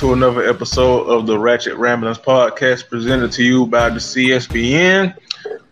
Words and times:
To 0.00 0.14
another 0.14 0.48
episode 0.48 1.08
of 1.08 1.26
the 1.26 1.38
Ratchet 1.38 1.76
Ramblings 1.76 2.16
podcast 2.16 2.88
presented 2.88 3.32
to 3.32 3.44
you 3.44 3.66
by 3.66 3.90
the 3.90 3.98
CSPN. 3.98 5.14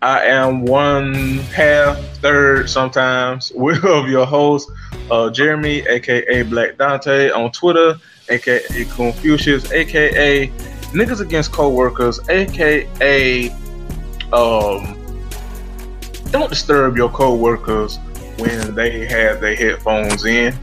I 0.03 0.27
am 0.27 0.67
one 0.67 1.39
half, 1.39 1.97
third, 2.19 2.69
sometimes 2.69 3.51
of 3.57 4.09
your 4.11 4.27
host, 4.27 4.71
uh, 5.11 5.31
Jeremy, 5.31 5.79
aka 5.89 6.43
Black 6.43 6.77
Dante, 6.77 7.31
on 7.31 7.51
Twitter, 7.53 7.99
aka 8.29 8.85
Confucius, 8.91 9.73
aka 9.73 10.49
Niggas 10.93 11.23
Against 11.23 11.51
Coworkers, 11.51 12.21
aka 12.29 13.49
um, 14.35 15.23
Don't 16.31 16.51
Disturb 16.51 16.99
Your 16.99 17.09
Coworkers 17.09 17.97
when 18.37 18.75
they 18.75 19.07
have 19.07 19.41
their 19.41 19.57
headphones 19.57 20.27
in 20.27 20.55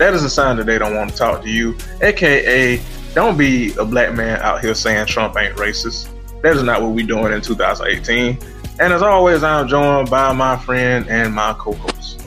that 0.00 0.14
is 0.14 0.24
a 0.24 0.30
sign 0.30 0.56
that 0.56 0.64
they 0.64 0.78
don't 0.78 0.96
want 0.96 1.10
to 1.10 1.16
talk 1.16 1.42
to 1.42 1.50
you. 1.50 1.76
AKA, 2.00 2.80
don't 3.14 3.36
be 3.36 3.72
a 3.74 3.84
black 3.84 4.14
man 4.14 4.40
out 4.40 4.60
here 4.60 4.74
saying 4.74 5.06
Trump 5.06 5.36
ain't 5.36 5.56
racist. 5.56 6.08
That 6.42 6.56
is 6.56 6.62
not 6.62 6.80
what 6.82 6.92
we're 6.92 7.06
doing 7.06 7.32
in 7.32 7.40
2018. 7.40 8.38
And 8.78 8.92
as 8.92 9.02
always, 9.02 9.42
I'm 9.42 9.68
joined 9.68 10.08
by 10.08 10.32
my 10.32 10.56
friend 10.56 11.06
and 11.08 11.34
my 11.34 11.54
co-host. 11.58 12.24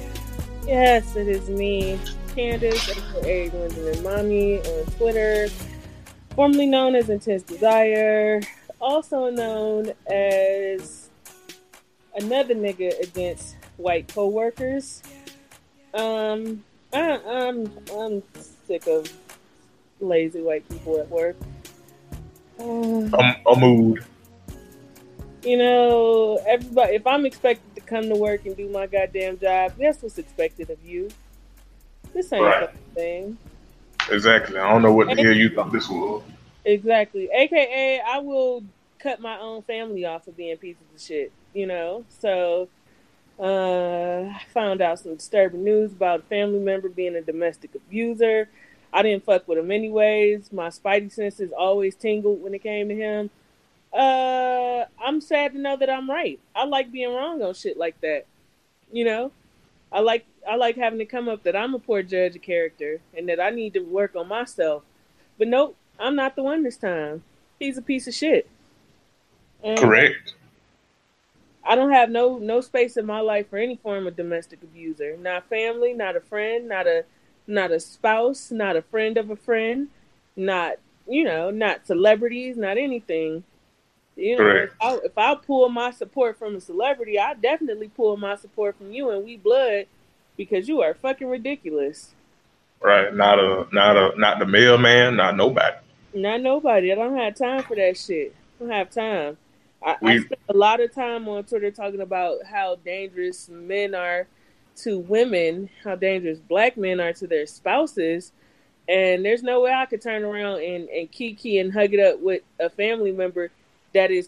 Yes, 0.68 1.16
it 1.16 1.28
is 1.28 1.50
me, 1.50 2.00
Candace, 2.36 2.90
aka 2.90 3.50
Gwendolyn 3.50 4.04
Mommy 4.04 4.60
on 4.60 4.86
Twitter, 4.98 5.48
formerly 6.36 6.68
known 6.68 6.96
as 6.96 7.10
Intense 7.10 7.44
Desire, 7.44 8.42
also 8.80 9.30
known 9.30 9.94
as 10.08 11.10
another 12.16 12.54
nigga 12.54 13.00
against 13.02 13.56
white 13.78 14.08
co-workers. 14.14 15.02
Um, 15.94 16.64
I, 16.94 17.20
I'm 17.26 17.72
I'm 17.96 18.24
sick 18.68 18.88
of 18.88 19.12
lazy 20.04 20.42
white 20.42 20.68
people 20.70 21.00
at 21.00 21.10
work. 21.10 21.36
Uh, 22.60 23.34
a 23.48 23.60
mood. 23.60 24.04
You 25.44 25.58
know, 25.58 26.40
everybody. 26.48 26.96
If 26.96 27.06
I'm 27.06 27.26
expected 27.26 27.76
to 27.76 27.82
come 27.82 28.10
to 28.10 28.16
work 28.16 28.46
and 28.46 28.56
do 28.56 28.70
my 28.70 28.88
goddamn 28.88 29.40
job, 29.40 29.74
that's 29.78 30.02
what's 30.02 30.18
expected 30.18 30.70
of 30.70 30.84
you. 30.86 31.10
This 32.14 32.32
ain't 32.32 32.44
right. 32.44 32.64
a 32.64 32.96
thing. 32.96 33.38
Exactly. 34.10 34.58
I 34.58 34.70
don't 34.70 34.82
know 34.82 34.94
what 34.94 35.08
the 35.08 35.22
hell 35.22 35.34
you 35.34 35.50
thought 35.50 35.72
this 35.72 35.90
was. 35.90 36.24
Exactly. 36.66 37.30
AKA, 37.34 38.02
I 38.02 38.20
will 38.20 38.64
cut 39.00 39.20
my 39.20 39.38
own 39.40 39.64
family 39.64 40.06
off 40.06 40.28
of 40.28 40.38
being 40.38 40.56
pieces 40.58 40.84
of 40.94 41.02
shit. 41.02 41.32
You 41.54 41.68
know, 41.68 42.06
so 42.10 42.70
uh, 43.40 44.30
I 44.30 44.42
found 44.54 44.82
out 44.82 45.00
some 45.00 45.16
disturbing 45.16 45.64
news 45.64 45.92
about 45.92 46.22
a 46.22 46.24
family 46.24 46.60
member 46.60 46.90
being 46.90 47.16
a 47.16 47.22
domestic 47.22 47.76
abuser. 47.76 48.50
I 48.94 49.02
didn't 49.02 49.26
fuck 49.26 49.48
with 49.48 49.58
him 49.58 49.72
anyways. 49.72 50.54
My 50.54 50.68
spidey 50.68 51.12
senses 51.12 51.52
always 51.52 51.96
tingled 51.96 52.44
when 52.44 52.54
it 52.54 52.62
came 52.62 52.90
to 52.90 52.96
him. 52.96 53.32
Uh, 53.92 54.86
I'm 55.04 55.20
sad 55.20 55.54
to 55.54 55.60
know 55.60 55.76
that 55.78 55.90
I'm 55.90 56.10
right. 56.10 56.40
I 56.56 56.66
like 56.66 56.92
being 56.92 57.14
wrong 57.14 57.42
on 57.42 57.56
shit 57.56 57.76
like 57.76 58.00
that. 58.02 58.26
You 58.92 59.06
know, 59.06 59.32
I 59.92 60.02
like 60.02 60.26
I 60.48 60.56
like 60.56 60.78
having 60.78 61.00
to 61.00 61.06
come 61.06 61.28
up 61.28 61.44
that 61.44 61.56
I'm 61.56 61.74
a 61.74 61.80
poor 61.80 62.04
judge 62.04 62.36
of 62.36 62.44
character 62.44 63.02
and 63.18 63.28
that 63.30 63.40
I 63.40 63.50
need 63.50 63.74
to 63.74 63.80
work 63.80 64.16
on 64.16 64.28
myself. 64.28 64.84
But 65.40 65.48
nope, 65.48 65.76
I'm 66.00 66.16
not 66.16 66.36
the 66.36 66.44
one 66.44 66.62
this 66.62 66.78
time. 66.78 67.24
He's 67.60 67.78
a 67.78 67.82
piece 67.82 68.08
of 68.08 68.14
shit. 68.14 68.48
And 69.64 69.80
Correct. 69.80 70.36
I 71.66 71.76
don't 71.76 71.92
have 71.92 72.10
no 72.10 72.38
no 72.38 72.62
space 72.62 72.98
in 72.98 73.06
my 73.08 73.22
life 73.22 73.50
for 73.50 73.58
any 73.58 73.78
form 73.78 74.06
of 74.06 74.16
domestic 74.16 74.62
abuser. 74.62 75.18
Not 75.18 75.50
family, 75.50 75.94
not 75.94 76.16
a 76.16 76.22
friend, 76.22 76.68
not 76.68 76.86
a 76.86 77.06
not 77.48 77.72
a 77.72 77.80
spouse, 77.80 78.52
not 78.52 78.76
a 78.76 78.82
friend 78.82 79.18
of 79.18 79.30
a 79.30 79.36
friend, 79.36 79.90
not 80.36 80.78
you 81.08 81.24
know, 81.24 81.52
not 81.52 81.86
celebrities, 81.86 82.58
not 82.58 82.78
anything. 82.78 83.44
You 84.16 84.38
know, 84.38 84.50
if 84.50 84.72
I, 84.80 85.00
if 85.04 85.18
I 85.18 85.36
pull 85.36 85.70
my 85.70 85.92
support 85.92 86.38
from 86.38 86.56
a 86.56 86.62
celebrity, 86.62 87.20
I 87.20 87.34
definitely 87.34 87.88
pull 87.88 88.16
my 88.16 88.36
support 88.36 88.78
from 88.78 88.92
you 88.92 89.10
and 89.10 89.26
we 89.26 89.38
blood 89.38 89.88
because 90.38 90.68
you 90.68 90.82
are 90.82 90.94
fucking 90.94 91.28
ridiculous. 91.28 92.14
Right, 92.82 93.14
not 93.14 93.40
a 93.40 93.68
not 93.72 93.98
a 93.98 94.20
not 94.20 94.40
the 94.40 94.46
mailman, 94.46 95.16
not 95.16 95.36
nobody. 95.36 95.78
Not 96.14 96.42
nobody. 96.42 96.92
I 96.92 96.96
don't 96.96 97.18
have 97.18 97.36
time 97.36 97.64
for 97.64 97.76
that 97.76 97.98
shit. 97.98 98.36
I 98.60 98.64
don't 98.64 98.74
have 98.74 98.90
time. 98.92 99.38
I, 99.84 99.96
I 100.02 100.20
spent 100.20 100.42
a 100.48 100.56
lot 100.56 100.80
of 100.80 100.94
time 100.94 101.28
on 101.28 101.44
Twitter 101.44 101.72
talking 101.72 102.02
about 102.02 102.46
how 102.46 102.76
dangerous 102.76 103.50
men 103.50 103.96
are 103.96 104.28
to 104.78 105.00
women, 105.00 105.70
how 105.84 105.96
dangerous 105.96 106.40
black 106.40 106.78
men 106.78 107.00
are 107.00 107.14
to 107.14 107.28
their 107.28 107.46
spouses. 107.46 108.32
And 108.88 109.24
there's 109.24 109.44
no 109.44 109.62
way 109.62 109.72
I 109.72 109.86
could 109.86 110.02
turn 110.02 110.24
around 110.24 110.62
and, 110.62 110.90
and 110.90 111.12
kiki 111.12 111.60
and 111.60 111.72
hug 111.72 111.94
it 111.94 112.00
up 112.00 112.20
with 112.20 112.42
a 112.60 112.70
family 112.70 113.12
member 113.12 113.52
that 113.94 114.12
is 114.12 114.28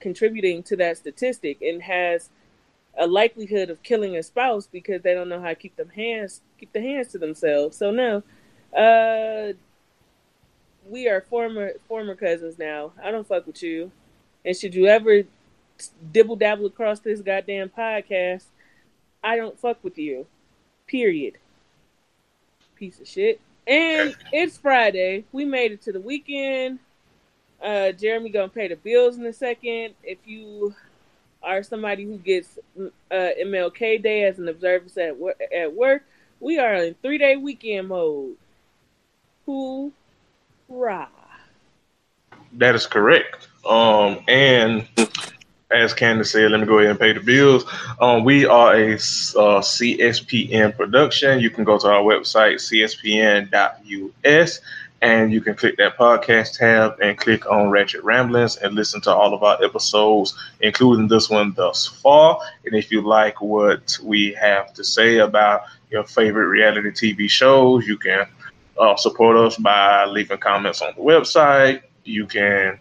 contributing 0.00 0.62
to 0.64 0.76
that 0.76 0.98
statistic 0.98 1.62
and 1.62 1.82
has 1.82 2.28
a 2.98 3.06
likelihood 3.06 3.70
of 3.70 3.82
killing 3.82 4.16
a 4.16 4.22
spouse 4.22 4.66
because 4.66 5.02
they 5.02 5.14
don't 5.14 5.28
know 5.28 5.40
how 5.40 5.48
to 5.48 5.54
keep 5.54 5.76
them 5.76 5.88
hands 5.90 6.42
keep 6.58 6.72
the 6.72 6.80
hands 6.80 7.08
to 7.08 7.18
themselves. 7.18 7.76
So 7.76 7.90
no, 7.90 8.22
uh, 8.76 9.52
we 10.88 11.08
are 11.08 11.20
former 11.20 11.72
former 11.86 12.14
cousins 12.14 12.58
now. 12.58 12.92
I 13.02 13.10
don't 13.10 13.26
fuck 13.26 13.46
with 13.46 13.62
you. 13.62 13.90
And 14.44 14.56
should 14.56 14.74
you 14.74 14.86
ever 14.86 15.22
dibble 16.12 16.36
dabble 16.36 16.66
across 16.66 17.00
this 17.00 17.20
goddamn 17.20 17.70
podcast, 17.70 18.44
I 19.24 19.36
don't 19.36 19.58
fuck 19.58 19.82
with 19.82 19.96
you. 19.96 20.26
Period. 20.86 21.38
Piece 22.76 23.00
of 23.00 23.08
shit. 23.08 23.40
And 23.66 24.14
it's 24.30 24.58
Friday. 24.58 25.24
We 25.32 25.46
made 25.46 25.72
it 25.72 25.82
to 25.82 25.92
the 25.92 26.00
weekend. 26.00 26.78
Uh, 27.62 27.92
Jeremy 27.92 28.28
gonna 28.28 28.48
pay 28.48 28.68
the 28.68 28.76
bills 28.76 29.16
in 29.16 29.24
a 29.24 29.32
second. 29.32 29.94
If 30.02 30.18
you 30.26 30.74
are 31.42 31.62
somebody 31.62 32.04
who 32.04 32.18
gets 32.18 32.58
uh, 32.78 32.90
MLK 33.10 34.02
Day 34.02 34.24
as 34.24 34.38
an 34.38 34.48
observance 34.48 34.98
at 34.98 35.18
work, 35.18 35.40
at 35.54 35.72
work, 35.72 36.04
we 36.40 36.58
are 36.58 36.74
in 36.74 36.94
three 37.00 37.16
day 37.16 37.36
weekend 37.36 37.88
mode. 37.88 38.36
Hoorah! 39.46 41.08
That 42.52 42.74
is 42.74 42.86
correct. 42.86 43.48
Um, 43.66 44.20
and 44.28 44.86
as 45.74 45.92
Candace 45.92 46.30
said, 46.30 46.50
let 46.50 46.60
me 46.60 46.66
go 46.66 46.78
ahead 46.78 46.90
and 46.90 47.00
pay 47.00 47.12
the 47.12 47.20
bills. 47.20 47.64
Um, 48.00 48.24
we 48.24 48.46
are 48.46 48.74
a 48.74 48.94
uh, 48.94 49.60
CSPN 49.60 50.76
production. 50.76 51.40
You 51.40 51.50
can 51.50 51.64
go 51.64 51.78
to 51.78 51.88
our 51.88 52.02
website, 52.02 52.56
cspn.us, 52.56 53.50
and 55.02 55.32
you 55.32 55.40
can 55.40 55.54
click 55.54 55.76
that 55.78 55.98
podcast 55.98 56.58
tab 56.58 56.98
and 57.02 57.18
click 57.18 57.50
on 57.50 57.70
Ratchet 57.70 58.04
Ramblings 58.04 58.56
and 58.56 58.74
listen 58.74 59.00
to 59.02 59.14
all 59.14 59.34
of 59.34 59.42
our 59.42 59.62
episodes, 59.62 60.34
including 60.60 61.08
this 61.08 61.28
one 61.28 61.52
thus 61.54 61.86
far. 61.86 62.40
And 62.64 62.74
if 62.74 62.92
you 62.92 63.02
like 63.02 63.42
what 63.42 63.98
we 64.02 64.32
have 64.34 64.72
to 64.74 64.84
say 64.84 65.18
about 65.18 65.62
your 65.90 66.04
favorite 66.04 66.46
reality 66.46 66.90
TV 66.90 67.28
shows, 67.28 67.86
you 67.86 67.98
can 67.98 68.26
uh, 68.78 68.96
support 68.96 69.36
us 69.36 69.56
by 69.56 70.04
leaving 70.06 70.38
comments 70.38 70.82
on 70.82 70.94
the 70.96 71.02
website. 71.02 71.82
You 72.04 72.26
can 72.26 72.78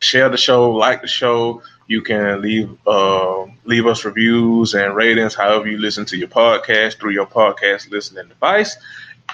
share 0.00 0.28
the 0.28 0.36
show, 0.36 0.70
like 0.70 1.02
the 1.02 1.08
show. 1.08 1.62
You 1.90 2.02
can 2.02 2.40
leave 2.40 2.70
uh, 2.86 3.46
leave 3.64 3.84
us 3.84 4.04
reviews 4.04 4.74
and 4.74 4.94
ratings, 4.94 5.34
however 5.34 5.66
you 5.66 5.76
listen 5.76 6.04
to 6.04 6.16
your 6.16 6.28
podcast 6.28 7.00
through 7.00 7.10
your 7.10 7.26
podcast 7.26 7.90
listening 7.90 8.28
device. 8.28 8.76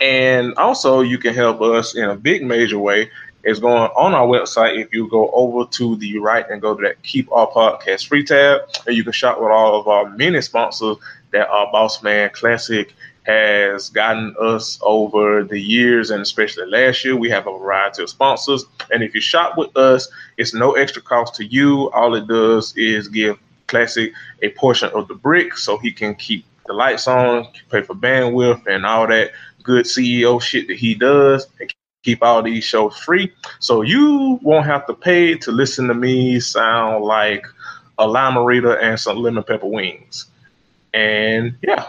And 0.01 0.55
also, 0.55 1.03
you 1.03 1.19
can 1.19 1.35
help 1.35 1.61
us 1.61 1.95
in 1.95 2.05
a 2.05 2.17
big 2.17 2.43
major 2.43 2.79
way. 2.79 3.11
Is 3.45 3.61
going 3.61 3.91
on 3.95 4.15
our 4.15 4.27
website. 4.27 4.81
If 4.81 4.93
you 4.93 5.07
go 5.09 5.31
over 5.33 5.71
to 5.73 5.97
the 5.97 6.19
right 6.19 6.49
and 6.51 6.63
go 6.63 6.75
to 6.75 6.83
that 6.83 7.03
Keep 7.03 7.31
Our 7.31 7.47
Podcast 7.49 8.07
Free 8.07 8.25
tab, 8.25 8.63
and 8.87 8.97
you 8.97 9.05
can 9.05 9.13
shop 9.13 9.39
with 9.39 9.51
all 9.51 9.79
of 9.79 9.87
our 9.87 10.09
many 10.17 10.41
sponsors 10.41 10.97
that 11.33 11.49
are 11.49 11.71
Boss 11.71 12.03
Man 12.03 12.31
Classic 12.31 12.95
has 13.27 13.91
gotten 13.91 14.35
us 14.41 14.79
over 14.83 15.43
the 15.43 15.61
years 15.61 16.11
and 16.11 16.23
especially 16.23 16.65
last 16.67 17.05
year. 17.05 17.17
We 17.17 17.29
have 17.31 17.49
a 17.49 17.59
variety 17.59 18.05
of 18.05 18.09
sponsors. 18.09 18.65
And 18.93 19.03
if 19.03 19.15
you 19.15 19.21
shop 19.21 19.59
with 19.59 19.77
us, 19.77 20.09
it's 20.37 20.55
no 20.55 20.73
extra 20.73 21.03
cost 21.03 21.35
to 21.37 21.45
you. 21.45 21.91
All 21.91 22.15
it 22.15 22.29
does 22.29 22.73
is 22.77 23.09
give 23.09 23.39
Classic 23.67 24.13
a 24.43 24.51
portion 24.51 24.91
of 24.91 25.09
the 25.09 25.15
brick 25.15 25.57
so 25.57 25.77
he 25.77 25.91
can 25.91 26.15
keep 26.15 26.45
the 26.67 26.73
lights 26.73 27.09
on, 27.09 27.49
pay 27.69 27.83
for 27.83 27.95
bandwidth 27.95 28.65
and 28.69 28.87
all 28.87 29.09
that 29.09 29.33
good 29.65 29.87
CEO 29.87 30.41
shit 30.41 30.69
that 30.69 30.77
he 30.77 30.95
does 30.95 31.49
and 31.59 31.75
keep 32.05 32.23
all 32.23 32.43
these 32.43 32.63
shows 32.63 32.97
free. 32.97 33.33
So 33.59 33.83
you 33.83 34.39
won't 34.41 34.67
have 34.67 34.87
to 34.87 34.95
pay 34.95 35.35
to 35.39 35.51
listen 35.51 35.89
to 35.89 35.95
me 35.95 36.39
sound 36.39 37.05
like 37.05 37.45
a 37.99 38.07
lime 38.07 38.37
and 38.37 39.01
some 39.01 39.17
lemon 39.17 39.43
pepper 39.43 39.67
wings. 39.67 40.27
And 40.95 41.57
yeah, 41.63 41.87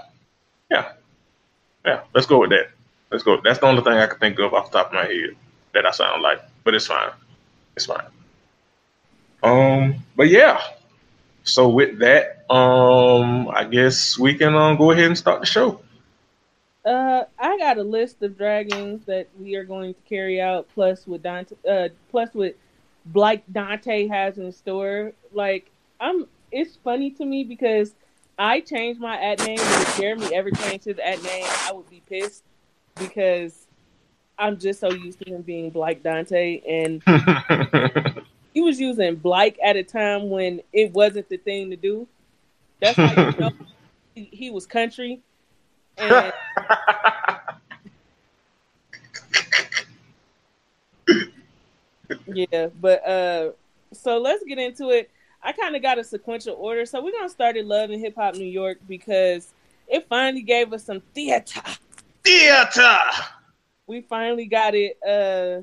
yeah. 1.88 2.02
Let's 2.14 2.28
go 2.28 2.40
with 2.40 2.50
that. 2.52 2.70
Let's 3.10 3.24
go. 3.24 3.40
That's 3.42 3.60
the 3.60 3.66
only 3.66 3.82
thing 3.82 3.94
I 3.94 4.08
can 4.08 4.20
think 4.20 4.40
of 4.40 4.54
off 4.54 4.72
the 4.72 4.80
top 4.80 4.88
of 4.88 4.94
my 4.94 5.06
head 5.06 5.36
that 5.74 5.86
I 5.86 5.92
sound 5.92 6.22
like, 6.22 6.42
but 6.64 6.74
it's 6.74 6.88
fine. 6.88 7.12
It's 7.76 7.86
fine. 7.86 8.06
Um, 9.42 9.96
but 10.16 10.28
yeah. 10.28 10.60
So 11.44 11.70
with 11.70 12.00
that, 12.00 12.46
um, 12.52 13.48
I 13.48 13.64
guess 13.64 14.20
we 14.20 14.34
can 14.36 14.54
um, 14.54 14.76
go 14.76 14.92
ahead 14.92 15.06
and 15.06 15.18
start 15.18 15.40
the 15.40 15.46
show. 15.46 15.80
Uh, 16.84 17.24
I 17.40 17.58
got 17.58 17.78
a 17.78 17.84
list 17.84 18.22
of 18.22 18.38
dragons 18.38 19.06
that 19.06 19.28
we 19.40 19.56
are 19.56 19.64
going 19.64 19.94
to 19.94 20.00
carry 20.02 20.42
out, 20.42 20.68
plus 20.74 21.08
with 21.08 21.24
Dante, 21.24 21.56
uh, 21.70 21.90
plus 22.12 22.34
with 22.34 22.56
like 23.14 23.44
Dante 23.52 24.08
has 24.08 24.38
in 24.38 24.52
store. 24.52 25.14
Like, 25.32 25.70
I'm. 26.00 26.28
It's 26.50 26.78
funny 26.78 27.12
to 27.12 27.26
me 27.26 27.44
because 27.44 27.94
I 28.38 28.60
changed 28.62 29.00
my 29.00 29.18
ad 29.18 29.40
name. 29.40 29.58
If 29.60 29.98
Jeremy 29.98 30.34
ever 30.34 30.52
changed 30.52 30.86
his 30.86 31.00
ad 31.00 31.24
name, 31.24 31.46
I 31.64 31.72
would 31.74 31.90
be 31.90 32.02
pissed 32.08 32.44
because 32.96 33.66
I'm 34.38 34.60
just 34.60 34.80
so 34.80 34.92
used 34.92 35.20
to 35.20 35.30
him 35.34 35.42
being 35.42 35.72
Blake 35.72 36.04
Dante, 36.04 36.62
and 36.68 37.02
he 38.54 38.62
was 38.62 38.80
using 38.80 39.16
Blake 39.16 39.58
at 39.64 39.76
a 39.76 39.84
time 39.84 40.30
when 40.30 40.62
it 40.72 40.94
wasn't 40.94 41.28
the 41.30 41.38
thing 41.38 41.72
to 41.72 41.76
do. 41.76 42.08
That's 42.80 42.96
how 42.96 43.10
you 43.10 43.40
know 43.40 43.52
he, 44.14 44.30
he 44.32 44.52
was 44.52 44.68
country. 44.68 45.22
And 45.98 46.32
yeah, 52.28 52.68
but 52.80 53.08
uh, 53.08 53.52
so 53.94 54.20
let's 54.20 54.44
get 54.44 54.60
into 54.60 54.90
it. 54.92 55.10
I 55.48 55.54
kind 55.54 55.78
of 55.78 55.82
got 55.82 55.98
a 55.98 56.04
sequential 56.04 56.58
order. 56.60 56.86
So 56.86 57.02
we're 57.02 57.14
gonna 57.14 57.30
start 57.30 57.56
at 57.56 57.66
Love 57.66 57.90
and 57.90 58.02
Hip 58.02 58.16
Hop 58.18 58.36
New 58.36 58.44
York 58.44 58.80
because 58.86 59.54
it 59.88 60.06
finally 60.10 60.42
gave 60.42 60.74
us 60.74 60.84
some 60.84 61.00
theater. 61.16 61.62
Theater. 62.22 62.98
We 63.88 64.02
finally 64.02 64.46
got 64.46 64.76
it. 64.76 64.98
Uh, 65.02 65.62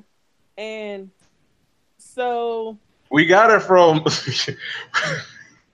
and 0.58 1.10
so 1.98 2.78
we 3.10 3.26
got 3.26 3.50
it 3.50 3.60
from. 3.60 4.02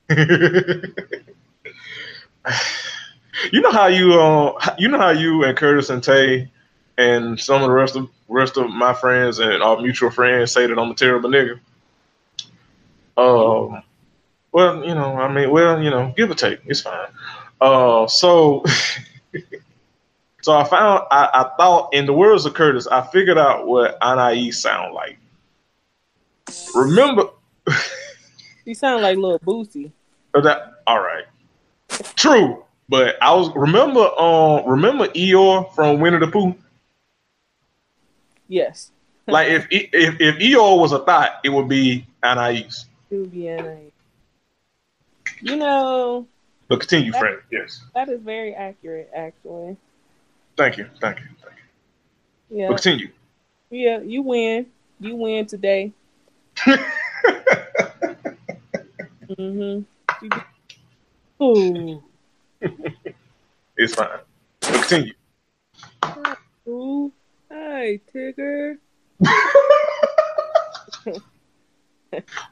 you 3.53 3.61
know 3.61 3.71
how 3.71 3.87
you 3.87 4.21
uh, 4.21 4.75
you 4.77 4.89
know 4.89 4.99
how 4.99 5.11
you 5.11 5.45
and 5.45 5.57
Curtis 5.57 5.89
and 5.89 6.03
Tay 6.03 6.51
and 6.99 7.39
some 7.39 7.63
of 7.63 7.69
the 7.69 7.73
rest 7.73 7.95
of 7.95 8.11
rest 8.27 8.57
of 8.57 8.71
my 8.71 8.93
friends 8.93 9.39
and 9.39 9.63
our 9.63 9.81
mutual 9.81 10.11
friends 10.11 10.51
say 10.51 10.67
that 10.67 10.77
I'm 10.77 10.91
a 10.91 10.95
terrible 10.95 11.31
nigga. 11.31 11.61
Um, 13.17 13.85
well, 14.53 14.85
you 14.85 14.95
know, 14.95 15.17
I 15.17 15.33
mean, 15.33 15.51
well, 15.51 15.83
you 15.83 15.91
know, 15.91 16.13
give 16.17 16.31
or 16.31 16.35
take, 16.35 16.61
it's 16.67 16.81
fine. 16.81 17.09
Uh, 17.61 18.07
so, 18.07 18.65
so 20.43 20.53
I 20.53 20.65
found, 20.65 21.05
I, 21.11 21.29
I 21.33 21.51
thought, 21.57 21.95
in 21.95 22.07
the 22.07 22.13
words 22.13 22.47
of 22.47 22.55
Curtis, 22.55 22.87
I 22.87 23.03
figured 23.03 23.39
out 23.39 23.67
what 23.67 23.97
Anais 24.03 24.51
sound 24.51 24.95
like. 24.95 25.19
Remember, 26.75 27.31
you 28.65 28.75
sound 28.75 29.03
like 29.03 29.17
little 29.17 29.39
Boosie. 29.39 29.93
That 30.35 30.83
all 30.87 31.01
right? 31.01 31.25
True, 32.17 32.65
but 32.89 33.17
I 33.23 33.35
was 33.35 33.55
remember, 33.55 34.09
um, 34.19 34.67
remember 34.67 35.09
Eeyore 35.09 35.73
from 35.75 36.01
Winnie 36.01 36.19
the 36.19 36.29
Pooh. 36.29 36.55
Yes. 38.49 38.91
like 39.27 39.49
if 39.49 39.67
if 39.71 40.21
if 40.21 40.37
Eeyore 40.37 40.81
was 40.81 40.93
a 40.93 41.01
thought, 41.01 41.41
it 41.45 41.51
would 41.51 41.69
be 41.69 42.07
Anais. 42.23 42.69
It 43.11 43.17
would 43.17 43.33
be 43.33 43.49
Anais. 43.49 43.93
You 45.41 45.57
know. 45.57 46.27
But 46.69 46.81
continue, 46.81 47.13
that, 47.13 47.19
friend. 47.19 47.39
Yes. 47.51 47.83
That 47.95 48.09
is 48.09 48.21
very 48.21 48.55
accurate, 48.55 49.11
actually. 49.15 49.77
Thank 50.57 50.79
you. 50.79 50.87
Thank 51.01 51.19
you. 51.19 51.27
Thank 51.43 51.57
you. 52.51 52.59
Yeah. 52.59 52.69
But 52.69 52.77
continue. 52.77 53.11
Yeah, 53.71 54.01
you 54.01 54.23
win. 54.23 54.67
You 55.01 55.17
win 55.17 55.47
today. 55.47 55.93
mm-hmm. 59.29 59.81
Ooh. 61.43 62.03
it's 63.77 63.95
fine. 63.95 64.09
But 64.61 64.75
continue. 64.75 65.15
Ooh. 66.69 67.13
Hi, 67.51 67.99
Tigger. 68.15 68.79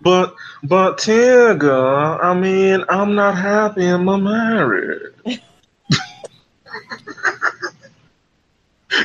but 0.01 0.35
but 0.63 0.99
Tigger, 0.99 2.23
I 2.23 2.35
mean, 2.35 2.85
I'm 2.89 3.15
not 3.15 3.37
happy 3.37 3.85
in 3.87 4.05
my 4.05 4.17
marriage. 4.17 5.13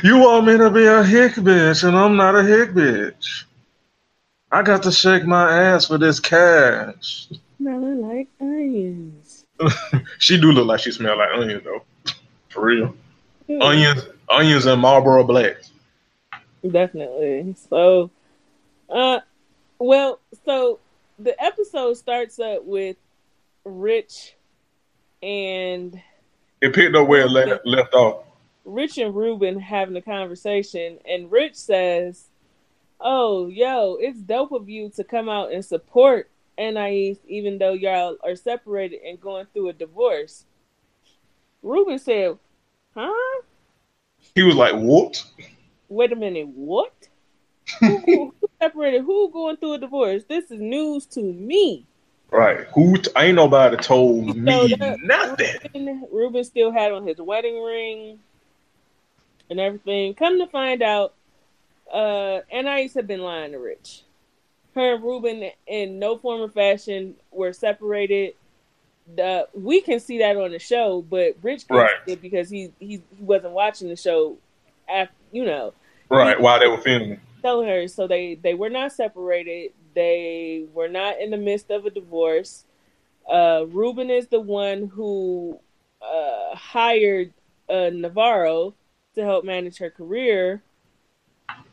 you 0.02 0.18
want 0.18 0.46
me 0.46 0.56
to 0.56 0.70
be 0.70 0.86
a 0.86 1.02
hick 1.02 1.32
bitch, 1.34 1.86
and 1.86 1.96
I'm 1.96 2.16
not 2.16 2.36
a 2.36 2.42
hick 2.42 2.70
bitch. 2.70 3.44
I 4.50 4.62
got 4.62 4.82
to 4.84 4.92
shake 4.92 5.24
my 5.24 5.52
ass 5.52 5.86
for 5.88 5.98
this 5.98 6.20
cash. 6.20 7.28
Smelling 7.56 8.06
like 8.06 8.28
onions. 8.40 9.46
she 10.18 10.40
do 10.40 10.52
look 10.52 10.66
like 10.66 10.80
she 10.80 10.92
smell 10.92 11.18
like 11.18 11.30
onions 11.34 11.64
though. 11.64 11.82
For 12.48 12.64
real. 12.64 12.94
Onions, 13.60 14.02
onions 14.30 14.66
and 14.66 14.80
Marlboro 14.80 15.24
Black. 15.24 15.56
Definitely. 16.68 17.54
So, 17.68 18.10
uh, 18.88 19.20
well, 19.78 20.20
so 20.44 20.78
the 21.18 21.40
episode 21.42 21.94
starts 21.94 22.38
up 22.38 22.64
with 22.64 22.96
Rich 23.64 24.34
and 25.22 26.00
it 26.60 26.74
picked 26.74 26.94
up 26.94 27.08
where 27.08 27.22
it 27.22 27.30
left, 27.30 27.66
left 27.66 27.94
off. 27.94 28.24
Rich 28.64 28.98
and 28.98 29.14
Ruben 29.14 29.58
having 29.58 29.96
a 29.96 30.02
conversation, 30.02 30.98
and 31.06 31.30
Rich 31.30 31.56
says, 31.56 32.28
"Oh, 33.00 33.48
yo, 33.48 33.96
it's 34.00 34.20
dope 34.20 34.52
of 34.52 34.68
you 34.68 34.90
to 34.96 35.04
come 35.04 35.28
out 35.28 35.52
and 35.52 35.64
support 35.64 36.30
Anais, 36.58 37.18
even 37.26 37.58
though 37.58 37.72
y'all 37.72 38.16
are 38.22 38.36
separated 38.36 39.00
and 39.04 39.20
going 39.20 39.46
through 39.52 39.68
a 39.68 39.72
divorce." 39.72 40.44
Ruben 41.62 41.98
said, 41.98 42.38
"Huh?" 42.94 43.42
He 44.34 44.42
was 44.42 44.56
like, 44.56 44.74
"What?" 44.74 45.24
Wait 45.88 46.12
a 46.12 46.16
minute, 46.16 46.48
what? 46.48 47.08
Who, 47.80 47.96
who, 48.06 48.34
separated? 48.60 49.02
Who 49.02 49.30
going 49.30 49.56
through 49.56 49.74
a 49.74 49.78
divorce? 49.78 50.24
This 50.28 50.50
is 50.50 50.60
news 50.60 51.06
to 51.06 51.22
me. 51.22 51.86
Right. 52.30 52.66
Who? 52.74 52.96
T- 52.96 53.10
ain't 53.16 53.36
nobody 53.36 53.76
told 53.76 54.28
so 54.28 54.34
me 54.34 54.74
that, 54.74 55.00
nothing. 55.02 55.54
Ruben, 55.74 56.08
Ruben 56.10 56.44
still 56.44 56.72
had 56.72 56.92
on 56.92 57.06
his 57.06 57.18
wedding 57.18 57.62
ring 57.62 58.18
and 59.50 59.60
everything. 59.60 60.14
Come 60.14 60.38
to 60.38 60.46
find 60.46 60.82
out, 60.82 61.14
uh, 61.92 62.40
Anais 62.52 62.90
had 62.94 63.06
been 63.06 63.20
lying 63.20 63.52
to 63.52 63.58
Rich. 63.58 64.02
Her 64.74 64.94
and 64.94 65.04
Ruben, 65.04 65.50
in 65.66 65.98
no 65.98 66.18
form 66.18 66.40
or 66.40 66.48
fashion, 66.48 67.14
were 67.30 67.52
separated. 67.52 68.34
The 69.14 69.46
we 69.52 69.82
can 69.82 70.00
see 70.00 70.18
that 70.18 70.36
on 70.36 70.50
the 70.50 70.58
show, 70.58 71.02
but 71.02 71.36
Rich 71.42 71.68
can't 71.68 71.78
right. 71.78 71.90
it 72.06 72.22
because 72.22 72.48
he, 72.48 72.72
he 72.80 73.02
he 73.16 73.22
wasn't 73.22 73.52
watching 73.52 73.88
the 73.88 73.96
show. 73.96 74.38
After 74.88 75.14
you 75.30 75.44
know, 75.44 75.74
right 76.08 76.40
while 76.40 76.58
they 76.58 76.66
were 76.66 76.78
filming 76.78 77.20
telling 77.44 77.68
her. 77.68 77.86
So 77.86 78.06
they 78.08 78.36
they 78.36 78.54
were 78.54 78.70
not 78.70 78.92
separated. 78.92 79.72
They 79.94 80.64
were 80.72 80.88
not 80.88 81.20
in 81.20 81.30
the 81.30 81.36
midst 81.36 81.70
of 81.70 81.84
a 81.84 81.90
divorce. 81.90 82.64
Uh, 83.30 83.66
Ruben 83.68 84.10
is 84.10 84.28
the 84.28 84.40
one 84.40 84.88
who 84.88 85.58
uh, 86.02 86.56
hired 86.56 87.32
uh, 87.68 87.90
Navarro 87.92 88.74
to 89.14 89.22
help 89.22 89.44
manage 89.44 89.78
her 89.78 89.90
career, 89.90 90.62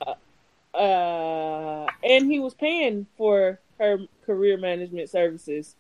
uh, 0.06 0.78
uh, 0.78 1.88
and 2.04 2.32
he 2.32 2.40
was 2.40 2.54
paying 2.54 3.08
for 3.18 3.60
her 3.80 3.98
career 4.26 4.58
management 4.58 5.10
services. 5.10 5.76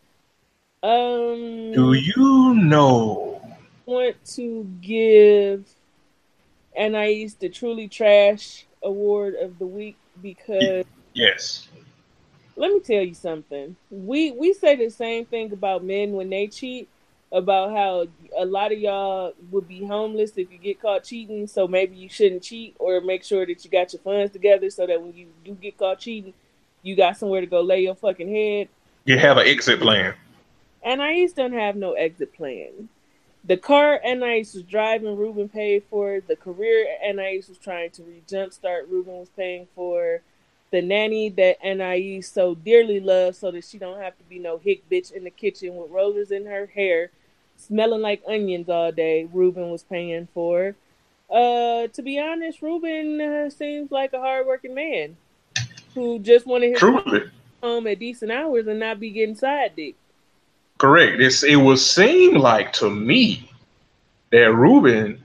Um, 0.83 1.71
Do 1.73 1.93
you 1.93 2.55
know? 2.55 3.41
Want 3.85 4.15
to 4.35 4.63
give 4.81 5.69
Anais 6.77 7.35
the 7.39 7.49
truly 7.49 7.87
trash 7.87 8.65
award 8.83 9.35
of 9.35 9.59
the 9.59 9.65
week 9.65 9.97
because 10.21 10.85
yes. 11.13 11.67
Let 12.55 12.71
me 12.71 12.79
tell 12.79 13.01
you 13.01 13.13
something. 13.13 13.75
We 13.89 14.31
we 14.31 14.53
say 14.53 14.75
the 14.75 14.89
same 14.89 15.25
thing 15.25 15.51
about 15.53 15.83
men 15.83 16.11
when 16.11 16.29
they 16.29 16.47
cheat, 16.47 16.89
about 17.31 17.71
how 17.71 18.07
a 18.37 18.45
lot 18.45 18.71
of 18.71 18.79
y'all 18.79 19.33
would 19.49 19.67
be 19.67 19.85
homeless 19.85 20.31
if 20.37 20.51
you 20.51 20.57
get 20.57 20.81
caught 20.81 21.03
cheating. 21.03 21.47
So 21.47 21.67
maybe 21.67 21.95
you 21.95 22.09
shouldn't 22.09 22.43
cheat, 22.43 22.75
or 22.77 23.01
make 23.01 23.23
sure 23.23 23.45
that 23.45 23.63
you 23.63 23.71
got 23.71 23.93
your 23.93 24.01
funds 24.01 24.33
together 24.33 24.69
so 24.69 24.85
that 24.85 25.01
when 25.01 25.13
you 25.13 25.27
do 25.45 25.53
get 25.53 25.77
caught 25.77 25.99
cheating, 25.99 26.33
you 26.83 26.95
got 26.95 27.17
somewhere 27.17 27.41
to 27.41 27.47
go 27.47 27.61
lay 27.61 27.81
your 27.81 27.95
fucking 27.95 28.29
head. 28.29 28.69
You 29.05 29.17
have 29.17 29.37
an 29.37 29.47
exit 29.47 29.79
plan. 29.79 30.13
Anais 30.85 31.29
don't 31.35 31.53
have 31.53 31.75
no 31.75 31.93
exit 31.93 32.33
plan. 32.33 32.89
The 33.43 33.57
car 33.57 33.99
Anais 34.05 34.53
was 34.53 34.63
driving, 34.63 35.17
Ruben 35.17 35.49
paid 35.49 35.83
for. 35.89 36.21
The 36.21 36.35
career 36.35 36.87
Anais 37.03 37.43
was 37.49 37.57
trying 37.57 37.89
to 37.91 38.03
re 38.03 38.21
jumpstart, 38.27 38.89
Ruben 38.89 39.17
was 39.17 39.29
paying 39.29 39.67
for. 39.75 40.21
The 40.69 40.81
nanny 40.81 41.29
that 41.29 41.57
Anais 41.65 42.21
so 42.21 42.55
dearly 42.55 42.99
loves, 42.99 43.39
so 43.39 43.51
that 43.51 43.65
she 43.65 43.77
don't 43.77 43.99
have 43.99 44.17
to 44.17 44.23
be 44.25 44.39
no 44.39 44.57
hick 44.57 44.87
bitch 44.89 45.11
in 45.11 45.23
the 45.23 45.29
kitchen 45.29 45.75
with 45.75 45.91
rollers 45.91 46.31
in 46.31 46.45
her 46.45 46.67
hair, 46.67 47.09
smelling 47.57 48.01
like 48.01 48.21
onions 48.27 48.69
all 48.69 48.91
day. 48.91 49.27
Ruben 49.33 49.69
was 49.69 49.83
paying 49.83 50.27
for. 50.33 50.75
Uh, 51.29 51.87
to 51.87 52.01
be 52.01 52.19
honest, 52.19 52.61
Ruben 52.61 53.19
uh, 53.19 53.49
seems 53.49 53.91
like 53.91 54.13
a 54.13 54.19
hardworking 54.19 54.75
man 54.75 55.17
who 55.93 56.19
just 56.19 56.45
wanted 56.45 56.71
his 56.71 56.79
Truly. 56.79 57.23
home 57.61 57.87
at 57.87 57.99
decent 57.99 58.31
hours 58.31 58.67
and 58.67 58.79
not 58.79 58.99
be 58.99 59.09
getting 59.09 59.35
side 59.35 59.73
dick. 59.75 59.95
Correct. 60.81 61.21
It's, 61.21 61.43
it 61.43 61.57
would 61.57 61.77
seem 61.77 62.33
like 62.33 62.73
to 62.73 62.89
me 62.89 63.51
that 64.31 64.51
Ruben 64.51 65.23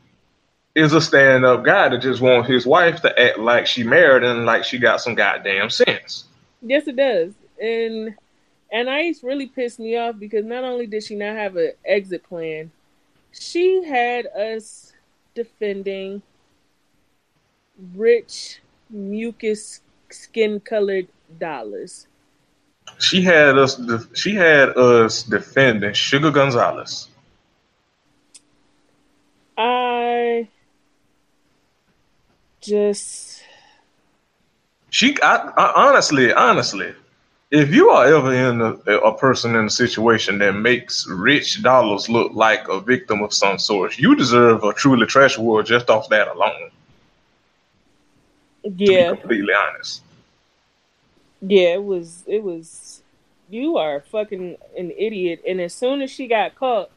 is 0.75 0.93
a 0.93 1.01
stand 1.01 1.47
up 1.47 1.65
guy 1.65 1.89
that 1.89 2.03
just 2.03 2.21
wants 2.21 2.47
his 2.47 2.67
wife 2.67 3.01
to 3.01 3.19
act 3.19 3.39
like 3.39 3.67
she 3.67 3.83
married 3.83 4.23
and 4.23 4.45
like 4.45 4.65
she 4.65 4.77
got 4.77 5.01
some 5.01 5.15
goddamn 5.15 5.71
sense. 5.71 6.27
Yes, 6.61 6.87
it 6.87 6.97
does. 6.97 7.33
And 7.59 8.15
and 8.71 8.87
Anais 8.87 9.15
really 9.23 9.47
pissed 9.47 9.79
me 9.79 9.97
off 9.97 10.19
because 10.19 10.45
not 10.45 10.63
only 10.63 10.87
did 10.87 11.03
she 11.03 11.15
not 11.15 11.35
have 11.35 11.57
an 11.57 11.73
exit 11.87 12.23
plan, 12.25 12.71
she 13.33 13.83
had 13.83 14.27
us 14.27 14.93
defending 15.35 16.21
rich 17.95 18.61
mucus 18.91 19.81
skin 20.11 20.61
colored 20.61 21.09
dollars. 21.39 22.09
She 22.99 23.23
had 23.23 23.59
us. 23.59 23.81
She 24.15 24.35
had 24.35 24.71
us 24.77 25.23
defending 25.23 25.93
Sugar 25.93 26.31
Gonzalez. 26.31 27.09
I 29.57 30.49
just. 32.61 33.43
She, 34.91 35.21
I, 35.21 35.53
I, 35.57 35.89
honestly, 35.89 36.33
honestly, 36.33 36.95
if 37.51 37.75
you 37.75 37.91
are 37.91 38.07
ever 38.07 38.33
in 38.33 38.61
a, 38.61 38.73
a, 38.99 39.17
person 39.17 39.55
in 39.55 39.67
a 39.67 39.71
situation 39.71 40.39
that 40.39 40.53
makes 40.53 41.07
Rich 41.07 41.63
Dollaz 41.63 42.09
look 42.09 42.33
like 42.33 42.67
a 42.69 42.81
victim 42.81 43.23
of 43.23 43.33
some 43.33 43.59
sort, 43.59 43.99
you 43.99 44.17
deserve 44.17 44.65
a 44.65 44.73
truly 44.73 45.07
trash 45.07 45.37
war 45.39 45.63
just 45.63 45.91
off 45.91 46.09
that 46.09 46.29
alone. 46.29 46.71
Yeah, 48.63 49.15
completely 49.15 49.53
honest. 49.55 50.03
Yeah, 51.41 51.75
it 51.75 51.85
was. 51.85 52.25
It 52.27 52.43
was. 52.43 53.03
You 53.49 53.77
are 53.77 54.01
fucking 54.01 54.57
an 54.77 54.93
idiot. 54.97 55.43
And 55.47 55.61
as 55.61 55.75
soon 55.75 56.03
as 56.03 56.11
she 56.11 56.27
got 56.27 56.57
caught, 56.57 56.91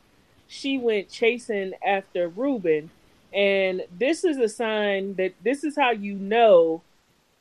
she 0.48 0.78
went 0.78 1.10
chasing 1.10 1.74
after 1.86 2.28
Ruben. 2.28 2.90
And 3.32 3.84
this 3.96 4.24
is 4.24 4.38
a 4.38 4.50
sign 4.50 5.16
that 5.16 5.34
this 5.44 5.64
is 5.64 5.76
how 5.76 5.92
you 5.92 6.16
know 6.16 6.82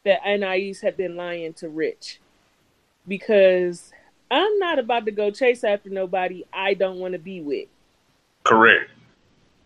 that 0.04 0.20
Anais 0.26 0.74
had 0.82 0.96
been 0.96 1.16
lying 1.16 1.54
to 1.54 1.68
Rich. 1.68 2.20
Because 3.06 3.90
I'm 4.30 4.58
not 4.58 4.78
about 4.78 5.06
to 5.06 5.10
go 5.10 5.30
chase 5.30 5.64
after 5.64 5.88
nobody 5.88 6.44
I 6.52 6.74
don't 6.74 6.98
want 6.98 7.12
to 7.12 7.18
be 7.18 7.40
with. 7.40 7.68
Correct. 8.44 8.90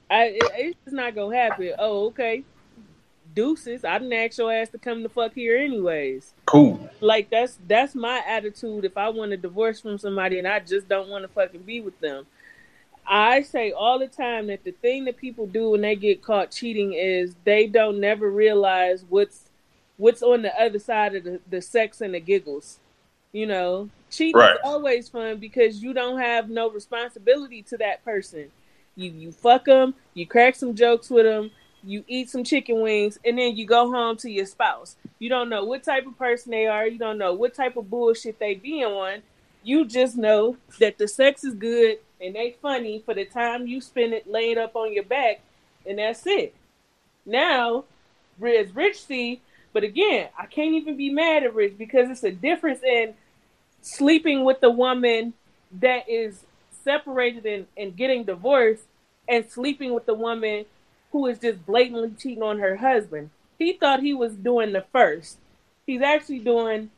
I 0.08 0.24
it, 0.24 0.76
it's 0.84 0.92
not 0.92 1.16
gonna 1.16 1.36
happen. 1.36 1.72
Oh, 1.78 2.06
okay 2.06 2.44
deuces. 3.34 3.84
I 3.84 3.98
didn't 3.98 4.12
ask 4.12 4.38
your 4.38 4.52
ass 4.52 4.68
to 4.70 4.78
come 4.78 5.02
the 5.02 5.08
fuck 5.08 5.34
here 5.34 5.56
anyways. 5.56 6.34
Cool. 6.52 6.90
Like 7.00 7.30
that's 7.30 7.58
that's 7.66 7.94
my 7.94 8.22
attitude 8.28 8.84
if 8.84 8.98
I 8.98 9.08
want 9.08 9.32
a 9.32 9.38
divorce 9.38 9.80
from 9.80 9.96
somebody 9.96 10.38
and 10.38 10.46
I 10.46 10.60
just 10.60 10.86
don't 10.86 11.08
want 11.08 11.24
to 11.24 11.28
fucking 11.28 11.62
be 11.62 11.80
with 11.80 11.98
them. 11.98 12.26
I 13.06 13.40
say 13.40 13.72
all 13.72 13.98
the 13.98 14.06
time 14.06 14.48
that 14.48 14.62
the 14.62 14.72
thing 14.72 15.06
that 15.06 15.16
people 15.16 15.46
do 15.46 15.70
when 15.70 15.80
they 15.80 15.96
get 15.96 16.22
caught 16.22 16.50
cheating 16.50 16.92
is 16.92 17.34
they 17.44 17.66
don't 17.66 18.00
never 18.00 18.30
realize 18.30 19.02
what's 19.08 19.44
what's 19.96 20.22
on 20.22 20.42
the 20.42 20.54
other 20.60 20.78
side 20.78 21.14
of 21.14 21.24
the, 21.24 21.40
the 21.48 21.62
sex 21.62 22.02
and 22.02 22.12
the 22.12 22.20
giggles. 22.20 22.78
You 23.32 23.46
know, 23.46 23.88
cheating 24.10 24.36
right. 24.36 24.56
is 24.56 24.60
always 24.62 25.08
fun 25.08 25.38
because 25.38 25.82
you 25.82 25.94
don't 25.94 26.20
have 26.20 26.50
no 26.50 26.68
responsibility 26.68 27.62
to 27.62 27.78
that 27.78 28.04
person. 28.04 28.50
You 28.94 29.10
you 29.10 29.32
fuck 29.32 29.64
them, 29.64 29.94
you 30.12 30.26
crack 30.26 30.54
some 30.54 30.74
jokes 30.74 31.08
with 31.08 31.24
them, 31.24 31.50
you 31.84 32.04
eat 32.06 32.30
some 32.30 32.44
chicken 32.44 32.80
wings, 32.80 33.18
and 33.24 33.38
then 33.38 33.56
you 33.56 33.66
go 33.66 33.90
home 33.90 34.16
to 34.18 34.30
your 34.30 34.46
spouse. 34.46 34.96
You 35.18 35.28
don't 35.28 35.48
know 35.48 35.64
what 35.64 35.82
type 35.82 36.06
of 36.06 36.18
person 36.18 36.50
they 36.50 36.66
are. 36.66 36.86
You 36.86 36.98
don't 36.98 37.18
know 37.18 37.32
what 37.32 37.54
type 37.54 37.76
of 37.76 37.90
bullshit 37.90 38.38
they 38.38 38.54
be 38.54 38.84
on. 38.84 39.22
You 39.62 39.84
just 39.84 40.16
know 40.16 40.56
that 40.80 40.98
the 40.98 41.06
sex 41.06 41.44
is 41.44 41.54
good 41.54 41.98
and 42.20 42.34
they 42.34 42.56
funny 42.62 43.02
for 43.04 43.14
the 43.14 43.24
time 43.24 43.66
you 43.66 43.80
spend 43.80 44.12
it 44.12 44.30
laying 44.30 44.58
up 44.58 44.76
on 44.76 44.92
your 44.92 45.02
back, 45.02 45.40
and 45.84 45.98
that's 45.98 46.26
it. 46.26 46.54
Now, 47.26 47.84
as 48.44 48.74
Rich 48.74 49.04
see, 49.04 49.40
but 49.72 49.84
again, 49.84 50.28
I 50.38 50.46
can't 50.46 50.74
even 50.74 50.96
be 50.96 51.10
mad 51.10 51.42
at 51.42 51.54
Rich 51.54 51.78
because 51.78 52.10
it's 52.10 52.22
a 52.22 52.30
difference 52.30 52.82
in 52.82 53.14
sleeping 53.80 54.44
with 54.44 54.60
the 54.60 54.70
woman 54.70 55.34
that 55.80 56.08
is 56.08 56.44
separated 56.84 57.46
and, 57.46 57.66
and 57.76 57.96
getting 57.96 58.24
divorced 58.24 58.84
and 59.28 59.48
sleeping 59.50 59.94
with 59.94 60.06
the 60.06 60.14
woman 60.14 60.64
who 61.12 61.26
is 61.26 61.38
just 61.38 61.64
blatantly 61.66 62.12
cheating 62.18 62.42
on 62.42 62.58
her 62.58 62.76
husband. 62.76 63.30
He 63.58 63.74
thought 63.74 64.00
he 64.00 64.14
was 64.14 64.34
doing 64.34 64.72
the 64.72 64.84
first. 64.92 65.38
He's 65.86 66.02
actually 66.02 66.40
doing 66.40 66.90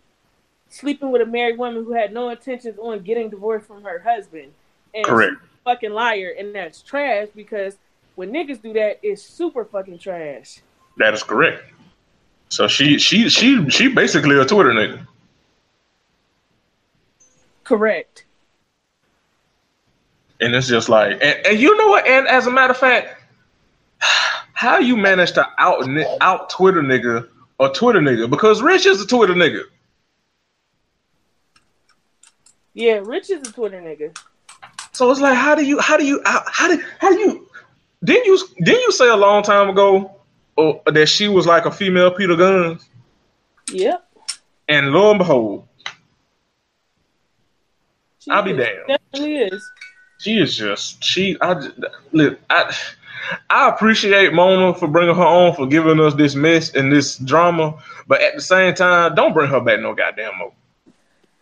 sleeping 0.71 1.11
with 1.11 1.21
a 1.21 1.27
married 1.27 1.59
woman 1.59 1.85
who 1.85 1.93
had 1.93 2.13
no 2.13 2.31
intentions 2.31 2.79
on 2.79 3.03
getting 3.03 3.29
divorced 3.29 3.67
from 3.67 3.83
her 3.83 3.99
husband. 4.01 4.53
And 4.95 5.05
Correct. 5.05 5.35
fucking 5.65 5.93
liar, 5.93 6.33
and 6.39 6.55
that's 6.55 6.81
trash 6.81 7.29
because 7.35 7.77
when 8.15 8.33
niggas 8.33 8.63
do 8.63 8.73
that, 8.75 9.01
it's 9.03 9.23
super 9.23 9.65
fucking 9.65 9.99
trash. 9.99 10.61
That 10.99 11.13
is 11.15 11.23
correct. 11.23 11.65
So 12.49 12.69
she 12.69 12.99
she 12.99 13.29
she 13.29 13.69
she 13.69 13.89
basically 13.89 14.39
a 14.39 14.45
Twitter 14.45 14.71
nigga. 14.71 15.07
Correct. 17.65 18.25
And 20.41 20.55
it's 20.55 20.69
just 20.69 20.89
like, 20.89 21.13
and, 21.23 21.47
and 21.47 21.59
you 21.59 21.77
know 21.77 21.89
what? 21.89 22.07
And 22.07 22.29
as 22.29 22.47
a 22.47 22.51
matter 22.51 22.73
of 22.73 22.77
fact, 22.79 23.24
how 24.53 24.79
you 24.79 24.97
manage 24.97 25.33
to 25.33 25.47
out 25.59 25.89
out 26.21 26.51
Twitter 26.51 26.83
nigga 26.83 27.29
or 27.59 27.69
Twitter 27.71 28.01
nigga 28.01 28.29
because 28.29 28.63
Rich 28.63 28.87
is 28.87 29.01
a 29.01 29.07
Twitter 29.07 29.35
nigga. 29.35 29.63
Yeah, 32.75 33.01
Rich 33.05 33.31
is 33.31 33.49
a 33.49 33.53
Twitter 33.53 33.81
nigga. 33.81 34.17
So 34.93 35.11
it's 35.11 35.21
like, 35.21 35.37
how 35.37 35.55
do 35.55 35.65
you, 35.65 35.81
how 35.81 35.97
do 35.97 36.05
you, 36.05 36.21
how, 36.25 36.43
how 36.47 36.69
do, 36.69 36.83
how 36.99 37.11
do 37.11 37.19
you? 37.19 37.49
Didn't 38.05 38.27
you, 38.27 38.39
didn't 38.59 38.83
you 38.83 38.93
say 38.93 39.09
a 39.09 39.17
long 39.17 39.43
time 39.43 39.69
ago 39.69 40.17
or, 40.57 40.81
that 40.87 41.07
she 41.07 41.29
was 41.29 41.47
like 41.47 41.67
a 41.67 41.71
female 41.71 42.11
Peter 42.11 42.35
Gunz? 42.35 42.85
Yep. 43.73 44.05
And 44.69 44.91
lo 44.93 45.11
and 45.11 45.19
behold, 45.19 45.67
she 48.19 48.31
I'll 48.31 48.43
be 48.43 48.53
damned. 48.53 48.87
Definitely 48.89 49.37
is. 49.37 49.71
She 50.21 50.39
is 50.39 50.57
just 50.57 51.03
she. 51.03 51.37
I 51.41 51.69
look. 52.13 52.39
I 52.49 52.75
I 53.51 53.69
appreciate 53.69 54.33
Mona 54.33 54.75
for 54.75 54.89
bringing 54.89 55.15
her 55.15 55.23
on, 55.23 55.55
for 55.55 55.67
giving 55.67 56.01
us 56.01 56.15
this 56.15 56.35
mess 56.35 56.75
and 56.75 56.93
this 56.93 57.17
drama, 57.17 57.83
but 58.07 58.21
at 58.21 58.35
the 58.35 58.41
same 58.41 58.75
time, 58.75 59.15
don't 59.15 59.33
bring 59.33 59.51
her 59.51 59.61
back 59.61 59.81
no 59.81 59.95
goddamn 59.95 60.39
more. 60.39 60.53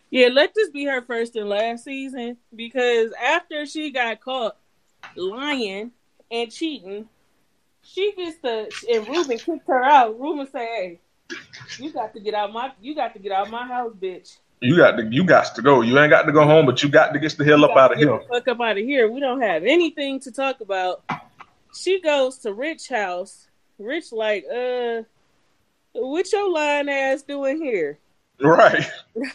Yeah, 0.09 0.27
let 0.27 0.53
this 0.53 0.69
be 0.69 0.85
her 0.85 1.01
first 1.01 1.35
and 1.35 1.49
last 1.49 1.83
season 1.83 2.37
because 2.55 3.11
after 3.13 3.65
she 3.65 3.89
got 3.89 4.21
caught 4.21 4.57
lying 5.15 5.91
and 6.29 6.51
cheating, 6.51 7.09
she 7.81 8.13
gets 8.15 8.37
the 8.37 8.71
and 8.91 9.07
Ruben 9.07 9.37
kicked 9.37 9.67
her 9.67 9.83
out. 9.83 10.19
Ruben 10.19 10.47
say, 10.51 10.99
"Hey, 11.29 11.37
you 11.79 11.91
got 11.91 12.13
to 12.13 12.19
get 12.19 12.35
out 12.35 12.53
my 12.53 12.71
you 12.79 12.93
got 12.93 13.13
to 13.13 13.19
get 13.19 13.31
out 13.31 13.49
my 13.49 13.65
house, 13.65 13.93
bitch." 13.99 14.37
You 14.61 14.77
got 14.77 14.97
to 14.97 15.05
you 15.05 15.23
got 15.23 15.55
to 15.55 15.61
go. 15.61 15.81
You 15.81 15.97
ain't 15.99 16.11
got 16.11 16.23
to 16.23 16.31
go 16.31 16.45
home, 16.45 16.65
but 16.65 16.81
you 16.83 16.89
got 16.89 17.11
to 17.13 17.19
get 17.19 17.35
the 17.37 17.43
hell 17.43 17.59
you 17.59 17.65
up 17.65 17.75
out 17.75 17.91
of 17.93 17.97
here. 17.97 18.21
fuck 18.29 18.47
up 18.47 18.61
out 18.61 18.77
of 18.77 18.83
here. 18.83 19.11
We 19.11 19.19
don't 19.19 19.41
have 19.41 19.63
anything 19.63 20.19
to 20.21 20.31
talk 20.31 20.61
about 20.61 21.03
she 21.75 22.01
goes 22.01 22.39
to 22.39 22.53
Rich 22.53 22.89
house. 22.89 23.47
Rich 23.79 24.11
like, 24.11 24.45
uh, 24.45 25.01
what 25.93 26.31
your 26.31 26.49
lying 26.49 26.89
ass 26.89 27.23
doing 27.23 27.61
here? 27.61 27.99
Right. 28.39 28.85
right. 29.15 29.31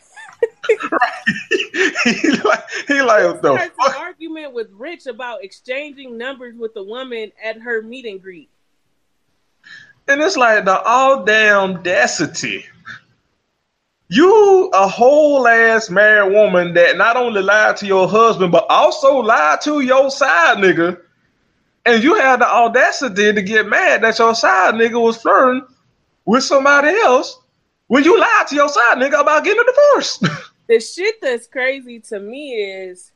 he 2.04 2.30
like 2.30 2.64
he 2.86 3.00
like 3.02 3.40
the 3.42 3.54
an 3.54 3.94
argument 3.96 4.52
with 4.52 4.68
Rich 4.72 5.06
about 5.06 5.42
exchanging 5.42 6.18
numbers 6.18 6.56
with 6.56 6.74
the 6.74 6.82
woman 6.82 7.32
at 7.42 7.60
her 7.60 7.82
meet 7.82 8.06
and 8.06 8.20
greet. 8.20 8.48
And 10.08 10.20
it's 10.20 10.36
like 10.36 10.64
the 10.64 10.80
all 10.82 11.24
damn 11.24 11.76
audacity 11.76 12.64
You 14.08 14.70
a 14.72 14.88
whole 14.88 15.46
ass 15.46 15.90
married 15.90 16.32
woman 16.32 16.74
that 16.74 16.96
not 16.96 17.16
only 17.16 17.42
lied 17.42 17.76
to 17.78 17.86
your 17.86 18.08
husband, 18.08 18.52
but 18.52 18.66
also 18.70 19.18
lied 19.18 19.60
to 19.62 19.80
your 19.80 20.10
side 20.10 20.58
nigga. 20.58 21.00
And 21.88 22.04
you 22.04 22.16
had 22.16 22.40
the 22.40 22.46
audacity 22.46 23.32
to 23.32 23.40
get 23.40 23.66
mad 23.66 24.02
that 24.02 24.18
your 24.18 24.34
side 24.34 24.74
nigga 24.74 25.00
was 25.00 25.16
flirting 25.22 25.66
with 26.26 26.44
somebody 26.44 26.90
else 26.90 27.40
when 27.86 28.04
you 28.04 28.20
lied 28.20 28.46
to 28.48 28.54
your 28.54 28.68
side 28.68 28.98
nigga 28.98 29.20
about 29.20 29.42
getting 29.42 29.62
a 29.62 29.64
divorce. 29.64 30.18
the 30.68 30.80
shit 30.80 31.18
that's 31.22 31.46
crazy 31.46 31.98
to 32.00 32.20
me 32.20 32.52
is 32.52 33.10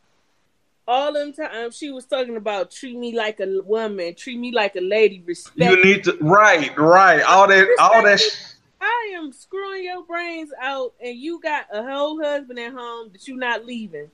all 0.88 1.12
them 1.12 1.34
times 1.34 1.76
she 1.76 1.90
was 1.90 2.06
talking 2.06 2.36
about 2.36 2.70
treat 2.70 2.96
me 2.96 3.14
like 3.14 3.40
a 3.40 3.60
woman, 3.62 4.14
treat 4.14 4.38
me 4.38 4.52
like 4.52 4.74
a 4.74 4.80
lady, 4.80 5.22
respect. 5.26 5.70
You 5.70 5.84
need 5.84 6.04
to 6.04 6.16
right, 6.22 6.74
right. 6.78 7.22
All 7.22 7.46
that, 7.48 7.76
all 7.78 8.02
that. 8.02 8.20
Sh- 8.20 8.54
I 8.80 9.12
am 9.16 9.32
screwing 9.32 9.84
your 9.84 10.02
brains 10.02 10.50
out, 10.60 10.94
and 10.98 11.16
you 11.16 11.40
got 11.40 11.66
a 11.70 11.82
whole 11.82 12.20
husband 12.20 12.58
at 12.58 12.72
home 12.72 13.10
that 13.12 13.28
you 13.28 13.36
not 13.36 13.66
leaving. 13.66 14.10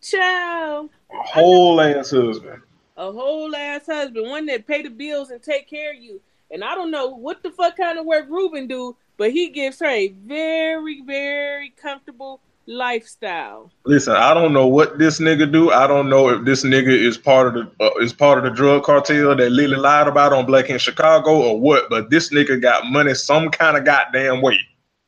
Child, 0.00 0.90
a 1.10 1.22
whole 1.22 1.80
ass 1.80 2.12
husband. 2.12 2.62
A 3.02 3.10
whole 3.10 3.52
ass 3.56 3.86
husband, 3.86 4.30
one 4.30 4.46
that 4.46 4.64
pay 4.64 4.80
the 4.82 4.88
bills 4.88 5.30
and 5.30 5.42
take 5.42 5.68
care 5.68 5.92
of 5.92 6.00
you. 6.00 6.20
And 6.52 6.62
I 6.62 6.76
don't 6.76 6.92
know 6.92 7.08
what 7.08 7.42
the 7.42 7.50
fuck 7.50 7.76
kind 7.76 7.98
of 7.98 8.06
work 8.06 8.26
Ruben 8.28 8.68
do, 8.68 8.96
but 9.16 9.32
he 9.32 9.48
gives 9.48 9.80
her 9.80 9.88
a 9.88 10.14
very, 10.24 11.02
very 11.02 11.70
comfortable 11.70 12.40
lifestyle. 12.66 13.72
Listen, 13.84 14.14
I 14.14 14.32
don't 14.34 14.52
know 14.52 14.68
what 14.68 15.00
this 15.00 15.18
nigga 15.18 15.50
do. 15.50 15.72
I 15.72 15.88
don't 15.88 16.08
know 16.08 16.28
if 16.28 16.44
this 16.44 16.62
nigga 16.62 16.96
is 16.96 17.18
part 17.18 17.48
of 17.48 17.54
the 17.54 17.84
uh, 17.84 17.90
is 18.00 18.12
part 18.12 18.38
of 18.38 18.44
the 18.44 18.50
drug 18.50 18.84
cartel 18.84 19.34
that 19.34 19.50
Lily 19.50 19.76
lied 19.76 20.06
about 20.06 20.32
on 20.32 20.46
Black 20.46 20.70
Ink 20.70 20.80
Chicago 20.80 21.42
or 21.42 21.60
what. 21.60 21.90
But 21.90 22.08
this 22.08 22.30
nigga 22.30 22.62
got 22.62 22.86
money 22.86 23.14
some 23.14 23.50
kind 23.50 23.76
of 23.76 23.84
goddamn 23.84 24.42
way. 24.42 24.60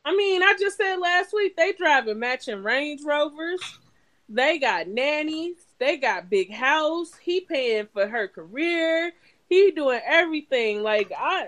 I 0.04 0.16
mean, 0.16 0.42
I 0.42 0.56
just 0.58 0.78
said 0.78 0.96
last 0.96 1.32
week 1.32 1.56
they 1.56 1.70
driving 1.74 2.18
matching 2.18 2.64
Range 2.64 3.00
Rovers. 3.04 3.60
They 4.28 4.58
got 4.58 4.88
nannies. 4.88 5.56
They 5.78 5.96
got 5.96 6.30
big 6.30 6.52
house. 6.52 7.12
He 7.20 7.40
paying 7.40 7.88
for 7.92 8.06
her 8.06 8.28
career. 8.28 9.12
He 9.48 9.70
doing 9.70 10.00
everything. 10.04 10.82
Like 10.82 11.12
I, 11.16 11.46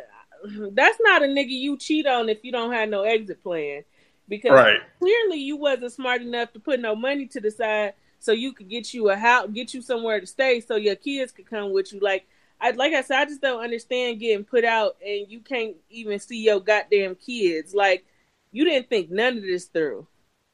that's 0.73 0.99
not 1.01 1.23
a 1.23 1.27
nigga 1.27 1.51
you 1.51 1.77
cheat 1.77 2.07
on 2.07 2.29
if 2.29 2.45
you 2.45 2.53
don't 2.53 2.73
have 2.73 2.89
no 2.89 3.03
exit 3.03 3.43
plan 3.43 3.85
because 4.29 4.53
right. 4.53 4.81
clearly 4.99 5.39
you 5.39 5.57
wasn't 5.57 5.93
smart 5.93 6.23
enough 6.23 6.53
to 6.53 6.61
put 6.61 6.81
no 6.81 6.95
money 6.95 7.27
to 7.27 7.41
the 7.41 7.51
side 7.51 7.95
so 8.19 8.33
you 8.33 8.53
could 8.53 8.69
get 8.69 8.93
you 8.93 9.11
a 9.11 9.17
house, 9.17 9.49
get 9.53 9.73
you 9.75 9.83
somewhere 9.83 10.21
to 10.21 10.27
stay, 10.27 10.61
so 10.61 10.77
your 10.77 10.97
kids 10.97 11.33
could 11.33 11.49
come 11.49 11.73
with 11.73 11.93
you. 11.93 12.01
Like 12.01 12.27
I, 12.61 12.71
like 12.73 12.93
I 12.93 13.03
said, 13.03 13.21
I 13.21 13.25
just 13.27 13.41
don't 13.41 13.63
understand 13.63 14.21
getting 14.21 14.45
put 14.45 14.65
out 14.65 14.97
and 15.05 15.31
you 15.31 15.41
can't 15.41 15.77
even 15.91 16.19
see 16.19 16.43
your 16.43 16.61
goddamn 16.61 17.15
kids. 17.17 17.75
Like 17.75 18.05
you 18.53 18.65
didn't 18.65 18.89
think 18.89 19.11
none 19.11 19.39
of 19.39 19.43
this 19.43 19.67
through. 19.67 20.07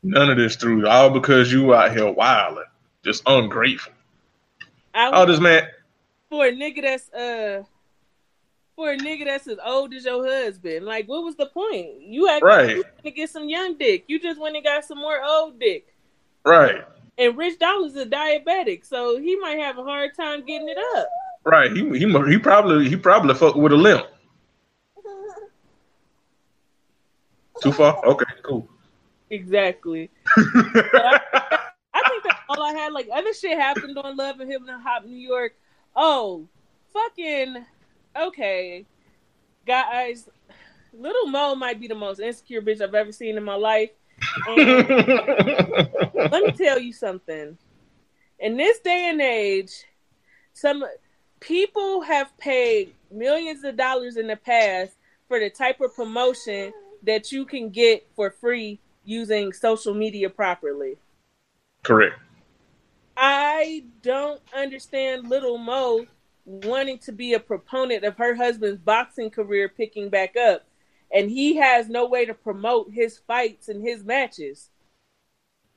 None 0.02 0.30
of 0.30 0.36
this 0.36 0.56
through, 0.56 0.86
all 0.88 1.10
because 1.10 1.52
you 1.52 1.74
out 1.74 1.92
here 1.92 2.10
wilding, 2.10 2.64
just 3.04 3.22
ungrateful. 3.26 3.92
I 4.94 5.10
oh, 5.12 5.26
this 5.26 5.40
man 5.40 5.68
for 6.28 6.46
a 6.46 6.52
nigga 6.52 6.82
that's 6.82 7.12
uh 7.12 7.62
for 8.74 8.92
a 8.92 8.96
nigga 8.96 9.26
that's 9.26 9.46
as 9.46 9.58
old 9.64 9.92
as 9.94 10.04
your 10.04 10.26
husband. 10.26 10.84
Like, 10.84 11.06
what 11.06 11.22
was 11.22 11.36
the 11.36 11.46
point? 11.46 12.00
You 12.00 12.28
act 12.28 12.42
right. 12.42 12.82
to 13.04 13.10
get 13.10 13.30
some 13.30 13.48
young 13.48 13.76
dick. 13.76 14.04
You 14.08 14.18
just 14.18 14.40
went 14.40 14.56
and 14.56 14.64
got 14.64 14.84
some 14.84 14.98
more 14.98 15.22
old 15.22 15.60
dick. 15.60 15.94
Right. 16.44 16.84
And 17.18 17.36
Rich 17.36 17.58
Dollaz's 17.58 17.96
a 17.96 18.06
diabetic, 18.06 18.84
so 18.86 19.18
he 19.18 19.36
might 19.36 19.58
have 19.58 19.78
a 19.78 19.84
hard 19.84 20.16
time 20.16 20.44
getting 20.44 20.68
it 20.68 20.78
up. 20.96 21.06
Right. 21.44 21.70
He 21.70 21.86
he 21.98 22.06
he 22.28 22.38
probably 22.38 22.88
he 22.88 22.96
probably 22.96 23.34
fuck 23.34 23.54
with 23.54 23.72
a 23.72 23.76
limp. 23.76 24.06
Too 27.62 27.72
far? 27.72 28.04
Okay, 28.06 28.24
cool. 28.42 28.68
Exactly. 29.32 30.10
I, 30.36 31.20
I, 31.94 32.08
think 32.08 32.22
that's 32.22 32.40
all 32.50 32.62
I 32.62 32.74
had. 32.74 32.92
Like 32.92 33.08
other 33.10 33.32
shit 33.32 33.58
happened 33.58 33.96
on 33.96 34.14
Love 34.14 34.40
and 34.40 34.50
Hip 34.50 34.60
Hop 34.68 35.06
New 35.06 35.16
York. 35.16 35.54
Oh, 35.96 36.46
fucking 36.92 37.64
okay, 38.14 38.84
guys, 39.66 40.28
Little 40.92 41.28
Mo 41.28 41.54
might 41.54 41.80
be 41.80 41.88
the 41.88 41.94
most 41.94 42.20
insecure 42.20 42.60
bitch 42.60 42.82
I've 42.82 42.94
ever 42.94 43.10
seen 43.10 43.38
in 43.38 43.42
my 43.42 43.54
life. 43.54 43.88
let 44.46 46.42
me 46.44 46.52
tell 46.56 46.78
you 46.78 46.92
something. 46.92 47.56
In 48.38 48.56
this 48.58 48.80
day 48.80 49.08
and 49.08 49.20
age, 49.22 49.72
some 50.52 50.84
people 51.40 52.02
have 52.02 52.36
paid 52.36 52.92
millions 53.10 53.64
of 53.64 53.78
dollars 53.78 54.18
in 54.18 54.26
the 54.26 54.36
past 54.36 54.98
for 55.26 55.40
the 55.40 55.48
type 55.48 55.80
of 55.80 55.96
promotion 55.96 56.70
that 57.02 57.32
you 57.32 57.46
can 57.46 57.70
get 57.70 58.06
for 58.14 58.30
free 58.30 58.78
using 59.04 59.52
social 59.52 59.94
media 59.94 60.30
properly. 60.30 60.98
Correct. 61.82 62.18
I 63.16 63.84
don't 64.02 64.40
understand 64.56 65.28
Little 65.28 65.58
Mo 65.58 66.06
wanting 66.44 66.98
to 66.98 67.12
be 67.12 67.34
a 67.34 67.40
proponent 67.40 68.04
of 68.04 68.16
her 68.16 68.34
husband's 68.34 68.80
boxing 68.80 69.30
career 69.30 69.68
picking 69.68 70.08
back 70.08 70.36
up, 70.36 70.64
and 71.12 71.30
he 71.30 71.56
has 71.56 71.88
no 71.88 72.06
way 72.06 72.24
to 72.24 72.34
promote 72.34 72.90
his 72.92 73.18
fights 73.18 73.68
and 73.68 73.86
his 73.86 74.02
matches. 74.02 74.70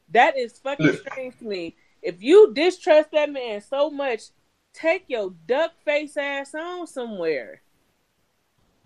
That 0.10 0.38
is 0.38 0.58
fucking 0.60 0.98
strange 0.98 1.38
to 1.40 1.46
me. 1.46 1.76
If 2.02 2.22
you 2.22 2.54
distrust 2.54 3.12
that 3.12 3.32
man 3.32 3.62
so 3.62 3.90
much, 3.90 4.22
take 4.74 5.06
your 5.08 5.34
duck 5.48 5.72
face 5.84 6.16
ass 6.18 6.54
on 6.54 6.88
somewhere. 6.88 7.62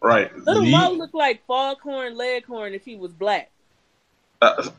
Right. 0.02 0.34
Little. 0.38 0.66
Mo 0.66 0.92
looked 0.92 1.14
like 1.14 1.46
Foghorn 1.46 2.16
Leghorn 2.16 2.74
if 2.74 2.86
he 2.86 2.96
was 2.96 3.12
black. 3.12 3.52
Uh, 4.42 4.70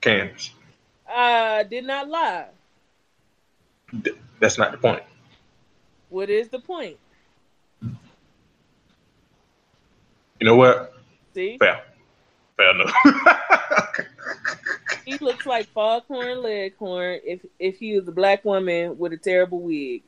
Candace. 0.00 0.50
I 1.08 1.64
did 1.64 1.84
not 1.84 2.08
lie. 2.08 2.46
That's 4.38 4.58
not 4.58 4.72
the 4.72 4.78
point. 4.78 5.02
What 6.08 6.30
is 6.30 6.48
the 6.48 6.58
point? 6.58 6.96
You 7.82 7.90
know 10.46 10.56
what? 10.56 10.94
See? 11.34 11.58
Fair. 11.58 11.82
Fair 12.56 12.70
enough. 12.70 12.94
he 15.04 15.18
looks 15.18 15.46
like 15.46 15.66
Foghorn 15.68 16.42
Leghorn 16.42 17.20
if 17.24 17.44
if 17.58 17.78
he 17.78 17.98
was 17.98 18.08
a 18.08 18.12
black 18.12 18.44
woman 18.44 18.98
with 18.98 19.12
a 19.12 19.16
terrible 19.16 19.60
wig. 19.60 20.02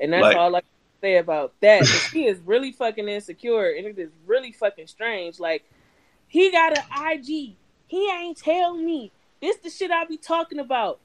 And 0.00 0.12
that's 0.12 0.22
like, 0.22 0.36
all 0.36 0.56
I 0.56 0.60
can 0.60 0.68
say 1.00 1.16
about 1.18 1.52
that. 1.60 1.86
he 2.12 2.26
is 2.26 2.40
really 2.40 2.72
fucking 2.72 3.08
insecure 3.08 3.70
and 3.70 3.86
it 3.86 3.98
is 3.98 4.10
really 4.26 4.52
fucking 4.52 4.86
strange. 4.86 5.38
Like 5.38 5.64
he 6.28 6.50
got 6.50 6.76
an 6.76 6.84
IG. 7.12 7.56
He 7.86 8.10
ain't 8.10 8.38
tell 8.38 8.76
me. 8.76 9.12
This 9.40 9.56
the 9.58 9.70
shit 9.70 9.90
I 9.90 10.04
be 10.04 10.16
talking 10.16 10.58
about. 10.58 11.00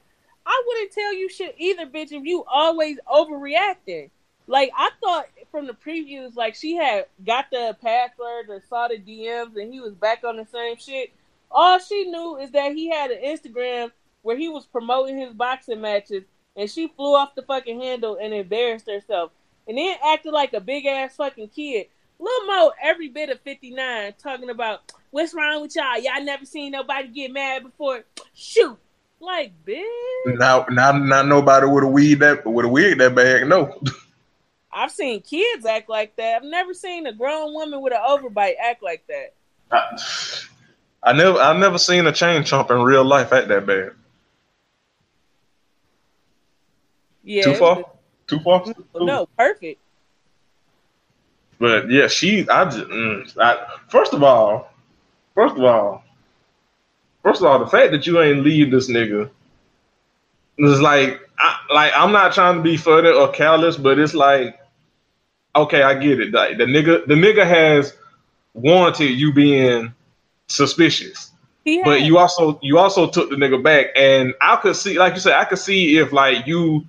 I 0.46 0.62
wouldn't 0.66 0.92
tell 0.92 1.14
you 1.14 1.28
shit 1.28 1.54
either, 1.58 1.86
bitch, 1.86 2.12
if 2.12 2.24
you 2.24 2.44
always 2.50 2.98
overreacting. 3.06 4.10
Like 4.46 4.72
I 4.76 4.90
thought 5.00 5.26
from 5.50 5.66
the 5.66 5.74
previews, 5.74 6.34
like 6.34 6.54
she 6.54 6.74
had 6.74 7.06
got 7.24 7.46
the 7.52 7.76
password 7.80 8.46
or 8.48 8.62
saw 8.68 8.88
the 8.88 8.98
DMs 8.98 9.56
and 9.56 9.72
he 9.72 9.80
was 9.80 9.94
back 9.94 10.24
on 10.24 10.36
the 10.36 10.46
same 10.46 10.76
shit. 10.76 11.12
All 11.50 11.78
she 11.78 12.04
knew 12.04 12.36
is 12.36 12.50
that 12.50 12.72
he 12.72 12.90
had 12.90 13.10
an 13.10 13.22
Instagram 13.22 13.92
where 14.22 14.36
he 14.36 14.48
was 14.48 14.66
promoting 14.66 15.18
his 15.18 15.32
boxing 15.32 15.80
matches 15.80 16.24
and 16.56 16.70
she 16.70 16.88
flew 16.88 17.14
off 17.14 17.34
the 17.34 17.42
fucking 17.42 17.80
handle 17.80 18.18
and 18.20 18.34
embarrassed 18.34 18.88
herself. 18.88 19.30
And 19.68 19.78
then 19.78 19.96
acted 20.04 20.32
like 20.32 20.52
a 20.52 20.60
big 20.60 20.84
ass 20.84 21.14
fucking 21.16 21.50
kid. 21.50 21.86
Lil 22.20 22.46
Mo, 22.46 22.72
every 22.82 23.08
bit 23.08 23.30
of 23.30 23.40
59, 23.40 24.14
talking 24.22 24.50
about 24.50 24.92
what's 25.10 25.32
wrong 25.32 25.62
with 25.62 25.74
y'all. 25.74 25.98
Y'all 25.98 26.22
never 26.22 26.44
seen 26.44 26.72
nobody 26.72 27.08
get 27.08 27.32
mad 27.32 27.62
before. 27.62 28.04
Shoot, 28.34 28.78
like, 29.20 29.52
bitch. 29.66 29.82
Now, 30.26 30.66
now, 30.70 30.92
not 30.92 31.26
nobody 31.26 31.66
with 31.66 31.84
a 31.84 31.88
weed 31.88 32.16
that 32.16 32.44
with 32.44 32.66
a 32.66 32.68
wig 32.68 32.98
that 32.98 33.14
bag. 33.14 33.48
No. 33.48 33.80
I've 34.72 34.90
seen 34.90 35.22
kids 35.22 35.64
act 35.64 35.88
like 35.88 36.14
that. 36.16 36.36
I've 36.36 36.48
never 36.48 36.74
seen 36.74 37.06
a 37.06 37.12
grown 37.12 37.54
woman 37.54 37.80
with 37.80 37.94
an 37.94 38.00
overbite 38.06 38.54
act 38.62 38.82
like 38.82 39.04
that. 39.08 39.34
I, 39.72 41.10
I 41.10 41.12
never, 41.14 41.38
I 41.38 41.58
never 41.58 41.78
seen 41.78 42.06
a 42.06 42.12
chain 42.12 42.42
chomp 42.42 42.70
in 42.70 42.82
real 42.82 43.04
life 43.04 43.32
act 43.32 43.48
that 43.48 43.66
bad. 43.66 43.92
Yeah. 47.24 47.44
Too 47.44 47.54
far. 47.54 47.84
Too 48.26 48.40
far. 48.40 48.64
No, 48.94 49.26
perfect. 49.38 49.80
But 51.60 51.88
yeah, 51.88 52.08
she. 52.08 52.48
I 52.48 52.64
just. 52.64 52.78
Mm, 52.78 53.38
I, 53.38 53.58
first 53.88 54.12
of 54.14 54.24
all, 54.24 54.72
first 55.34 55.56
of 55.56 55.62
all, 55.62 56.02
First 57.22 57.42
of 57.42 57.46
all, 57.48 57.58
the 57.58 57.66
fact 57.66 57.92
that 57.92 58.06
you 58.06 58.20
ain't 58.20 58.42
leave 58.44 58.70
this 58.70 58.90
nigga 58.90 59.28
is 60.58 60.80
like, 60.80 61.20
I, 61.38 61.56
like 61.72 61.92
I'm 61.94 62.12
not 62.12 62.32
trying 62.32 62.56
to 62.56 62.62
be 62.62 62.76
funny 62.76 63.10
or 63.10 63.28
callous, 63.30 63.76
but 63.76 63.98
it's 63.98 64.14
like, 64.14 64.58
okay, 65.54 65.82
I 65.82 65.94
get 65.94 66.20
it. 66.20 66.32
Like 66.32 66.58
the 66.58 66.64
nigga, 66.64 67.06
the 67.06 67.14
nigga 67.14 67.44
has 67.44 67.94
warranted 68.54 69.10
you 69.10 69.32
being 69.32 69.92
suspicious, 70.46 71.32
Yeah. 71.64 71.82
but 71.84 72.02
you 72.02 72.16
also 72.18 72.58
you 72.62 72.78
also 72.78 73.06
took 73.08 73.30
the 73.30 73.36
nigga 73.36 73.62
back, 73.62 73.88
and 73.96 74.34
I 74.40 74.56
could 74.56 74.76
see, 74.76 74.98
like 74.98 75.14
you 75.14 75.20
said, 75.20 75.34
I 75.34 75.44
could 75.44 75.58
see 75.58 75.98
if 75.98 76.12
like 76.12 76.46
you. 76.46 76.86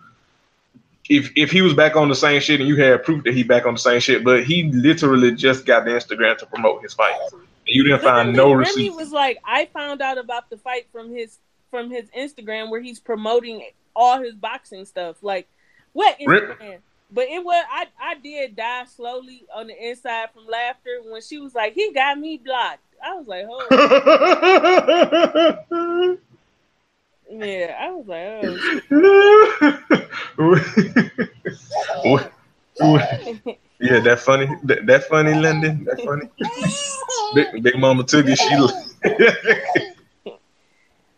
If, 1.11 1.29
if 1.35 1.51
he 1.51 1.61
was 1.61 1.73
back 1.73 1.97
on 1.97 2.07
the 2.07 2.15
same 2.15 2.39
shit 2.39 2.61
and 2.61 2.69
you 2.69 2.77
had 2.77 3.03
proof 3.03 3.25
that 3.25 3.33
he 3.33 3.43
back 3.43 3.65
on 3.65 3.73
the 3.73 3.79
same 3.79 3.99
shit, 3.99 4.23
but 4.23 4.45
he 4.45 4.71
literally 4.71 5.35
just 5.35 5.65
got 5.65 5.83
the 5.83 5.91
Instagram 5.91 6.37
to 6.37 6.45
promote 6.45 6.81
his 6.81 6.93
fight. 6.93 7.19
And 7.33 7.41
you 7.65 7.83
didn't 7.83 8.01
find 8.01 8.33
no 8.33 8.53
receipt. 8.53 8.89
Remy 8.89 8.95
was 8.95 9.11
like, 9.11 9.37
I 9.43 9.65
found 9.65 10.01
out 10.01 10.17
about 10.17 10.49
the 10.49 10.55
fight 10.55 10.87
from 10.93 11.13
his 11.13 11.39
from 11.69 11.89
his 11.91 12.05
Instagram 12.17 12.69
where 12.69 12.79
he's 12.79 13.01
promoting 13.01 13.61
all 13.93 14.21
his 14.21 14.35
boxing 14.35 14.85
stuff. 14.85 15.17
Like, 15.21 15.49
what 15.91 16.17
Instagram? 16.17 16.59
Rip. 16.59 16.81
But 17.11 17.27
it 17.27 17.43
was 17.43 17.61
I 17.69 17.87
I 17.99 18.15
did 18.15 18.55
die 18.55 18.85
slowly 18.85 19.43
on 19.53 19.67
the 19.67 19.89
inside 19.89 20.29
from 20.33 20.47
laughter 20.47 21.01
when 21.09 21.21
she 21.21 21.39
was 21.39 21.53
like, 21.53 21.73
he 21.73 21.91
got 21.91 22.17
me 22.17 22.37
blocked. 22.37 22.79
I 23.03 23.15
was 23.15 23.27
like, 23.27 23.45
oh. 25.71 26.17
yeah, 27.31 27.75
I 27.79 27.91
was 27.91 28.07
like, 28.07 28.19
oh. 32.79 32.97
yeah, 33.79 33.99
that 33.99 34.19
funny, 34.19 34.49
that, 34.63 34.85
that 34.85 35.03
funny, 35.05 35.33
London, 35.33 35.85
that 35.85 36.01
funny. 36.01 36.29
big, 37.33 37.63
big 37.63 37.79
Mama 37.79 38.03
Toogie, 38.03 38.37
she. 38.37 38.55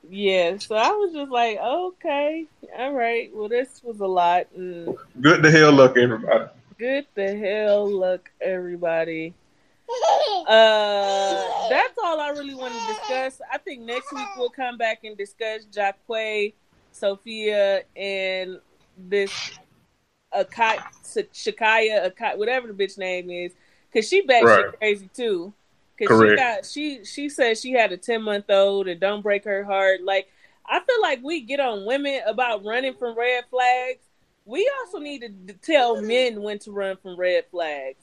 yeah, 0.09 0.57
so 0.57 0.75
I 0.75 0.89
was 0.89 1.13
just 1.13 1.31
like, 1.31 1.57
okay, 1.57 2.45
all 2.77 2.93
right. 2.93 3.29
Well, 3.33 3.49
this 3.49 3.81
was 3.83 3.99
a 3.99 4.07
lot. 4.07 4.47
Mm. 4.57 4.95
Good 5.19 5.43
to 5.43 5.51
hell 5.51 5.71
luck, 5.71 5.97
everybody. 5.97 6.45
Good 6.77 7.07
to 7.15 7.37
hell 7.37 7.89
luck, 7.89 8.29
everybody. 8.41 9.33
Uh, 10.47 11.69
that's 11.69 11.97
all 12.03 12.19
I 12.19 12.29
really 12.29 12.55
want 12.55 12.73
to 12.73 12.87
discuss. 12.87 13.41
I 13.51 13.57
think 13.57 13.81
next 13.81 14.11
week 14.13 14.27
we'll 14.37 14.49
come 14.49 14.77
back 14.77 15.03
and 15.03 15.17
discuss 15.17 15.65
Jaquay, 15.65 16.53
Sophia, 16.91 17.83
and 17.95 18.59
this 18.97 19.31
Akai, 20.35 20.79
Shakaya, 21.33 22.11
Akai, 22.11 22.37
whatever 22.37 22.67
the 22.67 22.73
bitch 22.73 22.97
name 22.97 23.29
is, 23.29 23.53
because 23.91 24.07
she 24.07 24.25
batshit 24.25 24.43
right. 24.43 24.79
crazy 24.79 25.09
too. 25.13 25.53
Because 25.97 26.21
she 26.21 26.35
got 26.35 26.65
she 26.65 27.05
she 27.05 27.29
said 27.29 27.57
she 27.57 27.71
had 27.71 27.91
a 27.91 27.97
ten 27.97 28.23
month 28.23 28.49
old 28.49 28.87
and 28.87 28.99
don't 28.99 29.21
break 29.21 29.45
her 29.45 29.63
heart. 29.63 30.03
Like 30.03 30.27
I 30.65 30.79
feel 30.79 31.01
like 31.01 31.21
we 31.23 31.41
get 31.41 31.59
on 31.59 31.85
women 31.85 32.21
about 32.25 32.65
running 32.65 32.95
from 32.95 33.17
red 33.17 33.43
flags. 33.49 33.99
We 34.45 34.69
also 34.81 34.99
need 34.99 35.47
to 35.47 35.53
tell 35.53 36.01
men 36.01 36.41
when 36.41 36.59
to 36.59 36.71
run 36.71 36.97
from 36.97 37.15
red 37.15 37.45
flags. 37.51 38.02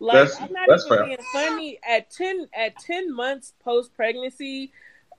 Like 0.00 0.28
that's, 0.28 0.40
I'm 0.40 0.52
not 0.52 0.68
even 0.68 0.88
fair. 0.88 1.04
being 1.04 1.18
funny. 1.32 1.78
At 1.88 2.10
ten 2.10 2.48
at 2.58 2.78
ten 2.78 3.14
months 3.14 3.52
post 3.62 3.94
pregnancy, 3.94 4.72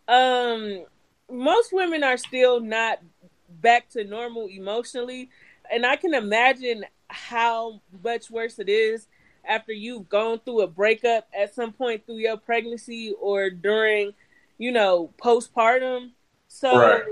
um, 0.07 0.85
most 1.29 1.71
women 1.71 2.03
are 2.03 2.17
still 2.17 2.59
not 2.59 2.99
back 3.47 3.89
to 3.89 4.03
normal 4.03 4.47
emotionally, 4.47 5.29
and 5.71 5.85
I 5.85 5.95
can 5.97 6.15
imagine 6.15 6.83
how 7.07 7.81
much 8.03 8.31
worse 8.31 8.57
it 8.57 8.69
is 8.69 9.07
after 9.45 9.71
you've 9.71 10.09
gone 10.09 10.39
through 10.39 10.61
a 10.61 10.67
breakup 10.67 11.27
at 11.37 11.53
some 11.53 11.73
point 11.73 12.05
through 12.05 12.17
your 12.17 12.37
pregnancy 12.37 13.13
or 13.19 13.49
during, 13.49 14.13
you 14.57 14.71
know, 14.71 15.11
postpartum. 15.21 16.11
So 16.47 16.77
right. 16.77 17.03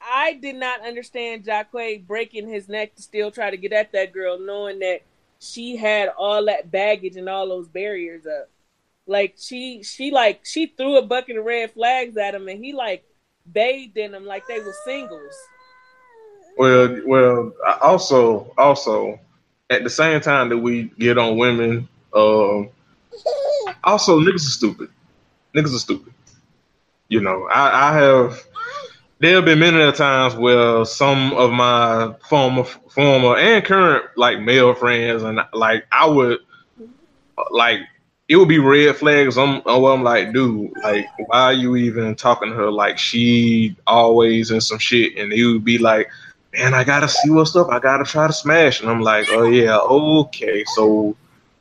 I 0.00 0.34
did 0.34 0.56
not 0.56 0.84
understand 0.86 1.44
Jaquay 1.44 2.06
breaking 2.06 2.48
his 2.48 2.68
neck 2.68 2.94
to 2.96 3.02
still 3.02 3.30
try 3.30 3.50
to 3.50 3.56
get 3.56 3.72
at 3.72 3.92
that 3.92 4.12
girl, 4.12 4.38
knowing 4.38 4.80
that 4.80 5.00
she 5.44 5.76
had 5.76 6.08
all 6.08 6.46
that 6.46 6.70
baggage 6.70 7.16
and 7.16 7.28
all 7.28 7.48
those 7.48 7.68
barriers 7.68 8.26
up. 8.26 8.50
Like 9.06 9.34
she 9.38 9.82
she 9.82 10.10
like 10.10 10.40
she 10.44 10.66
threw 10.66 10.96
a 10.96 11.02
bucket 11.02 11.36
of 11.36 11.44
red 11.44 11.72
flags 11.72 12.16
at 12.16 12.34
him 12.34 12.48
and 12.48 12.64
he 12.64 12.72
like 12.72 13.04
bathed 13.52 13.96
in 13.98 14.12
them 14.12 14.24
like 14.24 14.46
they 14.46 14.60
were 14.60 14.74
singles. 14.84 15.34
Well, 16.56 17.00
well, 17.04 17.52
also, 17.82 18.52
also, 18.56 19.18
at 19.70 19.82
the 19.82 19.90
same 19.90 20.20
time 20.20 20.48
that 20.50 20.58
we 20.58 20.84
get 20.98 21.18
on 21.18 21.36
women, 21.36 21.88
um, 22.14 22.70
also 23.82 24.20
niggas 24.20 24.46
are 24.46 24.50
stupid. 24.50 24.88
Niggas 25.54 25.74
are 25.74 25.80
stupid. 25.80 26.12
You 27.08 27.20
know, 27.20 27.48
I, 27.52 27.90
I 27.90 27.98
have 27.98 28.44
there 29.20 29.36
have 29.36 29.44
been 29.44 29.58
many 29.58 29.92
times 29.92 30.34
where 30.34 30.84
some 30.84 31.32
of 31.34 31.52
my 31.52 32.14
former 32.28 32.64
former 32.64 33.36
and 33.36 33.64
current 33.64 34.04
like 34.16 34.40
male 34.40 34.74
friends 34.74 35.22
and 35.22 35.40
like 35.52 35.86
I 35.92 36.06
would 36.06 36.40
like 37.50 37.80
it 38.28 38.36
would 38.36 38.48
be 38.48 38.58
red 38.58 38.96
flags. 38.96 39.36
I'm, 39.36 39.60
I'm 39.66 40.02
like, 40.02 40.32
dude, 40.32 40.72
like, 40.82 41.06
why 41.26 41.42
are 41.42 41.52
you 41.52 41.76
even 41.76 42.14
talking 42.14 42.48
to 42.48 42.54
her? 42.54 42.70
Like, 42.70 42.98
she 42.98 43.76
always 43.86 44.50
in 44.50 44.60
some 44.60 44.78
shit, 44.78 45.18
and 45.18 45.30
he 45.30 45.44
would 45.44 45.64
be 45.64 45.76
like, 45.78 46.08
man, 46.54 46.72
I 46.72 46.84
gotta 46.84 47.08
see 47.08 47.30
what's 47.30 47.54
up. 47.54 47.68
I 47.70 47.78
gotta 47.78 48.04
try 48.04 48.26
to 48.26 48.32
smash, 48.32 48.80
and 48.80 48.88
I'm 48.88 49.02
like, 49.02 49.26
oh 49.30 49.44
yeah, 49.44 49.76
okay, 49.78 50.64
so 50.74 51.16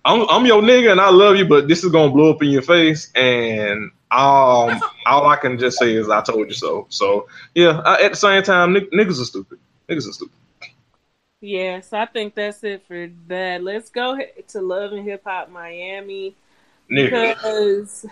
I'm 0.06 0.28
I'm 0.30 0.46
your 0.46 0.62
nigga, 0.62 0.92
and 0.92 1.02
I 1.02 1.10
love 1.10 1.36
you, 1.36 1.46
but 1.46 1.68
this 1.68 1.84
is 1.84 1.92
gonna 1.92 2.12
blow 2.12 2.32
up 2.32 2.42
in 2.42 2.50
your 2.50 2.62
face, 2.62 3.12
and 3.14 3.92
um, 4.14 4.80
all 5.06 5.28
I 5.28 5.36
can 5.36 5.58
just 5.58 5.80
say 5.80 5.96
is 5.96 6.10
I 6.10 6.22
told 6.22 6.48
you 6.48 6.54
so. 6.54 6.86
So 6.90 7.28
yeah, 7.56 7.82
I, 7.84 8.04
at 8.04 8.12
the 8.12 8.18
same 8.18 8.44
time, 8.44 8.76
n- 8.76 8.88
niggas 8.94 9.20
are 9.22 9.26
stupid. 9.26 9.60
Niggas 9.90 10.08
are 10.08 10.14
stupid. 10.14 10.36
Yes, 11.42 11.92
I 11.92 12.06
think 12.06 12.36
that's 12.36 12.64
it 12.64 12.86
for 12.88 13.10
that. 13.28 13.64
Let's 13.64 13.90
go 13.90 14.18
to 14.48 14.62
Love 14.62 14.94
and 14.94 15.04
Hip 15.04 15.24
Hop 15.26 15.50
Miami 15.50 16.36
because 16.88 18.06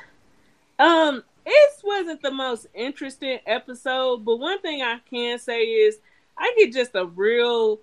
um 0.79 1.23
this 1.45 1.81
wasn't 1.83 2.21
the 2.21 2.31
most 2.31 2.67
interesting 2.73 3.39
episode, 3.45 4.25
but 4.25 4.37
one 4.37 4.61
thing 4.61 4.81
I 4.81 4.99
can 5.09 5.39
say 5.39 5.61
is 5.61 5.97
I 6.37 6.53
get 6.57 6.73
just 6.73 6.95
a 6.95 7.05
real 7.05 7.79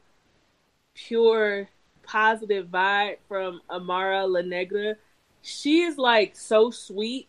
pure 0.95 1.69
positive 2.03 2.67
vibe 2.69 3.17
from 3.29 3.61
Amara 3.71 4.27
La 4.27 4.41
Negra. 4.41 4.97
She 5.43 5.83
is 5.83 5.99
like 5.99 6.37
so 6.37 6.71
sweet 6.71 7.29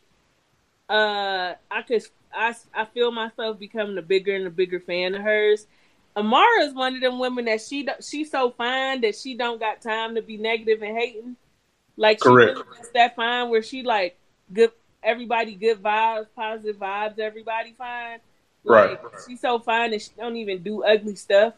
uh, 0.90 1.54
I 1.70 1.82
could 1.84 2.04
I 2.34 2.56
I 2.74 2.86
feel 2.86 3.12
myself 3.12 3.60
becoming 3.60 3.98
a 3.98 4.02
bigger 4.02 4.36
and 4.36 4.48
a 4.48 4.52
bigger 4.52 4.80
fan 4.80 5.16
of 5.16 5.22
hers. 5.22 5.68
Amara 6.16 6.64
is 6.64 6.74
one 6.74 6.96
of 6.96 7.02
them 7.02 7.20
women 7.20 7.46
that 7.46 7.62
she 7.62 7.88
she's 8.02 8.32
so 8.32 8.52
fine 8.52 9.02
that 9.02 9.16
she 9.16 9.36
don't 9.36 9.60
got 9.60 9.82
time 9.82 10.16
to 10.16 10.22
be 10.22 10.38
negative 10.38 10.82
and 10.82 10.98
hating. 10.98 11.36
Like 11.96 12.20
Correct. 12.20 12.58
she 12.58 12.64
really 12.64 12.90
that 12.94 13.16
fine 13.16 13.50
where 13.50 13.62
she 13.62 13.84
like 13.84 14.18
good 14.52 14.72
everybody 15.04 15.54
good 15.56 15.82
vibes, 15.82 16.28
positive 16.36 16.78
vibes, 16.78 17.20
everybody 17.20 17.74
fine. 17.78 18.20
Like, 18.64 19.04
right. 19.04 19.12
She's 19.28 19.40
so 19.40 19.60
fine 19.60 19.92
that 19.92 20.02
she 20.02 20.10
don't 20.18 20.36
even 20.36 20.64
do 20.64 20.84
ugly 20.84 21.16
stuff. 21.16 21.54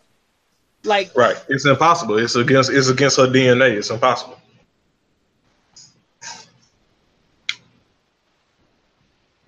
Like 0.83 1.15
right, 1.15 1.37
it's 1.47 1.65
impossible. 1.65 2.17
It's 2.17 2.35
against 2.35 2.71
it's 2.71 2.89
against 2.89 3.17
her 3.17 3.27
DNA. 3.27 3.77
It's 3.77 3.91
impossible. 3.91 4.40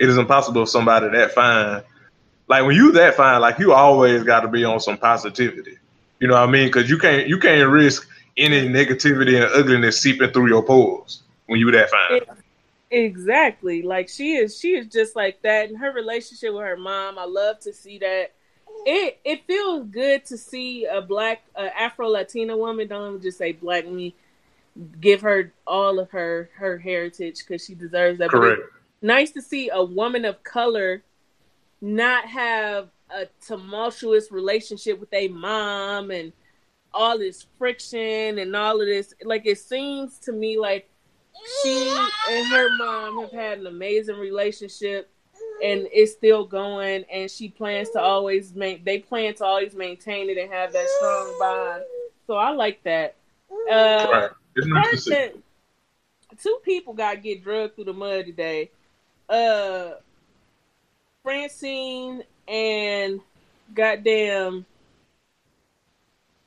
It 0.03 0.09
is 0.09 0.17
impossible 0.17 0.65
for 0.65 0.69
somebody 0.69 1.07
that 1.07 1.31
fine. 1.31 1.81
Like 2.49 2.65
when 2.65 2.75
you 2.75 2.91
that 2.91 3.15
fine, 3.15 3.39
like 3.39 3.57
you 3.57 3.71
always 3.71 4.21
got 4.23 4.41
to 4.41 4.49
be 4.49 4.65
on 4.65 4.81
some 4.81 4.97
positivity. 4.97 5.77
You 6.19 6.27
know 6.27 6.33
what 6.33 6.49
I 6.49 6.51
mean? 6.51 6.67
Because 6.67 6.89
you 6.89 6.97
can't 6.97 7.25
you 7.25 7.39
can't 7.39 7.69
risk 7.69 8.05
any 8.35 8.67
negativity 8.67 9.41
and 9.41 9.49
ugliness 9.53 10.01
seeping 10.01 10.29
through 10.31 10.49
your 10.49 10.61
pores 10.61 11.23
when 11.45 11.57
you 11.57 11.71
that 11.71 11.89
fine. 11.89 12.17
It, 12.17 12.29
exactly. 12.91 13.81
Like 13.81 14.09
she 14.09 14.33
is 14.33 14.59
she 14.59 14.75
is 14.75 14.87
just 14.87 15.15
like 15.15 15.41
that. 15.43 15.69
And 15.69 15.77
her 15.77 15.93
relationship 15.93 16.53
with 16.53 16.63
her 16.63 16.75
mom, 16.75 17.17
I 17.17 17.23
love 17.23 17.59
to 17.61 17.71
see 17.71 17.97
that. 17.99 18.33
It 18.85 19.21
it 19.23 19.45
feels 19.47 19.87
good 19.87 20.25
to 20.25 20.37
see 20.37 20.83
a 20.83 21.01
black 21.01 21.43
uh, 21.55 21.69
Afro 21.79 22.09
Latina 22.09 22.57
woman. 22.57 22.89
Don't 22.89 23.21
just 23.21 23.37
say 23.37 23.53
black 23.53 23.87
me. 23.87 24.15
Give 24.99 25.21
her 25.21 25.53
all 25.65 25.97
of 25.97 26.09
her 26.09 26.49
her 26.55 26.77
heritage 26.77 27.37
because 27.39 27.63
she 27.65 27.73
deserves 27.73 28.19
that. 28.19 28.31
Correct 28.31 28.63
nice 29.03 29.31
to 29.31 29.41
see 29.41 29.69
a 29.69 29.83
woman 29.83 30.25
of 30.25 30.43
color 30.43 31.03
not 31.81 32.25
have 32.25 32.89
a 33.11 33.27
tumultuous 33.45 34.31
relationship 34.31 34.99
with 34.99 35.13
a 35.13 35.27
mom 35.27 36.09
and 36.09 36.31
all 36.93 37.19
this 37.19 37.45
friction 37.59 38.39
and 38.39 38.55
all 38.55 38.79
of 38.79 38.87
this. 38.87 39.13
Like 39.23 39.45
it 39.45 39.59
seems 39.59 40.17
to 40.19 40.31
me 40.31 40.57
like 40.57 40.89
she 41.61 41.89
and 42.31 42.47
her 42.47 42.69
mom 42.77 43.21
have 43.21 43.31
had 43.31 43.59
an 43.59 43.67
amazing 43.67 44.17
relationship 44.17 45.09
and 45.61 45.87
it's 45.91 46.13
still 46.13 46.45
going 46.45 47.03
and 47.11 47.29
she 47.29 47.49
plans 47.49 47.89
to 47.91 47.99
always 47.99 48.53
make 48.55 48.85
they 48.85 48.99
plan 48.99 49.33
to 49.35 49.43
always 49.43 49.75
maintain 49.75 50.29
it 50.29 50.37
and 50.37 50.51
have 50.51 50.71
that 50.71 50.87
strong 50.97 51.35
bond. 51.39 51.83
So 52.25 52.35
I 52.35 52.51
like 52.51 52.81
that. 52.83 53.15
Uh 53.69 54.07
right. 54.11 54.29
nice 54.57 55.09
two 56.41 56.59
people 56.63 56.93
got 56.93 57.13
to 57.13 57.17
get 57.19 57.43
drugged 57.43 57.75
through 57.75 57.83
the 57.83 57.93
mud 57.93 58.25
today 58.25 58.71
uh 59.29 59.91
Francine 61.23 62.23
and 62.47 63.21
goddamn 63.73 64.65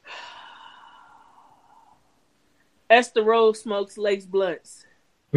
Esther 2.90 3.22
Rolle 3.22 3.54
smokes 3.54 3.96
lace 3.96 4.26
blunts. 4.26 4.84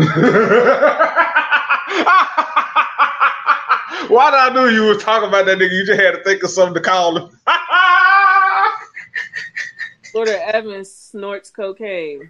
Why 4.10 4.32
did 4.32 4.40
I 4.40 4.50
know 4.54 4.66
you 4.66 4.86
was 4.86 5.04
talking 5.04 5.30
about 5.30 5.46
that 5.46 5.58
nigga? 5.58 5.72
You 5.72 5.86
just 5.86 6.02
had 6.02 6.12
to 6.12 6.24
think 6.24 6.44
of 6.44 6.50
something 6.50 6.74
to 6.74 6.82
call 6.82 7.18
him. 7.18 7.40
Florida 10.12 10.56
Evans 10.56 10.92
snorts 10.92 11.52
cocaine. 11.52 12.30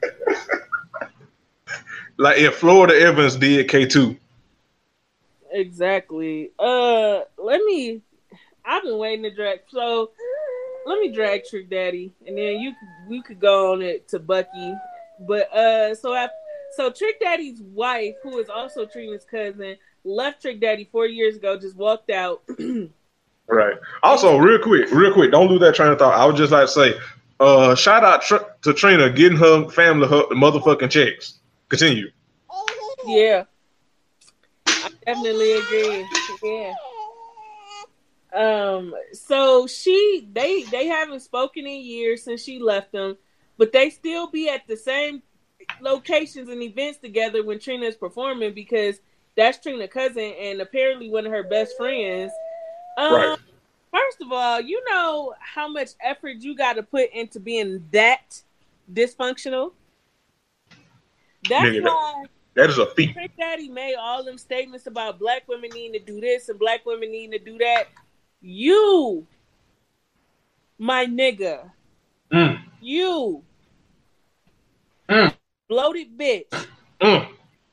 Like 2.17 2.38
if 2.38 2.56
Florida 2.56 3.00
Evans 3.00 3.38
did 3.38 3.69
K 3.69 3.86
two. 3.86 4.17
Exactly. 5.52 6.52
Uh, 6.60 7.22
let 7.38 7.62
me. 7.66 8.02
I've 8.66 8.84
been 8.84 8.98
waiting 8.98 9.24
to 9.24 9.34
drag. 9.34 9.62
So 9.70 10.12
let 10.86 11.00
me 11.00 11.12
drag 11.12 11.46
Trick 11.46 11.70
Daddy, 11.70 12.12
and 12.26 12.38
then 12.38 12.60
you 12.60 12.74
we 13.08 13.22
could 13.22 13.40
go 13.40 13.74
on 13.74 13.82
it 13.82 14.08
to 14.10 14.20
Bucky. 14.20 14.74
But 15.20 15.54
uh, 15.54 15.96
so 15.96 16.14
I 16.14 16.30
so 16.76 16.90
Trick 16.92 17.20
Daddy's 17.20 17.62
wife, 17.62 18.16
who 18.24 18.38
is 18.40 18.50
also 18.50 18.86
Trina's 18.86 19.26
cousin, 19.26 19.76
left 20.04 20.42
Trick 20.42 20.60
Daddy 20.60 20.88
four 20.92 21.08
years 21.08 21.36
ago. 21.36 21.58
Just 21.58 21.76
walked 21.76 22.10
out. 22.10 22.42
right. 23.48 23.76
Also, 24.04 24.38
real 24.38 24.60
quick, 24.60 24.92
real 24.92 25.14
quick, 25.14 25.32
don't 25.32 25.50
lose 25.50 25.62
that 25.62 25.76
train 25.76 25.92
of 25.92 26.00
thought. 26.00 26.18
I 26.18 26.26
would 26.26 26.36
just 26.36 26.52
like 26.52 26.68
to 26.68 26.72
say, 26.72 26.94
uh, 27.40 27.76
shout 27.76 28.04
out 28.04 28.22
tr- 28.22 28.38
to 28.64 28.74
Trina 28.74 29.10
getting 29.10 29.38
her 29.38 29.68
family 29.70 30.08
her 30.08 30.24
motherfucking 30.32 30.90
checks. 30.90 31.40
Continue. 31.70 32.12
Yeah, 33.06 33.46
I 34.84 34.92
definitely 35.06 35.54
agree. 35.54 36.08
Yeah. 36.44 36.74
Um. 38.34 38.94
So 39.13 39.68
she, 39.68 40.28
they, 40.32 40.63
they 40.63 40.88
haven't 40.88 41.22
spoken 41.22 41.65
in 41.65 41.82
years 41.82 42.24
since 42.24 42.44
she 42.44 42.60
left 42.60 42.92
them, 42.92 43.18
but 43.58 43.72
they 43.72 43.89
still 43.89 44.30
be 44.30 44.50
at 44.50 44.68
the 44.68 44.78
same 44.78 45.24
locations 45.82 46.50
and 46.50 46.62
events 46.62 47.00
together 47.00 47.44
when 47.44 47.60
Trina's 47.60 47.96
performing 47.96 48.54
because 48.54 49.00
that's 49.36 49.58
Trina's 49.60 49.89
cousin 49.92 50.34
and 50.39 50.62
apparently 50.62 51.10
one 51.10 51.26
of 51.26 51.32
her 51.32 51.44
best 51.44 51.76
friends. 51.78 52.32
Um, 52.98 53.13
right. 53.13 53.39
First 53.92 54.22
of 54.22 54.32
all, 54.32 54.62
you 54.62 54.84
know 54.89 55.34
how 55.39 55.68
much 55.68 55.89
effort 56.02 56.38
you 56.39 56.56
got 56.56 56.74
to 56.74 56.84
put 56.84 57.12
into 57.12 57.39
being 57.39 57.84
that 57.92 58.42
dysfunctional. 58.94 59.72
That's 61.48 61.65
Nigga, 61.65 61.86
why 61.86 62.26
that 62.60 62.69
is 62.69 62.78
a 62.78 62.88
feat. 62.88 63.13
Trick 63.13 63.32
Daddy 63.38 63.69
made 63.69 63.95
all 63.95 64.22
them 64.22 64.38
statements 64.38 64.86
about 64.86 65.17
black 65.17 65.48
women 65.48 65.69
needing 65.74 65.93
to 65.93 66.06
do 66.06 66.19
this 66.19 66.50
and 66.50 66.60
black 66.60 66.86
women 66.86 67.10
needing 67.10 67.32
to 67.32 67.39
do 67.39 67.58
that. 67.60 67.88
You, 68.41 69.26
my 70.78 71.06
nigga, 71.06 71.72
mm. 72.34 72.62
you, 72.82 73.41
mm. 75.08 75.34
bloated 75.69 76.17
bitch. 76.17 76.50
Mm. 77.00 77.30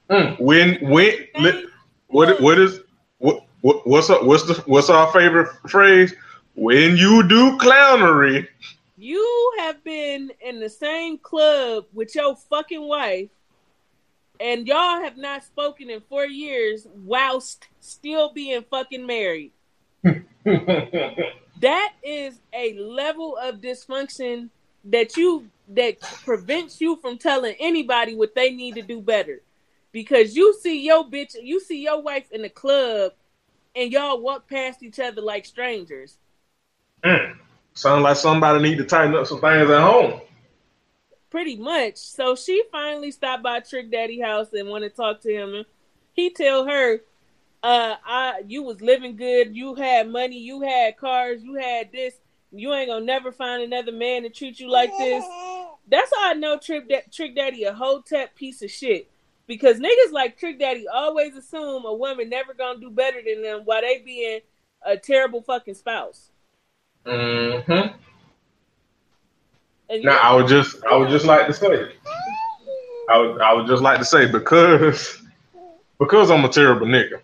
Mm. 0.08 0.40
When 0.40 0.78
when 0.88 1.68
what 2.06 2.40
what 2.40 2.58
is 2.60 2.80
what, 3.18 3.44
what 3.62 3.84
what's 3.88 4.08
up? 4.08 4.24
What's 4.24 4.46
the 4.46 4.54
what's 4.66 4.88
our 4.88 5.12
favorite 5.12 5.48
phrase? 5.68 6.14
When 6.54 6.96
you 6.96 7.26
do 7.28 7.58
clownery, 7.58 8.46
you 8.96 9.52
have 9.58 9.82
been 9.82 10.30
in 10.40 10.60
the 10.60 10.70
same 10.70 11.18
club 11.18 11.86
with 11.92 12.14
your 12.14 12.36
fucking 12.36 12.86
wife 12.86 13.30
and 14.40 14.66
y'all 14.66 15.00
have 15.02 15.16
not 15.16 15.44
spoken 15.44 15.90
in 15.90 16.00
four 16.00 16.26
years 16.26 16.86
whilst 16.94 17.68
still 17.80 18.32
being 18.32 18.62
fucking 18.70 19.06
married. 19.06 19.52
that 20.04 21.92
is 22.02 22.38
a 22.52 22.74
level 22.78 23.36
of 23.36 23.60
dysfunction 23.60 24.50
that 24.84 25.16
you 25.16 25.48
that 25.68 26.00
prevents 26.00 26.80
you 26.80 26.96
from 26.96 27.18
telling 27.18 27.56
anybody 27.58 28.14
what 28.14 28.34
they 28.34 28.50
need 28.50 28.76
to 28.76 28.82
do 28.82 29.00
better. 29.00 29.42
Because 29.90 30.36
you 30.36 30.54
see 30.60 30.84
your 30.84 31.04
bitch, 31.04 31.34
you 31.42 31.58
see 31.58 31.82
your 31.82 32.02
wife 32.02 32.30
in 32.30 32.42
the 32.42 32.48
club, 32.48 33.12
and 33.74 33.90
y'all 33.90 34.20
walk 34.20 34.48
past 34.48 34.82
each 34.82 35.00
other 35.00 35.22
like 35.22 35.44
strangers. 35.44 36.18
Mm. 37.04 37.36
Sounds 37.74 38.02
like 38.02 38.16
somebody 38.16 38.62
need 38.62 38.78
to 38.78 38.84
tighten 38.84 39.14
up 39.14 39.26
some 39.26 39.40
things 39.40 39.68
at 39.70 39.80
home 39.80 40.20
pretty 41.36 41.56
much. 41.56 41.98
So 41.98 42.34
she 42.34 42.62
finally 42.72 43.10
stopped 43.10 43.42
by 43.42 43.60
Trick 43.60 43.90
Daddy 43.90 44.18
house 44.18 44.54
and 44.54 44.70
wanted 44.70 44.88
to 44.88 44.96
talk 44.96 45.20
to 45.20 45.30
him. 45.30 45.54
And 45.54 45.66
he 46.14 46.30
tell 46.30 46.64
her, 46.66 47.02
uh, 47.62 47.96
I 48.06 48.40
you 48.46 48.62
was 48.62 48.80
living 48.80 49.16
good, 49.16 49.54
you 49.54 49.74
had 49.74 50.08
money, 50.08 50.38
you 50.38 50.62
had 50.62 50.96
cars, 50.96 51.42
you 51.42 51.56
had 51.56 51.92
this. 51.92 52.14
You 52.52 52.72
ain't 52.72 52.88
gonna 52.88 53.04
never 53.04 53.32
find 53.32 53.62
another 53.62 53.92
man 53.92 54.22
to 54.22 54.30
treat 54.30 54.58
you 54.60 54.70
like 54.70 54.90
this. 54.96 55.22
That's 55.86 56.10
how 56.16 56.30
I 56.30 56.32
know 56.32 56.56
Trick, 56.56 56.88
da- 56.88 57.04
Trick 57.12 57.36
Daddy 57.36 57.64
a 57.64 57.74
hotep 57.74 58.34
piece 58.34 58.62
of 58.62 58.70
shit. 58.70 59.10
Because 59.46 59.78
niggas 59.78 60.12
like 60.12 60.38
Trick 60.38 60.58
Daddy 60.58 60.86
always 60.88 61.36
assume 61.36 61.84
a 61.84 61.92
woman 61.92 62.30
never 62.30 62.54
gonna 62.54 62.80
do 62.80 62.88
better 62.88 63.20
than 63.22 63.42
them 63.42 63.60
while 63.66 63.82
they 63.82 63.98
being 63.98 64.40
a 64.86 64.96
terrible 64.96 65.42
fucking 65.42 65.74
spouse. 65.74 66.30
Mm-hmm. 67.04 67.94
Now 69.88 70.18
I 70.18 70.34
would 70.34 70.48
just 70.48 70.84
I 70.84 70.96
would 70.96 71.10
just 71.10 71.24
like 71.24 71.46
to 71.46 71.52
say 71.52 71.92
I 73.08 73.18
would 73.18 73.40
I 73.40 73.52
would 73.52 73.66
just 73.66 73.82
like 73.82 73.98
to 73.98 74.04
say 74.04 74.26
because 74.26 75.22
because 75.98 76.30
I'm 76.30 76.44
a 76.44 76.48
terrible 76.48 76.86
nigga. 76.86 77.20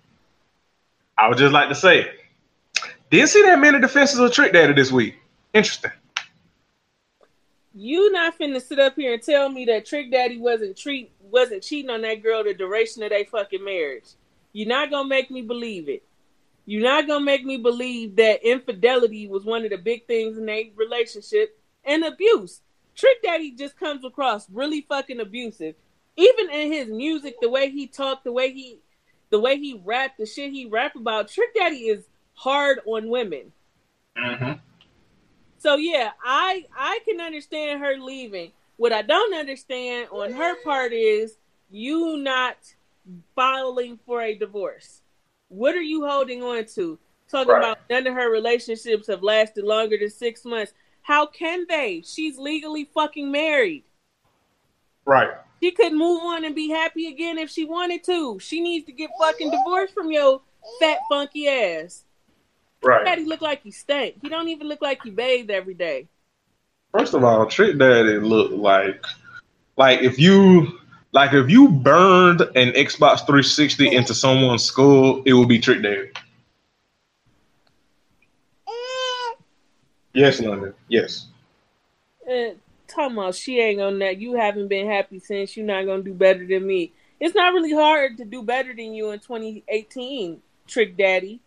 I 1.19 1.29
would 1.29 1.39
just 1.39 1.53
like 1.53 1.69
to 1.69 1.75
say 1.75 2.11
didn't 3.11 3.29
see 3.29 3.43
that 3.43 3.59
many 3.59 3.81
defenses 3.81 4.19
of 4.19 4.33
Trick 4.33 4.53
Daddy 4.53 4.73
this 4.73 4.91
week. 4.91 5.17
Interesting. 5.53 5.91
You 7.75 8.13
not 8.13 8.39
finna 8.39 8.61
sit 8.63 8.79
up 8.79 8.97
here 8.97 9.15
and 9.15 9.23
tell 9.23 9.49
me 9.49 9.65
that 9.67 9.87
Trick 9.87 10.11
Daddy 10.11 10.39
wasn't 10.39 10.77
treat 10.77 11.11
wasn't 11.21 11.63
cheating 11.63 11.91
on 11.91 12.03
that 12.03 12.23
girl 12.23 12.45
the 12.45 12.55
duration 12.55 13.03
of 13.03 13.11
their 13.11 13.25
fucking 13.25 13.65
marriage. 13.65 14.05
You're 14.53 14.69
not 14.69 14.91
gonna 14.91 15.09
make 15.09 15.31
me 15.31 15.43
believe 15.43 15.89
it. 15.89 16.05
You're 16.65 16.83
not 16.83 17.09
gonna 17.09 17.25
make 17.25 17.45
me 17.45 17.57
believe 17.57 18.17
that 18.17 18.45
infidelity 18.45 19.27
was 19.27 19.45
one 19.45 19.65
of 19.65 19.71
the 19.71 19.79
big 19.79 20.07
things 20.07 20.39
in 20.39 20.47
their 20.47 20.65
relationship 20.77 21.59
and 21.85 22.05
abuse. 22.05 22.61
Trick 22.95 23.23
Daddy 23.23 23.53
just 23.53 23.79
comes 23.79 24.05
across 24.05 24.49
really 24.51 24.83
fucking 24.83 25.21
abusive. 25.21 25.75
Even 26.17 26.51
in 26.51 26.73
his 26.73 26.89
music, 26.89 27.37
the 27.41 27.49
way 27.49 27.71
he 27.71 27.87
talked, 27.87 28.25
the 28.25 28.33
way 28.33 28.53
he 28.53 28.79
the 29.31 29.41
way 29.41 29.59
he 29.59 29.81
rapped, 29.83 30.19
the 30.19 30.27
shit 30.27 30.53
he 30.53 30.67
rap 30.67 30.95
about, 30.95 31.29
Trick 31.29 31.55
Daddy 31.55 31.87
is 31.87 32.05
hard 32.35 32.81
on 32.85 33.09
women. 33.09 33.51
Mm-hmm. 34.17 34.53
So 35.59 35.77
yeah, 35.77 36.11
I 36.23 36.67
I 36.77 36.99
can 37.07 37.21
understand 37.21 37.81
her 37.81 37.97
leaving. 37.97 38.53
What 38.77 38.93
I 38.93 39.03
don't 39.03 39.35
understand 39.35 40.09
on 40.11 40.33
her 40.33 40.57
part 40.63 40.93
is 40.93 41.37
you 41.71 42.19
not 42.19 42.57
filing 43.35 43.99
for 44.05 44.21
a 44.21 44.35
divorce. 44.35 45.01
What 45.49 45.75
are 45.75 45.83
you 45.83 46.07
holding 46.07 46.43
on 46.43 46.67
to? 46.75 46.99
Talking 47.29 47.53
right. 47.53 47.59
about 47.59 47.79
none 47.89 48.07
of 48.07 48.15
her 48.15 48.31
relationships 48.31 49.07
have 49.07 49.23
lasted 49.23 49.65
longer 49.65 49.97
than 49.99 50.11
six 50.11 50.45
months. 50.45 50.75
How 51.03 51.27
can 51.27 51.67
they? 51.69 52.03
She's 52.05 52.39
legally 52.39 52.89
fucking 52.95 53.31
married. 53.31 53.85
Right. 55.05 55.31
She 55.63 55.73
could 55.73 55.93
move 55.93 56.23
on 56.23 56.45
and 56.45 56.55
be 56.55 56.71
happy 56.71 57.09
again 57.09 57.39
if 57.39 57.51
she 57.51 57.65
wanted 57.65 58.05
to. 58.05 58.39
She 58.39 58.61
needs 58.61 58.87
to 58.87 58.93
get 58.93 59.11
fucking 59.21 59.51
divorced 59.51 59.95
from 59.95 60.11
your 60.11 60.41
fat 60.81 60.99
funky 61.09 61.49
ass. 61.49 62.05
Right. 62.83 63.05
Daddy 63.05 63.25
look 63.25 63.41
like 63.41 63.63
he 63.63 63.71
stank. 63.71 64.17
He 64.23 64.29
don't 64.29 64.49
even 64.49 64.69
look 64.69 64.83
like 64.83 65.03
he 65.03 65.11
bathed 65.11 65.51
every 65.51 65.75
day. 65.75 66.09
First 66.91 67.15
of 67.15 67.25
all, 67.25 67.47
Trick 67.47 67.79
Daddy 67.79 68.19
look 68.19 68.51
like 68.53 69.05
like 69.77 70.01
if 70.01 70.19
you 70.19 70.79
like 71.13 71.33
if 71.33 71.49
you 71.49 71.69
burned 71.69 72.41
an 72.41 72.73
Xbox 72.73 73.19
360 73.21 73.95
into 73.95 74.15
someone's 74.15 74.65
skull, 74.65 75.23
it 75.25 75.33
would 75.33 75.49
be 75.49 75.59
Trick 75.59 75.83
Daddy. 75.83 76.11
Yes, 80.13 80.41
London. 80.41 80.75
Yes. 80.89 81.27
Uh, 82.29 82.55
talking 82.87 83.17
about 83.17 83.35
she 83.35 83.61
ain't 83.61 83.79
gonna 83.79 83.99
that 83.99 84.19
you 84.19 84.35
haven't 84.35 84.69
been 84.69 84.87
happy 84.87 85.19
since 85.19 85.57
you're 85.57 85.67
not 85.67 85.87
gonna 85.87 86.03
do 86.03 86.15
better 86.15 86.47
than 86.47 86.67
me. 86.67 86.93
It's 87.19 87.35
not 87.35 87.55
really 87.55 87.73
hard 87.73 88.19
to 88.19 88.25
do 88.25 88.43
better 88.43 88.75
than 88.75 88.95
you 88.95 89.11
in 89.11 89.21
2018, 89.21 90.43
Trick 90.67 90.97
Daddy. 90.97 91.41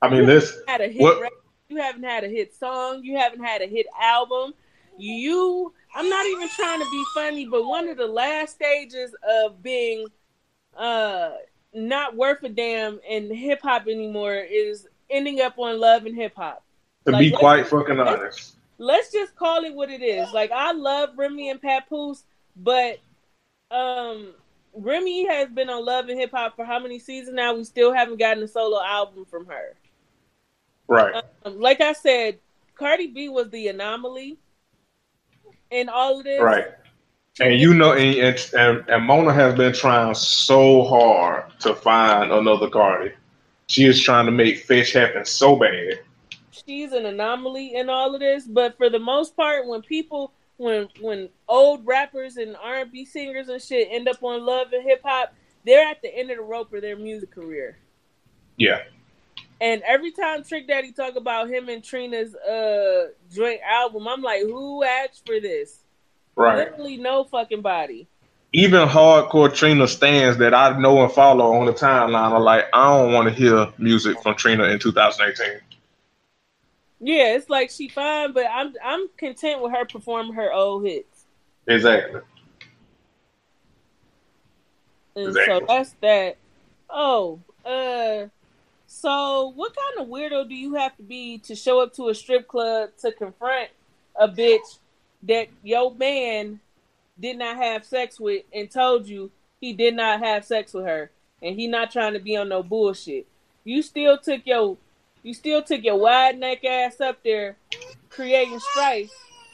I 0.00 0.08
mean, 0.08 0.26
this 0.26 0.56
had 0.66 0.80
a 0.80 0.88
hit. 0.88 1.02
What? 1.02 1.32
You 1.68 1.78
haven't 1.78 2.04
had 2.04 2.24
a 2.24 2.28
hit 2.28 2.54
song. 2.54 3.02
You 3.02 3.16
haven't 3.16 3.42
had 3.42 3.62
a 3.62 3.66
hit 3.66 3.86
album. 4.00 4.52
You, 4.98 5.72
I'm 5.94 6.08
not 6.08 6.26
even 6.26 6.48
trying 6.50 6.80
to 6.80 6.90
be 6.90 7.04
funny, 7.14 7.46
but 7.46 7.64
one 7.64 7.88
of 7.88 7.96
the 7.96 8.06
last 8.06 8.56
stages 8.56 9.14
of 9.28 9.62
being 9.62 10.06
uh 10.76 11.32
not 11.74 12.16
worth 12.16 12.42
a 12.42 12.48
damn 12.48 13.00
in 13.08 13.34
hip 13.34 13.60
hop 13.62 13.86
anymore 13.86 14.34
is 14.34 14.86
ending 15.10 15.40
up 15.40 15.58
on 15.58 15.80
Love 15.80 16.06
and 16.06 16.16
Hip 16.16 16.34
Hop. 16.36 16.64
To 17.06 17.12
like, 17.12 17.20
be 17.20 17.30
quite 17.30 17.66
fucking 17.66 17.98
honest. 17.98 18.56
Let's 18.78 19.12
just 19.12 19.34
call 19.36 19.64
it 19.64 19.74
what 19.74 19.90
it 19.90 20.02
is. 20.02 20.32
Like 20.32 20.50
I 20.52 20.72
love 20.72 21.10
Remy 21.16 21.50
and 21.50 21.60
Papoose, 21.60 22.24
but 22.56 22.98
um 23.70 24.34
Remy 24.74 25.26
has 25.26 25.48
been 25.50 25.68
on 25.68 25.84
Love 25.84 26.08
and 26.08 26.18
Hip 26.18 26.30
Hop 26.32 26.56
for 26.56 26.64
how 26.64 26.78
many 26.78 26.98
seasons 26.98 27.34
now? 27.34 27.54
We 27.54 27.64
still 27.64 27.92
haven't 27.92 28.18
gotten 28.18 28.42
a 28.42 28.48
solo 28.48 28.82
album 28.82 29.24
from 29.26 29.46
her. 29.46 29.74
Right. 30.88 31.22
Um, 31.44 31.60
like 31.60 31.80
I 31.80 31.92
said, 31.92 32.38
Cardi 32.74 33.08
B 33.08 33.28
was 33.28 33.50
the 33.50 33.68
anomaly 33.68 34.38
in 35.70 35.88
all 35.88 36.18
of 36.18 36.24
this. 36.24 36.40
Right. 36.40 36.66
And 37.40 37.58
you 37.58 37.74
know, 37.74 37.92
and, 37.92 38.50
and, 38.54 38.88
and 38.88 39.04
Mona 39.04 39.32
has 39.32 39.54
been 39.54 39.72
trying 39.72 40.14
so 40.14 40.84
hard 40.84 41.44
to 41.60 41.74
find 41.74 42.30
another 42.30 42.68
Cardi. 42.68 43.12
She 43.68 43.84
is 43.84 44.02
trying 44.02 44.26
to 44.26 44.32
make 44.32 44.64
Fetch 44.64 44.92
happen 44.92 45.24
so 45.24 45.56
bad 45.56 46.00
she's 46.52 46.92
an 46.92 47.06
anomaly 47.06 47.74
in 47.74 47.88
all 47.88 48.14
of 48.14 48.20
this, 48.20 48.46
but 48.46 48.76
for 48.76 48.88
the 48.88 48.98
most 48.98 49.36
part, 49.36 49.66
when 49.66 49.82
people 49.82 50.32
when 50.58 50.88
when 51.00 51.28
old 51.48 51.84
rappers 51.86 52.36
and 52.36 52.56
R 52.56 52.80
and 52.80 52.92
B 52.92 53.04
singers 53.04 53.48
and 53.48 53.60
shit 53.60 53.88
end 53.90 54.08
up 54.08 54.22
on 54.22 54.44
Love 54.44 54.68
and 54.72 54.84
Hip 54.84 55.00
Hop, 55.04 55.34
they're 55.64 55.88
at 55.88 56.02
the 56.02 56.14
end 56.14 56.30
of 56.30 56.36
the 56.36 56.42
rope 56.42 56.70
for 56.70 56.80
their 56.80 56.96
music 56.96 57.30
career. 57.32 57.78
Yeah. 58.56 58.82
And 59.60 59.82
every 59.82 60.10
time 60.10 60.42
Trick 60.44 60.66
Daddy 60.66 60.92
talk 60.92 61.16
about 61.16 61.48
him 61.48 61.68
and 61.68 61.82
Trina's 61.82 62.34
uh 62.34 63.08
joint 63.32 63.60
album, 63.68 64.06
I'm 64.06 64.22
like, 64.22 64.42
who 64.42 64.84
asked 64.84 65.26
for 65.26 65.40
this? 65.40 65.78
Right. 66.36 66.56
Literally 66.56 66.96
no 66.96 67.24
fucking 67.24 67.62
body. 67.62 68.08
Even 68.54 68.86
hardcore 68.86 69.54
Trina 69.54 69.88
stands 69.88 70.36
that 70.38 70.52
I 70.52 70.78
know 70.78 71.02
and 71.02 71.10
follow 71.10 71.54
on 71.54 71.64
the 71.64 71.72
timeline 71.72 72.32
are 72.32 72.40
like, 72.40 72.66
I 72.74 72.98
don't 72.98 73.12
want 73.12 73.28
to 73.28 73.34
hear 73.34 73.68
music 73.78 74.22
from 74.22 74.34
Trina 74.34 74.64
in 74.64 74.78
2018. 74.78 75.60
Yeah, 77.04 77.34
it's 77.34 77.50
like 77.50 77.70
she 77.70 77.88
fine, 77.88 78.32
but 78.32 78.46
I'm 78.50 78.72
I'm 78.82 79.08
content 79.16 79.60
with 79.60 79.72
her 79.72 79.84
performing 79.84 80.34
her 80.34 80.52
old 80.52 80.84
hits. 80.86 81.24
Exactly. 81.66 82.20
And 85.16 85.26
Exactly. 85.26 85.60
so 85.60 85.66
that's 85.66 85.94
that. 86.00 86.36
Oh, 86.88 87.40
uh 87.64 88.28
so 88.86 89.52
what 89.56 89.74
kind 89.74 90.06
of 90.06 90.12
weirdo 90.12 90.48
do 90.48 90.54
you 90.54 90.74
have 90.74 90.96
to 90.96 91.02
be 91.02 91.38
to 91.38 91.56
show 91.56 91.80
up 91.80 91.92
to 91.94 92.08
a 92.08 92.14
strip 92.14 92.46
club 92.46 92.90
to 93.00 93.10
confront 93.10 93.70
a 94.14 94.28
bitch 94.28 94.78
that 95.24 95.48
your 95.64 95.92
man 95.94 96.60
did 97.18 97.36
not 97.38 97.56
have 97.56 97.84
sex 97.84 98.20
with 98.20 98.44
and 98.52 98.70
told 98.70 99.08
you 99.08 99.30
he 99.60 99.72
did 99.72 99.94
not 99.94 100.20
have 100.20 100.44
sex 100.44 100.72
with 100.72 100.84
her 100.84 101.10
and 101.42 101.58
he 101.58 101.66
not 101.66 101.90
trying 101.90 102.12
to 102.12 102.20
be 102.20 102.36
on 102.36 102.48
no 102.48 102.62
bullshit. 102.62 103.26
You 103.64 103.82
still 103.82 104.18
took 104.18 104.46
your 104.46 104.76
you 105.22 105.34
still 105.34 105.62
took 105.62 105.82
your 105.82 105.96
wide 105.96 106.38
neck 106.38 106.64
ass 106.64 107.00
up 107.00 107.22
there 107.22 107.56
creating 108.10 108.58
strife. 108.58 109.10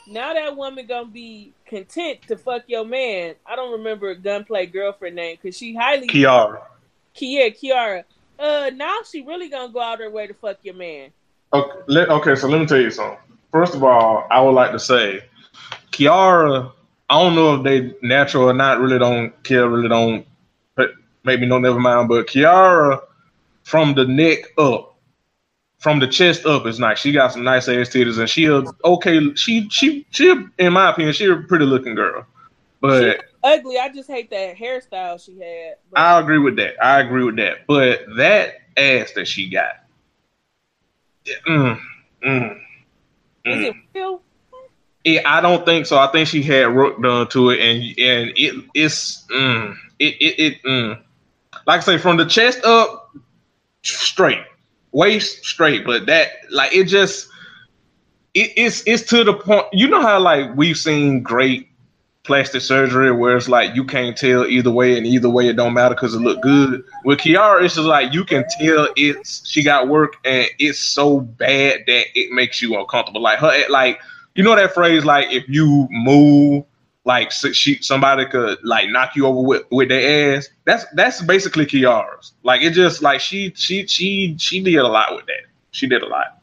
Now 0.06 0.32
that 0.32 0.56
woman 0.56 0.86
gonna 0.86 1.06
be 1.06 1.52
content 1.66 2.22
to 2.28 2.36
fuck 2.36 2.62
your 2.66 2.84
man. 2.84 3.34
I 3.46 3.56
don't 3.56 3.72
remember 3.72 4.10
a 4.10 4.16
gunplay 4.16 4.66
girlfriend 4.66 5.16
name 5.16 5.36
because 5.40 5.56
she 5.56 5.74
highly 5.74 6.08
Kiara. 6.08 6.62
Kia 7.14 7.50
Kiara. 7.50 8.04
Uh, 8.38 8.70
now 8.74 8.98
she 9.10 9.22
really 9.22 9.48
gonna 9.48 9.72
go 9.72 9.80
out 9.80 9.98
her 9.98 10.10
way 10.10 10.26
to 10.26 10.34
fuck 10.34 10.58
your 10.62 10.74
man. 10.74 11.10
Okay, 11.52 11.78
let, 11.86 12.08
okay, 12.08 12.34
so 12.34 12.48
let 12.48 12.60
me 12.60 12.66
tell 12.66 12.80
you 12.80 12.90
something. 12.90 13.18
First 13.52 13.74
of 13.74 13.82
all, 13.82 14.26
I 14.30 14.40
would 14.40 14.52
like 14.52 14.72
to 14.72 14.78
say, 14.78 15.24
Kiara. 15.92 16.72
I 17.10 17.22
don't 17.22 17.34
know 17.34 17.54
if 17.54 17.62
they 17.64 17.94
natural 18.06 18.50
or 18.50 18.52
not. 18.52 18.80
Really 18.80 18.98
don't 18.98 19.42
care. 19.42 19.66
Really 19.66 19.88
don't. 19.88 20.26
But 20.74 20.90
maybe 21.24 21.46
no, 21.46 21.58
never 21.58 21.80
mind. 21.80 22.08
But 22.08 22.26
Kiara, 22.26 23.00
from 23.62 23.94
the 23.94 24.06
neck 24.06 24.40
up, 24.58 24.97
from 25.78 26.00
the 26.00 26.06
chest 26.06 26.44
up, 26.44 26.66
is 26.66 26.78
nice. 26.78 26.98
She 26.98 27.12
got 27.12 27.32
some 27.32 27.44
nice 27.44 27.68
ass 27.68 27.88
titties, 27.88 28.18
and 28.18 28.28
she 28.28 28.46
a 28.46 28.64
okay. 28.84 29.34
She 29.34 29.68
she 29.70 30.06
she. 30.10 30.34
In 30.58 30.72
my 30.72 30.90
opinion, 30.90 31.14
she 31.14 31.26
a 31.26 31.36
pretty 31.36 31.64
looking 31.64 31.94
girl. 31.94 32.26
But 32.80 33.24
Ugly. 33.42 33.78
I 33.78 33.88
just 33.88 34.08
hate 34.08 34.30
that 34.30 34.56
hairstyle 34.56 35.24
she 35.24 35.38
had. 35.38 35.76
But 35.90 36.00
I 36.00 36.20
agree 36.20 36.38
with 36.38 36.56
that. 36.56 36.74
I 36.84 37.00
agree 37.00 37.24
with 37.24 37.36
that. 37.36 37.66
But 37.66 38.00
that 38.16 38.54
ass 38.76 39.12
that 39.12 39.26
she 39.26 39.48
got, 39.48 39.76
mm, 41.46 41.80
mm, 42.24 42.60
is 43.44 43.56
mm. 43.56 43.64
it 43.64 43.76
real? 43.94 44.22
It, 45.04 45.24
I 45.24 45.40
don't 45.40 45.64
think 45.64 45.86
so. 45.86 45.98
I 45.98 46.08
think 46.08 46.28
she 46.28 46.42
had 46.42 46.74
work 46.74 47.00
done 47.00 47.28
to 47.28 47.50
it, 47.50 47.60
and 47.60 47.82
and 47.98 48.32
it 48.36 48.64
it's 48.74 49.24
mm, 49.30 49.76
it 49.98 50.14
it, 50.20 50.38
it 50.38 50.62
mm. 50.64 51.00
like 51.66 51.78
I 51.78 51.84
say 51.84 51.98
from 51.98 52.16
the 52.16 52.26
chest 52.26 52.64
up 52.64 53.10
straight, 53.82 54.42
waist 54.92 55.44
straight, 55.44 55.84
but 55.84 56.06
that 56.06 56.28
like 56.50 56.74
it 56.74 56.84
just 56.84 57.28
it, 58.34 58.52
it's 58.56 58.82
it's 58.86 59.02
to 59.10 59.24
the 59.24 59.34
point. 59.34 59.66
You 59.72 59.88
know 59.88 60.02
how 60.02 60.20
like 60.20 60.54
we've 60.56 60.76
seen 60.76 61.22
great 61.22 61.68
plastic 62.24 62.60
surgery 62.60 63.10
where 63.10 63.36
it's 63.36 63.48
like 63.48 63.74
you 63.74 63.84
can't 63.84 64.16
tell 64.16 64.46
either 64.46 64.70
way, 64.70 64.96
and 64.96 65.06
either 65.06 65.30
way 65.30 65.48
it 65.48 65.56
don't 65.56 65.74
matter 65.74 65.94
because 65.94 66.14
it 66.14 66.20
look 66.20 66.40
good. 66.42 66.84
With 67.04 67.20
Kiara, 67.20 67.62
it's 67.64 67.74
just 67.74 67.86
like 67.86 68.12
you 68.12 68.24
can 68.24 68.44
tell 68.60 68.88
it's 68.96 69.48
she 69.48 69.62
got 69.62 69.88
work, 69.88 70.14
and 70.24 70.46
it's 70.58 70.78
so 70.78 71.20
bad 71.20 71.84
that 71.86 72.06
it 72.14 72.30
makes 72.30 72.62
you 72.62 72.78
uncomfortable. 72.78 73.22
Like 73.22 73.38
her, 73.38 73.68
like 73.68 74.00
you 74.34 74.44
know 74.44 74.54
that 74.54 74.74
phrase, 74.74 75.04
like 75.04 75.32
if 75.32 75.48
you 75.48 75.88
move, 75.90 76.64
like 77.08 77.28
s- 77.28 77.56
she 77.56 77.80
somebody 77.80 78.26
could 78.26 78.58
like 78.62 78.90
knock 78.90 79.16
you 79.16 79.26
over 79.26 79.40
with 79.40 79.62
with 79.70 79.88
their 79.88 80.36
ass. 80.36 80.48
That's 80.66 80.84
that's 80.92 81.22
basically 81.22 81.64
Kiara's. 81.66 82.34
Like 82.44 82.60
it 82.62 82.74
just 82.74 83.02
like 83.02 83.20
she 83.20 83.52
she 83.56 83.86
she 83.86 84.36
she 84.38 84.62
did 84.62 84.76
a 84.76 84.86
lot 84.86 85.16
with 85.16 85.24
that. 85.26 85.46
She 85.70 85.88
did 85.88 86.02
a 86.02 86.06
lot, 86.06 86.40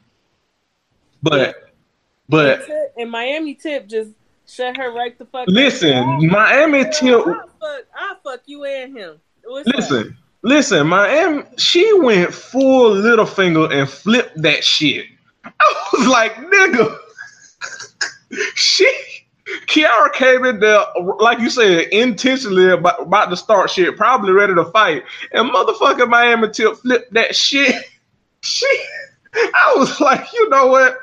but 1.22 1.72
but. 2.28 2.68
And 2.98 3.12
Miami 3.12 3.54
Tip 3.54 3.88
just 3.88 4.12
shut 4.48 4.76
her 4.78 4.92
right 4.92 5.18
the 5.18 5.26
fuck. 5.26 5.44
up. 5.44 5.48
Listen, 5.50 6.28
Miami 6.30 6.86
Tip. 6.86 7.28
I'll 7.28 7.50
fuck, 7.62 7.82
I'll 7.96 8.16
fuck 8.24 8.42
you 8.46 8.64
and 8.64 8.98
him. 8.98 9.20
What's 9.44 9.68
up? 9.68 9.76
Listen, 9.76 10.18
listen, 10.42 10.88
Miami. 10.88 11.44
She 11.58 11.94
went 12.00 12.34
full 12.34 12.90
little 12.92 13.28
finger 13.28 13.72
and 13.72 13.88
flipped 13.88 14.42
that 14.42 14.64
shit. 14.64 15.06
I 15.44 15.90
was 15.94 16.08
like, 16.08 16.34
nigga. 16.38 16.98
she, 18.56 18.92
Kiara 19.68 20.12
came 20.14 20.44
in 20.46 20.60
there, 20.60 20.84
like 21.20 21.40
you 21.40 21.50
said, 21.50 21.88
intentionally 21.92 22.72
about, 22.72 23.02
about 23.02 23.30
to 23.30 23.38
start 23.38 23.70
shit, 23.70 23.96
probably 23.96 24.32
ready 24.32 24.56
to 24.56 24.66
fight, 24.66 25.04
and 25.34 25.52
motherfucking 25.52 26.10
Miami 26.10 26.50
Tip 26.50 26.78
flipped 26.78 27.14
that 27.14 27.36
shit. 27.36 27.76
She, 28.42 28.68
I 29.34 29.74
was 29.76 30.00
like, 30.00 30.32
you 30.32 30.50
know 30.50 30.68
what? 30.68 31.00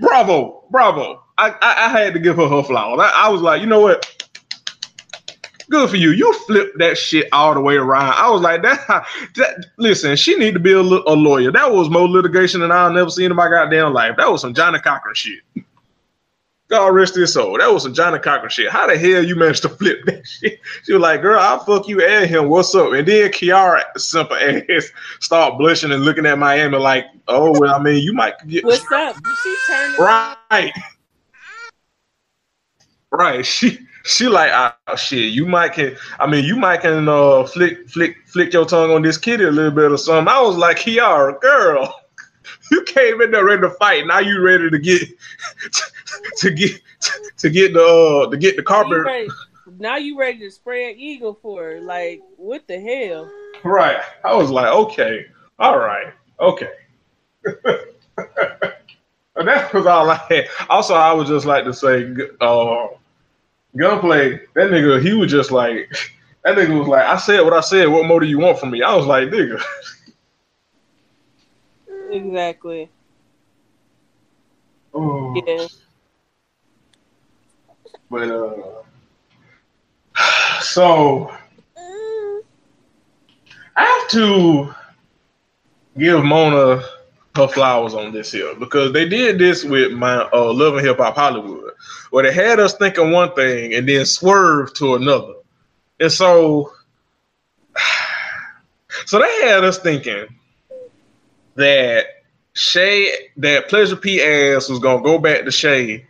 Bravo, 0.00 0.64
bravo. 0.68 1.22
I, 1.38 1.50
I, 1.50 1.84
I 1.84 1.88
had 1.90 2.12
to 2.14 2.18
give 2.18 2.34
her 2.34 2.48
her 2.48 2.64
flowers. 2.64 2.98
I, 3.00 3.12
I 3.14 3.28
was 3.28 3.40
like, 3.40 3.60
you 3.60 3.68
know 3.68 3.78
what? 3.78 4.04
Good 5.70 5.88
for 5.88 5.96
you. 5.96 6.10
You 6.10 6.32
flipped 6.40 6.78
that 6.78 6.98
shit 6.98 7.28
all 7.32 7.54
the 7.54 7.60
way 7.60 7.76
around. 7.76 8.14
I 8.14 8.28
was 8.30 8.42
like, 8.42 8.62
that. 8.62 9.06
that 9.36 9.66
listen, 9.76 10.16
she 10.16 10.34
need 10.34 10.54
to 10.54 10.60
be 10.60 10.72
a, 10.72 10.80
a 10.80 11.14
lawyer. 11.14 11.52
That 11.52 11.72
was 11.72 11.88
more 11.88 12.08
litigation 12.08 12.62
than 12.62 12.72
I'll 12.72 12.92
never 12.92 13.10
seen 13.10 13.30
in 13.30 13.36
my 13.36 13.48
goddamn 13.48 13.92
life. 13.92 14.16
That 14.16 14.28
was 14.28 14.40
some 14.40 14.52
Johnnie 14.52 14.80
Cochran 14.80 15.14
shit. 15.14 15.40
God 16.68 16.88
rest 16.88 17.14
his 17.14 17.32
soul. 17.32 17.58
That 17.58 17.72
was 17.72 17.84
some 17.84 17.94
Johnnie 17.94 18.18
Cochran 18.18 18.50
shit. 18.50 18.70
How 18.70 18.88
the 18.88 18.98
hell 18.98 19.24
you 19.24 19.36
managed 19.36 19.62
to 19.62 19.68
flip 19.78 20.04
that 20.06 20.26
shit? 20.26 20.58
She 20.84 20.92
was 20.92 21.02
like, 21.02 21.22
girl, 21.22 21.38
I'll 21.38 21.60
fuck 21.60 21.86
you 21.86 22.04
and 22.04 22.28
him. 22.28 22.48
What's 22.48 22.74
up? 22.74 22.92
And 22.92 23.06
then 23.06 23.30
Kiara, 23.30 23.82
simple 23.96 24.36
ass, 24.36 24.90
start 25.20 25.58
blushing 25.58 25.92
and 25.92 26.04
looking 26.04 26.26
at 26.26 26.38
Miami 26.38 26.78
like, 26.78 27.06
oh, 27.28 27.58
well, 27.58 27.74
I 27.74 27.82
mean, 27.82 28.02
you 28.02 28.12
might 28.12 28.34
get 28.48 28.64
What's 28.64 28.84
up? 28.92 29.16
She 29.42 29.56
turned 29.68 29.98
Right. 29.98 30.72
Right. 33.12 33.46
She 33.46 33.78
she 34.04 34.28
like 34.28 34.50
oh 34.86 34.96
shit. 34.96 35.32
You 35.32 35.46
might 35.46 35.72
can 35.72 35.96
I 36.18 36.26
mean 36.26 36.44
you 36.44 36.56
might 36.56 36.82
can 36.82 37.08
uh 37.08 37.44
flick 37.44 37.88
flick 37.88 38.16
flick 38.26 38.52
your 38.52 38.64
tongue 38.64 38.90
on 38.90 39.02
this 39.02 39.18
kitty 39.18 39.44
a 39.44 39.50
little 39.50 39.70
bit 39.70 39.90
or 39.90 39.96
something. 39.96 40.32
I 40.32 40.40
was 40.40 40.56
like, 40.56 40.78
Kiara, 40.78 41.40
girl, 41.40 41.94
you 42.70 42.82
came 42.84 43.20
in 43.20 43.30
there 43.30 43.44
ready 43.44 43.62
to 43.62 43.70
fight. 43.70 44.06
Now 44.06 44.18
you 44.18 44.40
ready 44.40 44.70
to 44.70 44.78
get 44.78 45.08
to 46.38 46.50
get 46.50 46.80
to 47.38 47.50
get 47.50 47.72
the 47.72 47.84
uh 47.84 48.30
to 48.30 48.36
get 48.36 48.56
the 48.56 48.62
carpet 48.62 49.04
ready- 49.04 49.28
now 49.78 49.96
you 49.96 50.18
ready 50.18 50.38
to 50.40 50.50
spread 50.50 50.96
eagle 50.96 51.38
for 51.42 51.62
her? 51.62 51.80
Like 51.80 52.22
what 52.36 52.66
the 52.66 52.78
hell? 52.80 53.30
right. 53.64 54.00
I 54.24 54.34
was 54.34 54.50
like, 54.50 54.72
okay, 54.72 55.26
all 55.58 55.78
right, 55.78 56.12
okay. 56.40 56.70
And 59.36 59.48
that 59.48 59.72
was 59.74 59.86
all 59.86 60.08
I 60.10 60.16
had. 60.28 60.48
Also, 60.70 60.94
I 60.94 61.12
would 61.12 61.26
just 61.26 61.44
like 61.44 61.64
to 61.64 61.74
say, 61.74 62.10
uh, 62.40 62.88
gunplay. 63.76 64.40
That 64.54 64.70
nigga, 64.70 65.02
he 65.02 65.12
was 65.12 65.30
just 65.30 65.50
like, 65.50 65.90
that 66.44 66.56
nigga 66.56 66.78
was 66.78 66.88
like, 66.88 67.04
I 67.04 67.18
said 67.18 67.42
what 67.42 67.52
I 67.52 67.60
said. 67.60 67.88
What 67.88 68.06
more 68.06 68.20
do 68.20 68.26
you 68.26 68.38
want 68.38 68.58
from 68.58 68.70
me? 68.70 68.82
I 68.82 68.94
was 68.94 69.06
like, 69.06 69.28
nigga. 69.28 69.62
Exactly. 72.16 72.88
Oh. 74.94 75.42
Yeah. 75.46 75.66
But 78.10 78.30
uh, 78.30 78.52
so 80.62 81.30
I 81.76 82.42
have 83.76 84.08
to 84.12 84.74
give 85.98 86.24
Mona 86.24 86.82
her 87.34 87.48
flowers 87.48 87.92
on 87.92 88.12
this 88.12 88.32
here 88.32 88.54
because 88.54 88.92
they 88.94 89.06
did 89.06 89.38
this 89.38 89.62
with 89.62 89.92
my 89.92 90.22
uh, 90.32 90.52
Love 90.54 90.76
and 90.76 90.86
Hip 90.86 90.96
Hop 90.96 91.16
Hollywood, 91.16 91.74
where 92.10 92.24
they 92.24 92.32
had 92.32 92.58
us 92.58 92.74
thinking 92.74 93.10
one 93.10 93.34
thing 93.34 93.74
and 93.74 93.86
then 93.86 94.06
swerve 94.06 94.72
to 94.74 94.94
another, 94.94 95.34
and 96.00 96.10
so 96.10 96.72
so 99.04 99.18
they 99.18 99.46
had 99.46 99.64
us 99.64 99.78
thinking 99.78 100.28
that 101.56 102.06
Shay, 102.54 103.30
that 103.36 103.68
Pleasure 103.68 103.96
P 103.96 104.22
ass 104.22 104.68
was 104.68 104.78
gonna 104.78 105.02
go 105.02 105.18
back 105.18 105.44
to 105.44 105.50
Shay 105.50 106.06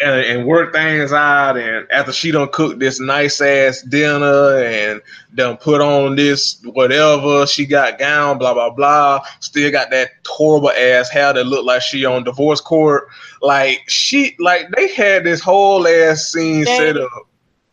and, 0.00 0.20
and 0.20 0.46
work 0.46 0.72
things 0.72 1.12
out. 1.12 1.56
And 1.56 1.86
after 1.90 2.12
she 2.12 2.30
done 2.30 2.48
cook 2.52 2.78
this 2.78 3.00
nice 3.00 3.40
ass 3.40 3.82
dinner 3.82 4.58
and 4.58 5.02
done 5.34 5.56
put 5.56 5.80
on 5.80 6.16
this 6.16 6.60
whatever 6.64 7.46
she 7.46 7.66
got 7.66 7.98
gown, 7.98 8.38
blah 8.38 8.54
blah 8.54 8.70
blah. 8.70 9.20
Still 9.40 9.70
got 9.70 9.90
that 9.90 10.10
horrible 10.26 10.70
ass 10.70 11.10
hair 11.10 11.32
that 11.32 11.44
looked 11.44 11.66
like 11.66 11.82
she 11.82 12.04
on 12.04 12.24
divorce 12.24 12.60
court. 12.60 13.08
Like 13.42 13.82
she, 13.88 14.34
like 14.38 14.70
they 14.76 14.92
had 14.94 15.24
this 15.24 15.40
whole 15.40 15.86
ass 15.86 16.32
scene 16.32 16.64
Shay. 16.64 16.76
set 16.76 16.96
up. 16.96 17.10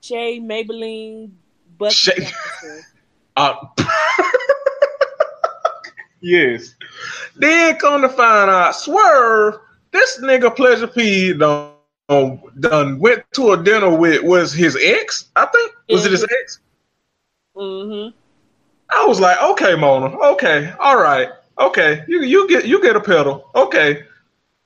Shay 0.01 0.39
Maybelline 0.39 1.31
Buckeey 1.77 1.93
Shay-. 1.93 2.31
Uh, 3.37 3.53
yes. 6.21 6.73
Then 7.35 7.77
come 7.77 8.01
to 8.01 8.09
find 8.09 8.49
out, 8.49 8.75
swerve, 8.75 9.59
this 9.91 10.19
nigga 10.21 10.55
Pleasure 10.55 10.87
P 10.87 11.33
done, 11.33 11.71
done 12.59 12.99
went 12.99 13.23
to 13.33 13.51
a 13.51 13.63
dinner 13.63 13.95
with 13.95 14.23
was 14.23 14.53
his 14.53 14.77
ex, 14.81 15.29
I 15.35 15.45
think. 15.45 15.73
Was 15.89 16.01
mm-hmm. 16.01 16.07
it 16.07 16.11
his 16.11 16.23
ex? 16.23 16.59
Mm-hmm. 17.55 18.17
I 18.89 19.05
was 19.05 19.19
like, 19.19 19.41
okay, 19.41 19.75
Mona, 19.75 20.15
okay, 20.17 20.73
all 20.79 20.97
right, 20.97 21.29
okay, 21.59 22.05
you 22.07 22.21
you 22.21 22.47
get 22.47 22.65
you 22.65 22.81
get 22.81 22.95
a 22.95 23.01
pedal, 23.01 23.49
okay, 23.53 24.03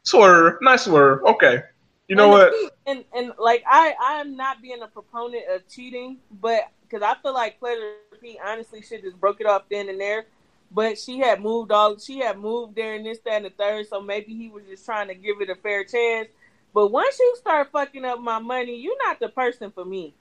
swerve, 0.03 0.61
nice 0.61 0.85
swerve, 0.85 1.23
okay. 1.23 1.63
You 2.07 2.15
know 2.15 2.25
and 2.25 2.31
what? 2.33 2.73
And 2.85 3.05
and 3.15 3.33
like 3.39 3.63
I 3.65 3.95
I'm 3.99 4.35
not 4.35 4.61
being 4.61 4.81
a 4.83 4.87
proponent 4.87 5.43
of 5.49 5.67
cheating, 5.69 6.17
but 6.41 6.69
because 6.81 7.01
I 7.01 7.15
feel 7.21 7.33
like 7.33 7.57
Pleasure 7.57 7.93
P 8.21 8.37
honestly 8.45 8.81
should 8.81 9.01
just 9.01 9.19
broke 9.19 9.39
it 9.39 9.47
off 9.47 9.63
then 9.71 9.87
and 9.87 9.99
there. 9.99 10.25
But 10.73 10.97
she 10.97 11.19
had 11.19 11.41
moved 11.41 11.71
all 11.71 11.97
she 11.97 12.19
had 12.19 12.39
moved 12.39 12.75
there 12.75 12.95
and 12.95 13.05
this, 13.05 13.19
that, 13.25 13.33
and 13.33 13.45
the 13.45 13.49
third, 13.49 13.87
so 13.87 14.01
maybe 14.01 14.33
he 14.33 14.49
was 14.49 14.63
just 14.69 14.85
trying 14.85 15.09
to 15.09 15.15
give 15.15 15.41
it 15.41 15.49
a 15.49 15.55
fair 15.55 15.83
chance. 15.83 16.29
But 16.73 16.87
once 16.87 17.19
you 17.19 17.35
start 17.37 17.71
fucking 17.71 18.05
up 18.05 18.19
my 18.21 18.39
money, 18.39 18.79
you're 18.79 18.97
not 19.05 19.19
the 19.19 19.27
person 19.27 19.71
for 19.71 19.83
me. 19.83 20.15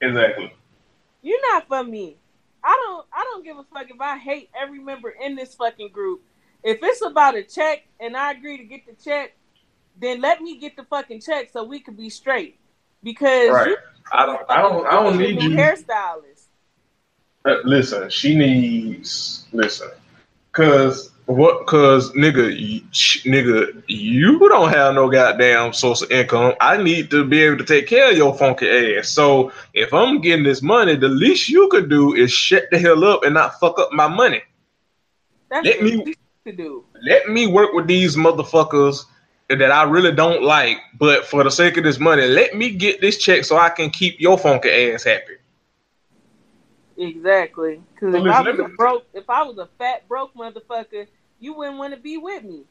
Exactly. 0.00 0.52
You're 1.20 1.52
not 1.52 1.68
for 1.68 1.84
me. 1.84 2.16
I 2.64 2.80
don't 2.84 3.06
I 3.12 3.24
don't 3.24 3.44
give 3.44 3.58
a 3.58 3.64
fuck 3.64 3.90
if 3.90 4.00
I 4.00 4.18
hate 4.18 4.50
every 4.60 4.78
member 4.78 5.10
in 5.10 5.36
this 5.36 5.54
fucking 5.54 5.90
group. 5.90 6.22
If 6.62 6.78
it's 6.82 7.02
about 7.02 7.36
a 7.36 7.42
check 7.42 7.86
and 8.00 8.16
I 8.16 8.32
agree 8.32 8.56
to 8.56 8.64
get 8.64 8.86
the 8.86 8.94
check, 9.02 9.36
then 10.00 10.20
let 10.20 10.40
me 10.40 10.58
get 10.58 10.76
the 10.76 10.84
fucking 10.84 11.20
check 11.20 11.50
so 11.52 11.64
we 11.64 11.80
can 11.80 11.94
be 11.94 12.08
straight. 12.08 12.58
Because 13.02 13.50
right. 13.50 13.68
you, 13.68 13.76
I 14.12 14.26
don't 14.26 14.42
I 14.48 14.62
don't 14.62 14.86
I 14.86 14.90
don't 14.92 15.18
need 15.18 15.42
you 15.42 15.50
hairstylist. 15.50 16.31
Uh, 17.44 17.56
listen, 17.64 18.08
she 18.08 18.36
needs 18.36 19.46
listen, 19.52 19.90
cause 20.52 21.10
what? 21.26 21.66
Cause 21.66 22.12
nigga, 22.12 22.56
nigga, 23.24 23.82
you 23.86 24.38
don't 24.38 24.70
have 24.70 24.94
no 24.94 25.08
goddamn 25.10 25.72
source 25.72 26.02
of 26.02 26.10
income. 26.10 26.54
I 26.60 26.82
need 26.82 27.10
to 27.10 27.24
be 27.24 27.40
able 27.42 27.58
to 27.58 27.64
take 27.64 27.86
care 27.86 28.10
of 28.10 28.16
your 28.16 28.36
funky 28.36 28.96
ass. 28.96 29.08
So 29.08 29.52
if 29.72 29.92
I'm 29.94 30.20
getting 30.20 30.44
this 30.44 30.62
money, 30.62 30.96
the 30.96 31.08
least 31.08 31.48
you 31.48 31.68
could 31.68 31.88
do 31.88 32.14
is 32.14 32.32
shut 32.32 32.64
the 32.70 32.78
hell 32.78 33.04
up 33.04 33.24
and 33.24 33.34
not 33.34 33.58
fuck 33.60 33.78
up 33.78 33.92
my 33.92 34.08
money. 34.08 34.42
That's 35.48 35.66
let 35.66 35.82
me 35.82 36.14
to 36.44 36.52
do. 36.52 36.84
Let 37.02 37.28
me 37.28 37.46
work 37.46 37.72
with 37.72 37.86
these 37.86 38.16
motherfuckers 38.16 39.04
that 39.48 39.70
I 39.70 39.84
really 39.84 40.12
don't 40.12 40.42
like, 40.42 40.78
but 40.98 41.26
for 41.26 41.44
the 41.44 41.50
sake 41.50 41.76
of 41.76 41.84
this 41.84 41.98
money, 41.98 42.26
let 42.26 42.54
me 42.56 42.70
get 42.70 43.00
this 43.00 43.18
check 43.18 43.44
so 43.44 43.56
I 43.58 43.68
can 43.68 43.90
keep 43.90 44.20
your 44.20 44.38
funky 44.38 44.70
ass 44.70 45.04
happy. 45.04 45.34
Exactly. 47.02 47.82
Because 47.94 48.14
if 48.14 48.26
I 48.26 48.40
was 48.42 48.58
a 48.58 48.68
broke, 48.68 49.06
if 49.12 49.28
I 49.28 49.42
was 49.42 49.58
a 49.58 49.68
fat 49.78 50.06
broke 50.08 50.34
motherfucker, 50.34 51.06
you 51.40 51.54
wouldn't 51.54 51.78
want 51.78 51.92
to 51.94 52.00
be 52.00 52.16
with 52.16 52.44
me. 52.44 52.62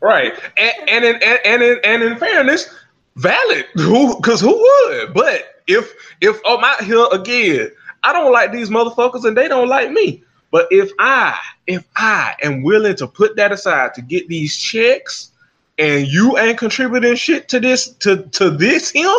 Right. 0.00 0.32
And 0.58 0.88
and 0.88 1.04
in, 1.04 1.14
and, 1.22 1.38
and 1.44 1.62
in, 1.62 1.80
and 1.84 2.02
in 2.02 2.16
fairness, 2.16 2.74
valid. 3.16 3.66
Who? 3.74 4.16
Because 4.16 4.40
who 4.40 4.58
would? 4.58 5.14
But 5.14 5.62
if 5.66 5.94
if 6.20 6.40
oh, 6.44 6.58
I'm 6.58 6.64
out 6.64 6.84
here 6.84 7.06
again, 7.12 7.70
I 8.02 8.12
don't 8.12 8.32
like 8.32 8.52
these 8.52 8.68
motherfuckers 8.68 9.24
and 9.24 9.36
they 9.36 9.48
don't 9.48 9.68
like 9.68 9.90
me. 9.90 10.24
But 10.50 10.66
if 10.70 10.90
I 10.98 11.38
if 11.66 11.86
I 11.96 12.34
am 12.42 12.62
willing 12.62 12.96
to 12.96 13.06
put 13.06 13.36
that 13.36 13.52
aside 13.52 13.94
to 13.94 14.02
get 14.02 14.28
these 14.28 14.56
checks, 14.56 15.30
and 15.78 16.06
you 16.06 16.36
ain't 16.36 16.58
contributing 16.58 17.14
shit 17.14 17.48
to 17.48 17.60
this 17.60 17.88
to 18.00 18.24
to 18.24 18.50
this 18.50 18.90
him, 18.90 19.10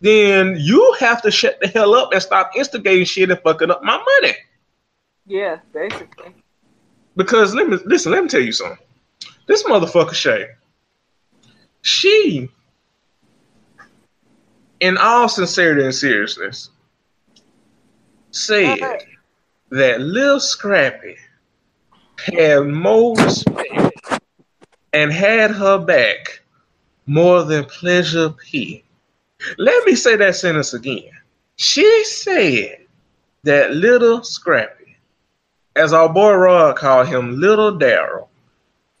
then 0.00 0.56
you 0.58 0.96
have 1.00 1.22
to 1.22 1.30
shut 1.30 1.58
the 1.60 1.68
hell 1.68 1.94
up 1.94 2.12
and 2.12 2.22
stop 2.22 2.52
instigating 2.56 3.04
shit 3.04 3.30
and 3.30 3.40
fucking 3.40 3.70
up 3.70 3.82
my 3.82 3.96
money. 3.96 4.36
Yeah, 5.26 5.58
basically. 5.72 6.34
Because 7.16 7.54
let 7.54 7.68
me 7.68 7.78
listen, 7.84 8.12
let 8.12 8.22
me 8.22 8.28
tell 8.28 8.40
you 8.40 8.52
something. 8.52 8.78
This 9.46 9.62
motherfucker 9.64 10.14
Shay, 10.14 10.48
she, 11.82 12.48
in 14.80 14.98
all 14.98 15.28
sincerity 15.28 15.84
and 15.84 15.94
seriousness, 15.94 16.70
said 18.30 18.80
right. 18.80 19.02
that 19.70 20.00
Lil 20.00 20.40
Scrappy 20.40 21.16
had 22.18 22.66
more 22.66 23.16
respect 23.16 24.20
and 24.92 25.12
had 25.12 25.50
her 25.50 25.78
back 25.78 26.40
more 27.06 27.42
than 27.42 27.64
Pleasure 27.64 28.30
P 28.30 28.83
let 29.58 29.86
me 29.86 29.94
say 29.94 30.16
that 30.16 30.36
sentence 30.36 30.74
again. 30.74 31.10
She 31.56 32.04
said 32.04 32.86
that 33.44 33.72
little 33.72 34.22
Scrappy, 34.22 34.96
as 35.76 35.92
our 35.92 36.12
boy 36.12 36.34
Rod 36.34 36.76
called 36.76 37.08
him, 37.08 37.40
little 37.40 37.78
Darryl, 37.78 38.28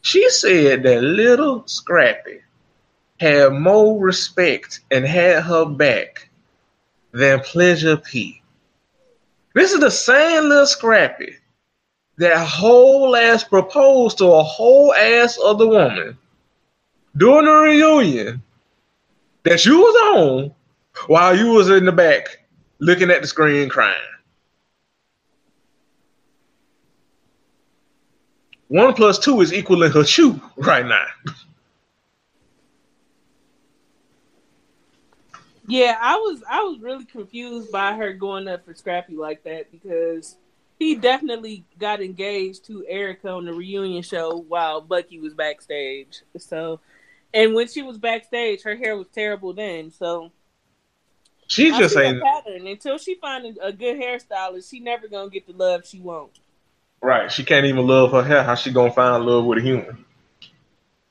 she 0.02 0.28
said 0.30 0.82
that 0.82 1.02
little 1.02 1.66
Scrappy 1.66 2.40
had 3.18 3.52
more 3.52 3.98
respect 3.98 4.80
and 4.90 5.04
had 5.04 5.42
her 5.44 5.64
back 5.64 6.28
than 7.12 7.40
Pleasure 7.40 7.96
P. 7.96 8.42
This 9.54 9.72
is 9.72 9.80
the 9.80 9.90
same 9.90 10.48
little 10.48 10.66
Scrappy 10.66 11.36
that 12.18 12.46
whole 12.46 13.16
ass 13.16 13.44
proposed 13.44 14.18
to 14.18 14.26
a 14.26 14.42
whole 14.42 14.92
ass 14.94 15.38
other 15.42 15.66
woman 15.66 16.18
during 17.16 17.46
the 17.46 17.52
reunion 17.52 18.42
that 19.44 19.64
you 19.64 19.78
was 19.78 20.16
on 20.16 20.54
while 21.06 21.36
you 21.36 21.50
was 21.50 21.70
in 21.70 21.84
the 21.84 21.92
back 21.92 22.44
looking 22.80 23.10
at 23.10 23.22
the 23.22 23.28
screen 23.28 23.68
crying. 23.68 23.94
One 28.68 28.94
plus 28.94 29.18
two 29.18 29.40
is 29.40 29.52
equaling 29.52 29.92
her 29.92 30.04
shoe 30.04 30.40
right 30.56 30.84
now. 30.84 31.04
Yeah, 35.66 35.96
I 36.00 36.16
was 36.16 36.42
I 36.48 36.62
was 36.62 36.80
really 36.80 37.04
confused 37.04 37.70
by 37.70 37.94
her 37.94 38.12
going 38.12 38.48
up 38.48 38.64
for 38.64 38.74
Scrappy 38.74 39.16
like 39.16 39.44
that 39.44 39.70
because 39.70 40.36
he 40.78 40.94
definitely 40.94 41.64
got 41.78 42.02
engaged 42.02 42.66
to 42.66 42.84
Erica 42.86 43.30
on 43.30 43.44
the 43.44 43.52
reunion 43.52 44.02
show 44.02 44.44
while 44.48 44.80
Buckeey 44.80 45.20
was 45.20 45.32
backstage. 45.34 46.22
So 46.36 46.80
and 47.34 47.54
when 47.54 47.66
she 47.66 47.82
was 47.82 47.98
backstage, 47.98 48.62
her 48.62 48.76
hair 48.76 48.96
was 48.96 49.08
terrible 49.08 49.52
then. 49.52 49.90
So 49.90 50.30
she 51.48 51.70
just 51.70 51.96
ain't 51.96 52.22
pattern 52.22 52.66
until 52.66 52.96
she 52.96 53.16
finds 53.16 53.58
a 53.60 53.72
good 53.72 54.00
hairstylist. 54.00 54.70
She 54.70 54.80
never 54.80 55.08
gonna 55.08 55.28
get 55.28 55.46
the 55.46 55.52
love 55.52 55.86
she 55.86 56.00
wants. 56.00 56.38
Right. 57.02 57.30
She 57.30 57.44
can't 57.44 57.66
even 57.66 57.86
love 57.86 58.12
her 58.12 58.22
hair. 58.22 58.44
How 58.44 58.54
she 58.54 58.70
gonna 58.70 58.92
find 58.92 59.26
love 59.26 59.44
with 59.44 59.58
a 59.58 59.62
human? 59.62 60.04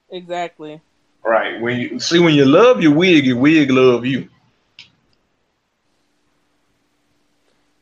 Exactly. 0.10 0.82
Right. 1.24 1.62
When 1.62 1.80
you 1.80 2.00
see 2.00 2.20
when 2.20 2.34
you 2.34 2.46
love 2.46 2.82
your 2.82 2.96
wig, 2.96 3.26
your 3.26 3.38
wig 3.38 3.70
love 3.70 4.06
you. 4.06 4.30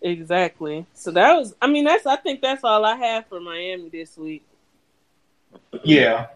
Exactly. 0.01 0.87
So 0.95 1.11
that 1.11 1.33
was 1.33 1.55
I 1.61 1.67
mean 1.67 1.85
that's 1.85 2.07
I 2.07 2.15
think 2.15 2.41
that's 2.41 2.63
all 2.63 2.83
I 2.83 2.95
have 2.95 3.27
for 3.27 3.39
Miami 3.39 3.89
this 3.89 4.17
week. 4.17 4.43
Yeah. 5.83 6.27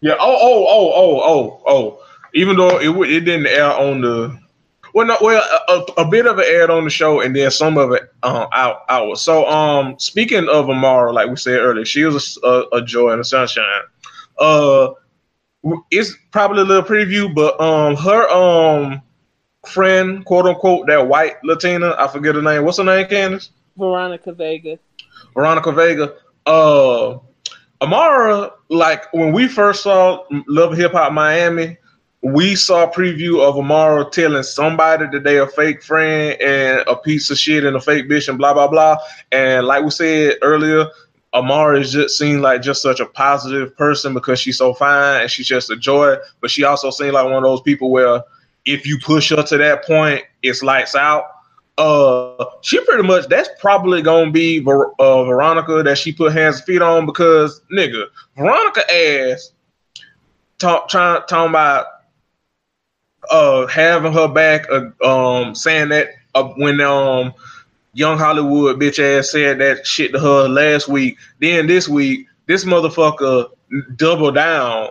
Yeah. 0.00 0.16
Oh, 0.18 0.38
oh, 0.40 0.66
oh, 0.68 0.92
oh, 0.94 1.20
oh, 1.22 1.62
oh. 1.66 2.02
Even 2.34 2.56
though 2.56 2.78
it 2.78 3.10
it 3.10 3.20
didn't 3.20 3.46
air 3.46 3.72
on 3.72 4.00
the 4.00 4.38
well, 4.92 5.06
no, 5.06 5.16
well, 5.20 5.42
a, 5.68 6.02
a, 6.02 6.08
bit 6.08 6.26
of 6.26 6.38
it 6.38 6.46
aired 6.48 6.70
on 6.70 6.84
the 6.84 6.90
show, 6.90 7.20
and 7.20 7.34
then 7.34 7.50
some 7.50 7.78
of 7.78 7.92
it 7.92 8.12
um, 8.22 8.48
out 8.52 8.82
out. 8.88 9.18
So, 9.18 9.46
um, 9.46 9.98
speaking 9.98 10.48
of 10.48 10.68
Amara, 10.68 11.12
like 11.12 11.28
we 11.28 11.36
said 11.36 11.60
earlier, 11.60 11.84
she 11.84 12.04
was 12.04 12.38
a, 12.42 12.64
a, 12.72 12.82
joy 12.82 13.10
and 13.10 13.20
a 13.20 13.24
sunshine. 13.24 13.82
Uh, 14.38 14.90
it's 15.90 16.16
probably 16.32 16.62
a 16.62 16.64
little 16.64 16.82
preview, 16.82 17.32
but 17.32 17.60
um, 17.60 17.94
her 17.96 18.28
um 18.30 19.02
friend, 19.66 20.24
quote 20.24 20.46
unquote, 20.46 20.86
that 20.86 21.06
white 21.06 21.36
Latina, 21.44 21.94
I 21.98 22.08
forget 22.08 22.34
her 22.34 22.42
name. 22.42 22.64
What's 22.64 22.78
her 22.78 22.84
name, 22.84 23.06
Candace? 23.06 23.50
Veronica 23.76 24.32
Vega. 24.32 24.78
Veronica 25.34 25.72
Vega. 25.72 26.14
Uh, 26.46 27.18
Amara, 27.82 28.52
like 28.68 29.12
when 29.12 29.32
we 29.32 29.48
first 29.48 29.82
saw 29.82 30.24
Love 30.46 30.76
Hip 30.76 30.92
Hop 30.92 31.12
Miami, 31.12 31.78
we 32.22 32.54
saw 32.54 32.84
a 32.84 32.92
preview 32.92 33.40
of 33.40 33.56
Amara 33.56 34.04
telling 34.10 34.42
somebody 34.42 35.06
that 35.06 35.24
they 35.24 35.38
a 35.38 35.46
fake 35.46 35.82
friend 35.82 36.40
and 36.40 36.84
a 36.86 36.96
piece 36.96 37.30
of 37.30 37.38
shit 37.38 37.64
and 37.64 37.76
a 37.76 37.80
fake 37.80 38.06
bitch 38.06 38.28
and 38.28 38.36
blah 38.36 38.52
blah 38.52 38.68
blah. 38.68 38.98
And 39.32 39.66
like 39.66 39.82
we 39.82 39.90
said 39.90 40.36
earlier, 40.42 40.86
Amara 41.32 41.82
just 41.82 42.18
seemed 42.18 42.42
like 42.42 42.60
just 42.60 42.82
such 42.82 43.00
a 43.00 43.06
positive 43.06 43.74
person 43.76 44.12
because 44.12 44.38
she's 44.38 44.58
so 44.58 44.74
fine 44.74 45.22
and 45.22 45.30
she's 45.30 45.46
just 45.46 45.70
a 45.70 45.76
joy. 45.76 46.16
But 46.40 46.50
she 46.50 46.64
also 46.64 46.90
seemed 46.90 47.12
like 47.12 47.24
one 47.24 47.36
of 47.36 47.42
those 47.44 47.62
people 47.62 47.90
where 47.90 48.22
if 48.66 48.86
you 48.86 48.98
push 48.98 49.30
her 49.30 49.42
to 49.42 49.56
that 49.56 49.84
point, 49.86 50.22
it's 50.42 50.62
lights 50.62 50.94
out. 50.94 51.24
Uh, 51.80 52.44
she 52.60 52.78
pretty 52.84 53.02
much 53.02 53.26
that's 53.28 53.48
probably 53.58 54.02
gonna 54.02 54.30
be 54.30 54.58
Ver- 54.58 54.92
uh, 54.98 55.24
Veronica 55.24 55.82
that 55.82 55.96
she 55.96 56.12
put 56.12 56.30
hands 56.30 56.56
and 56.56 56.64
feet 56.66 56.82
on 56.82 57.06
because 57.06 57.62
nigga, 57.72 58.04
Veronica 58.36 58.82
ass 58.92 59.52
talk 60.58 60.90
trying 60.90 61.22
talking 61.26 61.48
about 61.48 61.86
uh 63.30 63.66
having 63.68 64.12
her 64.12 64.28
back, 64.28 64.66
uh, 64.70 64.90
um 65.02 65.54
saying 65.54 65.88
that 65.88 66.08
uh, 66.34 66.44
when 66.58 66.82
um 66.82 67.32
young 67.94 68.18
Hollywood 68.18 68.78
bitch 68.78 68.98
ass 68.98 69.30
said 69.30 69.58
that 69.60 69.86
shit 69.86 70.12
to 70.12 70.18
her 70.20 70.48
last 70.48 70.86
week, 70.86 71.16
then 71.38 71.66
this 71.66 71.88
week 71.88 72.26
this 72.44 72.66
motherfucker 72.66 73.48
double 73.96 74.32
down, 74.32 74.90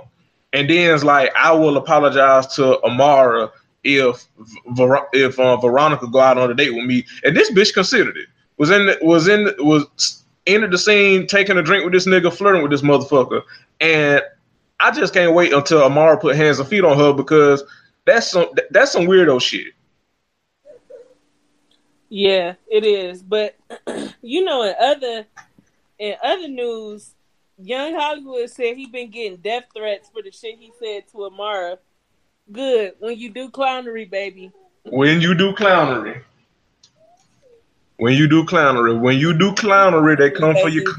and 0.54 0.68
then 0.68 0.96
it's 0.96 1.04
like 1.04 1.32
I 1.36 1.52
will 1.52 1.78
apologize 1.78 2.48
to 2.56 2.82
Amara 2.82 3.52
if 3.84 4.28
if 5.14 5.40
uh, 5.40 5.58
Veronica 5.58 6.08
go 6.08 6.20
out 6.20 6.38
on 6.38 6.52
a 6.52 6.54
date 6.54 6.74
with 6.74 6.86
me, 6.86 7.06
and 7.24 7.36
this 7.36 7.52
bitch 7.52 7.74
considered 7.74 8.18
it. 8.18 8.28
Was 8.58 8.70
in 8.72 8.90
was 9.02 9.28
in 9.28 9.50
was 9.60 10.24
entered 10.48 10.72
the 10.72 10.78
scene, 10.78 11.28
taking 11.28 11.58
a 11.58 11.62
drink 11.62 11.84
with 11.84 11.94
this 11.94 12.08
nigga, 12.08 12.34
flirting 12.34 12.62
with 12.62 12.72
this 12.72 12.82
motherfucker, 12.82 13.42
and 13.80 14.22
I 14.80 14.92
just 14.92 15.14
can't 15.14 15.34
wait 15.34 15.54
until 15.54 15.84
Amara 15.84 16.18
put 16.18 16.36
hands 16.36 16.60
and 16.60 16.68
feet 16.68 16.84
on 16.84 16.98
her 16.98 17.14
because 17.14 17.64
that's 18.06 18.32
some 18.32 18.50
that's 18.72 18.92
some 18.92 19.06
weirdo 19.06 19.42
shit. 19.42 19.74
Yeah, 22.10 22.56
it 22.70 22.84
is. 22.84 23.22
But 23.22 23.56
you 24.22 24.44
know, 24.44 24.64
in 24.64 24.76
other 24.80 25.26
in 26.00 26.16
other 26.24 26.48
news, 26.48 27.14
Young 27.58 27.94
Hollywood 27.94 28.50
said 28.50 28.78
he 28.78 28.88
been 28.88 29.12
getting 29.12 29.38
death 29.38 29.66
threats 29.74 30.10
for 30.10 30.22
the 30.22 30.32
shit 30.32 30.58
he 30.58 30.72
said 30.80 31.08
to 31.12 31.26
Amara. 31.26 31.78
Good 32.52 32.96
when 33.00 33.18
you 33.18 33.30
do 33.30 33.50
clownery, 33.50 34.10
baby. 34.10 34.52
When 34.84 35.22
you 35.22 35.36
do 35.36 35.54
clownery. 35.54 36.24
When 37.98 38.14
you 38.14 38.28
do 38.28 38.46
clownery, 38.46 39.00
when 39.00 39.18
you 39.18 39.38
do 39.38 39.52
clownery, 39.52 40.18
they 40.18 40.32
come 40.32 40.54
baby. 40.54 40.62
for 40.62 40.70
you. 40.70 40.96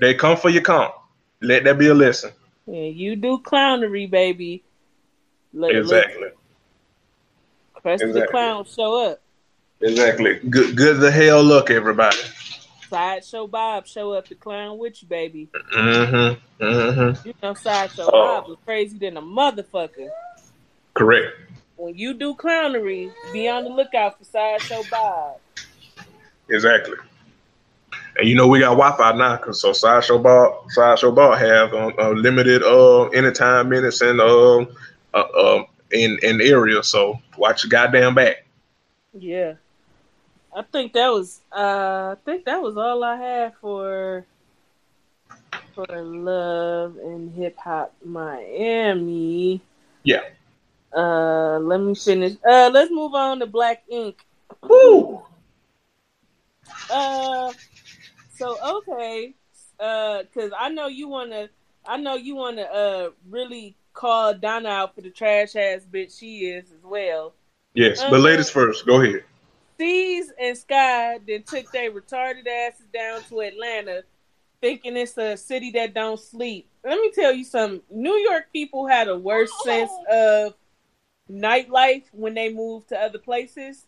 They 0.00 0.14
come 0.14 0.36
for 0.36 0.50
your 0.50 0.62
comp. 0.62 0.94
Let 1.40 1.64
that 1.64 1.78
be 1.78 1.86
a 1.86 1.94
lesson. 1.94 2.32
Yeah, 2.66 2.82
you 2.82 3.16
do 3.16 3.38
clownery, 3.38 4.10
baby. 4.10 4.64
Let, 5.52 5.76
exactly. 5.76 6.30
Let, 7.84 7.94
exactly. 7.94 8.20
the 8.20 8.26
clown 8.26 8.64
show 8.64 9.10
up. 9.10 9.20
Exactly. 9.80 10.40
Good 10.48 10.76
good 10.76 11.00
the 11.00 11.10
hell 11.10 11.42
luck, 11.42 11.70
everybody. 11.70 12.16
Sideshow 12.88 13.46
Bob 13.46 13.86
show 13.86 14.12
up 14.12 14.28
the 14.28 14.34
clown 14.34 14.78
with 14.78 15.02
you, 15.02 15.08
baby. 15.08 15.48
Mm-hmm. 15.74 16.64
Mm-hmm. 16.64 17.28
You 17.28 17.34
know 17.42 17.54
Sideshow 17.54 18.04
oh. 18.06 18.10
Bob 18.10 18.48
was 18.48 18.58
crazy 18.64 18.98
than 18.98 19.16
a 19.16 19.22
motherfucker. 19.22 20.08
Correct. 20.94 21.36
When 21.76 21.96
you 21.96 22.14
do 22.14 22.34
clownery, 22.34 23.12
be 23.32 23.48
on 23.48 23.64
the 23.64 23.70
lookout 23.70 24.18
for 24.18 24.24
Sideshow 24.24 24.82
Bob. 24.90 25.38
Exactly. 26.48 26.96
And 28.16 28.28
you 28.28 28.36
know 28.36 28.46
we 28.46 28.60
got 28.60 28.76
Wi-Fi 28.76 29.12
now, 29.16 29.36
cause 29.38 29.60
so 29.60 29.72
Sideshow 29.72 30.18
Bob, 30.18 30.70
Sideshow 30.70 31.10
Bob 31.10 31.38
have 31.38 31.74
um, 31.74 31.92
uh, 31.98 32.10
limited 32.10 32.62
uh 32.62 33.08
anytime 33.08 33.68
minutes 33.68 34.00
and 34.00 34.20
um 34.20 34.68
uh, 35.12 35.18
uh, 35.18 35.64
in 35.90 36.18
in 36.22 36.40
area. 36.40 36.82
So 36.82 37.18
watch 37.36 37.64
your 37.64 37.70
goddamn 37.70 38.14
back. 38.14 38.46
Yeah. 39.12 39.54
I 40.56 40.62
think 40.62 40.92
that 40.92 41.08
was 41.08 41.40
uh 41.52 42.14
I 42.14 42.16
think 42.24 42.44
that 42.44 42.62
was 42.62 42.76
all 42.76 43.02
I 43.02 43.16
had 43.16 43.54
for 43.60 44.24
for 45.74 45.86
love 45.90 46.96
and 46.98 47.34
hip 47.34 47.56
hop 47.58 47.92
Miami. 48.04 49.60
Yeah. 50.04 50.20
Uh 50.94 51.58
let 51.60 51.80
me 51.80 51.94
finish. 51.94 52.34
Uh 52.48 52.70
let's 52.72 52.90
move 52.90 53.14
on 53.14 53.40
to 53.40 53.46
Black 53.46 53.82
Ink. 53.88 54.24
Woo! 54.62 55.22
Uh 56.90 57.52
so 58.36 58.56
okay. 58.78 59.34
Uh 59.80 60.22
cuz 60.32 60.52
I 60.56 60.68
know 60.68 60.86
you 60.86 61.08
want 61.08 61.32
to 61.32 61.48
I 61.86 61.96
know 61.96 62.14
you 62.14 62.36
want 62.36 62.58
to 62.58 62.72
uh 62.72 63.10
really 63.28 63.76
call 63.92 64.34
Donna 64.34 64.68
out 64.68 64.94
for 64.94 65.00
the 65.00 65.10
trash 65.10 65.56
ass 65.56 65.86
bitch 65.90 66.18
she 66.18 66.46
is 66.46 66.70
as 66.70 66.84
well. 66.84 67.34
Yes, 67.74 68.00
but 68.08 68.20
ladies 68.20 68.50
first. 68.50 68.86
Go 68.86 69.00
ahead. 69.00 69.24
Steez 69.78 70.26
and 70.40 70.56
Sky 70.56 71.18
then 71.26 71.42
took 71.42 71.70
their 71.72 71.90
retarded 71.90 72.46
asses 72.46 72.86
down 72.92 73.22
to 73.24 73.40
Atlanta, 73.40 74.04
thinking 74.60 74.96
it's 74.96 75.18
a 75.18 75.36
city 75.36 75.72
that 75.72 75.94
don't 75.94 76.20
sleep. 76.20 76.68
Let 76.84 77.00
me 77.00 77.10
tell 77.10 77.32
you 77.32 77.44
something. 77.44 77.82
New 77.90 78.14
York 78.14 78.46
people 78.52 78.86
had 78.86 79.08
a 79.08 79.18
worse 79.18 79.50
sense 79.64 79.90
of 80.08 80.54
nightlife 81.30 82.04
when 82.12 82.34
they 82.34 82.52
move 82.52 82.86
to 82.88 82.98
other 82.98 83.18
places 83.18 83.86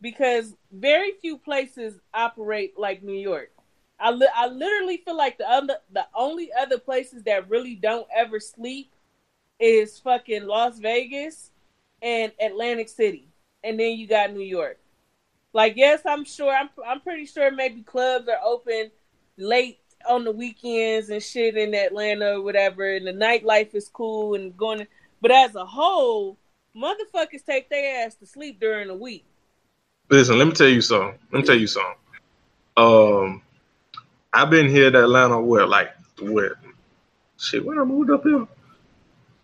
because 0.00 0.54
very 0.72 1.12
few 1.20 1.38
places 1.38 1.98
operate 2.12 2.78
like 2.78 3.02
New 3.02 3.18
York. 3.18 3.50
I, 3.98 4.10
li- 4.10 4.28
I 4.34 4.48
literally 4.48 4.98
feel 4.98 5.16
like 5.16 5.38
the 5.38 5.48
other 5.48 5.76
the 5.92 6.06
only 6.14 6.50
other 6.52 6.78
places 6.78 7.22
that 7.24 7.48
really 7.48 7.74
don't 7.74 8.06
ever 8.14 8.40
sleep 8.40 8.92
is 9.60 9.98
fucking 10.00 10.46
Las 10.46 10.78
Vegas 10.78 11.50
and 12.02 12.32
Atlantic 12.40 12.88
City, 12.88 13.28
and 13.62 13.78
then 13.78 13.96
you 13.96 14.06
got 14.06 14.32
New 14.32 14.42
York. 14.44 14.78
Like, 15.52 15.74
yes, 15.76 16.02
I'm 16.04 16.24
sure. 16.24 16.54
I'm 16.54 16.68
I'm 16.86 17.00
pretty 17.00 17.26
sure 17.26 17.50
maybe 17.50 17.82
clubs 17.82 18.28
are 18.28 18.40
open 18.44 18.90
late 19.38 19.78
on 20.08 20.24
the 20.24 20.32
weekends 20.32 21.08
and 21.08 21.22
shit 21.22 21.56
in 21.56 21.74
Atlanta 21.74 22.34
or 22.34 22.42
whatever, 22.42 22.94
and 22.94 23.06
the 23.06 23.12
nightlife 23.12 23.74
is 23.74 23.88
cool 23.88 24.34
and 24.34 24.56
going. 24.56 24.86
But 25.22 25.30
as 25.30 25.54
a 25.54 25.64
whole, 25.64 26.36
motherfuckers 26.76 27.44
take 27.44 27.68
their 27.70 28.04
ass 28.04 28.14
to 28.16 28.26
sleep 28.26 28.60
during 28.60 28.88
the 28.88 28.94
week. 28.94 29.24
Listen, 30.10 30.38
let 30.38 30.46
me 30.46 30.52
tell 30.52 30.68
you 30.68 30.80
something. 30.80 31.18
Let 31.32 31.40
me 31.40 31.46
tell 31.46 31.56
you 31.56 31.66
something. 31.66 31.94
Um, 32.76 33.42
I've 34.32 34.50
been 34.50 34.68
here 34.68 34.90
to 34.90 35.04
Atlanta. 35.04 35.40
What, 35.40 35.68
like, 35.68 35.90
what? 36.20 36.52
Shit, 37.38 37.64
when 37.64 37.78
I 37.78 37.84
moved 37.84 38.10
up 38.10 38.22
here, 38.22 38.46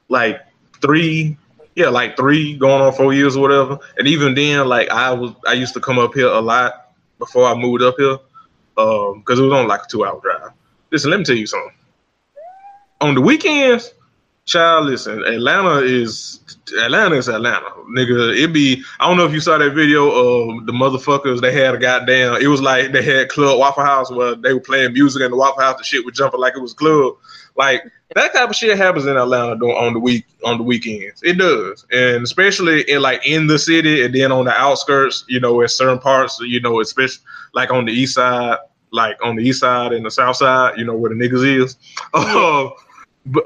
like 0.08 0.40
three, 0.82 1.36
yeah, 1.76 1.88
like 1.88 2.16
three 2.16 2.56
going 2.56 2.82
on 2.82 2.92
four 2.92 3.12
years 3.12 3.36
or 3.36 3.40
whatever. 3.40 3.78
And 3.98 4.06
even 4.06 4.34
then, 4.34 4.68
like 4.68 4.90
I 4.90 5.12
was, 5.12 5.32
I 5.46 5.54
used 5.54 5.74
to 5.74 5.80
come 5.80 5.98
up 5.98 6.14
here 6.14 6.28
a 6.28 6.40
lot 6.40 6.92
before 7.18 7.46
I 7.46 7.54
moved 7.54 7.82
up 7.82 7.94
here, 7.98 8.18
um, 8.76 9.20
because 9.20 9.38
it 9.38 9.42
was 9.42 9.52
on 9.52 9.68
like 9.68 9.84
a 9.84 9.88
two 9.88 10.04
hour 10.04 10.20
drive. 10.20 10.50
Listen, 10.90 11.10
let 11.10 11.18
me 11.18 11.24
tell 11.24 11.36
you 11.36 11.46
something. 11.46 11.72
On 13.00 13.14
the 13.14 13.20
weekends, 13.20 13.94
child, 14.46 14.86
listen, 14.86 15.22
Atlanta 15.24 15.78
is 15.78 16.40
Atlanta 16.82 17.16
is 17.16 17.28
Atlanta, 17.28 17.70
nigga. 17.88 18.36
It 18.36 18.52
be 18.52 18.82
I 18.98 19.08
don't 19.08 19.16
know 19.16 19.26
if 19.26 19.32
you 19.32 19.40
saw 19.40 19.58
that 19.58 19.74
video 19.74 20.10
of 20.10 20.66
the 20.66 20.72
motherfuckers 20.72 21.40
they 21.40 21.52
had 21.52 21.74
a 21.74 21.78
goddamn. 21.78 22.40
It 22.40 22.48
was 22.48 22.60
like 22.60 22.92
they 22.92 23.02
had 23.02 23.28
club 23.28 23.58
Waffle 23.58 23.84
House 23.84 24.10
where 24.10 24.34
they 24.34 24.54
were 24.54 24.60
playing 24.60 24.92
music 24.92 25.22
and 25.22 25.32
the 25.32 25.36
Waffle 25.36 25.62
House, 25.62 25.78
the 25.78 25.84
shit 25.84 26.04
was 26.04 26.16
jumping 26.16 26.40
like 26.40 26.54
it 26.56 26.60
was 26.60 26.74
club. 26.74 27.14
Like 27.56 27.82
that 28.14 28.32
type 28.32 28.48
of 28.48 28.56
shit 28.56 28.76
happens 28.76 29.06
in 29.06 29.16
Atlanta 29.16 29.54
on 29.64 29.92
the 29.92 30.00
week 30.00 30.26
on 30.44 30.58
the 30.58 30.64
weekends. 30.64 31.22
It 31.22 31.34
does, 31.38 31.86
and 31.92 32.24
especially 32.24 32.82
in 32.90 33.02
like 33.02 33.26
in 33.26 33.46
the 33.46 33.58
city, 33.58 34.04
and 34.04 34.14
then 34.14 34.32
on 34.32 34.46
the 34.46 34.52
outskirts. 34.52 35.24
You 35.28 35.40
know, 35.40 35.60
in 35.60 35.68
certain 35.68 35.98
parts, 35.98 36.38
you 36.40 36.60
know, 36.60 36.80
especially 36.80 37.22
like 37.54 37.70
on 37.70 37.84
the 37.84 37.92
east 37.92 38.14
side, 38.14 38.58
like 38.92 39.16
on 39.24 39.36
the 39.36 39.44
east 39.44 39.60
side 39.60 39.92
and 39.92 40.04
the 40.04 40.10
south 40.10 40.36
side. 40.36 40.78
You 40.78 40.84
know 40.84 40.96
where 40.96 41.10
the 41.10 41.16
niggas 41.16 41.62
is. 41.62 41.76
Um, 42.14 42.72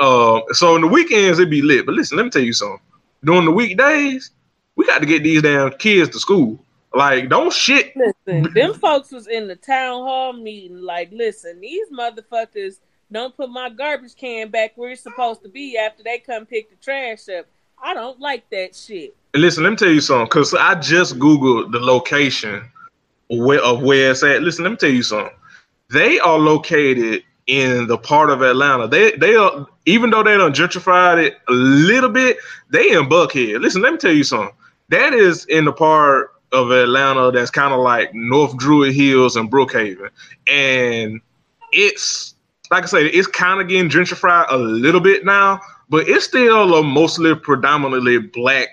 Uh, 0.00 0.40
so 0.52 0.76
in 0.76 0.82
the 0.82 0.88
weekends 0.88 1.38
it'd 1.38 1.50
be 1.50 1.62
lit. 1.62 1.86
But 1.86 1.94
listen, 1.94 2.16
let 2.16 2.24
me 2.24 2.30
tell 2.30 2.42
you 2.42 2.52
something. 2.52 2.80
During 3.24 3.44
the 3.44 3.50
weekdays, 3.50 4.30
we 4.76 4.86
got 4.86 4.98
to 5.00 5.06
get 5.06 5.22
these 5.22 5.42
damn 5.42 5.70
kids 5.72 6.10
to 6.10 6.18
school. 6.18 6.64
Like, 6.92 7.28
don't 7.28 7.52
shit. 7.52 7.92
Listen, 7.96 8.52
them 8.54 8.74
folks 8.74 9.10
was 9.10 9.26
in 9.26 9.48
the 9.48 9.56
town 9.56 10.02
hall 10.02 10.32
meeting. 10.32 10.80
Like, 10.80 11.10
listen, 11.12 11.60
these 11.60 11.88
motherfuckers 11.90 12.78
don't 13.10 13.36
put 13.36 13.50
my 13.50 13.68
garbage 13.68 14.14
can 14.14 14.48
back 14.48 14.72
where 14.76 14.90
it's 14.90 15.02
supposed 15.02 15.42
to 15.42 15.48
be 15.48 15.76
after 15.76 16.02
they 16.02 16.18
come 16.18 16.46
pick 16.46 16.70
the 16.70 16.76
trash 16.76 17.28
up. 17.28 17.46
I 17.82 17.94
don't 17.94 18.20
like 18.20 18.48
that 18.50 18.76
shit. 18.76 19.16
Listen, 19.34 19.64
let 19.64 19.70
me 19.70 19.76
tell 19.76 19.90
you 19.90 20.00
something, 20.00 20.26
because 20.26 20.54
I 20.54 20.76
just 20.76 21.18
Googled 21.18 21.72
the 21.72 21.80
location 21.80 22.62
where, 23.28 23.60
of 23.60 23.82
where 23.82 24.12
it's 24.12 24.22
at. 24.22 24.42
Listen, 24.42 24.64
let 24.64 24.70
me 24.70 24.76
tell 24.76 24.90
you 24.90 25.02
something. 25.02 25.34
They 25.90 26.20
are 26.20 26.38
located 26.38 27.24
in 27.46 27.86
the 27.86 27.98
part 27.98 28.30
of 28.30 28.42
Atlanta. 28.42 28.88
They 28.88 29.12
they 29.12 29.34
are 29.34 29.66
even 29.86 30.10
though 30.10 30.22
they 30.22 30.36
don't 30.36 30.54
gentrified 30.54 31.22
it 31.22 31.36
a 31.48 31.52
little 31.52 32.10
bit, 32.10 32.38
they 32.70 32.90
in 32.90 33.08
Buckhead. 33.08 33.60
Listen, 33.60 33.82
let 33.82 33.92
me 33.92 33.98
tell 33.98 34.12
you 34.12 34.24
something. 34.24 34.54
That 34.88 35.12
is 35.14 35.44
in 35.46 35.64
the 35.64 35.72
part 35.72 36.30
of 36.52 36.70
Atlanta 36.70 37.30
that's 37.32 37.50
kind 37.50 37.74
of 37.74 37.80
like 37.80 38.14
North 38.14 38.56
Druid 38.56 38.94
Hills 38.94 39.36
and 39.36 39.50
Brookhaven. 39.50 40.10
And 40.46 41.20
it's 41.72 42.34
like 42.70 42.84
I 42.84 42.86
say, 42.86 43.06
it's 43.06 43.26
kind 43.26 43.60
of 43.60 43.68
getting 43.68 43.90
gentrified 43.90 44.46
a 44.50 44.56
little 44.56 45.00
bit 45.00 45.24
now, 45.24 45.60
but 45.88 46.08
it's 46.08 46.24
still 46.24 46.74
a 46.74 46.82
mostly 46.82 47.34
predominantly 47.34 48.18
black 48.18 48.68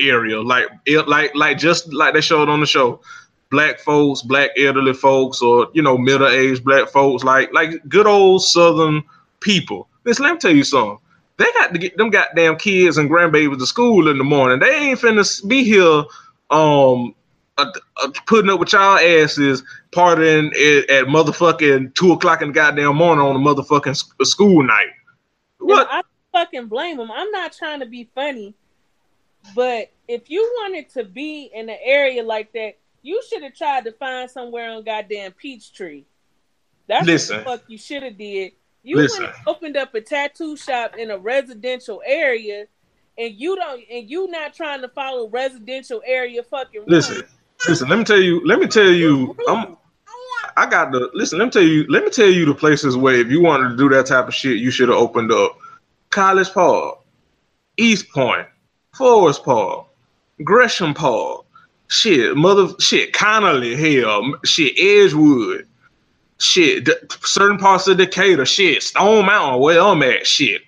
area. 0.00 0.40
Like 0.40 0.66
it, 0.86 1.08
like 1.08 1.34
like 1.34 1.58
just 1.58 1.92
like 1.92 2.14
they 2.14 2.20
showed 2.20 2.48
on 2.48 2.60
the 2.60 2.66
show, 2.66 3.00
black 3.50 3.80
folks, 3.80 4.22
black 4.22 4.50
elderly 4.58 4.94
folks, 4.94 5.40
or 5.42 5.68
you 5.72 5.82
know 5.82 5.96
middle 5.96 6.28
aged 6.28 6.64
black 6.64 6.88
folks, 6.88 7.24
like 7.24 7.52
like 7.52 7.70
good 7.88 8.06
old 8.06 8.42
southern 8.42 9.02
people. 9.40 9.88
Listen, 10.04 10.24
let 10.24 10.34
me 10.34 10.38
tell 10.38 10.54
you 10.54 10.64
something. 10.64 10.98
They 11.36 11.46
got 11.58 11.72
to 11.72 11.78
get 11.78 11.96
them 11.96 12.10
goddamn 12.10 12.56
kids 12.56 12.96
and 12.96 13.10
grandbabies 13.10 13.58
to 13.58 13.66
school 13.66 14.08
in 14.08 14.18
the 14.18 14.24
morning. 14.24 14.60
They 14.60 14.70
ain't 14.70 15.00
finna 15.00 15.48
be 15.48 15.64
here 15.64 16.04
um 16.50 17.14
uh, 17.56 17.70
uh, 18.02 18.10
putting 18.26 18.50
up 18.50 18.58
with 18.58 18.72
y'all 18.72 18.98
asses 18.98 19.62
partying 19.92 20.48
at, 20.48 20.90
at, 20.90 21.04
motherfucking 21.06 21.94
two 21.94 22.12
o'clock 22.12 22.42
in 22.42 22.48
the 22.48 22.54
goddamn 22.54 22.96
morning 22.96 23.24
on 23.24 23.36
a 23.36 23.38
motherfucking 23.38 23.96
school 24.26 24.62
night. 24.64 24.88
What? 25.58 25.86
I 25.90 26.02
fucking 26.32 26.66
blame 26.66 26.96
them. 26.96 27.10
I'm 27.12 27.30
not 27.30 27.52
trying 27.52 27.80
to 27.80 27.86
be 27.86 28.08
funny, 28.14 28.54
but 29.54 29.90
if 30.08 30.28
you 30.30 30.42
wanted 30.62 30.90
to 30.90 31.04
be 31.04 31.50
in 31.54 31.68
an 31.68 31.78
area 31.82 32.22
like 32.24 32.52
that, 32.54 32.76
you 33.04 33.22
should 33.28 33.42
have 33.42 33.54
tried 33.54 33.84
to 33.84 33.92
find 33.92 34.28
somewhere 34.30 34.70
on 34.70 34.82
goddamn 34.82 35.32
Peachtree. 35.32 36.04
That's 36.88 37.06
Listen. 37.06 37.36
what 37.36 37.44
the 37.44 37.50
fuck 37.50 37.62
you 37.68 37.78
should 37.78 38.02
have 38.02 38.16
did. 38.16 38.52
You 38.82 38.96
Listen. 38.96 39.28
opened 39.46 39.76
up 39.76 39.94
a 39.94 40.00
tattoo 40.00 40.56
shop 40.56 40.96
in 40.96 41.10
a 41.10 41.18
residential 41.18 42.02
area, 42.04 42.66
and 43.16 43.34
you 43.34 43.56
don't, 43.56 43.82
and 43.90 44.08
you 44.08 44.26
not 44.28 44.54
trying 44.54 44.80
to 44.80 44.88
follow 44.88 45.28
residential 45.28 46.02
area 46.04 46.42
fucking. 46.42 46.80
Rules. 46.80 47.10
Listen, 47.10 47.22
listen. 47.68 47.88
Let 47.88 47.98
me 47.98 48.04
tell 48.04 48.20
you. 48.20 48.44
Let 48.46 48.58
me 48.58 48.66
tell 48.66 48.90
you. 48.90 49.36
I'm. 49.48 49.76
I 50.56 50.66
got 50.66 50.92
the 50.92 51.10
listen. 51.12 51.38
Let 51.38 51.46
me 51.46 51.50
tell 51.50 51.62
you. 51.62 51.86
Let 51.88 52.04
me 52.04 52.10
tell 52.10 52.28
you 52.28 52.46
the 52.46 52.54
places 52.54 52.96
where 52.96 53.16
if 53.16 53.28
you 53.28 53.42
wanted 53.42 53.70
to 53.70 53.76
do 53.76 53.88
that 53.90 54.06
type 54.06 54.28
of 54.28 54.34
shit, 54.34 54.58
you 54.58 54.70
should 54.70 54.88
have 54.88 54.98
opened 54.98 55.30
up 55.30 55.58
College 56.10 56.52
Park, 56.52 57.00
East 57.76 58.08
Point, 58.10 58.46
Forest 58.94 59.44
Park, 59.44 59.88
Gresham 60.42 60.94
Park, 60.94 61.43
shit, 61.88 62.36
mother, 62.36 62.68
shit, 62.80 63.12
Conley, 63.12 63.76
hell, 63.76 64.34
shit, 64.44 64.78
Edgewood, 64.78 65.66
shit, 66.38 66.88
certain 67.22 67.58
parts 67.58 67.86
of 67.88 67.96
Decatur, 67.96 68.46
shit, 68.46 68.82
Stone 68.82 69.26
Mountain, 69.26 69.60
where 69.60 69.80
I'm 69.80 70.02
at, 70.02 70.26
shit. 70.26 70.62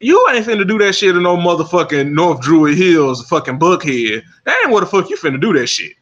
You 0.00 0.26
ain't 0.30 0.44
finna 0.44 0.66
do 0.66 0.78
that 0.78 0.94
shit 0.94 1.14
in 1.14 1.22
no 1.22 1.36
motherfucking 1.36 2.10
North 2.10 2.40
Druid 2.40 2.76
Hills, 2.76 3.26
fucking 3.28 3.58
Buckhead. 3.60 4.24
That 4.44 4.60
ain't 4.64 4.72
what 4.72 4.80
the 4.80 4.86
fuck 4.86 5.08
you 5.08 5.16
finna 5.16 5.40
do 5.40 5.52
that 5.52 5.68
shit. 5.68 5.92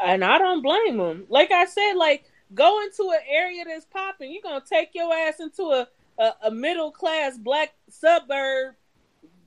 And 0.00 0.24
I 0.24 0.38
don't 0.38 0.62
blame 0.62 0.98
them. 0.98 1.26
Like 1.28 1.50
I 1.50 1.64
said, 1.64 1.94
like 1.94 2.24
go 2.54 2.80
into 2.82 3.10
an 3.10 3.20
area 3.28 3.64
that's 3.64 3.84
popping. 3.86 4.32
You're 4.32 4.42
gonna 4.42 4.64
take 4.64 4.90
your 4.94 5.12
ass 5.12 5.40
into 5.40 5.64
a, 5.64 5.88
a, 6.18 6.32
a 6.44 6.50
middle 6.52 6.92
class 6.92 7.36
black 7.36 7.74
suburb 7.88 8.74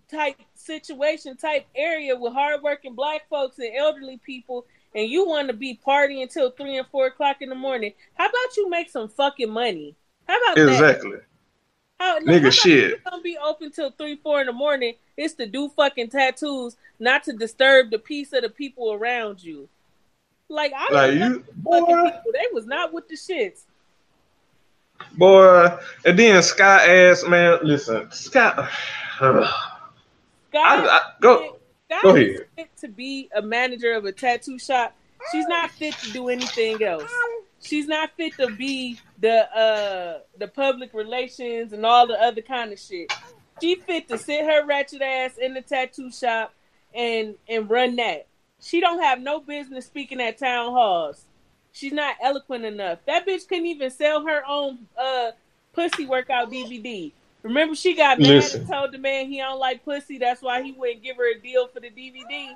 type 0.10 0.36
situation, 0.62 1.38
type 1.38 1.66
area 1.76 2.16
with 2.16 2.34
hardworking 2.34 2.96
black 2.96 3.28
folks 3.30 3.60
and 3.60 3.76
elderly 3.76 4.18
people, 4.18 4.66
and 4.96 5.10
you 5.10 5.28
want 5.28 5.48
to 5.48 5.54
be 5.54 5.80
partying 5.86 6.22
until 6.22 6.52
three 6.52 6.78
and 6.78 6.88
four 6.88 7.08
o'clock 7.08 7.38
in 7.42 7.50
the 7.50 7.56
morning, 7.56 7.94
how 8.16 8.26
about 8.26 8.58
you 8.58 8.70
make 8.70 8.90
some 8.90 9.08
fucking 9.08 9.50
money? 9.50 9.96
How 10.28 10.38
about 10.42 10.58
exactly? 10.58 11.12
That? 11.12 11.24
How, 12.00 12.20
Nigga, 12.20 12.46
how 12.46 12.50
shit. 12.50 13.04
Gonna 13.04 13.22
be 13.22 13.38
open 13.38 13.72
till 13.72 13.92
three, 13.92 14.16
four 14.16 14.42
in 14.42 14.48
the 14.48 14.54
morning. 14.54 14.96
It's 15.16 15.36
to 15.36 15.46
do 15.46 15.70
fucking 15.70 16.10
tattoos, 16.10 16.76
not 17.00 17.24
to 17.26 17.34
disturb 17.34 17.92
the 17.92 18.00
peace 18.00 18.34
of 18.34 18.42
the 18.42 18.50
people 18.50 18.92
around 18.94 19.44
you. 19.44 19.70
Like 20.50 20.74
I 20.76 20.92
like 20.92 21.14
you, 21.14 21.46
boy. 21.56 22.12
They 22.34 22.48
was 22.52 22.66
not 22.66 22.92
with 22.92 23.08
the 23.08 23.16
shits. 23.16 23.62
Boy, 25.18 25.78
and 26.06 26.18
then 26.18 26.42
Sky 26.44 27.08
asked, 27.08 27.28
man, 27.28 27.60
listen. 27.64 28.10
Uh, 29.22 29.48
Sky, 30.52 30.60
I, 30.60 30.86
I, 30.86 31.02
go. 31.22 31.58
Sky 31.90 32.00
Go 32.04 32.16
ahead. 32.16 32.46
fit 32.58 32.70
to 32.82 32.88
be 32.90 33.30
a 33.34 33.42
manager 33.42 33.94
of 33.94 34.06
a 34.06 34.12
tattoo 34.12 34.60
shop. 34.60 34.96
She's 35.32 35.48
not 35.48 35.72
fit 35.72 35.94
to 36.00 36.12
do 36.12 36.30
anything 36.30 36.84
else. 36.84 37.10
She's 37.62 37.88
not 37.88 38.12
fit 38.18 38.34
to 38.38 38.48
be 38.56 39.00
the 39.20 39.50
uh 39.56 40.20
the 40.38 40.48
public 40.48 40.94
relations 40.94 41.74
and 41.74 41.86
all 41.86 42.08
the 42.08 42.22
other 42.22 42.42
kind 42.42 42.74
of 42.74 42.80
shit. 42.80 43.14
She 43.62 43.76
fit 43.76 44.08
to 44.10 44.18
sit 44.18 44.46
her 44.46 44.66
ratchet 44.66 45.02
ass 45.02 45.38
in 45.40 45.54
the 45.54 45.62
tattoo 45.62 46.12
shop 46.12 46.54
and 46.94 47.36
and 47.48 47.70
run 47.70 47.96
that. 47.98 48.28
She 48.60 48.80
don't 48.82 49.02
have 49.02 49.22
no 49.22 49.40
business 49.40 49.86
speaking 49.86 50.20
at 50.22 50.38
town 50.38 50.72
halls. 50.72 51.26
She's 51.72 51.94
not 51.94 52.16
eloquent 52.22 52.66
enough. 52.66 53.00
That 53.06 53.26
bitch 53.26 53.48
couldn't 53.48 53.68
even 53.68 53.92
sell 53.92 54.26
her 54.26 54.42
own 54.48 54.80
uh 54.98 55.32
pussy 55.74 56.06
workout 56.08 56.52
DVD. 56.52 57.12
Remember, 57.44 57.76
she 57.76 57.96
got 57.96 58.20
mad 58.20 58.28
Listen. 58.28 58.62
and 58.62 58.70
told 58.70 58.92
the 58.92 58.98
man 58.98 59.28
he 59.28 59.38
don't 59.38 59.60
like 59.60 59.84
pussy. 59.84 60.18
That's 60.18 60.42
why 60.42 60.62
he 60.62 60.72
wouldn't 60.74 61.04
give 61.04 61.18
her 61.18 61.32
a 61.32 61.40
deal 61.40 61.68
for 61.68 61.80
the 61.80 61.90
DVD. 61.90 62.54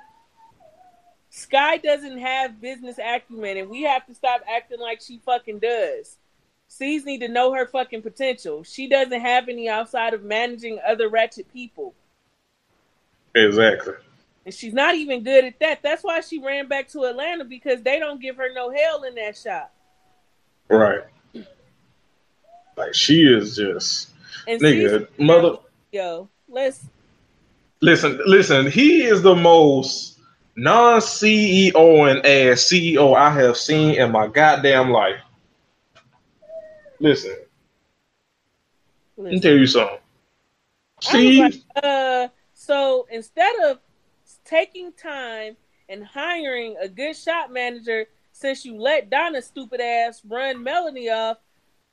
Sky 1.30 1.76
doesn't 1.76 2.18
have 2.18 2.60
business 2.60 2.98
acumen, 2.98 3.56
and 3.56 3.68
we 3.68 3.82
have 3.82 4.06
to 4.06 4.14
stop 4.14 4.42
acting 4.48 4.80
like 4.80 5.00
she 5.00 5.18
fucking 5.18 5.58
does. 5.58 6.16
C's 6.68 7.04
need 7.04 7.20
to 7.20 7.28
know 7.28 7.52
her 7.52 7.66
fucking 7.66 8.02
potential. 8.02 8.62
She 8.62 8.88
doesn't 8.88 9.20
have 9.20 9.48
any 9.48 9.68
outside 9.68 10.14
of 10.14 10.22
managing 10.22 10.78
other 10.86 11.08
ratchet 11.08 11.52
people. 11.52 11.94
Exactly. 13.34 13.94
And 14.44 14.54
she's 14.54 14.72
not 14.72 14.94
even 14.94 15.24
good 15.24 15.44
at 15.44 15.58
that. 15.60 15.82
That's 15.82 16.02
why 16.02 16.20
she 16.20 16.38
ran 16.38 16.68
back 16.68 16.88
to 16.90 17.02
Atlanta 17.04 17.44
because 17.44 17.82
they 17.82 17.98
don't 17.98 18.20
give 18.20 18.36
her 18.36 18.52
no 18.54 18.70
hell 18.70 19.02
in 19.02 19.16
that 19.16 19.36
shop. 19.36 19.72
Right. 20.68 21.02
Like 22.76 22.94
she 22.94 23.22
is 23.22 23.56
just 23.56 24.10
and 24.46 24.60
nigga, 24.60 25.06
mother. 25.18 25.58
Yo, 25.92 26.28
let's 26.48 26.86
listen. 27.80 28.20
Listen, 28.26 28.70
he 28.70 29.04
is 29.04 29.22
the 29.22 29.34
most 29.34 30.18
non 30.56 31.00
CEO 31.00 32.10
and 32.10 32.24
ass 32.24 32.64
CEO 32.64 33.14
I 33.16 33.30
have 33.30 33.56
seen 33.56 33.94
in 33.94 34.12
my 34.12 34.26
goddamn 34.26 34.90
life. 34.90 35.20
Listen, 36.98 37.30
listen. 39.16 39.24
let 39.24 39.32
me 39.32 39.40
tell 39.40 39.56
you 39.56 39.66
something. 39.66 39.98
See, 41.02 41.42
like, 41.42 41.54
uh, 41.82 42.28
so 42.54 43.06
instead 43.10 43.54
of 43.64 43.78
taking 44.44 44.92
time 44.92 45.56
and 45.88 46.04
hiring 46.04 46.76
a 46.80 46.88
good 46.88 47.14
shop 47.14 47.50
manager, 47.50 48.06
since 48.32 48.64
you 48.64 48.76
let 48.76 49.10
Donna 49.10 49.42
stupid 49.42 49.80
ass 49.80 50.22
run 50.26 50.62
Melanie 50.62 51.10
off, 51.10 51.38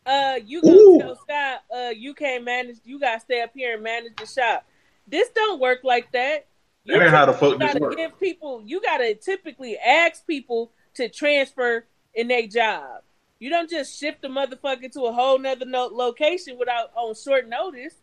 uh, 0.05 0.39
you 0.45 0.61
gonna 0.61 0.75
Ooh. 0.75 0.99
tell 0.99 1.15
Scott, 1.15 1.63
uh, 1.75 1.89
you 1.89 2.13
can't 2.13 2.43
manage. 2.43 2.77
You 2.83 2.99
gotta 2.99 3.19
stay 3.19 3.41
up 3.41 3.51
here 3.53 3.75
and 3.75 3.83
manage 3.83 4.15
the 4.17 4.25
shop. 4.25 4.65
This 5.07 5.29
don't 5.29 5.59
work 5.59 5.79
like 5.83 6.11
that. 6.11 6.47
You 6.83 6.95
that 6.95 7.03
ain't 7.03 7.11
how 7.11 7.25
the 7.25 7.33
fuck 7.33 7.59
this 7.59 7.75
work. 7.75 7.95
Give 7.95 8.19
people, 8.19 8.61
you 8.65 8.81
gotta 8.81 9.15
typically 9.15 9.77
ask 9.77 10.25
people 10.27 10.71
to 10.95 11.09
transfer 11.09 11.85
in 12.13 12.27
their 12.27 12.47
job. 12.47 13.01
You 13.39 13.49
don't 13.49 13.69
just 13.69 13.99
shift 13.99 14.21
the 14.21 14.27
motherfucker 14.27 14.91
to 14.93 15.01
a 15.01 15.13
whole 15.13 15.37
nother 15.39 15.65
no- 15.65 15.89
location 15.91 16.57
without 16.57 16.91
on 16.95 17.15
short 17.15 17.47
notice. 17.47 17.95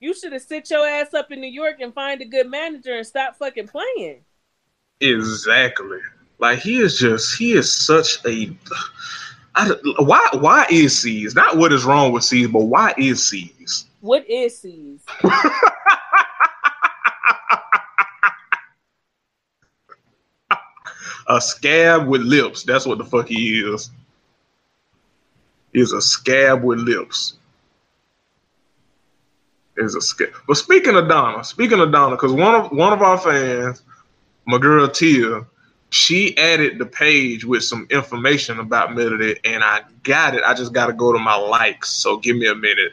You 0.00 0.14
should 0.14 0.32
have 0.32 0.42
sit 0.42 0.70
your 0.70 0.86
ass 0.86 1.14
up 1.14 1.32
in 1.32 1.40
New 1.40 1.50
York 1.50 1.76
and 1.80 1.94
find 1.94 2.20
a 2.20 2.24
good 2.24 2.48
manager 2.48 2.94
and 2.94 3.06
stop 3.06 3.36
fucking 3.36 3.68
playing. 3.68 4.20
Exactly. 5.00 5.98
Like 6.38 6.58
he 6.58 6.78
is 6.78 6.98
just 6.98 7.36
he 7.38 7.52
is 7.52 7.72
such 7.72 8.24
a 8.26 8.50
I, 9.56 9.70
why 9.98 10.26
why 10.32 10.66
is 10.70 10.98
C's 10.98 11.34
not 11.34 11.56
what 11.56 11.72
is 11.72 11.84
wrong 11.84 12.12
with 12.12 12.24
C's, 12.24 12.48
but 12.48 12.64
why 12.64 12.92
is 12.96 13.28
C's? 13.28 13.86
What 14.00 14.28
is 14.28 14.58
C's? 14.58 15.00
a 21.28 21.40
scab 21.40 22.08
with 22.08 22.22
lips. 22.22 22.64
That's 22.64 22.86
what 22.86 22.98
the 22.98 23.04
fuck 23.04 23.28
he 23.28 23.60
is. 23.60 23.90
He's 25.72 25.92
a 25.92 26.00
scab 26.00 26.62
with 26.62 26.78
lips. 26.78 27.34
Is 29.76 29.94
a 29.94 30.00
scab. 30.00 30.28
But 30.46 30.56
speaking 30.56 30.96
of 30.96 31.08
Donna, 31.08 31.42
speaking 31.42 31.80
of 31.80 31.90
Donna, 31.90 32.16
because 32.16 32.32
one 32.32 32.54
of 32.54 32.70
one 32.70 32.92
of 32.92 33.02
our 33.02 33.18
fans, 33.18 33.82
my 34.46 34.58
girl 34.58 34.88
Tia, 34.88 35.44
she 35.94 36.36
added 36.38 36.76
the 36.76 36.86
page 36.86 37.44
with 37.44 37.62
some 37.62 37.86
information 37.88 38.58
about 38.58 38.96
Melody, 38.96 39.38
and 39.44 39.62
I 39.62 39.82
got 40.02 40.34
it. 40.34 40.42
I 40.44 40.52
just 40.52 40.72
got 40.72 40.86
to 40.86 40.92
go 40.92 41.12
to 41.12 41.20
my 41.20 41.36
likes. 41.36 41.88
So 41.90 42.16
give 42.16 42.36
me 42.36 42.48
a 42.48 42.54
minute. 42.54 42.90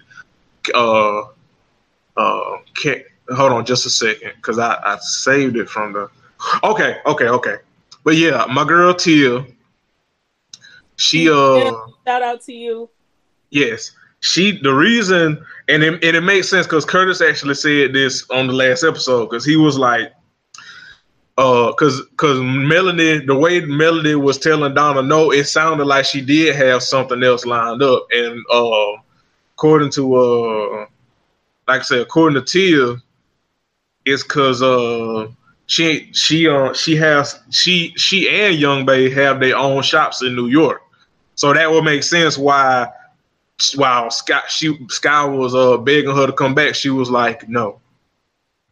Uh, 0.76 1.24
uh, 2.16 2.58
can, 2.76 3.04
hold 3.30 3.54
on 3.54 3.66
just 3.66 3.88
a 3.88 3.89
second, 3.89 4.34
because 4.36 4.60
I, 4.60 4.80
I 4.84 4.97
saved 4.99 5.58
it 5.58 5.68
from 5.68 5.93
the. 5.93 6.12
Okay, 6.64 6.97
okay, 7.08 7.28
okay. 7.28 7.56
But 8.04 8.18
yeah, 8.18 8.45
my 8.47 8.66
girl 8.66 8.93
Tia, 8.93 9.47
she 10.97 11.28
uh, 11.28 11.72
shout 12.06 12.22
out 12.22 12.41
to 12.41 12.54
you. 12.54 12.88
Yes, 13.49 13.93
she 14.20 14.60
the 14.62 14.74
reason, 14.74 15.43
and 15.68 15.82
it, 15.82 15.93
and 16.04 16.16
it 16.16 16.22
makes 16.22 16.49
sense 16.49 16.68
because 16.68 16.86
Curtis 16.86 17.20
actually 17.20 17.56
said 17.56 17.93
this 17.93 18.30
on 18.30 18.45
the 18.45 18.54
last 18.54 18.84
episode 18.84 19.26
because 19.26 19.43
he 19.43 19.58
was 19.58 19.76
like 19.76 20.14
uh 21.38 21.72
cause 21.74 22.02
cause 22.18 22.40
Melody 22.40 23.26
the 23.26 23.36
way 23.36 23.62
Melody 23.62 24.16
was 24.16 24.38
telling 24.38 24.74
Donna 24.74 25.02
no, 25.02 25.32
it 25.32 25.46
sounded 25.46 25.86
like 25.86 26.06
she 26.06 26.22
did 26.22 26.56
have 26.56 26.84
something 26.84 27.24
else 27.24 27.46
lined 27.46 27.82
up. 27.82 28.08
And 28.12 28.44
uh 28.52 28.98
according 29.56 29.92
to 29.92 30.16
uh 30.16 30.86
like 31.68 31.82
I 31.82 31.84
said, 31.84 32.02
according 32.02 32.44
to 32.44 32.46
Tia, 32.46 33.02
it's 34.06 34.24
cause 34.24 34.62
uh 34.62 35.30
she 35.68 36.10
she 36.12 36.48
uh 36.50 36.74
she 36.74 36.96
has 36.98 37.40
she 37.50 37.94
she 37.96 38.30
and 38.30 38.56
Young 38.56 38.86
Bae 38.86 39.10
have 39.10 39.40
their 39.40 39.56
own 39.56 39.82
shops 39.84 40.22
in 40.22 40.36
New 40.36 40.48
York. 40.48 40.82
So 41.36 41.54
that 41.54 41.72
would 41.72 41.84
make 41.84 42.04
sense 42.04 42.38
why 42.38 42.92
while 43.76 44.12
Sky 44.12 44.42
she 44.50 44.78
Sky 44.90 45.24
was 45.26 45.56
uh 45.56 45.78
begging 45.78 46.16
her 46.16 46.28
to 46.28 46.34
come 46.34 46.54
back, 46.54 46.76
she 46.76 46.90
was 46.90 47.10
like, 47.10 47.48
no. 47.48 47.80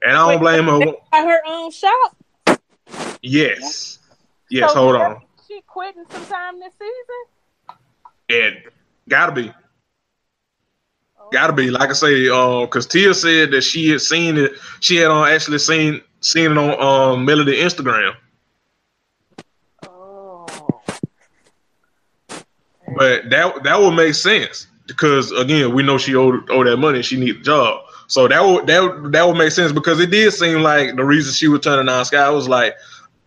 And 0.01 0.11
I 0.11 0.29
don't 0.29 0.41
Wait, 0.41 0.61
blame 0.61 0.65
her. 0.65 0.93
By 1.11 1.21
her 1.21 1.41
own 1.47 1.71
shop. 1.71 2.15
Yes. 3.21 3.99
Yes, 4.49 4.73
so 4.73 4.79
hold 4.79 4.95
on. 4.95 5.21
She 5.47 5.61
quitting 5.67 6.05
sometime 6.09 6.59
this 6.59 6.73
season? 6.73 7.77
And 8.29 8.55
gotta 9.07 9.31
be. 9.31 9.51
Oh. 11.19 11.29
Gotta 11.31 11.53
be. 11.53 11.69
Like 11.71 11.89
I 11.89 11.93
say, 11.93 12.29
uh, 12.29 12.65
cause 12.67 12.85
Tia 12.87 13.13
said 13.13 13.51
that 13.51 13.61
she 13.61 13.89
had 13.89 14.01
seen 14.01 14.37
it, 14.37 14.53
she 14.79 14.97
had 14.97 15.11
uh, 15.11 15.25
actually 15.25 15.59
seen 15.59 16.01
seen 16.21 16.51
it 16.51 16.57
on 16.57 16.81
um 16.81 17.25
Melody 17.25 17.57
Instagram. 17.61 18.15
Oh. 19.83 20.45
But 22.97 23.29
that 23.29 23.63
that 23.63 23.79
would 23.79 23.91
make 23.95 24.13
sense. 24.15 24.67
because 24.89 25.31
again, 25.31 25.73
we 25.73 25.83
know 25.83 25.97
she 25.97 26.15
owed, 26.15 26.49
owed 26.49 26.67
that 26.67 26.77
money. 26.77 27.01
She 27.01 27.17
need 27.17 27.37
a 27.37 27.39
job. 27.39 27.85
So 28.07 28.27
that 28.27 28.43
would 28.43 28.67
that 28.67 28.81
would, 28.81 29.11
that 29.13 29.25
would 29.27 29.37
make 29.37 29.51
sense 29.51 29.71
because 29.71 29.99
it 29.99 30.09
did 30.11 30.33
seem 30.33 30.61
like 30.61 30.95
the 30.95 31.05
reason 31.05 31.31
she 31.33 31.47
was 31.47 31.61
turning 31.61 31.85
down 31.85 32.03
Sky 32.05 32.29
was 32.31 32.49
like, 32.49 32.75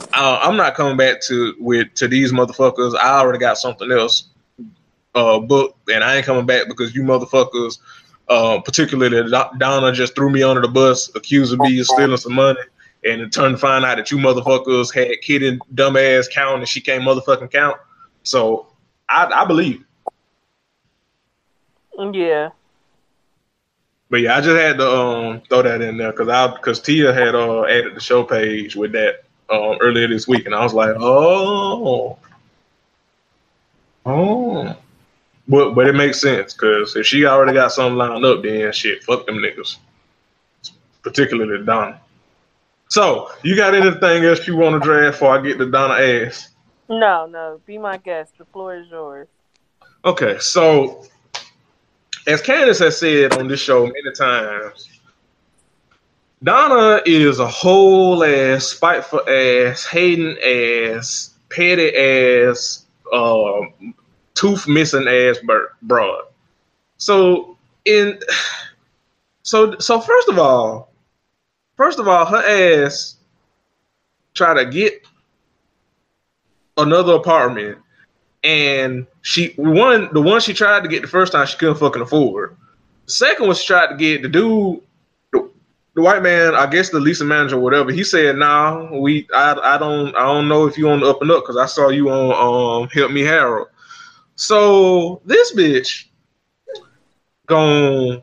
uh, 0.00 0.38
I'm 0.42 0.56
not 0.56 0.74
coming 0.74 0.96
back 0.96 1.20
to 1.22 1.54
with 1.58 1.94
to 1.94 2.08
these 2.08 2.32
motherfuckers. 2.32 2.96
I 2.96 3.20
already 3.20 3.38
got 3.38 3.58
something 3.58 3.90
else 3.90 4.28
uh 5.14 5.38
booked, 5.38 5.90
and 5.90 6.02
I 6.02 6.16
ain't 6.16 6.26
coming 6.26 6.46
back 6.46 6.68
because 6.68 6.94
you 6.94 7.02
motherfuckers, 7.02 7.78
uh, 8.28 8.60
particularly 8.60 9.30
Donna, 9.58 9.92
just 9.92 10.14
threw 10.14 10.30
me 10.30 10.42
under 10.42 10.60
the 10.60 10.68
bus, 10.68 11.14
accusing 11.14 11.58
me 11.58 11.78
of 11.80 11.86
stealing 11.86 12.16
some 12.16 12.34
money, 12.34 12.60
and 13.04 13.20
in 13.20 13.30
turn 13.30 13.52
to 13.52 13.58
find 13.58 13.84
out 13.84 13.96
that 13.96 14.10
you 14.10 14.18
motherfuckers 14.18 14.92
had 14.92 15.20
kid 15.22 15.42
and 15.42 15.60
dumbass 15.74 16.30
count, 16.30 16.60
and 16.60 16.68
she 16.68 16.80
can't 16.80 17.04
motherfucking 17.04 17.50
count. 17.50 17.76
So 18.22 18.68
I, 19.08 19.30
I 19.34 19.44
believe. 19.44 19.84
Yeah. 22.12 22.50
But 24.10 24.20
yeah, 24.20 24.36
I 24.36 24.40
just 24.42 24.60
had 24.60 24.76
to 24.76 24.90
um, 24.90 25.42
throw 25.48 25.62
that 25.62 25.80
in 25.80 25.96
there 25.96 26.12
because 26.12 26.28
I 26.28 26.46
because 26.48 26.80
Tia 26.80 27.14
had 27.14 27.34
uh, 27.34 27.64
added 27.64 27.94
the 27.94 28.00
show 28.00 28.24
page 28.24 28.76
with 28.76 28.92
that 28.92 29.24
um, 29.52 29.78
earlier 29.80 30.08
this 30.08 30.26
week, 30.26 30.46
and 30.46 30.54
I 30.54 30.62
was 30.62 30.72
like, 30.72 30.94
oh, 30.98 32.18
oh. 34.06 34.76
But 35.48 35.74
but 35.74 35.86
it 35.88 35.94
makes 35.94 36.20
sense 36.20 36.54
because 36.54 36.96
if 36.96 37.06
she 37.06 37.26
already 37.26 37.52
got 37.52 37.72
something 37.72 37.96
lined 37.96 38.24
up, 38.24 38.42
then 38.42 38.72
shit, 38.72 39.02
fuck 39.02 39.26
them 39.26 39.36
niggas, 39.36 39.76
particularly 41.02 41.64
Donna. 41.64 42.00
So 42.88 43.30
you 43.42 43.56
got 43.56 43.74
anything 43.74 44.24
else 44.24 44.46
you 44.46 44.56
want 44.56 44.80
to 44.80 44.86
draft 44.86 45.14
before 45.14 45.38
I 45.38 45.42
get 45.42 45.58
to 45.58 45.70
Donna 45.70 45.94
ass? 45.94 46.50
No, 46.88 47.26
no. 47.26 47.60
Be 47.64 47.78
my 47.78 47.96
guest. 47.96 48.32
The 48.38 48.44
floor 48.44 48.76
is 48.76 48.88
yours. 48.90 49.28
Okay, 50.04 50.38
so 50.40 51.06
as 52.26 52.42
Candace 52.42 52.80
has 52.80 52.98
said 52.98 53.32
on 53.38 53.48
this 53.48 53.60
show 53.60 53.86
many 53.86 54.12
times, 54.14 54.91
Donna 56.42 57.00
is 57.06 57.38
a 57.38 57.46
whole 57.46 58.24
ass, 58.24 58.66
spiteful 58.66 59.20
ass, 59.28 59.84
hating 59.84 60.36
ass, 60.44 61.34
petty 61.50 61.94
ass, 61.94 62.84
uh, 63.12 63.60
tooth 64.34 64.66
missing 64.66 65.06
ass 65.06 65.38
broad. 65.82 66.24
So 66.96 67.56
in 67.84 68.18
so 69.42 69.78
so 69.78 70.00
first 70.00 70.28
of 70.28 70.38
all, 70.38 70.92
first 71.76 71.98
of 71.98 72.08
all, 72.08 72.26
her 72.26 72.84
ass 72.84 73.16
try 74.34 74.54
to 74.54 74.68
get 74.68 75.06
another 76.76 77.14
apartment 77.14 77.78
and 78.42 79.06
she 79.20 79.52
one 79.56 80.12
the 80.12 80.20
one 80.20 80.40
she 80.40 80.54
tried 80.54 80.82
to 80.82 80.88
get 80.88 81.02
the 81.02 81.08
first 81.08 81.32
time 81.32 81.46
she 81.46 81.56
couldn't 81.56 81.76
fucking 81.76 82.02
afford. 82.02 82.56
Second 83.06 83.46
one 83.46 83.54
she 83.54 83.66
tried 83.66 83.88
to 83.88 83.96
get 83.96 84.22
the 84.22 84.28
dude, 84.28 84.80
the, 85.94 86.02
white 86.02 86.22
man, 86.22 86.54
I 86.54 86.66
guess 86.66 86.90
the 86.90 87.00
leasing 87.00 87.28
manager 87.28 87.58
whatever. 87.58 87.90
He 87.90 88.04
said, 88.04 88.36
"Nah, 88.36 88.98
we 88.98 89.28
I 89.34 89.54
I 89.54 89.78
don't 89.78 90.14
I 90.16 90.26
don't 90.26 90.48
know 90.48 90.66
if 90.66 90.78
you 90.78 90.88
on 90.90 91.00
the 91.00 91.06
up 91.06 91.22
and 91.22 91.30
up 91.30 91.42
because 91.42 91.56
I 91.56 91.66
saw 91.66 91.88
you 91.88 92.10
on 92.10 92.82
um 92.82 92.88
Help 92.88 93.12
Me 93.12 93.22
Harold." 93.22 93.68
So 94.34 95.20
this 95.24 95.54
bitch 95.54 96.06
gonna 97.46 98.22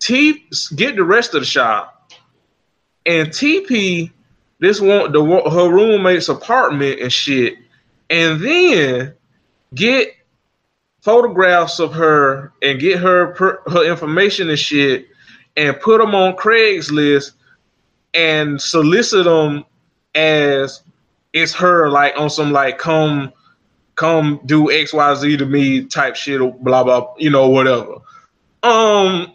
get 0.00 0.96
the 0.96 1.04
rest 1.04 1.34
of 1.34 1.40
the 1.40 1.46
shop 1.46 2.12
and 3.06 3.28
TP 3.28 4.10
this 4.58 4.80
one 4.80 5.12
the 5.12 5.22
her 5.22 5.68
roommate's 5.68 6.28
apartment 6.28 7.00
and 7.00 7.12
shit 7.12 7.54
and 8.10 8.40
then 8.40 9.14
get 9.74 10.14
photographs 11.00 11.80
of 11.80 11.92
her 11.92 12.52
and 12.62 12.80
get 12.80 12.98
her 12.98 13.34
her 13.34 13.84
information 13.84 14.50
and 14.50 14.58
shit 14.58 15.06
and 15.56 15.78
put 15.80 15.98
them 15.98 16.14
on 16.14 16.34
Craigslist 16.36 17.32
and 18.14 18.60
solicit 18.60 19.24
them 19.24 19.64
as 20.14 20.82
it's 21.32 21.54
her 21.54 21.88
like 21.88 22.14
on 22.18 22.28
some 22.28 22.52
like 22.52 22.78
come 22.78 23.32
come 23.94 24.40
do 24.44 24.66
xyz 24.66 25.38
to 25.38 25.46
me 25.46 25.84
type 25.84 26.14
shit 26.14 26.40
or 26.40 26.52
blah 26.52 26.84
blah 26.84 27.14
you 27.16 27.30
know 27.30 27.48
whatever 27.48 27.94
um 28.62 29.32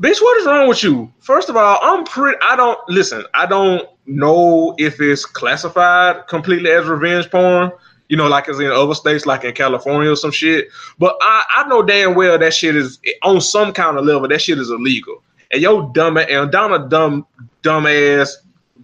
bitch 0.00 0.20
what 0.20 0.38
is 0.38 0.46
wrong 0.46 0.68
with 0.68 0.82
you 0.82 1.12
first 1.20 1.48
of 1.48 1.56
all 1.56 1.78
i'm 1.82 2.04
pretty 2.04 2.36
i 2.42 2.56
don't 2.56 2.78
listen 2.88 3.24
i 3.34 3.46
don't 3.46 3.88
know 4.08 4.74
if 4.78 5.00
it's 5.00 5.24
classified 5.24 6.26
completely 6.26 6.70
as 6.70 6.86
revenge 6.86 7.30
porn. 7.30 7.70
You 8.08 8.16
know, 8.16 8.26
like 8.28 8.48
it's 8.48 8.58
in 8.58 8.70
other 8.70 8.94
states, 8.94 9.26
like 9.26 9.44
in 9.44 9.54
California 9.54 10.10
or 10.10 10.16
some 10.16 10.30
shit. 10.30 10.68
But 10.98 11.16
I, 11.20 11.44
I 11.56 11.68
know 11.68 11.82
damn 11.82 12.14
well 12.14 12.38
that 12.38 12.54
shit 12.54 12.74
is 12.74 12.98
on 13.22 13.40
some 13.40 13.72
kind 13.72 13.98
of 13.98 14.04
level. 14.04 14.28
That 14.28 14.40
shit 14.40 14.58
is 14.58 14.70
illegal. 14.70 15.22
And 15.50 15.62
yo, 15.62 15.90
dumb 15.90 16.16
and 16.16 16.50
dumb, 16.50 17.26
dumb 17.62 17.86
ass, 17.86 18.38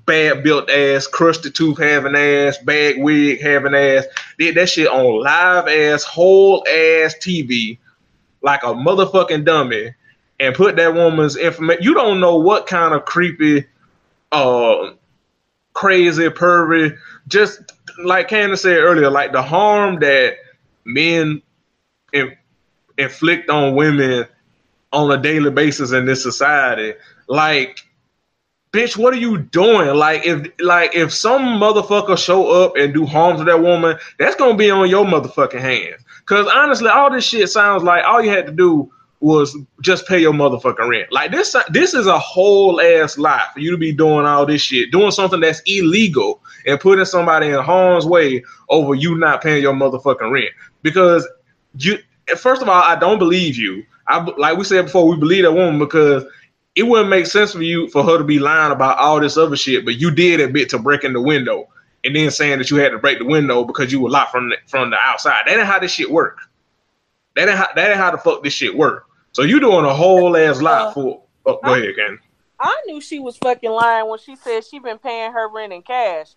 bad 0.07 0.43
built 0.43 0.71
ass, 0.71 1.07
crusted 1.07 1.55
tooth 1.55 1.79
having 1.79 2.15
ass, 2.15 2.59
bag 2.59 2.97
wig 2.99 3.41
having 3.41 3.75
ass, 3.75 4.05
did 4.39 4.55
that 4.57 4.69
shit 4.69 4.89
on 4.89 5.23
live 5.23 5.69
ass, 5.69 6.05
whole 6.05 6.65
ass 6.69 7.15
TV, 7.21 7.79
like 8.43 8.63
a 8.63 8.67
motherfucking 8.67 9.45
dummy, 9.45 9.95
and 10.41 10.55
put 10.55 10.77
that 10.77 10.95
woman's 10.95 11.37
information. 11.37 11.83
You 11.83 11.95
don't 11.95 12.21
know 12.21 12.37
what 12.37 12.67
kind 12.67 12.95
of 12.95 13.05
creepy, 13.05 13.65
uh, 14.33 14.93
crazy, 15.73 16.29
pervy, 16.29 16.97
just 17.29 17.61
like 18.03 18.29
Candace 18.29 18.63
said 18.63 18.79
earlier, 18.79 19.11
like 19.11 19.33
the 19.33 19.43
harm 19.43 20.01
that 20.01 20.37
men 20.85 21.43
in, 22.13 22.37
inflict 22.99 23.51
on 23.51 23.75
women 23.75 24.27
on 24.93 25.11
a 25.11 25.21
daily 25.21 25.51
basis 25.51 25.93
in 25.93 26.07
this 26.07 26.23
society. 26.23 26.95
Like, 27.29 27.81
bitch, 28.73 28.97
what 28.97 29.13
are 29.13 29.19
you 29.19 29.39
doing? 29.39 29.95
Like, 29.95 30.25
if 30.25 30.49
like 30.61 30.95
if 30.95 31.13
some 31.13 31.43
motherfucker 31.61 32.17
show 32.17 32.65
up 32.65 32.77
and 32.77 32.95
do 32.95 33.05
harm 33.05 33.37
to 33.39 33.45
that 33.45 33.61
woman, 33.61 33.99
that's 34.19 34.37
gonna 34.37 34.57
be 34.57 34.71
on 34.71 34.89
your 34.89 35.05
motherfucking 35.05 35.61
hands. 35.61 36.03
Cause 36.27 36.47
honestly, 36.55 36.89
all 36.89 37.11
this 37.11 37.25
shit 37.25 37.49
sounds 37.51 37.83
like 37.83 38.05
all 38.05 38.23
you 38.23 38.31
had 38.31 38.47
to 38.47 38.53
do 38.53 38.91
was 39.25 39.57
just 39.81 40.07
pay 40.07 40.21
your 40.21 40.35
motherfucking 40.35 40.89
rent. 40.89 41.11
Like 41.11 41.33
this, 41.33 41.57
this 41.71 41.95
is 41.95 42.07
a 42.07 42.19
whole 42.19 42.81
ass 42.81 43.17
lie 43.17 43.47
for 43.53 43.61
you 43.61 43.71
to 43.71 43.79
be 43.79 43.93
doing 43.93 44.27
all 44.27 44.45
this 44.45 44.61
shit, 44.61 44.93
doing 44.93 45.11
something 45.11 45.41
that's 45.41 45.63
illegal 45.67 46.43
and 46.67 46.79
putting 46.79 47.05
somebody 47.07 47.49
in 47.49 47.55
harm's 47.55 48.07
way 48.07 48.45
over 48.69 48.95
you 48.95 49.17
not 49.17 49.43
paying 49.43 49.63
your 49.63 49.73
motherfucking 49.73 50.31
rent. 50.31 50.51
Because 50.83 51.27
you, 51.79 51.99
first 52.37 52.61
of 52.61 52.69
all, 52.69 52.83
I 52.83 52.97
don't 52.97 53.19
believe 53.19 53.57
you. 53.57 53.85
I 54.07 54.21
like 54.37 54.59
we 54.59 54.65
said 54.65 54.87
before, 54.87 55.09
we 55.09 55.17
believe 55.17 55.45
that 55.45 55.53
woman 55.53 55.79
because 55.79 56.25
it 56.75 56.83
wouldn't 56.83 57.09
make 57.09 57.27
sense 57.27 57.53
for 57.53 57.63
you 57.63 57.89
for 57.89 58.03
her 58.03 58.19
to 58.19 58.25
be 58.25 58.39
lying 58.39 58.73
about 58.73 58.99
all 58.99 59.21
this 59.21 59.39
other 59.39 59.57
shit, 59.57 59.87
but 59.87 59.97
you 59.97 60.11
did 60.11 60.41
admit 60.41 60.69
to 60.71 60.79
breaking 60.79 61.15
the 61.15 61.21
window 61.23 61.67
and 62.05 62.15
then 62.15 62.31
saying 62.31 62.59
that 62.59 62.71
you 62.71 62.77
had 62.77 62.91
to 62.91 62.99
break 62.99 63.19
the 63.19 63.25
window 63.25 63.65
because 63.65 63.91
you 63.91 64.01
were 64.01 64.11
locked 64.11 64.33
from 64.33 64.51
the, 64.51 64.57
from 64.67 64.91
the 64.91 64.99
outside. 64.99 65.45
That 65.47 65.57
ain't 65.57 65.67
how 65.67 65.79
this 65.79 65.93
shit 65.93 66.11
work. 66.11 66.39
That 67.37 67.49
ain't 67.49 67.57
how 67.57 67.69
that 67.75 67.91
ain't 67.91 67.99
how 67.99 68.11
the 68.11 68.19
fuck 68.19 68.43
this 68.43 68.53
shit 68.53 68.77
work. 68.77 69.07
So 69.35 69.43
you 69.43 69.59
doing 69.59 69.85
a 69.85 69.93
whole 69.93 70.37
ass 70.37 70.63
lot 70.63 70.89
uh, 70.89 70.93
for? 70.93 71.23
Oh, 71.45 71.59
go 71.65 71.75
I, 71.75 71.79
ahead, 71.79 71.97
Ken. 71.97 72.19
I 72.61 72.83
knew 72.87 73.01
she 73.01 73.19
was 73.19 73.37
fucking 73.37 73.71
lying 73.71 74.09
when 74.09 74.21
she 74.21 74.37
said 74.37 74.65
she 74.65 74.79
been 74.79 74.99
paying 74.99 75.33
her 75.33 75.49
rent 75.49 75.73
in 75.73 75.83
cash. 75.83 76.29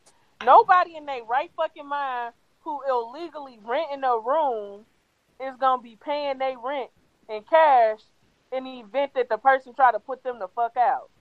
Nobody 0.43 0.95
in 0.95 1.05
their 1.05 1.23
right 1.23 1.51
fucking 1.55 1.87
mind 1.87 2.33
who 2.61 2.79
illegally 2.89 3.59
renting 3.63 4.03
a 4.03 4.17
room 4.17 4.85
is 5.39 5.55
gonna 5.59 5.81
be 5.81 5.95
paying 6.03 6.39
their 6.39 6.57
rent 6.57 6.89
in 7.29 7.43
cash 7.43 7.99
in 8.51 8.63
the 8.63 8.79
event 8.79 9.13
that 9.13 9.29
the 9.29 9.37
person 9.37 9.75
try 9.75 9.91
to 9.91 9.99
put 9.99 10.23
them 10.23 10.39
the 10.39 10.47
fuck 10.55 10.75
out. 10.75 11.11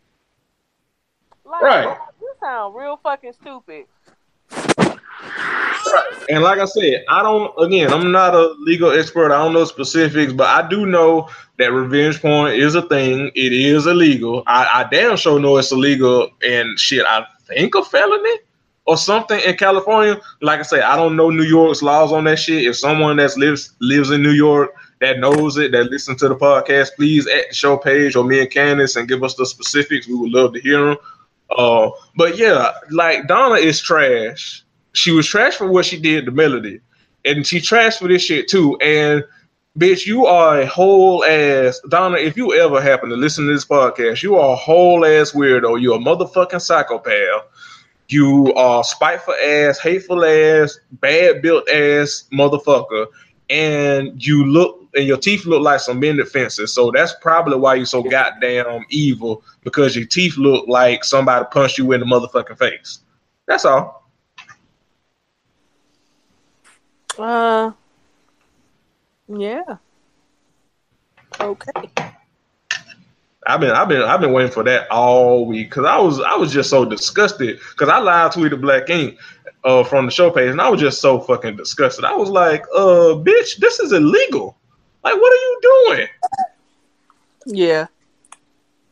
Like, 1.44 1.62
right. 1.62 1.98
You 2.20 2.32
sound 2.40 2.74
real 2.74 2.98
fucking 3.02 3.34
stupid. 3.34 3.84
And 6.28 6.42
like 6.42 6.58
I 6.58 6.64
said, 6.64 7.04
I 7.08 7.22
don't. 7.22 7.52
Again, 7.58 7.92
I'm 7.92 8.10
not 8.10 8.34
a 8.34 8.54
legal 8.58 8.90
expert. 8.90 9.32
I 9.32 9.42
don't 9.42 9.52
know 9.52 9.64
specifics, 9.64 10.32
but 10.32 10.48
I 10.48 10.68
do 10.68 10.86
know 10.86 11.28
that 11.58 11.72
revenge 11.72 12.20
porn 12.20 12.52
is 12.52 12.74
a 12.74 12.82
thing. 12.82 13.30
It 13.34 13.52
is 13.52 13.86
illegal. 13.86 14.42
I, 14.46 14.68
I 14.74 14.88
damn 14.90 15.16
sure 15.16 15.38
know 15.38 15.56
it's 15.56 15.72
illegal 15.72 16.30
and 16.42 16.78
shit. 16.78 17.04
I 17.06 17.24
think 17.46 17.74
a 17.74 17.84
felony 17.84 18.38
or 18.86 18.96
something 18.96 19.40
in 19.40 19.56
California. 19.56 20.20
Like 20.42 20.60
I 20.60 20.62
said, 20.62 20.80
I 20.80 20.96
don't 20.96 21.16
know 21.16 21.30
New 21.30 21.44
York's 21.44 21.82
laws 21.82 22.12
on 22.12 22.24
that 22.24 22.38
shit. 22.38 22.64
If 22.66 22.76
someone 22.76 23.16
that 23.16 23.36
lives 23.36 23.74
lives 23.80 24.10
in 24.10 24.22
New 24.22 24.32
York 24.32 24.74
that 25.00 25.18
knows 25.18 25.56
it, 25.58 25.72
that 25.72 25.90
listens 25.90 26.20
to 26.20 26.28
the 26.28 26.36
podcast, 26.36 26.90
please 26.96 27.26
at 27.26 27.48
the 27.50 27.54
show 27.54 27.76
page 27.76 28.16
or 28.16 28.24
me 28.24 28.40
and 28.40 28.50
Candace 28.50 28.96
and 28.96 29.08
give 29.08 29.22
us 29.22 29.34
the 29.34 29.46
specifics. 29.46 30.08
We 30.08 30.14
would 30.14 30.32
love 30.32 30.54
to 30.54 30.60
hear 30.60 30.86
them. 30.86 30.96
Uh, 31.56 31.90
but 32.16 32.36
yeah, 32.36 32.72
like 32.90 33.28
Donna 33.28 33.54
is 33.54 33.80
trash 33.80 34.64
she 34.96 35.12
was 35.12 35.26
trash 35.26 35.54
for 35.54 35.68
what 35.68 35.84
she 35.86 36.00
did 36.00 36.24
to 36.26 36.32
Melody, 36.32 36.80
and 37.24 37.46
she 37.46 37.60
trashed 37.60 37.98
for 37.98 38.08
this 38.08 38.22
shit 38.22 38.48
too. 38.48 38.76
And 38.80 39.24
bitch, 39.78 40.06
you 40.06 40.26
are 40.26 40.60
a 40.60 40.66
whole 40.66 41.24
ass 41.24 41.80
Donna. 41.88 42.16
If 42.16 42.36
you 42.36 42.54
ever 42.54 42.80
happen 42.80 43.10
to 43.10 43.16
listen 43.16 43.46
to 43.46 43.52
this 43.52 43.64
podcast, 43.64 44.22
you 44.22 44.36
are 44.36 44.52
a 44.54 44.56
whole 44.56 45.04
ass 45.04 45.32
weirdo. 45.32 45.80
You're 45.80 45.96
a 45.96 45.98
motherfucking 45.98 46.62
psychopath. 46.62 47.42
You 48.08 48.54
are 48.54 48.84
spiteful 48.84 49.34
ass, 49.44 49.78
hateful 49.80 50.24
ass, 50.24 50.78
bad 50.92 51.42
built 51.42 51.68
ass 51.68 52.24
motherfucker. 52.32 53.06
and 53.50 54.24
you 54.24 54.44
look 54.44 54.82
and 54.94 55.06
your 55.06 55.18
teeth 55.18 55.44
look 55.44 55.62
like 55.62 55.80
some 55.80 56.00
mended 56.00 56.28
fences. 56.28 56.72
So 56.72 56.90
that's 56.90 57.14
probably 57.20 57.58
why 57.58 57.74
you're 57.74 57.86
so 57.86 58.02
goddamn 58.02 58.84
evil 58.90 59.42
because 59.62 59.94
your 59.94 60.06
teeth 60.06 60.36
look 60.36 60.66
like 60.68 61.04
somebody 61.04 61.44
punched 61.50 61.78
you 61.78 61.92
in 61.92 62.00
the 62.00 62.06
motherfucking 62.06 62.58
face. 62.58 63.00
That's 63.46 63.64
all. 63.64 64.05
Uh, 67.18 67.72
yeah. 69.28 69.76
Okay. 71.40 71.90
I've 73.46 73.60
been 73.60 73.70
I've 73.70 73.88
been 73.88 74.02
I've 74.02 74.20
been 74.20 74.32
waiting 74.32 74.50
for 74.50 74.64
that 74.64 74.90
all 74.90 75.46
week 75.46 75.70
because 75.70 75.84
I 75.84 75.98
was 75.98 76.20
I 76.20 76.34
was 76.34 76.52
just 76.52 76.68
so 76.68 76.84
disgusted 76.84 77.60
because 77.70 77.88
I 77.88 77.98
live 77.98 78.32
tweeted 78.32 78.60
Black 78.60 78.90
Ink 78.90 79.18
uh, 79.64 79.84
from 79.84 80.06
the 80.06 80.10
show 80.10 80.30
page 80.30 80.50
and 80.50 80.60
I 80.60 80.68
was 80.68 80.80
just 80.80 81.00
so 81.00 81.20
fucking 81.20 81.56
disgusted. 81.56 82.04
I 82.04 82.14
was 82.14 82.28
like, 82.28 82.64
uh, 82.74 83.14
bitch, 83.22 83.58
this 83.58 83.78
is 83.78 83.92
illegal. 83.92 84.56
Like, 85.04 85.14
what 85.14 85.32
are 85.32 85.36
you 85.36 85.60
doing? 85.62 86.08
Yeah. 87.46 87.86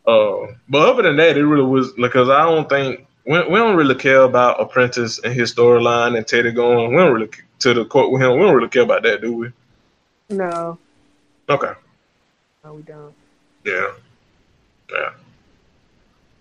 Uh, 0.07 0.47
but 0.69 0.89
other 0.89 1.03
than 1.03 1.17
that, 1.17 1.37
it 1.37 1.45
really 1.45 1.67
was 1.67 1.93
because 1.93 2.29
I 2.29 2.45
don't 2.45 2.69
think 2.69 3.07
we, 3.27 3.39
we 3.49 3.57
don't 3.57 3.77
really 3.77 3.95
care 3.95 4.23
about 4.23 4.61
Apprentice 4.61 5.19
and 5.21 5.33
his 5.33 5.55
storyline 5.55 6.17
and 6.17 6.27
Teddy 6.27 6.53
going. 6.53 6.91
We 6.91 6.97
don't 6.97 7.13
really 7.13 7.31
to 7.61 7.75
the 7.75 7.85
court 7.85 8.11
with 8.11 8.23
him. 8.23 8.33
We 8.33 8.41
don't 8.45 8.55
really 8.55 8.69
care 8.69 8.83
about 8.83 9.03
that, 9.05 9.21
do 9.23 9.33
we? 9.33 9.53
No. 10.31 10.79
Okay. 11.49 11.73
No, 12.65 12.75
we 12.75 12.83
don't. 12.83 13.15
Yeah. 13.65 13.93
Yeah. 14.91 15.11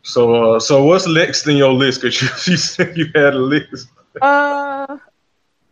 So, 0.04 0.56
uh, 0.56 0.60
so 0.60 0.84
what's 0.84 1.08
next 1.08 1.48
in 1.48 1.56
your 1.56 1.72
list? 1.74 2.02
Cause 2.02 2.22
you, 2.48 2.54
you 2.54 2.58
said 2.58 2.98
you 2.98 3.06
had 3.16 3.34
a 3.34 3.40
list. 3.40 3.88
uh, 4.22 4.98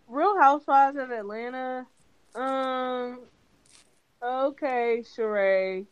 Real 0.08 0.40
Housewives 0.40 0.98
of 0.98 1.12
Atlanta. 1.12 1.86
Um. 2.36 3.20
Okay, 4.24 5.04
Sheree. 5.04 5.86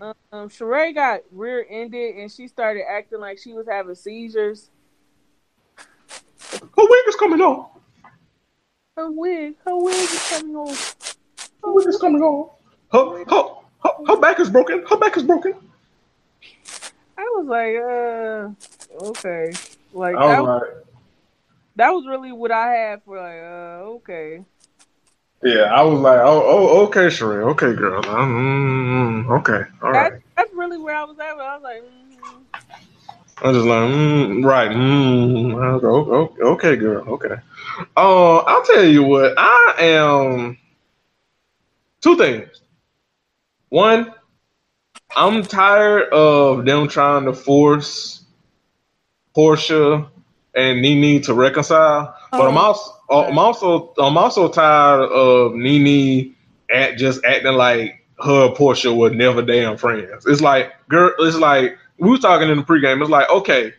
Um, 0.00 0.48
Sheree 0.48 0.94
got 0.94 1.20
rear-ended 1.30 2.16
and 2.16 2.30
she 2.30 2.48
started 2.48 2.82
acting 2.88 3.20
like 3.20 3.38
she 3.38 3.52
was 3.52 3.66
having 3.68 3.94
seizures. 3.94 4.70
Her 5.76 6.60
wig 6.76 7.04
is 7.08 7.16
coming 7.16 7.40
off. 7.40 7.70
Her 8.96 9.10
wig, 9.10 9.54
her 9.64 9.76
wig 9.76 9.94
is 9.94 10.28
coming 10.30 10.56
off. 10.56 11.16
Her 11.62 11.72
wig 11.72 11.86
is 11.86 11.98
coming 11.98 12.22
off. 12.22 12.58
Her, 12.90 13.24
her, 13.24 13.44
her, 13.84 13.90
her 14.06 14.16
back 14.20 14.40
is 14.40 14.50
broken. 14.50 14.84
Her 14.88 14.96
back 14.96 15.16
is 15.16 15.22
broken. 15.22 15.54
I 17.16 17.22
was 17.36 17.46
like, 17.46 17.76
uh, 17.76 19.08
okay, 19.08 19.52
like 19.92 20.16
All 20.16 20.28
that, 20.28 20.38
right. 20.38 20.44
was, 20.44 20.84
that 21.76 21.90
was 21.90 22.06
really 22.08 22.32
what 22.32 22.50
I 22.50 22.68
had 22.68 23.02
for 23.04 23.18
like, 23.18 23.40
uh, 23.40 23.90
okay. 23.96 24.44
Yeah, 25.42 25.72
I 25.72 25.82
was 25.82 26.00
like, 26.00 26.18
oh, 26.18 26.42
oh 26.44 26.86
okay, 26.86 27.06
Sheree, 27.06 27.44
okay, 27.52 27.72
girl, 27.72 28.02
mm, 28.02 29.38
okay, 29.38 29.70
all 29.82 29.92
right. 29.92 30.10
That's, 30.10 30.24
that's 30.36 30.54
really 30.54 30.78
where 30.78 30.96
I 30.96 31.04
was 31.04 31.16
at. 31.20 31.26
I 31.26 31.56
was 31.56 31.62
like, 31.62 31.82
mm. 31.82 32.44
I'm 33.40 33.54
just 33.54 33.66
like, 33.66 33.88
mm, 33.88 34.44
right, 34.44 34.70
mm. 34.70 35.62
I 35.62 35.74
was 35.74 35.82
like, 35.82 35.92
okay, 35.92 36.42
okay, 36.42 36.76
girl, 36.76 37.08
okay. 37.14 37.36
Uh, 37.96 38.38
I'll 38.38 38.64
tell 38.64 38.84
you 38.84 39.04
what, 39.04 39.34
I 39.38 39.74
am. 39.78 40.58
Two 42.00 42.16
things. 42.16 42.48
One, 43.68 44.12
I'm 45.14 45.42
tired 45.44 46.12
of 46.12 46.64
them 46.64 46.88
trying 46.88 47.26
to 47.26 47.32
force 47.32 48.24
Porsha 49.36 50.08
and 50.54 50.82
Nene 50.82 51.22
to 51.22 51.34
reconcile, 51.34 52.16
but 52.30 52.42
I'm 52.42 52.56
Oh. 52.56 52.60
also 52.60 52.94
I'm 53.10 53.38
also 53.38 53.94
I'm 53.98 54.16
also 54.18 54.48
tired 54.48 55.02
of 55.10 55.54
Nene 55.54 56.34
at 56.70 56.98
just 56.98 57.24
acting 57.24 57.54
like 57.54 58.04
her 58.22 58.46
and 58.46 58.56
Porsha 58.56 58.96
were 58.96 59.10
never 59.10 59.42
damn 59.42 59.76
friends. 59.76 60.26
It's 60.26 60.40
like 60.40 60.72
girl, 60.88 61.12
it's 61.20 61.36
like 61.36 61.78
we 61.98 62.10
were 62.10 62.18
talking 62.18 62.48
in 62.48 62.58
the 62.58 62.62
pregame. 62.64 63.00
It's 63.00 63.10
like 63.10 63.28
okay, 63.30 63.72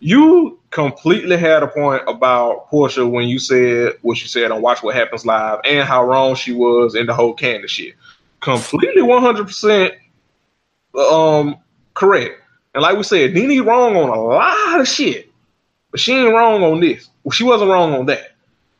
you 0.00 0.58
completely 0.70 1.36
had 1.36 1.62
a 1.62 1.68
point 1.68 2.02
about 2.06 2.70
Porsha 2.70 3.10
when 3.10 3.28
you 3.28 3.38
said 3.38 3.94
what 4.02 4.20
you 4.20 4.28
said 4.28 4.50
on 4.50 4.60
Watch 4.62 4.82
What 4.82 4.94
Happens 4.94 5.24
Live 5.24 5.60
and 5.64 5.86
how 5.88 6.04
wrong 6.04 6.34
she 6.34 6.52
was 6.52 6.94
in 6.94 7.06
the 7.06 7.14
whole 7.14 7.34
Kandi 7.34 7.68
shit. 7.68 7.94
Completely 8.40 9.02
100 9.02 9.46
percent 9.46 9.94
um 10.98 11.56
correct. 11.94 12.40
And 12.74 12.82
like 12.82 12.96
we 12.96 13.02
said, 13.04 13.32
Nene 13.32 13.64
wrong 13.64 13.96
on 13.96 14.10
a 14.10 14.20
lot 14.20 14.80
of 14.80 14.86
shit, 14.86 15.30
but 15.96 16.00
she 16.02 16.12
ain't 16.12 16.34
wrong 16.34 16.62
on 16.62 16.80
this. 16.80 17.08
She 17.32 17.42
wasn't 17.42 17.70
wrong 17.70 17.94
on 17.94 18.04
that. 18.04 18.32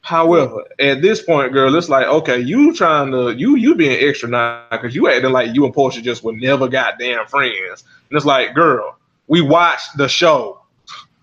However, 0.02 0.64
at 0.78 1.00
this 1.00 1.22
point, 1.22 1.50
girl, 1.50 1.74
it's 1.74 1.88
like 1.88 2.06
okay, 2.06 2.38
you 2.38 2.74
trying 2.74 3.10
to 3.12 3.30
you 3.30 3.56
you 3.56 3.74
being 3.74 4.06
extra 4.06 4.28
now 4.28 4.66
because 4.70 4.94
you 4.94 5.08
acting 5.08 5.32
like 5.32 5.54
you 5.54 5.64
and 5.64 5.74
Porsha 5.74 6.02
just 6.02 6.22
were 6.22 6.34
never 6.34 6.68
goddamn 6.68 7.26
friends. 7.26 7.84
And 8.10 8.18
it's 8.18 8.26
like, 8.26 8.54
girl, 8.54 8.98
we 9.28 9.40
watched 9.40 9.96
the 9.96 10.08
show. 10.08 10.60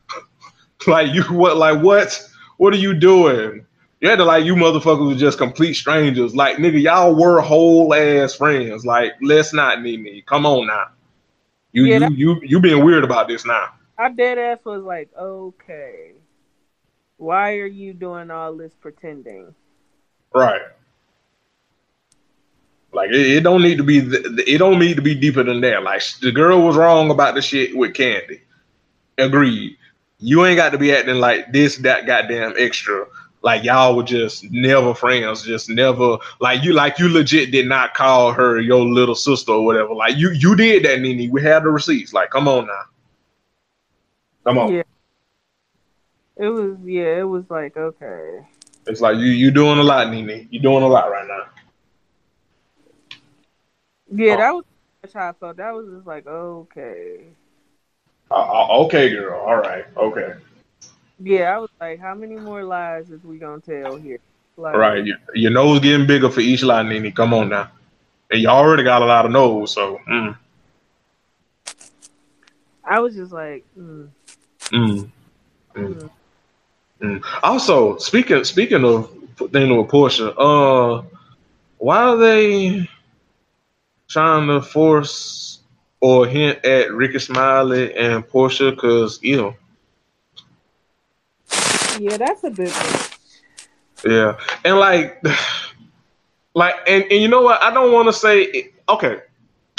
like 0.88 1.14
you 1.14 1.22
what 1.26 1.58
like 1.58 1.80
what 1.84 2.28
what 2.58 2.74
are 2.74 2.78
you 2.78 2.96
doing? 2.96 3.64
You 4.02 4.10
had 4.10 4.18
to 4.18 4.26
like 4.26 4.46
you 4.46 4.56
motherfuckers 4.56 5.10
were 5.10 5.16
just 5.16 5.38
complete 5.38 5.76
strangers. 5.76 6.34
Like 6.34 6.58
nigga, 6.58 6.82
y'all 6.82 7.14
were 7.14 7.40
whole 7.40 7.94
ass 7.94 8.34
friends. 8.34 8.84
Like 8.84 9.14
let's 9.22 9.54
not 9.54 9.84
Nene. 9.84 10.24
Come 10.26 10.48
on 10.48 10.66
now. 10.66 10.88
You 11.72 11.86
Yeah, 11.86 12.08
you 12.08 12.16
you 12.16 12.42
you 12.44 12.60
being 12.60 12.84
weird 12.84 13.04
about 13.04 13.28
this 13.28 13.46
now. 13.46 13.74
I 13.98 14.10
dead 14.12 14.38
ass 14.38 14.60
was 14.66 14.84
like, 14.84 15.10
okay, 15.18 16.14
why 17.18 17.54
are 17.58 17.66
you 17.68 17.94
doing 17.94 18.32
all 18.32 18.56
this 18.56 18.74
pretending? 18.82 19.54
Right. 20.34 20.62
Like 22.92 23.10
it, 23.12 23.38
it 23.38 23.42
don't 23.44 23.62
need 23.62 23.78
to 23.78 23.84
be. 23.84 24.02
th- 24.02 24.48
It 24.48 24.58
don't 24.60 24.80
need 24.80 24.96
to 24.96 25.02
be 25.02 25.16
deeper 25.16 25.44
than 25.44 25.62
that. 25.62 25.84
Like 25.84 26.02
the 26.22 26.32
girl 26.32 26.64
was 26.66 26.76
wrong 26.76 27.12
about 27.12 27.36
the 27.36 27.42
shit 27.42 27.76
with 27.76 27.94
Kandi. 27.94 28.42
Agreed. 29.18 29.78
You 30.20 30.46
ain't 30.46 30.58
got 30.58 30.72
to 30.72 30.78
be 30.78 30.94
acting 30.94 31.16
like 31.16 31.52
this, 31.52 31.78
that 31.78 32.06
goddamn 32.06 32.54
extra. 32.58 33.06
Like 33.42 33.64
y'all 33.64 33.96
were 33.96 34.04
just 34.04 34.50
never 34.52 34.94
friends, 34.94 35.44
just 35.44 35.70
never 35.70 36.18
like 36.40 36.64
you. 36.64 36.74
Like 36.74 36.98
you 37.00 37.10
legit 37.10 37.52
did 37.52 37.68
not 37.68 37.94
call 37.94 38.32
her 38.32 38.60
your 38.60 38.86
little 38.86 39.16
sister 39.16 39.52
or 39.52 39.66
whatever. 39.66 39.94
Like 39.94 40.16
you, 40.16 40.32
you 40.32 40.56
did 40.56 40.84
that, 40.86 41.02
Nene. 41.02 41.30
We 41.32 41.42
had 41.42 41.64
the 41.64 41.70
receipts. 41.70 42.14
Like, 42.14 42.30
come 42.30 42.48
on 42.48 42.68
now. 42.68 42.82
Come 44.44 44.58
on. 44.58 44.74
Yeah. 44.74 44.84
It 46.36 46.48
was 46.48 46.78
yeah, 46.84 47.20
it 47.20 47.28
was 47.28 47.44
like 47.50 47.78
okay. 47.78 48.46
It's 48.88 49.02
like 49.02 49.18
you, 49.18 49.26
you 49.26 49.52
doing 49.52 49.80
a 49.80 49.84
lot, 49.84 50.10
Nene. 50.10 50.48
You 50.52 50.60
doing 50.60 50.84
a 50.84 50.88
lot 50.88 51.10
right 51.10 51.28
now. 51.28 51.44
Yeah, 54.12 54.34
Oh. 54.34 54.38
that 54.38 54.54
was 54.54 55.14
how 55.14 55.30
I 55.30 55.34
felt. 55.34 55.58
That 55.58 55.74
was 55.74 55.88
just 55.94 56.08
like 56.08 56.28
okay. 56.28 57.22
Uh, 58.32 58.36
uh, 58.36 58.68
okay, 58.86 59.10
girl. 59.10 59.40
All 59.40 59.58
right. 59.58 59.86
Okay. 59.96 60.34
Yeah, 61.20 61.56
I 61.56 61.60
was 61.60 61.70
like, 61.80 62.00
how 62.00 62.16
many 62.16 62.36
more 62.36 62.64
lies 62.64 63.10
is 63.10 63.24
we 63.24 63.38
gonna 63.38 63.62
tell 63.62 63.96
here? 63.96 64.20
Like, 64.58 64.76
Right. 64.76 65.06
Your, 65.06 65.18
your 65.34 65.52
nose 65.52 65.80
getting 65.80 66.06
bigger 66.08 66.30
for 66.30 66.42
each 66.42 66.64
line, 66.64 66.90
Nene. 66.90 67.12
Come 67.12 67.34
on 67.34 67.50
now. 67.50 67.72
And 68.32 68.42
you 68.42 68.48
already 68.50 68.84
got 68.84 69.02
a 69.02 69.06
lot 69.06 69.26
of 69.26 69.32
nose, 69.32 69.74
so 69.74 70.00
mm, 70.10 70.36
I 72.84 73.00
was 73.00 73.16
just 73.16 73.32
like, 73.32 73.64
mm, 73.78 74.10
mm, 74.74 75.10
mm, 75.76 76.10
mm. 77.02 77.24
Also, 77.44 77.98
speaking 77.98 78.44
speaking 78.44 78.84
of 78.84 79.10
thing 79.52 79.76
with 79.78 79.88
Porsha, 79.88 80.34
uh 80.38 81.04
why 81.78 81.98
are 81.98 82.18
they 82.18 82.90
trying 84.08 84.48
to 84.48 84.62
force 84.62 85.60
or 86.02 86.26
hint 86.28 86.64
at 86.66 86.92
Rickey 86.92 87.20
Smiley 87.20 87.94
and 87.96 88.28
Porsha 88.28 88.72
because 88.72 89.20
you 89.22 89.38
know 89.38 89.56
yeah, 92.00 92.18
that's 92.18 92.44
a 92.44 92.50
bit. 92.50 92.68
much. 92.68 93.20
Yeah, 94.06 94.38
and 94.66 94.78
like, 94.78 95.24
like, 96.56 96.76
and, 96.88 97.04
and 97.04 97.22
you 97.22 97.28
know 97.28 97.42
what? 97.42 97.62
I 97.62 97.74
don't 97.74 97.94
want 97.94 98.08
to 98.08 98.14
say 98.14 98.72
okay. 98.90 99.22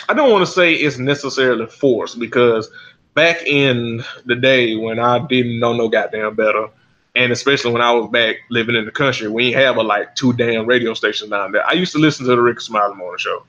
I 0.09 0.15
don't 0.15 0.31
want 0.31 0.47
to 0.47 0.53
say 0.53 0.75
it's 0.75 0.99
necessarily 0.99 1.67
forced 1.67 2.19
because 2.19 2.71
back 3.15 3.47
in 3.47 4.05
the 4.27 4.37
day 4.37 4.77
when 4.77 4.99
I 4.99 5.25
didn't 5.27 5.59
know 5.59 5.73
no 5.73 5.89
goddamn 5.89 6.35
better, 6.35 6.69
and 7.15 7.33
especially 7.33 7.73
when 7.73 7.83
I 7.83 7.93
was 7.93 8.11
back 8.11 8.37
living 8.51 8.75
in 8.75 8.85
the 8.85 8.91
country, 8.91 9.29
we 9.29 9.49
ain't 9.49 9.57
have 9.57 9.77
a 9.77 9.83
like 9.83 10.15
two 10.17 10.33
damn 10.33 10.67
radio 10.67 10.95
stations 10.95 11.31
down 11.31 11.53
there. 11.53 11.67
I 11.67 11.73
used 11.73 11.93
to 11.93 11.99
listen 11.99 12.27
to 12.27 12.33
the 12.33 12.43
Rick 12.43 12.61
Smiley 12.61 12.97
Morning 12.97 13.19
Show, 13.19 13.45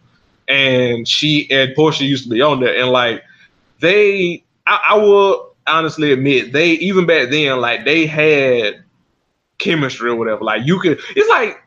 and 0.48 1.08
she 1.08 1.50
and 1.52 1.76
Porsha 1.76 2.08
used 2.08 2.26
to 2.26 2.30
be 2.30 2.42
on 2.42 2.60
there, 2.60 2.80
and 2.80 2.92
like 2.92 3.24
they, 3.80 4.44
I, 4.68 4.80
I 4.92 4.98
will 4.98 5.56
honestly 5.68 6.12
admit 6.12 6.54
they 6.54 6.72
even 6.74 7.08
back 7.08 7.30
then 7.32 7.60
like 7.60 7.86
they 7.86 8.06
had 8.06 8.84
chemistry 9.58 10.12
or 10.12 10.16
whatever. 10.16 10.44
Like 10.44 10.66
you 10.66 10.80
could, 10.80 11.00
it's 11.16 11.30
like 11.30 11.60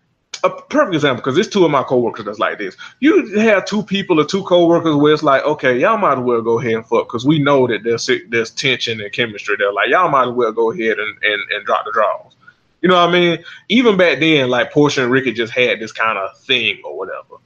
a 0.44 0.50
perfect 0.50 0.94
example 0.94 1.22
because 1.22 1.38
it's 1.38 1.48
two 1.48 1.64
of 1.64 1.70
my 1.70 1.82
coworkers 1.82 2.24
that's 2.24 2.38
like 2.38 2.58
this. 2.58 2.76
You 3.00 3.38
have 3.38 3.64
two 3.64 3.82
people 3.82 4.20
or 4.20 4.24
two 4.24 4.42
coworkers 4.44 4.96
where 4.96 5.12
it's 5.12 5.22
like, 5.22 5.44
okay, 5.44 5.78
y'all 5.78 5.98
might 5.98 6.18
as 6.18 6.24
well 6.24 6.42
go 6.42 6.58
ahead 6.60 6.74
and 6.74 6.86
fuck 6.86 7.08
because 7.08 7.24
we 7.24 7.38
know 7.38 7.66
that 7.66 7.82
there's 7.84 8.10
there's 8.28 8.50
tension 8.50 9.00
and 9.00 9.12
chemistry 9.12 9.56
there. 9.58 9.72
Like 9.72 9.88
y'all 9.88 10.08
might 10.08 10.28
as 10.28 10.34
well 10.34 10.52
go 10.52 10.72
ahead 10.72 10.98
and 10.98 11.16
and, 11.22 11.42
and 11.50 11.66
drop 11.66 11.84
the 11.84 11.92
draws. 11.92 12.34
You 12.80 12.88
know 12.88 12.94
what 12.94 13.08
I 13.08 13.12
mean? 13.12 13.44
Even 13.68 13.96
back 13.96 14.20
then, 14.20 14.50
like 14.50 14.72
Porsha 14.72 15.02
and 15.02 15.12
Rickey 15.12 15.32
just 15.32 15.52
had 15.52 15.80
this 15.80 15.92
kind 15.92 16.16
of 16.16 16.38
thing 16.38 16.80
or 16.84 16.96
whatever. 16.96 17.36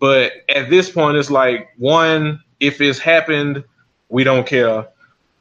But 0.00 0.32
at 0.48 0.70
this 0.70 0.90
point, 0.90 1.16
it's 1.16 1.30
like 1.30 1.68
one, 1.76 2.42
if 2.58 2.80
it's 2.80 2.98
happened, 2.98 3.62
we 4.08 4.24
don't 4.24 4.46
care. 4.46 4.88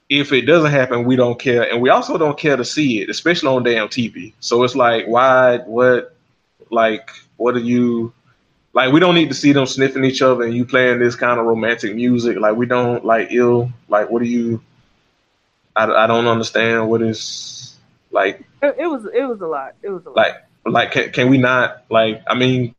If 0.10 0.34
it 0.34 0.41
doesn't 0.41 0.72
happen, 0.72 1.05
we 1.05 1.16
don't 1.16 1.39
care, 1.39 1.72
and 1.72 1.82
we 1.82 1.89
also 1.89 2.18
don't 2.18 2.38
care 2.38 2.57
to 2.57 2.66
see 2.66 3.01
it, 3.01 3.10
especially 3.10 3.49
on 3.49 3.64
damn 3.64 3.88
TV. 3.88 4.34
So 4.39 4.64
it's 4.64 4.76
like, 4.76 5.05
why? 5.07 5.60
What? 5.60 6.16
Like, 6.70 7.11
what 7.38 7.55
are 7.55 7.59
you? 7.59 8.13
Like, 8.74 8.93
we 8.93 8.99
don't 8.99 9.15
need 9.15 9.30
to 9.30 9.36
see 9.36 9.51
them 9.51 9.65
sniffing 9.65 10.05
each 10.05 10.22
other 10.22 10.43
and 10.43 10.53
you 10.53 10.65
playing 10.65 10.99
this 10.99 11.15
kind 11.15 11.39
of 11.39 11.45
romantic 11.45 11.95
music. 11.95 12.38
Like, 12.38 12.55
we 12.55 12.65
don't 12.65 13.03
like 13.03 13.30
ill. 13.32 13.72
Like, 13.88 14.09
what 14.09 14.22
are 14.22 14.26
you? 14.26 14.61
I, 15.76 15.86
I 15.86 16.07
don't 16.07 16.28
understand 16.28 16.89
what 16.89 17.01
is 17.01 17.76
like. 18.11 18.45
It, 18.61 18.76
it 18.80 18.88
was 18.88 19.05
it 19.05 19.24
was 19.24 19.41
a 19.41 19.47
lot. 19.47 19.74
It 19.82 19.89
was 19.89 20.05
a 20.05 20.09
lot. 20.09 20.17
Like 20.17 20.36
like 20.65 20.91
can, 20.91 21.11
can 21.11 21.30
we 21.30 21.38
not 21.38 21.84
like? 21.89 22.22
I 22.28 22.36
mean, 22.36 22.76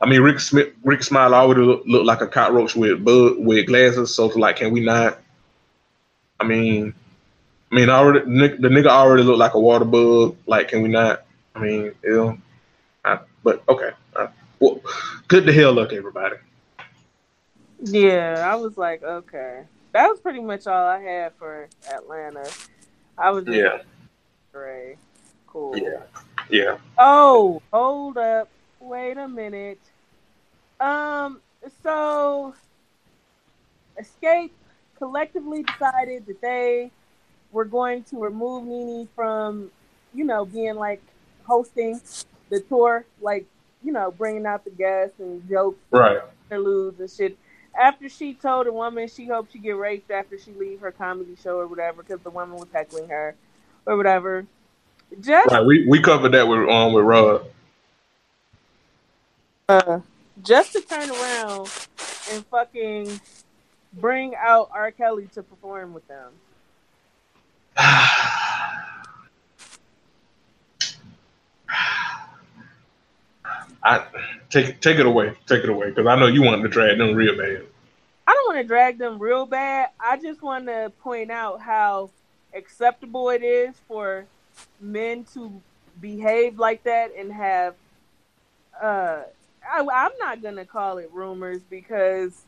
I 0.00 0.08
mean, 0.08 0.20
Rick 0.22 0.40
Smith, 0.40 0.72
Rick 0.84 1.02
Smile 1.02 1.34
already 1.34 1.60
look, 1.60 1.82
look 1.86 2.04
like 2.06 2.20
a 2.20 2.26
cockroach 2.26 2.74
with 2.74 3.04
bug 3.04 3.36
with 3.38 3.66
glasses. 3.66 4.14
So 4.14 4.26
like, 4.26 4.56
can 4.56 4.72
we 4.72 4.80
not? 4.80 5.18
I 6.38 6.44
mean, 6.44 6.94
I 7.70 7.74
mean, 7.74 7.90
already 7.90 8.20
the 8.20 8.68
nigga 8.68 8.86
already 8.86 9.22
looked 9.22 9.38
like 9.38 9.54
a 9.54 9.60
water 9.60 9.84
bug. 9.84 10.36
Like, 10.46 10.68
can 10.68 10.82
we 10.82 10.88
not? 10.88 11.24
I 11.54 11.60
mean, 11.60 11.92
know, 12.02 12.30
I, 12.30 12.38
but 13.42 13.62
okay. 13.68 13.90
I, 14.16 14.28
well, 14.58 14.80
good 15.28 15.46
to 15.46 15.52
hell 15.52 15.72
luck, 15.72 15.92
everybody. 15.92 16.36
Yeah, 17.82 18.46
I 18.46 18.56
was 18.56 18.76
like, 18.76 19.02
okay, 19.02 19.62
that 19.92 20.08
was 20.08 20.20
pretty 20.20 20.40
much 20.40 20.66
all 20.66 20.86
I 20.86 21.00
had 21.00 21.32
for 21.38 21.68
Atlanta. 21.90 22.48
I 23.16 23.30
was 23.30 23.46
yeah, 23.46 23.78
great, 24.52 24.96
cool. 25.46 25.76
Yeah, 25.76 26.02
yeah. 26.50 26.76
Oh, 26.98 27.62
hold 27.72 28.18
up, 28.18 28.48
wait 28.80 29.16
a 29.16 29.28
minute. 29.28 29.80
Um, 30.78 31.40
so 31.82 32.54
Xscape 33.98 34.50
collectively 34.96 35.62
decided 35.62 36.26
that 36.26 36.40
they 36.40 36.90
were 37.52 37.64
going 37.64 38.04
to 38.04 38.18
remove 38.18 38.64
Nene 38.64 39.08
from, 39.14 39.70
you 40.14 40.24
know, 40.24 40.44
being 40.44 40.76
like 40.76 41.02
hosting 41.44 42.00
the 42.50 42.60
tour, 42.60 43.06
like, 43.20 43.46
you 43.82 43.92
know, 43.92 44.10
bringing 44.10 44.44
out 44.44 44.64
the 44.64 44.70
guests 44.70 45.18
and 45.18 45.48
jokes, 45.48 45.78
right, 45.90 46.18
interludes 46.50 47.00
and 47.00 47.10
shit. 47.10 47.38
After 47.80 48.08
she 48.08 48.34
told 48.34 48.66
a 48.66 48.72
woman 48.72 49.08
she 49.08 49.26
hoped 49.26 49.52
she 49.52 49.58
get 49.58 49.76
raped 49.76 50.10
after 50.10 50.36
she 50.38 50.52
leave 50.52 50.80
her 50.80 50.90
comedy 50.90 51.36
show 51.42 51.58
or 51.58 51.66
whatever, 51.66 52.02
because 52.02 52.20
the 52.20 52.30
woman 52.30 52.56
was 52.56 52.68
heckling 52.72 53.08
her 53.08 53.34
or 53.86 53.96
whatever. 53.96 54.44
Just 55.20 55.50
right, 55.50 55.64
we 55.64 55.86
we 55.86 56.00
covered 56.00 56.32
that 56.32 56.46
with 56.46 56.68
um 56.68 56.92
with 56.92 57.04
Rod. 57.04 57.46
Uh, 59.68 60.00
just 60.42 60.72
to 60.72 60.80
turn 60.80 61.10
around 61.10 61.70
and 62.32 62.44
fucking 62.46 63.20
bring 63.92 64.34
out 64.34 64.68
R. 64.72 64.90
Kelly 64.90 65.28
to 65.34 65.42
perform 65.42 65.94
with 65.94 66.06
them. 66.08 66.32
I 73.82 74.04
take 74.50 74.80
take 74.80 74.98
it 74.98 75.06
away, 75.06 75.34
take 75.46 75.64
it 75.64 75.70
away, 75.70 75.90
because 75.90 76.06
I 76.06 76.18
know 76.18 76.26
you 76.26 76.42
want 76.42 76.62
to 76.62 76.68
drag 76.68 76.98
them 76.98 77.14
real 77.14 77.36
bad. 77.36 77.64
I 78.26 78.34
don't 78.34 78.54
want 78.54 78.58
to 78.58 78.68
drag 78.68 78.98
them 78.98 79.18
real 79.18 79.46
bad. 79.46 79.90
I 79.98 80.16
just 80.16 80.42
want 80.42 80.66
to 80.66 80.92
point 81.02 81.30
out 81.30 81.60
how 81.60 82.10
acceptable 82.54 83.30
it 83.30 83.42
is 83.42 83.74
for 83.88 84.26
men 84.80 85.24
to 85.34 85.60
behave 86.00 86.58
like 86.58 86.82
that 86.84 87.12
and 87.16 87.32
have 87.32 87.74
uh 88.80 89.22
I, 89.68 89.80
I'm 89.80 90.12
not 90.18 90.42
gonna 90.42 90.64
call 90.64 90.98
it 90.98 91.10
rumors 91.12 91.60
because 91.68 92.42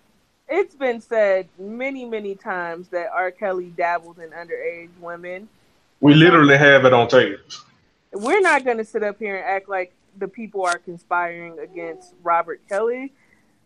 it's 0.49 0.75
been 0.75 1.01
said 1.01 1.49
many, 1.59 2.05
many 2.05 2.35
times 2.35 2.89
that 2.89 3.11
R. 3.13 3.31
Kelly 3.31 3.73
dabbled 3.77 4.19
in 4.19 4.31
underage 4.31 4.91
women. 5.01 5.49
We 6.01 6.15
literally 6.15 6.57
have 6.57 6.85
it 6.85 6.93
on 6.93 7.09
tape. 7.09 7.39
We're 8.13 8.41
not 8.41 8.65
gonna 8.65 8.85
sit 8.85 9.03
up 9.03 9.19
here 9.19 9.37
and 9.37 9.45
act 9.45 9.69
like 9.69 9.93
the 10.19 10.29
people 10.29 10.65
are 10.65 10.79
conspiring 10.79 11.59
against 11.59 12.15
Robert 12.23 12.61
Kelly. 12.69 13.13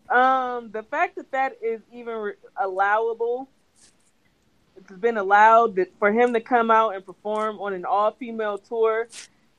Um, 0.09 0.71
the 0.71 0.83
fact 0.83 1.15
that 1.17 1.31
that 1.31 1.57
is 1.61 1.81
even 1.91 2.15
re- 2.15 2.33
allowable, 2.55 3.49
it's 4.75 4.91
been 4.91 5.17
allowed 5.17 5.75
that 5.75 5.91
for 5.99 6.11
him 6.11 6.33
to 6.33 6.39
come 6.39 6.71
out 6.71 6.95
and 6.95 7.05
perform 7.05 7.59
on 7.59 7.73
an 7.73 7.83
all-female 7.83 8.59
tour 8.59 9.07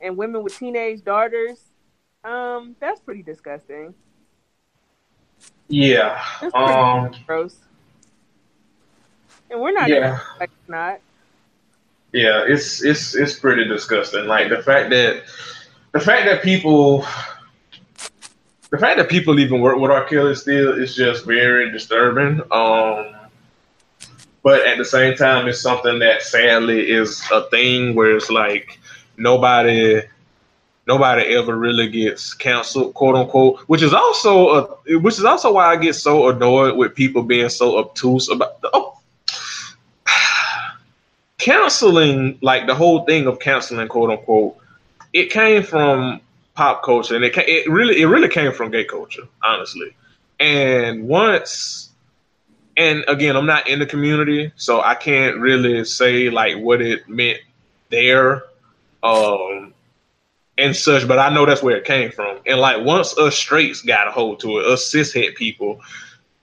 and 0.01 0.17
women 0.17 0.43
with 0.43 0.57
teenage 0.57 1.03
daughters 1.03 1.59
um, 2.23 2.75
that's 2.79 2.99
pretty 2.99 3.23
disgusting. 3.23 3.93
Yeah. 5.67 6.21
Um. 6.53 7.13
Gross. 7.25 7.55
And 9.49 9.61
we're 9.61 9.71
not. 9.71 9.89
Yeah. 9.89 10.19
Like 10.39 10.51
not. 10.67 10.99
Yeah, 12.11 12.43
it's 12.45 12.83
it's 12.83 13.15
it's 13.15 13.39
pretty 13.39 13.65
disgusting. 13.65 14.25
Like 14.25 14.49
the 14.49 14.61
fact 14.63 14.89
that 14.89 15.23
the 15.91 15.99
fact 15.99 16.25
that 16.25 16.43
people 16.43 17.05
the 18.69 18.77
fact 18.77 18.97
that 18.97 19.09
people 19.09 19.39
even 19.39 19.61
work 19.61 19.77
with 19.77 19.89
R. 19.89 20.05
Kelly 20.05 20.35
still 20.35 20.73
is 20.73 20.95
just 20.95 21.25
very 21.25 21.71
disturbing. 21.71 22.41
Um, 22.51 23.15
but 24.43 24.65
at 24.65 24.77
the 24.77 24.85
same 24.85 25.15
time, 25.15 25.47
it's 25.47 25.59
something 25.59 25.99
that 25.99 26.21
sadly 26.21 26.89
is 26.89 27.23
a 27.31 27.43
thing 27.49 27.95
where 27.95 28.15
it's 28.15 28.29
like 28.29 28.79
nobody 29.17 30.01
nobody 30.87 31.35
ever 31.35 31.55
really 31.57 31.89
gets 31.89 32.33
canceled, 32.33 32.93
quote 32.93 33.15
unquote. 33.15 33.59
Which 33.61 33.81
is 33.81 33.93
also 33.93 34.49
a, 34.49 34.99
which 34.99 35.17
is 35.17 35.25
also 35.25 35.53
why 35.53 35.65
I 35.65 35.75
get 35.75 35.95
so 35.95 36.29
annoyed 36.29 36.77
with 36.77 36.95
people 36.95 37.23
being 37.23 37.49
so 37.49 37.79
obtuse 37.79 38.29
about 38.29 38.61
the, 38.61 38.69
oh, 38.73 38.99
canceling. 41.39 42.37
Like 42.41 42.67
the 42.67 42.75
whole 42.75 43.03
thing 43.05 43.25
of 43.25 43.39
canceling, 43.39 43.87
quote 43.87 44.11
unquote, 44.11 44.57
it 45.13 45.31
came 45.31 45.63
from 45.63 46.21
pop 46.55 46.83
culture, 46.83 47.15
and 47.15 47.23
it 47.23 47.37
it 47.37 47.69
really 47.69 48.01
it 48.01 48.05
really 48.05 48.29
came 48.29 48.51
from 48.51 48.71
gay 48.71 48.83
culture, 48.83 49.27
honestly. 49.43 49.95
And 50.39 51.07
once, 51.07 51.89
and 52.77 53.03
again, 53.07 53.35
I'm 53.35 53.45
not 53.45 53.67
in 53.67 53.79
the 53.79 53.85
community, 53.85 54.51
so 54.55 54.81
I 54.81 54.95
can't 54.95 55.37
really 55.37 55.83
say 55.85 56.29
like 56.29 56.57
what 56.57 56.81
it 56.81 57.07
meant 57.09 57.39
there. 57.89 58.43
Um, 59.03 59.73
and 60.57 60.75
such, 60.75 61.07
but 61.07 61.19
I 61.19 61.33
know 61.33 61.45
that's 61.45 61.63
where 61.63 61.77
it 61.77 61.85
came 61.85 62.11
from. 62.11 62.39
And 62.45 62.59
like 62.59 62.83
once 62.85 63.17
us 63.17 63.35
straights 63.35 63.81
got 63.81 64.07
a 64.07 64.11
hold 64.11 64.41
to 64.41 64.59
it, 64.59 64.65
us 64.65 64.91
cishet 64.91 65.35
people, 65.35 65.79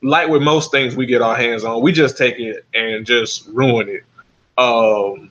like 0.02 0.28
with 0.28 0.42
most 0.42 0.70
things 0.70 0.96
we 0.96 1.06
get 1.06 1.22
our 1.22 1.36
hands 1.36 1.64
on, 1.64 1.82
we 1.82 1.92
just 1.92 2.16
take 2.16 2.38
it 2.38 2.64
and 2.74 3.04
just 3.04 3.46
ruin 3.48 3.88
it. 3.88 4.04
Um, 4.58 5.30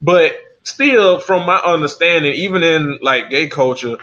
but 0.00 0.36
still, 0.64 1.20
from 1.20 1.46
my 1.46 1.58
understanding, 1.58 2.34
even 2.34 2.62
in 2.62 2.98
like 3.00 3.30
gay 3.30 3.46
culture, 3.48 3.96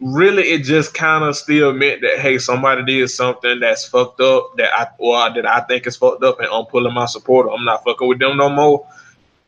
really 0.00 0.44
it 0.44 0.62
just 0.62 0.94
kind 0.94 1.24
of 1.24 1.36
still 1.36 1.72
meant 1.72 2.00
that 2.00 2.18
hey, 2.20 2.38
somebody 2.38 2.84
did 2.84 3.08
something 3.10 3.60
that's 3.60 3.84
fucked 3.86 4.20
up 4.20 4.56
that 4.56 4.70
I 4.72 4.88
or 4.98 5.34
that 5.34 5.46
I 5.46 5.60
think 5.60 5.86
is 5.86 5.96
fucked 5.96 6.24
up, 6.24 6.40
and 6.40 6.48
I'm 6.48 6.64
pulling 6.66 6.94
my 6.94 7.06
support. 7.06 7.48
I'm 7.52 7.64
not 7.64 7.84
fucking 7.84 8.08
with 8.08 8.18
them 8.18 8.38
no 8.38 8.48
more. 8.48 8.86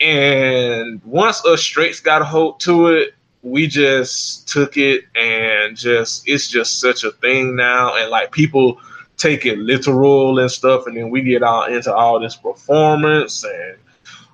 And 0.01 1.03
once 1.05 1.44
us 1.44 1.62
straights 1.62 2.01
got 2.01 2.22
a 2.22 2.24
hold 2.24 2.61
to 2.61 2.88
it, 2.88 3.14
we 3.42 3.66
just 3.66 4.48
took 4.48 4.76
it 4.76 5.05
and 5.14 5.76
just 5.76 6.28
it's 6.28 6.48
just 6.48 6.80
such 6.80 7.05
a 7.05 7.12
thing 7.12 7.57
now 7.57 7.96
and 7.96 8.11
like 8.11 8.32
people 8.32 8.78
take 9.16 9.46
it 9.46 9.59
literal 9.59 10.38
and 10.38 10.51
stuff 10.51 10.86
and 10.86 10.96
then 10.96 11.11
we 11.11 11.22
get 11.22 11.42
all 11.42 11.64
into 11.64 11.94
all 11.94 12.20
this 12.20 12.36
performance 12.36 13.44
and 13.44 13.76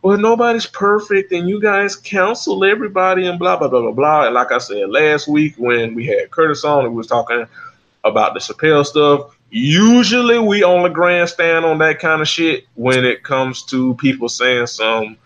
well 0.07 0.19
nobody's 0.19 0.67
perfect 0.67 1.33
and 1.33 1.49
you 1.49 1.61
guys 1.61 1.97
counsel 1.97 2.65
everybody 2.65 3.27
and 3.27 3.41
blah 3.41 3.57
blah 3.57 3.67
blah 3.67 3.81
blah 3.81 3.91
blah 3.91 4.25
and 4.25 4.35
like 4.35 4.53
i 4.53 4.59
said 4.59 4.89
last 4.89 5.27
week 5.27 5.53
when 5.57 5.97
we 5.97 6.07
had 6.07 6.31
curtis 6.31 6.65
on 6.65 6.85
and 6.85 6.93
we 6.93 6.97
was 6.97 7.09
talking 7.09 7.45
about 8.05 8.33
the 8.33 8.39
chappelle 8.39 8.87
stuff 8.87 9.37
usually 9.51 10.39
we 10.39 10.63
on 10.63 10.85
the 10.85 10.89
grandstand 10.89 11.65
on 11.65 11.79
that 11.79 11.99
kind 11.99 12.23
of 12.23 12.29
shit 12.29 12.67
when 12.77 13.05
it 13.05 13.25
comes 13.25 13.65
to 13.65 13.95
people 13.95 14.29
saying 14.29 14.69
some 14.69 15.17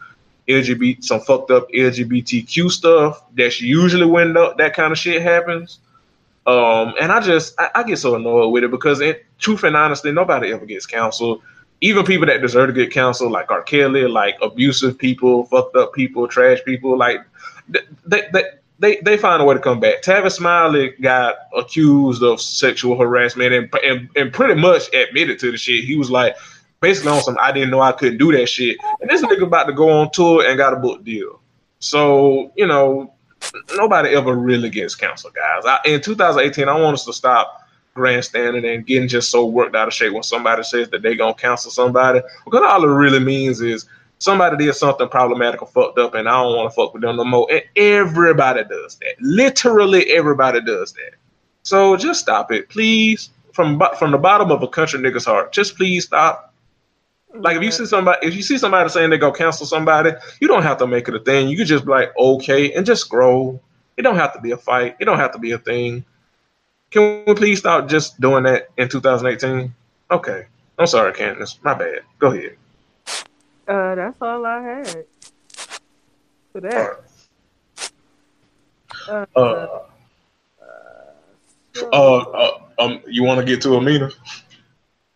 LGBT, 0.49 1.05
some 1.05 1.21
fucked 1.21 1.51
up 1.53 1.71
LGBTQ 1.71 2.71
stuff. 2.71 3.23
That's 3.37 3.61
usually 3.61 4.07
when 4.07 4.33
the, 4.33 4.55
that 4.59 4.75
kind 4.75 4.91
of 4.91 4.99
shit 4.99 5.23
happens. 5.23 5.79
Um, 6.47 6.95
and 7.01 7.13
I 7.13 7.21
just 7.21 7.55
I, 7.61 7.71
I, 7.77 7.83
get 7.85 7.99
so 7.99 8.17
annoyed 8.17 8.49
with 8.49 8.65
it 8.65 8.71
because, 8.71 9.01
in 9.01 9.15
truth 9.39 9.63
and 9.63 9.77
honestly, 9.77 10.11
nobody 10.11 10.53
ever 10.53 10.67
gets 10.67 10.87
counseled. 10.87 11.43
Even 11.81 12.05
people 12.05 12.27
that 12.27 12.43
deserve 12.43 12.69
to 12.69 12.73
get 12.75 12.93
counseled, 12.93 13.33
like 13.33 13.51
R. 13.51 13.63
Kelly, 13.63 14.07
like 14.07 14.37
abusive 14.43 14.99
people, 14.99 15.45
fucked 15.45 15.77
up 15.77 15.95
people, 15.95 16.29
trash 16.29 16.59
people, 16.65 16.97
like 16.97 17.21
they 17.69 18.29
they 18.33 18.45
they, 18.79 18.97
they 19.03 19.17
find 19.19 19.43
a 19.43 19.45
way 19.45 19.55
to 19.55 19.61
come 19.61 19.79
back. 19.79 20.03
Tavis 20.03 20.33
Smiley 20.33 20.91
got 21.03 21.37
accused 21.55 22.23
of 22.23 22.41
sexual 22.41 22.99
harassment 22.99 23.53
and, 23.53 23.75
and 23.85 24.09
and 24.17 24.33
pretty 24.33 24.61
much 24.61 24.93
admitted 24.95 25.39
to 25.41 25.51
the 25.51 25.59
shit. 25.59 25.85
He 25.85 25.97
was 25.97 26.11
like, 26.11 26.37
basically 26.81 27.13
on 27.13 27.23
some 27.23 27.37
I 27.41 27.53
didn't 27.53 27.71
know 27.71 27.81
I 27.81 27.93
couldn't 27.93 28.19
do 28.19 28.33
that 28.33 28.49
shit. 28.49 28.79
And 29.01 29.09
this 29.09 29.23
nigga 29.23 29.43
about 29.43 29.65
to 29.65 29.73
go 29.73 29.91
on 29.91 30.11
tour 30.11 30.45
and 30.47 30.57
got 30.57 30.73
a 30.73 30.77
book 30.77 31.05
deal. 31.05 31.41
So, 31.79 32.53
you 32.57 32.67
know, 32.67 33.13
nobody 33.75 34.11
ever 34.11 34.35
really 34.35 34.69
gets 34.69 34.95
counsel, 34.95 35.31
guys. 35.31 35.65
I, 35.65 35.79
in 35.91 36.01
2018, 36.01 36.69
I 36.69 36.79
want 36.79 36.95
us 36.95 37.05
to 37.07 37.13
stop 37.13 37.63
grandstanding 38.01 38.65
and 38.65 38.87
getting 38.87 39.09
just 39.09 39.31
so 39.31 39.45
worked 39.47 39.77
out 39.77 39.89
of 39.89 39.95
shape 39.95 40.15
when 40.15 40.23
somebody 40.23 40.63
says 40.63 40.89
that 40.89 41.03
they 41.03 41.15
gonna 41.15 41.35
cancel 41.35 41.71
somebody 41.71 42.21
because 42.45 42.63
all 42.65 42.83
it 42.83 42.87
really 42.87 43.21
means 43.21 43.61
is 43.61 43.87
somebody 44.19 44.57
did 44.57 44.75
something 44.75 45.09
problematic 45.09 45.61
or 45.61 45.69
fucked 45.69 45.99
up 45.99 46.15
and 46.15 46.29
I 46.29 46.43
don't 46.43 46.57
want 46.57 46.71
to 46.71 46.75
fuck 46.75 46.95
with 46.95 47.03
them 47.03 47.17
no 47.17 47.25
more. 47.25 47.47
And 47.51 47.63
everybody 47.77 48.65
does 48.65 48.97
that. 48.97 49.15
Literally 49.21 50.11
everybody 50.11 50.63
does 50.63 50.93
that. 50.95 51.15
So 51.63 51.97
just 51.97 52.21
stop 52.21 52.51
it, 52.53 52.69
please. 52.71 53.31
From 53.53 53.83
from 53.99 54.13
the 54.13 54.19
bottom 54.19 54.51
of 54.51 54.63
a 54.63 54.69
country 54.69 54.99
nigga's 55.01 55.27
heart, 55.27 55.53
just 55.53 55.77
please 55.77 56.05
stop. 56.05 56.55
Like 57.35 57.57
if 57.57 57.63
you 57.63 57.71
see 57.71 57.85
somebody, 57.85 58.27
if 58.27 58.35
you 58.35 58.43
see 58.43 58.57
somebody 58.57 58.89
saying 58.89 59.11
they 59.11 59.19
go 59.19 59.33
cancel 59.33 59.67
somebody, 59.67 60.13
you 60.41 60.49
don't 60.49 60.63
have 60.63 60.79
to 60.79 60.87
make 60.87 61.09
it 61.09 61.15
a 61.15 61.19
thing. 61.19 61.49
You 61.49 61.57
can 61.57 61.67
just 61.67 61.85
be 61.85 61.91
like, 61.91 62.17
okay, 62.17 62.73
and 62.73 62.87
just 62.87 63.03
scroll. 63.03 63.63
It 63.97 64.03
don't 64.03 64.17
have 64.17 64.33
to 64.33 64.41
be 64.41 64.53
a 64.53 64.57
fight. 64.57 64.97
It 64.99 65.05
don't 65.05 65.19
have 65.19 65.33
to 65.33 65.39
be 65.39 65.51
a 65.51 65.59
thing. 65.59 66.05
Can 66.91 67.25
we 67.27 67.35
please 67.35 67.61
stop 67.61 67.89
just 67.89 68.21
doing 68.21 68.45
that 68.45 68.69
in 68.77 68.89
2018? 68.89 69.73
Okay. 70.11 70.47
I'm 70.79 70.87
sorry, 70.87 71.13
Candace. 71.13 71.59
My 71.63 71.75
bad. 71.75 72.01
Go 72.19 72.33
ahead. 72.33 72.57
Uh, 73.69 73.95
that's 73.95 74.17
all 74.21 74.45
I 74.45 74.63
had 74.63 75.05
for 76.53 76.61
that. 76.63 77.01
Uh, 79.09 79.27
uh, 79.37 79.41
uh, 81.77 81.87
uh, 81.93 82.19
uh 82.19 82.51
um, 82.81 83.01
you 83.07 83.23
want 83.23 83.39
to 83.41 83.47
get 83.47 83.61
to 83.63 83.77
Amina? 83.77 84.11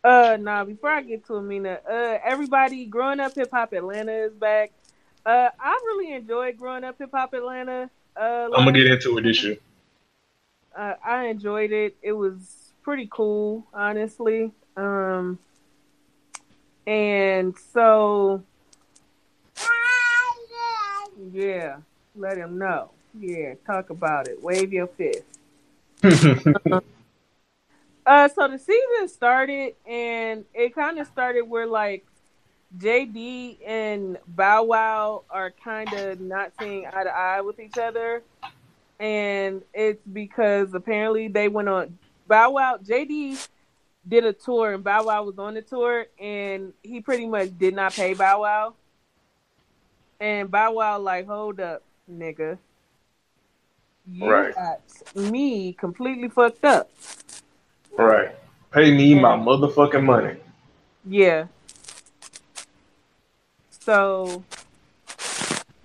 Uh, 0.05 0.37
nah. 0.39 0.65
Before 0.65 0.91
I 0.91 1.03
get 1.03 1.27
to 1.27 1.37
Amina, 1.37 1.81
uh, 1.89 2.19
everybody, 2.25 2.85
growing 2.85 3.21
up 3.21 3.35
hip 3.35 3.51
hop 3.51 3.73
Atlanta 3.73 4.13
is 4.13 4.35
back. 4.35 4.71
Uh, 5.25 5.49
I 5.59 5.81
really 5.87 6.13
enjoyed 6.13 6.59
growing 6.59 6.85
up 6.85 6.99
hip 6.99 7.11
hop 7.13 7.33
Atlanta. 7.33 7.91
Uh, 8.15 8.49
I'm 8.55 8.65
gonna 8.65 8.73
get 8.73 8.87
into 8.87 9.17
it 9.19 9.23
this 9.23 9.43
year. 9.43 9.57
Uh, 10.77 10.95
I 11.05 11.27
enjoyed 11.27 11.71
it. 11.73 11.97
It 12.03 12.13
was 12.13 12.73
pretty 12.83 13.09
cool, 13.11 13.65
honestly. 13.73 14.51
Um, 14.77 15.39
and 16.87 17.55
so, 17.73 18.43
yeah, 21.33 21.77
let 22.17 22.37
him 22.39 22.59
know. 22.59 22.91
Yeah, 23.19 23.55
talk 23.65 23.91
about 23.91 24.27
it. 24.29 24.43
Wave 24.43 24.73
your 24.73 24.89
fist. 24.89 25.23
uh, 28.05 28.29
so 28.29 28.49
the 28.49 28.59
season 28.59 29.09
started, 29.09 29.75
and 29.87 30.45
it 30.53 30.75
kind 30.75 30.99
of 30.99 31.07
started 31.07 31.43
where 31.43 31.67
like 31.67 32.05
JD 32.77 33.59
and 33.65 34.19
Bow 34.27 34.65
Wow 34.65 35.23
are 35.31 35.53
kind 35.53 35.93
of 35.93 36.21
not 36.21 36.53
seeing 36.59 36.87
eye 36.87 37.05
to 37.05 37.11
eye 37.11 37.41
with 37.41 37.61
each 37.61 37.79
other, 37.79 38.23
and 39.01 39.63
it's 39.73 40.05
because 40.13 40.73
apparently 40.75 41.29
they 41.29 41.49
went 41.49 41.69
on 41.69 41.99
Bow 42.27 42.53
Wow. 42.53 42.79
JD 42.83 43.49
did 44.07 44.25
a 44.25 44.33
tour, 44.33 44.73
and 44.75 44.85
Bow 44.85 45.05
Wow 45.05 45.25
was 45.25 45.39
on 45.39 45.55
the 45.55 45.63
tour, 45.63 46.07
and 46.19 46.73
he 46.83 47.01
pretty 47.01 47.27
much 47.27 47.57
did 47.59 47.75
not 47.75 47.93
pay 47.93 48.15
Bow 48.15 48.43
Wow. 48.43 48.75
And 50.21 50.51
Bow 50.51 50.73
Wow 50.73 50.99
like, 50.99 51.27
hold 51.27 51.61
up, 51.61 51.83
nigga. 52.11 52.59
You 54.07 54.31
right. 54.31 54.55
got 54.55 54.81
me 55.15 55.73
completely 55.73 56.29
fucked 56.29 56.65
up. 56.65 56.91
Right. 57.97 58.35
Pay 58.71 58.95
me 58.95 59.13
and, 59.13 59.23
my 59.23 59.37
motherfucking 59.37 60.05
money. 60.05 60.37
Yeah. 61.07 61.47
So 63.71 64.43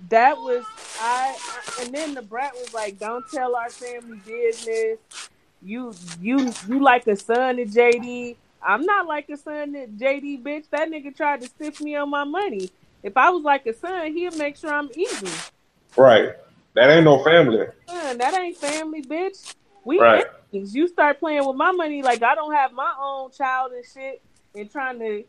that 0.10 0.38
was 0.38 0.66
I, 1.00 1.38
and 1.82 1.94
then 1.94 2.14
Da 2.14 2.22
Brat 2.22 2.54
was 2.54 2.74
like, 2.74 3.00
"Don't 3.00 3.26
tell 3.32 3.56
our 3.56 3.70
family 3.70 4.20
business. 4.26 4.98
You 5.62 5.94
you 6.22 6.52
you 6.68 6.80
like 6.80 7.08
a 7.08 7.16
son 7.16 7.58
to 7.58 7.66
JD. 7.66 8.36
I'm 8.62 8.84
not 8.84 9.08
like 9.08 9.30
a 9.30 9.38
son 9.38 9.74
to 9.74 9.88
JD, 9.88 10.44
bitch. 10.44 10.66
That 10.72 10.90
nigga 10.90 11.16
tried 11.16 11.42
to 11.42 11.48
stiff 11.48 11.80
me 11.82 11.96
on 11.96 12.10
my 12.10 12.24
money. 12.24 12.70
If 13.04 13.16
I 13.16 13.30
was 13.30 13.44
like 13.44 13.66
a 13.66 13.74
son, 13.74 14.14
he'd 14.14 14.36
make 14.38 14.58
sure 14.58 14.74
I'm 14.74 14.90
eating. 14.96 15.30
Right. 15.96 16.34
That 16.76 16.90
ain't 16.90 17.06
no 17.06 17.24
family. 17.24 17.68
Son, 17.88 18.18
that 18.18 18.34
ain't 18.34 18.58
family, 18.58 19.02
bitch. 19.02 19.56
We 19.86 20.00
right. 20.00 20.26
Enemies. 20.54 20.76
You 20.76 20.88
start 20.88 21.20
playing 21.20 21.46
with 21.46 21.56
my 21.56 21.72
money 21.72 22.02
like 22.02 22.22
I 22.24 22.36
don't 22.36 22.54
have 22.54 22.74
my 22.74 22.94
own 23.02 23.32
child 23.32 23.72
and 23.72 23.86
shit, 23.86 24.22
and 24.56 24.70
trying 24.70 25.00
to 25.00 25.24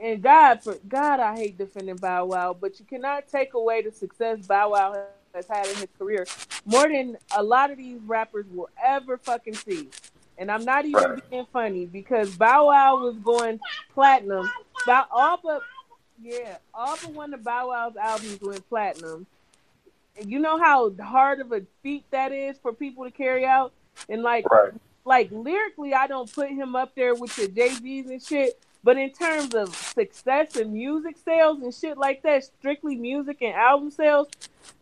and 0.00 0.22
God 0.22 0.62
for 0.62 0.76
God, 0.88 1.20
I 1.20 1.36
hate 1.36 1.58
defending 1.58 1.96
Bow 1.96 2.26
Wow, 2.26 2.56
but 2.58 2.78
you 2.78 2.86
cannot 2.86 3.28
take 3.28 3.54
away 3.54 3.82
the 3.82 3.90
success 3.90 4.46
Bow 4.46 4.70
Wow 4.70 5.04
has 5.34 5.46
had 5.48 5.66
in 5.66 5.76
his 5.76 5.88
career 5.98 6.26
more 6.64 6.88
than 6.88 7.16
a 7.36 7.42
lot 7.42 7.70
of 7.70 7.78
these 7.78 8.00
rappers 8.06 8.46
will 8.52 8.70
ever 8.82 9.18
fucking 9.18 9.54
see. 9.54 9.88
And 10.38 10.50
I'm 10.50 10.64
not 10.64 10.84
even 10.84 11.02
right. 11.02 11.30
being 11.30 11.46
funny 11.52 11.86
because 11.86 12.34
Bow 12.36 12.66
Wow 12.66 13.02
was 13.02 13.16
going 13.16 13.60
platinum. 13.92 14.50
Bow, 14.86 15.06
all 15.10 15.38
but 15.42 15.62
yeah, 16.20 16.56
all 16.72 16.96
but 17.00 17.12
one 17.12 17.34
of 17.34 17.44
Bow 17.44 17.68
Wow's 17.68 17.96
albums 17.96 18.40
went 18.40 18.68
platinum. 18.68 19.26
And 20.18 20.30
you 20.30 20.38
know 20.38 20.58
how 20.58 20.92
hard 21.00 21.40
of 21.40 21.52
a 21.52 21.62
feat 21.82 22.04
that 22.10 22.32
is 22.32 22.56
for 22.58 22.72
people 22.72 23.04
to 23.04 23.10
carry 23.10 23.44
out. 23.44 23.72
And 24.08 24.22
like, 24.22 24.48
right. 24.50 24.72
like 25.04 25.28
lyrically, 25.30 25.92
I 25.92 26.06
don't 26.06 26.32
put 26.32 26.48
him 26.48 26.76
up 26.76 26.94
there 26.94 27.14
with 27.14 27.34
the 27.36 27.48
Jay 27.48 27.70
Z's 27.70 28.08
and 28.08 28.22
shit. 28.22 28.58
But 28.84 28.98
in 28.98 29.10
terms 29.12 29.54
of 29.54 29.74
success 29.74 30.56
and 30.56 30.74
music 30.74 31.16
sales 31.24 31.62
and 31.62 31.74
shit 31.74 31.96
like 31.96 32.22
that, 32.22 32.44
strictly 32.44 32.96
music 32.96 33.38
and 33.40 33.54
album 33.54 33.90
sales, 33.90 34.28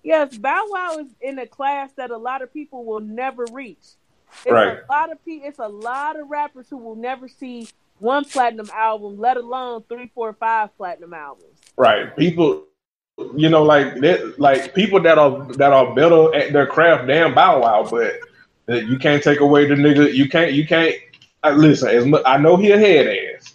yes, 0.03 0.37
Bow 0.37 0.67
Wow 0.71 0.99
is 0.99 1.07
in 1.21 1.39
a 1.39 1.47
class 1.47 1.93
that 1.97 2.11
a 2.11 2.17
lot 2.17 2.43
of 2.43 2.53
people 2.53 2.85
will 2.85 3.01
never 3.01 3.47
reach. 3.53 3.79
It's 4.45 4.51
right. 4.51 4.79
a 4.79 4.93
lot 4.93 5.13
of 5.13 5.25
people. 5.25 5.49
It's 5.49 5.61
a 5.61 5.69
lot 5.69 6.19
of 6.19 6.29
rappers 6.29 6.67
who 6.69 6.79
will 6.79 6.97
never 6.97 7.29
see 7.29 7.69
one 8.01 8.25
platinum 8.25 8.69
album, 8.75 9.19
let 9.19 9.37
alone 9.37 9.85
three, 9.89 10.11
four, 10.13 10.33
five 10.33 10.77
platinum 10.77 11.15
albums. 11.15 11.59
Right. 11.77 12.17
People, 12.17 12.65
you 13.37 13.49
know, 13.49 13.63
like 13.63 14.01
that, 14.01 14.41
like 14.41 14.75
people 14.75 15.01
that 15.03 15.17
are 15.17 15.47
that 15.53 15.73
are 15.73 15.95
better 15.95 16.35
at 16.35 16.53
their 16.53 16.67
craft 16.67 17.07
than 17.07 17.35
Bow 17.35 17.61
Wow, 17.61 17.89
but 17.89 18.19
you 18.67 18.99
can't 18.99 19.23
take 19.23 19.39
away 19.39 19.67
the 19.67 19.75
nigga. 19.75 20.13
You 20.13 20.29
can't. 20.29 20.53
You 20.53 20.67
can't. 20.67 20.97
Uh, 21.45 21.51
listen, 21.51 21.89
as 21.89 22.07
much, 22.07 22.23
I 22.25 22.39
know 22.39 22.57
he 22.57 22.71
a 22.71 22.79
head 22.79 23.07
ass, 23.07 23.55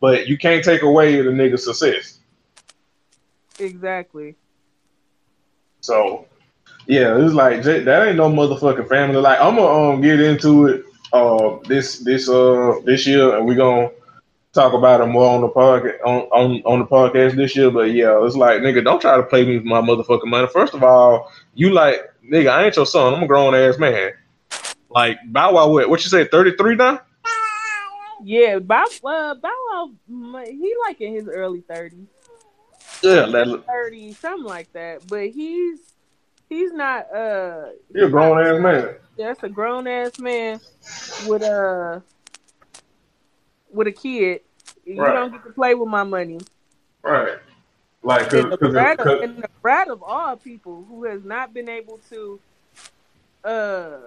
but 0.00 0.26
you 0.26 0.36
can't 0.38 0.64
take 0.64 0.82
away 0.82 1.20
the 1.20 1.30
nigga's 1.30 1.64
success. 1.64 2.18
Exactly. 3.58 4.36
So, 5.80 6.26
yeah, 6.86 7.16
it's 7.18 7.34
like 7.34 7.62
that 7.62 8.08
ain't 8.08 8.16
no 8.16 8.30
motherfucking 8.30 8.88
family. 8.88 9.16
Like 9.16 9.40
I'm 9.40 9.56
gonna 9.56 9.94
um, 9.94 10.00
get 10.00 10.20
into 10.20 10.66
it 10.66 10.84
uh 11.12 11.58
this 11.66 11.98
this 12.00 12.28
uh 12.28 12.80
this 12.84 13.06
year, 13.06 13.36
and 13.36 13.46
we're 13.46 13.54
gonna 13.54 13.90
talk 14.52 14.72
about 14.72 15.00
it 15.00 15.06
more 15.06 15.28
on 15.28 15.42
the 15.42 15.48
podcast 15.48 15.98
on, 16.04 16.22
on 16.32 16.62
on 16.64 16.78
the 16.80 16.86
podcast 16.86 17.36
this 17.36 17.56
year. 17.56 17.70
But 17.70 17.92
yeah, 17.92 18.24
it's 18.24 18.36
like 18.36 18.60
nigga, 18.60 18.84
don't 18.84 19.00
try 19.00 19.16
to 19.16 19.22
play 19.22 19.44
me 19.44 19.56
with 19.56 19.64
my 19.64 19.80
motherfucking 19.80 20.26
money. 20.26 20.48
First 20.48 20.74
of 20.74 20.82
all, 20.82 21.30
you 21.54 21.70
like 21.70 22.00
nigga, 22.24 22.50
I 22.50 22.64
ain't 22.64 22.76
your 22.76 22.86
son. 22.86 23.14
I'm 23.14 23.22
a 23.22 23.26
grown 23.26 23.54
ass 23.54 23.78
man. 23.78 24.12
Like 24.90 25.18
Bow 25.26 25.54
Wow, 25.54 25.68
what? 25.68 25.88
What 25.88 26.04
you 26.04 26.10
say? 26.10 26.24
Thirty 26.24 26.56
three 26.56 26.74
now? 26.74 27.00
Yeah, 28.22 28.58
Bow, 28.58 28.84
uh, 29.04 29.34
Bow 29.34 29.66
Wow, 30.08 30.44
he 30.44 30.74
like 30.86 31.00
in 31.00 31.14
his 31.14 31.28
early 31.28 31.60
thirties. 31.60 32.06
Yeah, 33.02 33.26
thirty, 33.66 34.12
something 34.14 34.44
like 34.44 34.72
that. 34.72 35.06
But 35.06 35.28
he's 35.28 35.80
he's 36.48 36.72
not. 36.72 37.12
uh 37.14 37.66
He's 37.92 38.04
a 38.04 38.08
grown 38.08 38.40
ass 38.40 38.60
man. 38.60 38.94
That's 39.18 39.42
a 39.42 39.48
grown 39.48 39.86
ass 39.86 40.18
man 40.18 40.60
with 41.26 41.42
a 41.42 42.02
with 43.70 43.86
a 43.86 43.92
kid. 43.92 44.40
You 44.84 45.02
right. 45.02 45.12
don't 45.12 45.32
get 45.32 45.44
to 45.44 45.50
play 45.50 45.74
with 45.74 45.88
my 45.88 46.04
money. 46.04 46.38
Right. 47.02 47.38
Like, 48.02 48.30
cause, 48.30 48.44
and, 48.44 48.50
Da 48.50 48.56
Brat 48.56 49.00
of, 49.00 49.20
and 49.20 49.42
Da 49.42 49.48
Brat 49.60 49.88
of 49.88 50.02
all 50.02 50.36
people 50.36 50.84
who 50.88 51.04
has 51.04 51.24
not 51.24 51.52
been 51.52 51.68
able 51.68 51.98
to 52.10 52.40
uh 53.44 53.98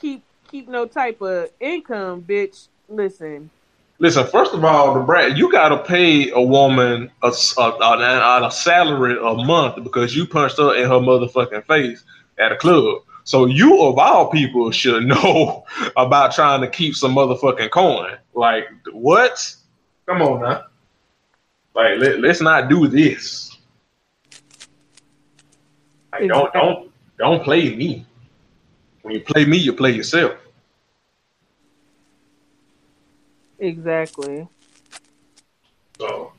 keep 0.00 0.24
keep 0.50 0.68
no 0.68 0.86
type 0.86 1.22
of 1.22 1.50
income, 1.60 2.22
bitch. 2.22 2.68
Listen. 2.92 3.50
Listen, 3.98 4.26
first 4.26 4.52
of 4.52 4.64
all, 4.64 4.94
Da 4.94 5.02
Brat, 5.02 5.36
you 5.36 5.50
gotta 5.50 5.78
pay 5.78 6.30
a 6.30 6.40
woman 6.40 7.10
a, 7.22 7.32
a, 7.56 7.62
a, 7.62 8.46
a 8.46 8.50
salary 8.50 9.16
a 9.16 9.34
month 9.44 9.82
because 9.82 10.14
you 10.14 10.26
punched 10.26 10.58
her 10.58 10.74
in 10.74 10.88
her 10.88 10.98
motherfucking 10.98 11.64
face 11.64 12.04
at 12.38 12.52
a 12.52 12.56
club. 12.56 13.02
So 13.24 13.46
you 13.46 13.82
of 13.82 13.98
all 13.98 14.28
people 14.28 14.70
should 14.72 15.04
know 15.06 15.64
about 15.96 16.34
trying 16.34 16.60
to 16.60 16.68
keep 16.68 16.94
some 16.94 17.14
motherfucking 17.14 17.70
coin. 17.70 18.16
Like 18.34 18.68
what? 18.92 19.56
Come 20.06 20.20
on 20.20 20.42
now. 20.42 20.64
Like 21.74 21.98
let, 21.98 22.20
let's 22.20 22.40
not 22.42 22.68
do 22.68 22.88
this. 22.88 23.56
Like, 26.12 26.28
don't 26.28 26.52
don't 26.52 26.92
don't 27.18 27.42
play 27.42 27.74
me. 27.74 28.04
When 29.00 29.14
you 29.14 29.20
play 29.20 29.46
me, 29.46 29.56
you 29.56 29.72
play 29.72 29.92
yourself. 29.92 30.41
Exactly. 33.62 34.48
So 36.00 36.32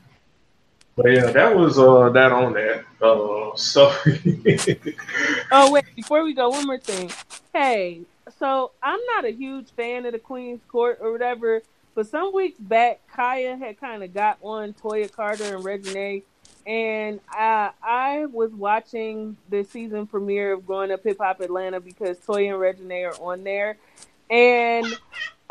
But 0.94 1.10
yeah, 1.10 1.30
that 1.30 1.56
was 1.56 1.78
uh 1.78 2.10
that 2.10 2.32
on 2.32 2.52
that. 2.52 2.84
Uh, 3.00 3.56
so. 3.56 3.92
oh 5.52 5.72
wait, 5.72 5.84
before 5.96 6.22
we 6.22 6.34
go, 6.34 6.50
one 6.50 6.66
more 6.66 6.78
thing. 6.78 7.10
Hey, 7.54 8.02
so 8.38 8.72
I'm 8.82 9.00
not 9.14 9.24
a 9.24 9.30
huge 9.30 9.70
fan 9.70 10.04
of 10.04 10.12
the 10.12 10.18
Queen's 10.18 10.60
Court 10.68 10.98
or 11.00 11.12
whatever, 11.12 11.62
but 11.94 12.06
some 12.08 12.34
weeks 12.34 12.60
back, 12.60 13.00
Kaya 13.10 13.56
had 13.56 13.80
kind 13.80 14.02
of 14.02 14.12
got 14.12 14.36
on 14.42 14.74
Toya 14.74 15.10
Carter 15.10 15.56
and 15.56 15.64
Reginae, 15.64 16.24
and 16.66 17.20
I 17.30 17.70
I 17.82 18.26
was 18.26 18.52
watching 18.52 19.38
the 19.48 19.64
season 19.64 20.06
premiere 20.06 20.52
of 20.52 20.66
Growing 20.66 20.92
Up 20.92 21.02
Hip 21.04 21.18
Hop 21.20 21.40
Atlanta 21.40 21.80
because 21.80 22.18
Toya 22.18 22.52
and 22.52 22.90
Reginae 22.90 23.10
are 23.10 23.22
on 23.22 23.44
there, 23.44 23.78
and 24.28 24.86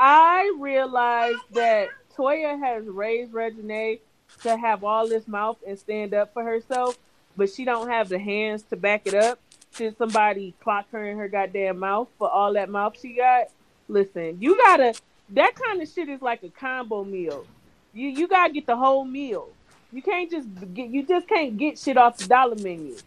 I 0.06 0.54
realized 0.60 1.40
that 1.54 1.88
Toya 2.18 2.60
has 2.60 2.84
raised 2.84 3.32
Reginae 3.32 4.02
to 4.42 4.58
have 4.58 4.84
all 4.84 5.08
this 5.08 5.30
mouth 5.30 5.56
and 5.66 5.80
stand 5.80 6.14
up 6.14 6.34
for 6.34 6.44
herself, 6.44 6.98
but 7.38 7.50
she 7.50 7.64
don't 7.64 7.88
have 7.88 8.10
the 8.10 8.20
hands 8.20 8.64
to 8.64 8.76
back 8.76 9.08
it 9.08 9.14
up. 9.14 9.40
Should 9.78 9.98
somebody 9.98 10.56
clock 10.62 10.88
her 10.92 11.06
in 11.06 11.18
her 11.18 11.30
goddamn 11.30 11.80
mouth 11.80 12.10
for 12.20 12.30
all 12.30 12.52
that 12.52 12.70
mouth 12.70 12.98
she 13.02 13.14
got? 13.14 13.46
Listen, 13.88 14.40
you 14.42 14.58
gotta. 14.58 14.94
That 15.30 15.56
kind 15.56 15.82
of 15.82 15.88
shit 15.88 16.10
is 16.10 16.22
like 16.22 16.44
a 16.44 16.50
combo 16.50 17.06
meal. 17.06 17.46
You 17.94 18.10
you 18.10 18.28
gotta 18.28 18.52
get 18.52 18.66
the 18.66 18.76
whole 18.76 19.06
meal. 19.06 19.48
You 19.94 20.02
can't 20.02 20.30
just 20.30 20.50
get. 20.74 20.90
You 20.90 21.04
just 21.04 21.30
can't 21.30 21.58
get 21.58 21.80
shit 21.80 21.96
off 21.96 22.18
the 22.18 22.28
dollar 22.28 22.58
menu. 22.58 22.98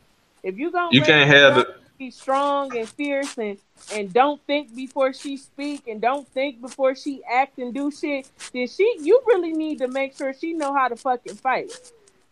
If 0.43 0.56
you 0.56 0.70
gonna 0.70 0.89
you 0.93 1.02
can't 1.02 1.28
have 1.28 1.56
the 1.56 1.74
be 1.98 2.10
strong 2.10 2.77
and 2.77 2.89
fierce 2.89 3.36
and 3.39 3.59
and 3.93 4.12
don't 4.12 4.40
think 4.47 4.74
before 4.74 5.12
she 5.12 5.36
speak 5.36 5.86
and 5.86 6.01
don't 6.01 6.27
think 6.28 6.60
before 6.60 6.94
she 6.94 7.23
act 7.31 7.59
and 7.59 7.74
do 7.74 7.90
shit, 7.90 8.28
then 8.52 8.66
she 8.66 8.98
you 9.01 9.20
really 9.27 9.52
need 9.52 9.78
to 9.78 9.89
make 9.89 10.16
sure 10.16 10.35
she 10.35 10.52
know 10.52 10.74
how 10.74 10.89
to 10.89 10.97
fucking 10.97 11.36
fight. 11.36 11.70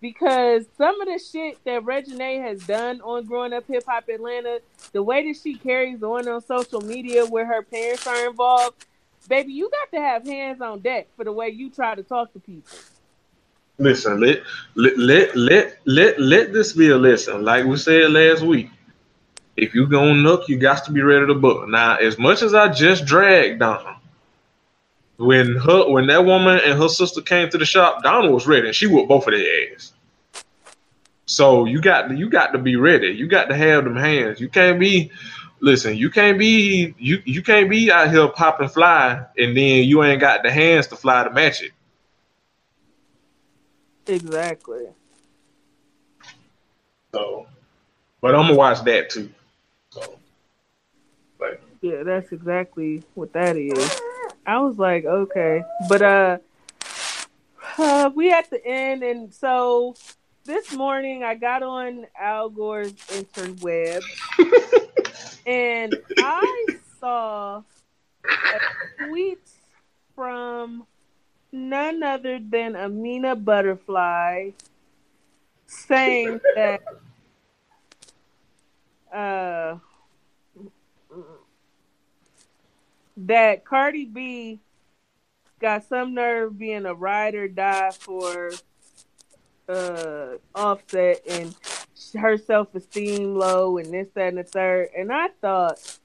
Because 0.01 0.67
some 0.77 1.01
of 1.01 1.09
the 1.09 1.19
shit 1.19 1.65
that 1.65 1.83
Reginae 1.83 2.43
has 2.43 2.61
done 2.67 3.01
on 3.01 3.25
Growing 3.25 3.55
Up 3.55 3.67
Hip 3.69 3.85
Hop 3.87 4.07
Atlanta, 4.09 4.61
the 4.93 5.03
way 5.03 5.27
that 5.27 5.41
she 5.41 5.55
carries 5.55 6.03
on 6.03 6.29
on 6.29 6.43
social 6.43 6.83
media 6.83 7.25
where 7.25 7.47
her 7.47 7.63
parents 7.63 8.07
are 8.07 8.29
involved, 8.29 8.85
baby, 9.29 9.55
you 9.55 9.71
got 9.71 9.97
to 9.97 10.03
have 10.03 10.27
hands 10.27 10.61
on 10.61 10.81
deck 10.81 11.09
for 11.17 11.25
the 11.25 11.33
way 11.33 11.49
you 11.49 11.71
try 11.71 11.95
to 11.95 12.03
talk 12.03 12.33
to 12.35 12.41
people. 12.41 12.77
Listen, 13.79 14.21
let 14.21 14.43
let 14.77 15.35
let 15.35 15.77
let, 15.87 16.21
let 16.21 16.53
this 16.53 16.75
be 16.75 16.91
a 16.91 16.97
lesson. 16.97 17.43
Like 17.45 17.65
we 17.65 17.77
said 17.77 18.11
last 18.11 18.43
week, 18.43 18.71
if 19.57 19.75
you 19.75 19.87
gonna 19.87 20.15
nook, 20.15 20.49
you 20.49 20.59
got 20.59 20.85
to 20.87 20.93
be 20.93 21.03
ready 21.03 21.27
to 21.27 21.35
book. 21.35 21.69
Now, 21.69 21.97
as 21.97 22.19
much 22.19 22.43
as 22.43 22.55
I 22.55 22.69
just 22.69 23.05
dragged 23.07 23.61
Donna, 23.61 23.97
when 25.17 25.57
her 25.57 25.89
when 25.89 26.07
that 26.09 26.25
woman 26.25 26.61
and 26.65 26.79
her 26.79 26.89
sister 26.89 27.21
came 27.21 27.49
to 27.51 27.59
the 27.59 27.65
shop, 27.65 28.03
Donna 28.03 28.31
was 28.31 28.47
ready 28.47 28.67
and 28.67 28.77
she 28.77 28.87
whooped 28.87 29.09
both 29.09 29.27
of 29.27 29.35
their 29.35 29.73
ass. 29.75 29.93
So 31.27 31.65
you 31.65 31.81
got 31.81 32.17
you 32.17 32.29
got 32.29 32.53
to 32.53 32.59
be 32.59 32.77
ready. 32.77 33.09
You 33.09 33.27
got 33.27 33.49
to 33.49 33.57
have 33.57 33.85
them 33.85 33.97
hands. 33.97 34.41
You 34.41 34.49
can't 34.49 34.79
be 34.81 35.11
listen, 35.61 35.97
you 35.97 36.11
can't 36.11 36.39
be 36.39 36.95
you 36.99 37.23
you 37.25 37.43
can't 37.43 37.71
be 37.71 37.91
out 37.93 38.11
here 38.11 38.29
popping 38.29 38.69
fly 38.69 39.25
and 39.39 39.57
then 39.57 39.85
you 39.85 40.03
ain't 40.03 40.21
got 40.21 40.43
the 40.43 40.51
hands 40.51 40.89
to 40.89 40.97
fly 40.97 41.25
to 41.25 41.31
match 41.31 41.63
it. 41.63 41.71
Exactly. 44.07 44.87
So 47.13 47.47
but 48.21 48.35
I'm 48.35 48.43
gonna 48.43 48.55
watch 48.55 48.83
that 48.85 49.11
too. 49.11 49.31
Yeah, 51.85 52.03
that's 52.03 52.33
exactly 52.33 53.03
what 53.13 53.35
that 53.35 53.59
is. 53.59 54.01
I 54.47 54.59
was 54.61 54.79
like, 54.79 55.05
okay, 55.05 55.63
but 55.87 56.01
uh, 56.01 56.39
uh, 57.77 58.11
we 58.15 58.33
at 58.33 58.49
the 58.49 58.67
end, 58.67 59.03
and 59.03 59.35
so 59.35 59.95
this 60.47 60.73
morning 60.73 61.25
I 61.25 61.35
got 61.35 61.63
on 61.63 62.07
Al 62.19 62.49
Gore's 62.49 62.95
interweb, 62.95 64.03
and 65.47 65.95
I 66.21 66.67
saw 66.99 67.63
a 68.25 69.05
tweet 69.05 69.47
from 70.15 70.87
none 71.53 72.03
other 72.03 72.39
than 72.39 72.77
Amina 72.77 73.37
Buddafly 73.37 74.55
saying 75.67 76.41
that 76.57 76.83
uh, 79.13 79.77
that 83.17 83.65
Cardi 83.65 84.05
B 84.07 84.61
got 85.61 85.85
some 85.85 86.15
nerve 86.15 86.59
being 86.59 86.85
a 86.87 86.95
ride 86.95 87.35
or 87.35 87.49
die 87.49 87.91
for 87.93 88.51
uh 89.69 90.37
offset 90.55 91.23
and 91.29 91.55
her 92.19 92.37
self 92.37 92.75
esteem 92.75 93.35
low 93.35 93.79
and 93.79 93.93
this, 93.93 94.09
that, 94.15 94.29
and 94.29 94.39
the 94.39 94.45
third. 94.45 94.89
And 94.97 95.13
I 95.13 95.29
thought, 95.41 95.99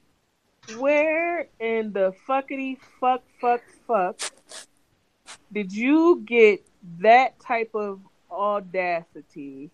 where 0.78 1.48
in 1.60 1.92
the 1.94 2.14
fuckity 2.28 2.78
fuck 3.00 3.24
fuck 3.42 3.62
fuck 3.88 4.20
did 5.52 5.74
you 5.74 6.24
get 6.26 6.66
that 7.00 7.40
type 7.40 7.72
of 7.74 8.02
audacity? 8.32 9.72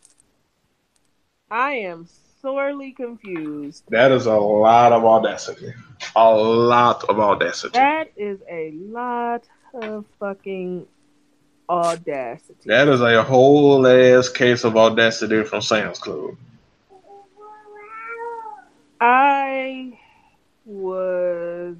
I 1.51 1.73
am 1.73 2.07
sorely 2.45 2.91
confused. 2.91 3.83
That 3.89 4.11
is 4.11 4.27
a 4.27 4.35
lot 4.35 4.91
of 4.91 5.03
audacity. 5.03 5.73
A 6.15 6.31
lot 6.31 7.03
of 7.05 7.19
audacity. 7.19 7.73
That 7.73 8.11
is 8.15 8.39
a 8.47 8.69
lot 8.71 9.43
of 9.73 10.05
fucking 10.19 10.85
audacity. 11.67 12.53
That 12.65 12.87
is 12.87 13.01
a 13.01 13.23
whole 13.23 13.87
ass 13.87 14.29
case 14.29 14.63
of 14.63 14.77
audacity 14.77 15.43
from 15.43 15.61
Sam's 15.61 15.97
Club. 15.97 16.37
I 19.01 19.97
was 20.65 21.75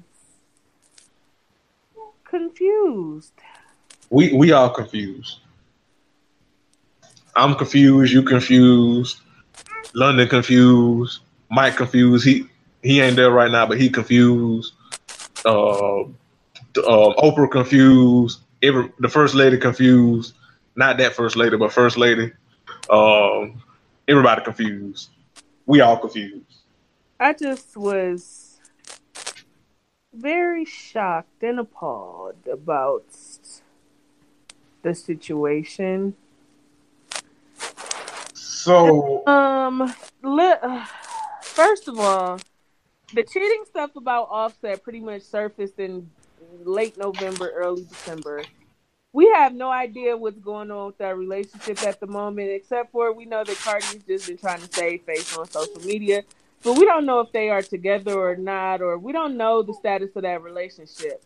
confused. 2.24 3.38
We 4.10 4.32
we 4.32 4.50
all 4.50 4.70
confused. 4.70 5.38
I'm 7.36 7.54
confused. 7.54 8.12
You 8.12 8.22
confused. 8.24 9.20
London 9.96 10.28
confused, 10.28 11.20
Mike 11.50 11.76
confused. 11.76 12.26
He 12.26 12.46
he 12.82 13.00
ain't 13.00 13.16
there 13.16 13.30
right 13.30 13.50
now, 13.50 13.66
but 13.66 13.80
he 13.80 13.88
confused. 13.88 14.74
Uh, 15.42 16.02
uh, 16.02 16.10
Oprah 16.76 17.50
confused. 17.50 18.40
Every 18.62 18.92
the 18.98 19.08
first 19.08 19.34
lady 19.34 19.56
confused. 19.56 20.34
Not 20.76 20.98
that 20.98 21.14
first 21.14 21.34
lady, 21.34 21.56
but 21.56 21.72
first 21.72 21.96
lady. 21.96 22.30
Um, 22.90 23.62
everybody 24.06 24.44
confused. 24.44 25.08
We 25.64 25.80
all 25.80 25.96
confused. 25.96 26.44
I 27.18 27.32
just 27.32 27.74
was 27.74 28.60
very 30.12 30.66
shocked 30.66 31.42
and 31.42 31.58
appalled 31.58 32.46
about 32.52 33.06
the 34.82 34.94
situation. 34.94 36.16
So, 38.66 39.24
um, 39.28 39.94
li- 40.24 40.82
first 41.40 41.86
of 41.86 42.00
all, 42.00 42.40
the 43.14 43.22
cheating 43.22 43.62
stuff 43.64 43.94
about 43.94 44.26
Offset 44.28 44.82
pretty 44.82 44.98
much 44.98 45.22
surfaced 45.22 45.78
in 45.78 46.10
late 46.64 46.98
November, 46.98 47.48
early 47.54 47.84
December. 47.84 48.42
We 49.12 49.28
have 49.36 49.54
no 49.54 49.70
idea 49.70 50.16
what's 50.16 50.40
going 50.40 50.72
on 50.72 50.86
with 50.88 50.98
that 50.98 51.16
relationship 51.16 51.80
at 51.84 52.00
the 52.00 52.08
moment, 52.08 52.50
except 52.50 52.90
for 52.90 53.12
we 53.12 53.24
know 53.24 53.44
that 53.44 53.56
Cardi's 53.58 54.02
just 54.02 54.26
been 54.26 54.36
trying 54.36 54.60
to 54.60 54.72
save 54.74 55.02
face 55.02 55.36
on 55.36 55.48
social 55.48 55.80
media, 55.82 56.24
but 56.64 56.76
we 56.76 56.84
don't 56.86 57.06
know 57.06 57.20
if 57.20 57.30
they 57.30 57.50
are 57.50 57.62
together 57.62 58.18
or 58.18 58.34
not, 58.34 58.82
or 58.82 58.98
we 58.98 59.12
don't 59.12 59.36
know 59.36 59.62
the 59.62 59.74
status 59.74 60.10
of 60.16 60.22
that 60.22 60.42
relationship. 60.42 61.22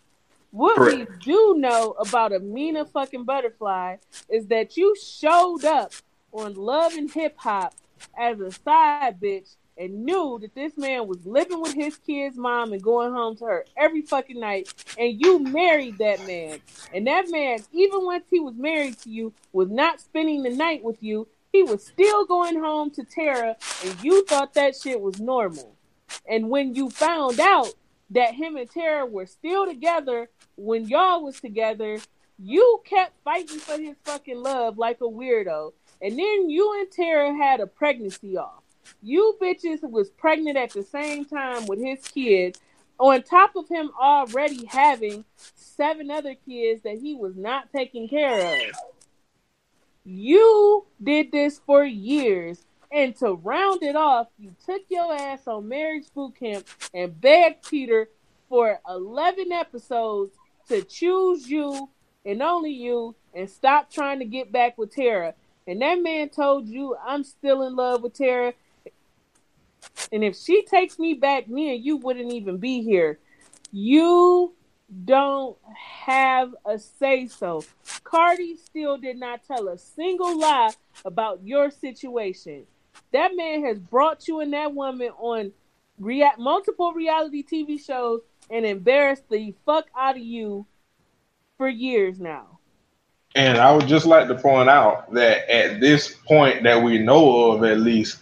What 0.51 0.77
Correct. 0.77 1.11
we 1.11 1.17
do 1.25 1.55
know 1.57 1.93
about 1.93 2.35
Amina 2.35 2.85
fucking 2.85 3.25
Buddafly 3.25 3.97
is 4.29 4.49
that 4.49 4.77
you 4.77 4.95
showed 5.03 5.65
up 5.65 5.95
on 6.33 6.55
Love 6.55 6.95
and 6.95 7.11
Hip 7.11 7.37
Hop 7.39 7.75
as 8.19 8.41
a 8.41 8.51
side 8.51 9.21
bitch 9.21 9.57
and 9.77 10.05
knew 10.05 10.39
that 10.41 10.55
this 10.55 10.77
man 10.77 11.07
was 11.07 11.25
living 11.25 11.61
with 11.61 11.73
his 11.73 11.97
kid's 11.97 12.37
mom 12.37 12.73
and 12.73 12.83
going 12.83 13.13
home 13.13 13.35
to 13.37 13.45
her 13.45 13.65
every 13.77 14.03
fucking 14.03 14.39
night, 14.39 14.73
and 14.99 15.19
you 15.19 15.39
married 15.39 15.97
that 15.99 16.27
man. 16.27 16.59
And 16.93 17.07
that 17.07 17.31
man, 17.31 17.61
even 17.73 18.05
once 18.05 18.25
he 18.29 18.41
was 18.41 18.55
married 18.57 18.99
to 19.01 19.11
you, 19.11 19.33
was 19.53 19.71
not 19.71 20.01
spending 20.01 20.43
the 20.43 20.51
night 20.51 20.85
with 20.85 21.03
you. 21.03 21.27
He 21.53 21.63
was 21.63 21.85
still 21.85 22.27
going 22.27 22.61
home 22.61 22.91
to 22.91 23.05
Tara, 23.05 23.57
and 23.85 24.05
you 24.05 24.25
thought 24.27 24.55
that 24.55 24.77
shit 24.77 25.01
was 25.01 25.19
normal. 25.19 25.75
And 26.29 26.51
when 26.51 26.75
you 26.75 26.91
found 26.91 27.41
out 27.41 27.73
that 28.11 28.35
him 28.35 28.57
and 28.57 28.71
Tara 28.71 29.07
were 29.07 29.27
still 29.27 29.67
together 29.67 30.29
when 30.57 30.89
y'all 30.89 31.25
was 31.25 31.41
together, 31.41 31.99
you 32.39 32.83
kept 32.85 33.13
fighting 33.25 33.59
for 33.59 33.79
his 33.79 33.97
fucking 34.05 34.43
love 34.43 34.79
like 34.79 35.01
a 35.01 35.05
weirdo. 35.05 35.73
And 36.03 36.19
then 36.19 36.51
you 36.51 36.79
and 36.79 36.91
Tara 36.91 37.35
had 37.35 37.61
a 37.61 37.67
pregnancy 37.67 38.37
off. 38.37 38.63
You 39.03 39.37
bitches 39.41 39.83
was 39.83 40.11
pregnant 40.11 40.57
at 40.57 40.71
the 40.71 40.83
same 40.83 41.25
time 41.25 41.67
with 41.67 41.79
his 41.79 42.07
kids, 42.09 42.61
on 42.99 43.23
top 43.23 43.57
of 43.57 43.69
him 43.69 43.91
already 44.01 44.67
having 44.67 45.25
seven 45.37 46.11
other 46.11 46.35
kids 46.35 46.83
that 46.83 46.99
he 46.99 47.15
was 47.15 47.37
not 47.37 47.73
taking 47.73 48.09
care 48.09 48.69
of. 48.69 48.75
You 50.05 50.87
did 51.03 51.33
this 51.33 51.61
for 51.65 51.85
years. 51.85 52.65
And 52.93 53.15
to 53.17 53.35
round 53.35 53.85
it 53.85 53.95
off, 53.95 54.27
you 54.39 54.55
took 54.67 54.83
your 54.89 55.15
ass 55.15 55.47
on 55.47 55.69
marriage 55.69 56.07
boot 56.13 56.35
camp 56.35 56.67
and 56.93 57.19
begged 57.21 57.69
Peter 57.69 58.09
for 58.49 58.81
11 58.89 59.53
episodes 59.53 60.35
to 60.69 60.83
choose 60.83 61.49
you 61.49 61.89
and 62.25 62.43
only 62.43 62.73
you 62.73 63.15
and 63.33 63.49
stop 63.49 63.91
trying 63.93 64.19
to 64.19 64.25
get 64.25 64.51
back 64.51 64.77
with 64.77 64.93
Tara. 64.93 65.35
And 65.67 65.81
that 65.83 66.03
man 66.03 66.29
told 66.29 66.69
you, 66.69 66.97
I'm 67.05 67.25
still 67.25 67.63
in 67.63 67.77
love 67.77 68.03
with 68.03 68.15
Tara. 68.15 68.55
And 70.13 70.25
if 70.25 70.37
she 70.37 70.65
takes 70.65 70.99
me 70.99 71.15
back, 71.15 71.49
me 71.49 71.75
and 71.75 71.85
you 71.85 71.97
wouldn't 71.97 72.33
even 72.33 72.59
be 72.59 72.83
here. 72.83 73.19
You 73.73 74.55
don't 75.05 75.57
have 75.77 76.55
a 76.65 76.79
say 76.79 77.27
so. 77.29 77.65
Cardi 78.03 78.57
still 78.57 78.99
did 78.99 79.19
not 79.19 79.45
tell 79.45 79.69
a 79.69 79.79
single 79.79 80.39
lie 80.39 80.73
about 81.05 81.41
your 81.45 81.71
situation. 81.71 82.65
That 83.13 83.37
man 83.37 83.65
has 83.65 83.79
brought 83.79 84.27
you 84.27 84.41
and 84.41 84.53
that 84.53 84.75
woman 84.75 85.11
on 85.19 85.53
rea- 85.99 86.33
multiple 86.39 86.93
reality 86.93 87.45
TV 87.45 87.85
shows 87.85 88.23
and 88.51 88.67
embarrassed 88.67 89.29
the 89.31 89.55
fuck 89.65 89.87
out 89.97 90.17
of 90.17 90.23
you 90.23 90.67
for 91.57 91.69
years 91.69 92.19
now. 92.19 92.60
And 93.35 93.59
I 93.59 93.73
would 93.73 93.87
just 93.87 94.07
like 94.07 94.27
to 94.29 94.35
point 94.35 94.69
out 94.69 95.13
that 95.15 95.49
at 95.49 95.81
this 95.81 96.15
point 96.27 96.65
that 96.65 96.83
we 96.83 96.99
know 96.99 97.53
of, 97.53 97.65
at 97.65 97.79
least, 97.79 98.19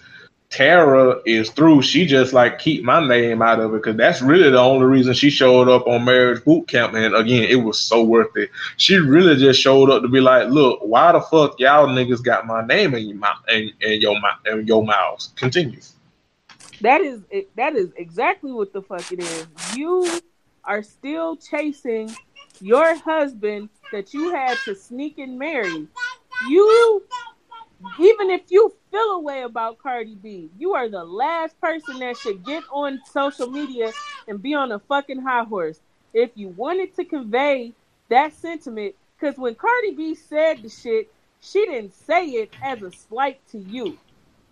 Tara 0.51 1.21
is 1.27 1.51
through. 1.51 1.83
She 1.83 2.07
just 2.07 2.33
like 2.33 2.59
keep 2.59 2.83
my 2.83 3.07
name 3.07 3.43
out 3.43 3.61
of 3.61 3.75
it 3.75 3.79
because 3.79 3.97
that's 3.97 4.23
really 4.23 4.51
the 4.51 4.59
only 4.59 4.87
reason 4.87 5.13
she 5.13 5.29
showed 5.29 5.69
up 5.69 5.87
on 5.87 6.05
marriage 6.05 6.43
boot 6.45 6.69
camp. 6.69 6.95
And 6.95 7.15
again, 7.15 7.45
it 7.45 7.57
was 7.57 7.79
so 7.79 8.03
worth 8.03 8.35
it. 8.37 8.51
She 8.77 8.97
really 8.97 9.37
just 9.37 9.61
showed 9.61 9.91
up 9.91 10.03
to 10.03 10.09
be 10.09 10.21
like, 10.21 10.49
look, 10.49 10.81
why 10.83 11.13
the 11.13 11.21
fuck 11.21 11.59
y'all 11.59 11.89
niggas 11.89 12.23
got 12.23 12.47
my 12.47 12.67
name 12.67 12.95
in 12.95 13.07
your 13.09 13.19
mouth 13.19 13.43
and, 13.49 13.73
your 13.81 14.19
mouth 14.21 14.39
and 14.47 14.67
your 14.67 14.85
mouths? 14.85 15.33
Continue. 15.37 15.81
That 16.81 17.01
is 17.01 17.21
that 17.57 17.75
is 17.75 17.91
exactly 17.97 18.53
what 18.53 18.73
the 18.73 18.83
fuck 18.83 19.11
it 19.13 19.21
is. 19.21 19.47
You 19.75 20.21
are 20.65 20.83
still 20.83 21.37
chasing 21.37 22.15
your 22.61 22.97
husband 22.97 23.69
that 23.93 24.13
you 24.15 24.31
had 24.33 24.57
to 24.65 24.75
sneak 24.75 25.19
and 25.19 25.39
marry. 25.39 25.87
You 26.49 27.03
even 28.01 28.31
if 28.31 28.43
you 28.49 28.75
feel 28.91 29.13
a 29.13 29.21
way 29.21 29.43
about 29.43 29.79
Cardi 29.79 30.17
B, 30.17 30.51
you 30.59 30.75
are 30.75 30.89
the 30.89 31.05
last 31.05 31.61
person 31.61 32.01
that 32.01 32.17
should 32.17 32.45
get 32.45 32.65
on 32.73 33.01
social 33.11 33.49
media 33.49 33.93
and 34.27 34.43
be 34.43 34.55
on 34.55 34.73
a 34.73 34.79
fucking 34.81 35.23
high 35.23 35.45
horse. 35.45 35.81
If 36.13 36.31
you 36.35 36.49
wanted 36.49 36.97
to 36.97 37.05
convey 37.05 37.73
that 38.09 38.33
sentiment, 38.33 38.95
because 39.19 39.39
when 39.39 39.55
Cardi 39.55 39.93
B 39.93 40.15
said 40.15 40.63
the 40.63 40.69
shit, 40.69 41.13
she 41.41 41.67
didn't 41.67 41.95
say 41.95 42.27
it 42.27 42.51
as 42.63 42.83
a 42.83 42.91
slight 42.91 43.41
to 43.53 43.59
you. 43.59 43.97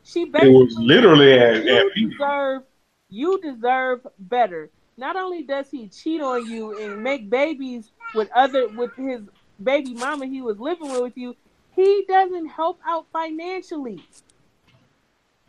She 0.04 0.24
basically 0.24 0.54
it 0.54 0.58
was 0.58 0.76
literally 0.78 1.32
at, 1.32 1.64
you 1.64 2.10
deserve 2.10 2.62
you 3.08 3.40
deserve 3.40 4.06
better. 4.18 4.70
Not 4.98 5.16
only 5.16 5.42
does 5.42 5.70
he 5.70 5.88
cheat 5.88 6.22
on 6.22 6.46
you 6.46 6.78
and 6.78 7.02
make 7.02 7.28
babies 7.28 7.90
with 8.14 8.30
other 8.34 8.68
with 8.68 8.94
his 8.96 9.20
baby 9.62 9.94
mama 9.94 10.26
he 10.26 10.40
was 10.40 10.58
living 10.58 11.02
with 11.02 11.16
you, 11.16 11.36
he 11.74 12.04
doesn't 12.08 12.46
help 12.46 12.80
out 12.86 13.06
financially. 13.12 14.02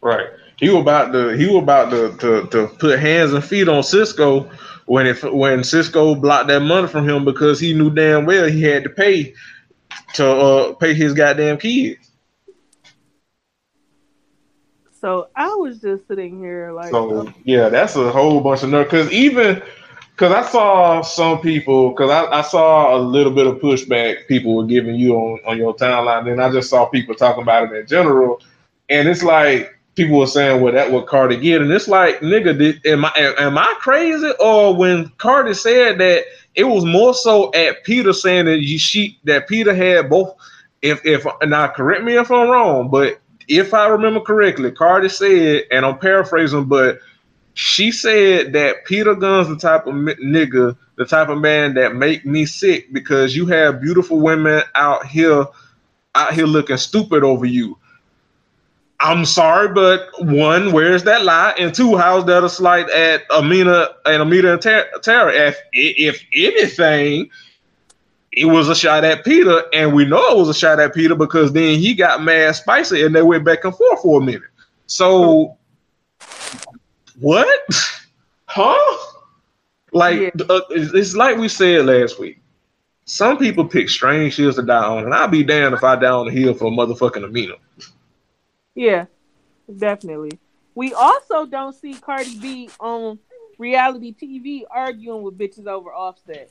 Right. 0.02 0.28
He 0.58 0.70
was 0.70 0.82
about 0.82 1.14
to 1.14 1.30
he 1.30 1.46
was 1.46 1.64
about 1.64 1.92
to, 1.92 2.18
to, 2.18 2.48
to 2.48 2.68
put 2.76 3.00
hands 3.00 3.32
and 3.32 3.44
feet 3.44 3.70
on 3.70 3.84
Cisco 3.84 4.50
when 4.86 5.08
it 5.08 5.34
when 5.34 5.64
Cisco 5.64 6.14
blocked 6.16 6.50
that 6.50 6.62
money 6.62 6.88
from 6.88 7.08
him 7.08 7.24
because 7.24 7.60
he 7.60 7.74
knew 7.74 7.90
damn 7.90 8.26
well 8.26 8.48
he 8.48 8.64
had 8.64 8.84
to 8.84 8.90
pay 8.90 9.34
to 10.16 10.30
uh, 10.30 10.74
pay 10.74 10.94
his 10.94 11.14
goddamn 11.14 11.58
kids. 11.58 12.07
So 15.00 15.30
I 15.36 15.48
was 15.56 15.80
just 15.80 16.08
sitting 16.08 16.40
here 16.40 16.72
like 16.72 16.90
So 16.90 17.28
oh. 17.28 17.34
yeah, 17.44 17.70
that's 17.70 17.96
a 17.96 18.12
whole 18.12 18.42
bunch 18.42 18.64
of 18.64 18.70
nerve 18.70 18.86
because 18.86 19.12
even 19.12 19.62
because 20.18 20.34
I 20.34 20.50
saw 20.50 21.02
some 21.02 21.42
people, 21.42 21.92
because 21.92 22.10
I, 22.10 22.40
I, 22.40 22.42
saw 22.42 22.96
a 22.96 22.98
little 22.98 23.32
bit 23.32 23.46
of 23.46 23.58
pushback 23.58 24.28
people 24.28 24.56
were 24.56 24.66
giving 24.66 24.96
you 24.96 25.14
on, 25.14 25.40
on 25.46 25.58
your 25.60 25.76
timeline. 25.76 26.26
Then 26.26 26.40
I 26.40 26.52
just 26.52 26.72
saw 26.72 26.88
people 26.88 27.14
talking 27.14 27.44
about 27.44 27.72
it 27.72 27.78
in 27.78 27.86
general. 27.86 28.42
And 28.90 29.08
it's 29.08 29.22
like 29.22 29.78
people 29.94 30.18
were 30.18 30.26
saying, 30.26 30.60
well, 30.60 30.74
that 30.74 30.92
what 30.92 31.06
Cardi 31.06 31.38
did. 31.38 31.62
And 31.62 31.72
it's 31.72 31.88
like, 31.88 32.20
nigga, 32.22 32.58
did, 32.58 32.84
am, 32.88 33.06
I, 33.06 33.36
am 33.38 33.60
I 33.60 33.76
crazy? 33.80 34.32
Or 34.40 34.76
when 34.76 35.10
Cardi 35.20 35.54
said 35.54 36.00
that, 36.00 36.24
it 36.56 36.64
was 36.64 36.84
more 36.84 37.14
so 37.14 37.54
at 37.54 37.84
Peter 37.84 38.12
saying 38.12 38.46
that 38.46 38.62
you, 38.62 38.80
she 38.80 39.20
that 39.26 39.48
Peter 39.48 39.76
had 39.76 40.10
both. 40.10 40.36
If 40.82 41.06
if 41.06 41.26
now 41.44 41.68
correct 41.68 42.04
me 42.04 42.18
if 42.18 42.32
I'm 42.32 42.50
wrong, 42.50 42.90
but 42.90 43.20
if 43.48 43.74
I 43.74 43.88
remember 43.88 44.20
correctly, 44.20 44.72
Cardi 44.72 45.10
said, 45.10 45.64
and 45.72 45.86
I'm 45.86 45.98
paraphrasing, 45.98 46.66
but 46.66 47.00
she 47.54 47.92
said 47.92 48.54
that 48.54 48.86
Peter 48.86 49.16
Gunz 49.16 49.48
the 49.48 49.56
type 49.56 49.88
of 49.88 49.94
nigga, 49.94 50.78
the 50.96 51.06
type 51.06 51.30
of 51.30 51.40
man 51.40 51.74
that 51.76 51.96
make 51.96 52.26
me 52.26 52.46
sick 52.46 52.92
because 52.94 53.36
you 53.36 53.46
have 53.48 53.82
beautiful 53.82 54.20
women 54.20 54.62
out 54.76 55.06
here, 55.06 55.46
out 56.16 56.34
here 56.34 56.46
looking 56.46 56.78
stupid 56.78 57.24
over 57.24 57.46
you. 57.46 57.78
I'm 59.00 59.26
sorry, 59.26 59.70
but 59.70 60.10
one, 60.20 60.72
where's 60.72 61.04
that 61.04 61.24
lie? 61.24 61.54
And 61.60 61.74
two, 61.74 61.98
how's 61.98 62.26
that 62.26 62.44
a 62.44 62.50
slight 62.50 62.90
at 62.90 63.30
Amina 63.32 63.90
and 64.06 64.22
Amina 64.24 64.54
and 64.54 64.62
Tara? 64.62 65.32
If, 65.34 65.58
if 65.72 66.24
anything, 66.34 67.30
it 68.38 68.46
was 68.46 68.70
a 68.70 68.76
shot 68.76 69.04
at 69.04 69.26
Peter, 69.26 69.64
and 69.74 69.94
we 69.94 70.06
know 70.06 70.32
it 70.32 70.38
was 70.38 70.50
a 70.50 70.54
shot 70.54 70.80
at 70.80 70.94
Peter 70.94 71.16
because 71.16 71.52
then 71.52 71.80
he 71.80 71.96
got 71.96 72.24
mad 72.24 72.56
spicy 72.56 73.04
and 73.04 73.16
they 73.16 73.24
went 73.24 73.44
back 73.44 73.64
and 73.66 73.76
forth 73.76 74.02
for 74.02 74.22
a 74.22 74.24
minute. 74.24 74.50
So 74.86 75.58
what? 77.20 77.70
Huh? 78.50 78.98
Like 79.92 80.20
yeah. 80.20 80.46
uh, 80.50 80.62
it's 80.70 81.16
like 81.16 81.38
we 81.38 81.50
said 81.50 81.86
last 81.86 82.18
week. 82.18 82.40
Some 83.04 83.38
people 83.38 83.66
pick 83.66 83.90
strange 83.90 84.38
hills 84.38 84.56
to 84.56 84.64
die 84.64 84.84
on, 84.84 85.04
and 85.04 85.14
I'll 85.14 85.28
be 85.28 85.44
damned 85.44 85.76
if 85.76 85.84
I 85.84 85.98
die 85.98 86.10
on 86.10 86.28
the 86.28 86.32
hill 86.32 86.54
for 86.54 86.66
a 86.66 86.72
motherfucking 86.72 87.26
Amina. 87.26 87.56
Yeah, 88.74 89.06
definitely. 89.78 90.40
We 90.76 90.94
also 90.94 91.46
don't 91.46 91.76
see 91.76 91.94
Cardi 91.96 92.40
B 92.40 92.70
on 92.80 93.20
reality 93.58 94.16
TV 94.16 94.64
arguing 94.72 95.24
with 95.24 95.38
bitches 95.38 95.68
over 95.68 95.94
Offset. 95.94 96.50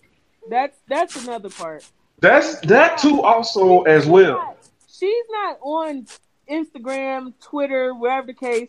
That's 0.49 0.79
that's 0.89 1.25
another 1.25 1.51
part. 1.51 1.87
That's 2.21 2.61
that 2.61 2.99
too 2.99 3.23
also 3.23 3.83
as 3.83 4.07
well. 4.07 4.57
she's 4.89 5.25
not 5.31 5.59
on 5.63 6.07
Instagram, 6.51 7.35
Twitter, 7.41 7.93
wherever 7.95 8.29
the 8.29 8.35
case, 8.35 8.69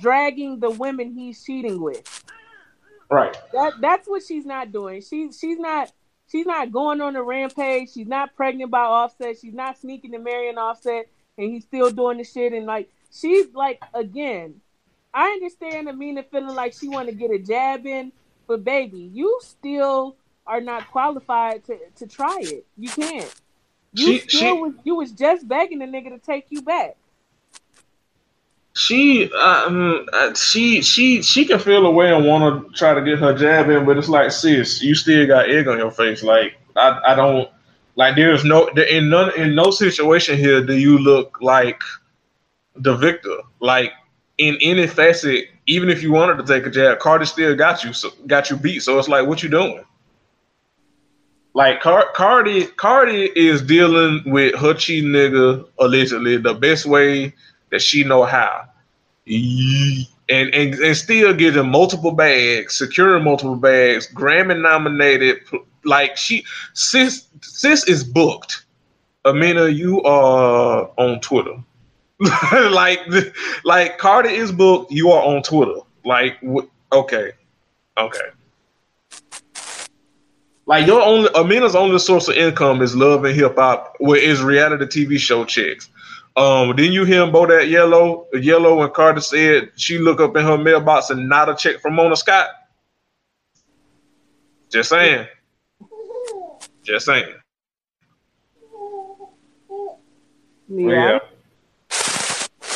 dragging 0.00 0.60
the 0.60 0.70
women 0.70 1.12
he's 1.12 1.42
cheating 1.42 1.80
with. 1.80 2.24
Right. 3.10 3.36
That 3.52 3.74
that's 3.80 4.08
what 4.08 4.22
she's 4.26 4.46
not 4.46 4.72
doing. 4.72 5.02
She's 5.02 5.38
she's 5.38 5.58
not 5.58 5.92
she's 6.30 6.46
not 6.46 6.72
going 6.72 7.00
on 7.00 7.16
a 7.16 7.22
rampage. 7.22 7.92
She's 7.92 8.06
not 8.06 8.34
pregnant 8.36 8.70
by 8.70 8.80
Offset. 8.80 9.36
She's 9.38 9.54
not 9.54 9.78
sneaking 9.78 10.12
to 10.12 10.18
marry 10.18 10.48
an 10.48 10.58
Offset, 10.58 11.06
and 11.36 11.50
he's 11.50 11.64
still 11.64 11.90
doing 11.90 12.18
the 12.18 12.24
shit. 12.24 12.52
And 12.52 12.66
like 12.66 12.90
she's 13.12 13.46
like 13.54 13.82
again, 13.94 14.60
I 15.12 15.28
understand 15.28 15.88
Amina 15.88 16.24
feeling 16.24 16.54
like 16.54 16.72
she 16.72 16.88
want 16.88 17.08
to 17.08 17.14
get 17.14 17.30
a 17.30 17.38
jab 17.38 17.86
in, 17.86 18.12
but 18.46 18.64
baby, 18.64 19.10
you 19.12 19.38
still 19.42 20.16
are 20.46 20.60
not 20.60 20.88
qualified 20.90 21.64
to 21.64 21.78
to 21.96 22.06
try 22.06 22.38
it. 22.40 22.66
You 22.76 22.88
can't. 22.90 23.34
You 23.94 24.06
she, 24.06 24.18
still 24.20 24.40
she, 24.40 24.52
was 24.52 24.72
you 24.84 24.94
was 24.96 25.12
just 25.12 25.46
begging 25.46 25.78
the 25.78 25.86
nigga 25.86 26.10
to 26.10 26.18
take 26.18 26.46
you 26.50 26.62
back 26.62 26.96
she 28.74 29.30
um 29.34 30.06
uh, 30.12 30.34
she 30.34 30.80
she 30.80 31.22
she 31.22 31.44
can 31.44 31.58
feel 31.58 31.86
a 31.86 31.90
way 31.90 32.14
and 32.14 32.26
want 32.26 32.66
to 32.66 32.72
try 32.74 32.94
to 32.94 33.02
get 33.02 33.18
her 33.18 33.34
jab 33.36 33.68
in, 33.68 33.84
but 33.84 33.98
it's 33.98 34.08
like 34.08 34.32
sis, 34.32 34.82
you 34.82 34.94
still 34.94 35.26
got 35.26 35.50
egg 35.50 35.68
on 35.68 35.78
your 35.78 35.90
face. 35.90 36.22
Like 36.22 36.56
I 36.74 37.00
I 37.08 37.14
don't 37.14 37.50
like 37.96 38.16
there's 38.16 38.44
no 38.44 38.68
in 38.68 39.10
none 39.10 39.32
in 39.38 39.54
no 39.54 39.70
situation 39.70 40.38
here 40.38 40.64
do 40.64 40.76
you 40.76 40.98
look 40.98 41.38
like 41.42 41.82
the 42.76 42.96
victor. 42.96 43.36
Like 43.60 43.92
in 44.38 44.56
any 44.62 44.86
facet, 44.86 45.48
even 45.66 45.90
if 45.90 46.02
you 46.02 46.10
wanted 46.10 46.38
to 46.38 46.44
take 46.44 46.66
a 46.66 46.70
jab, 46.70 46.98
Cardi 46.98 47.26
still 47.26 47.54
got 47.54 47.84
you 47.84 47.92
so 47.92 48.10
got 48.26 48.48
you 48.48 48.56
beat. 48.56 48.80
So 48.80 48.98
it's 48.98 49.08
like 49.08 49.26
what 49.26 49.42
you 49.42 49.50
doing? 49.50 49.84
Like 51.54 51.80
Car- 51.82 52.10
Cardi 52.14 52.66
Cardi 52.66 53.30
is 53.36 53.60
dealing 53.62 54.22
with 54.26 54.54
her 54.56 54.74
cheating 54.74 55.10
nigga 55.10 55.66
allegedly 55.78 56.38
the 56.38 56.54
best 56.54 56.86
way 56.86 57.34
that 57.70 57.82
she 57.82 58.04
know 58.04 58.24
how. 58.24 58.64
And, 60.30 60.54
and 60.54 60.74
and 60.74 60.96
still 60.96 61.34
getting 61.34 61.68
multiple 61.68 62.12
bags, 62.12 62.78
securing 62.78 63.24
multiple 63.24 63.56
bags, 63.56 64.10
Grammy 64.12 64.60
nominated. 64.60 65.40
Like 65.84 66.16
she, 66.16 66.44
sis, 66.74 67.26
sis 67.40 67.86
is 67.88 68.04
booked. 68.04 68.64
Amina, 69.24 69.68
you 69.68 70.02
are 70.02 70.90
on 70.96 71.20
Twitter. 71.20 71.62
like, 72.52 73.00
like 73.64 73.98
Cardi 73.98 74.30
is 74.30 74.52
booked. 74.52 74.92
You 74.92 75.10
are 75.10 75.22
on 75.22 75.42
Twitter. 75.42 75.80
Like, 76.04 76.42
okay, 76.92 77.32
okay. 77.98 78.31
Like 80.72 80.86
your 80.86 81.02
only 81.02 81.28
Amina's 81.34 81.74
only 81.74 81.98
source 81.98 82.28
of 82.28 82.34
income 82.34 82.80
is 82.80 82.96
love 82.96 83.26
and 83.26 83.36
hip 83.36 83.56
hop, 83.56 83.94
where 83.98 84.18
is 84.18 84.40
reality 84.40 84.86
TV 84.86 85.18
show 85.18 85.44
chicks. 85.44 85.90
Um, 86.34 86.74
didn't 86.74 86.92
you 86.92 87.04
hear 87.04 87.24
him 87.24 87.30
Bodak 87.30 87.68
Yellow? 87.68 88.26
Yellow 88.32 88.78
when 88.78 88.88
Cardi 88.88 89.20
said 89.20 89.70
she 89.76 89.98
look 89.98 90.18
up 90.18 90.34
in 90.34 90.46
her 90.46 90.56
mailbox 90.56 91.10
and 91.10 91.28
not 91.28 91.50
a 91.50 91.54
check 91.54 91.78
from 91.82 91.92
Mona 91.92 92.16
Scott. 92.16 92.48
Just 94.70 94.88
saying. 94.88 95.26
Just 96.82 97.04
saying. 97.04 97.34
Yeah. 100.68 100.88
yeah. 100.88 101.18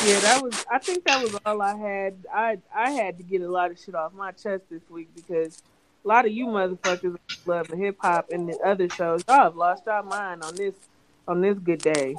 Yeah, 0.05 0.19
that 0.19 0.39
was. 0.43 0.65
I 0.71 0.77
think 0.77 1.03
that 1.05 1.23
was 1.23 1.35
all 1.43 1.63
I 1.63 1.75
had. 1.75 2.13
I 2.31 2.59
I 2.75 2.91
had 2.91 3.17
to 3.17 3.23
get 3.23 3.41
a 3.41 3.49
lot 3.49 3.71
of 3.71 3.79
shit 3.79 3.95
off 3.95 4.13
my 4.13 4.33
chest 4.33 4.65
this 4.69 4.87
week 4.87 5.09
because 5.15 5.63
a 6.07 6.13
lot 6.15 6.25
of 6.25 6.31
you 6.31 6.45
motherfuckers 6.47 7.17
love 7.45 7.67
the 7.67 7.75
hip 7.75 7.97
hop 7.99 8.29
and 8.31 8.47
the 8.47 8.57
other 8.59 8.87
shows. 8.87 9.25
Y'all 9.27 9.43
have 9.43 9.57
lost 9.57 9.83
your 9.85 10.03
mind 10.03 10.41
on 10.41 10.55
this 10.55 10.73
on 11.27 11.41
this 11.41 11.57
good 11.59 11.79
day. 11.79 12.15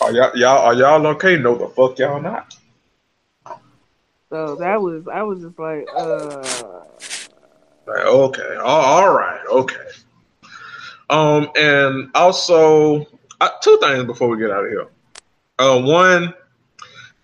Are 0.00 0.12
y'all, 0.12 0.30
y'all 0.36 0.58
are 0.58 0.74
y'all 0.74 1.04
okay? 1.08 1.36
No, 1.36 1.56
the 1.56 1.66
fuck 1.66 1.98
y'all 1.98 2.22
not. 2.22 2.56
So 4.30 4.54
that 4.56 4.80
was 4.80 5.08
I 5.08 5.24
was 5.24 5.42
just 5.42 5.58
like, 5.58 5.88
uh. 5.96 6.84
Like, 7.84 8.06
okay, 8.06 8.56
all, 8.62 8.80
all 8.80 9.12
right, 9.12 9.40
okay. 9.50 9.88
Um, 11.10 11.50
and 11.56 12.10
also 12.14 13.08
uh, 13.40 13.50
two 13.60 13.76
things 13.82 14.04
before 14.04 14.28
we 14.28 14.38
get 14.38 14.52
out 14.52 14.64
of 14.64 14.70
here. 14.70 14.86
Uh, 15.58 15.82
one, 15.82 16.32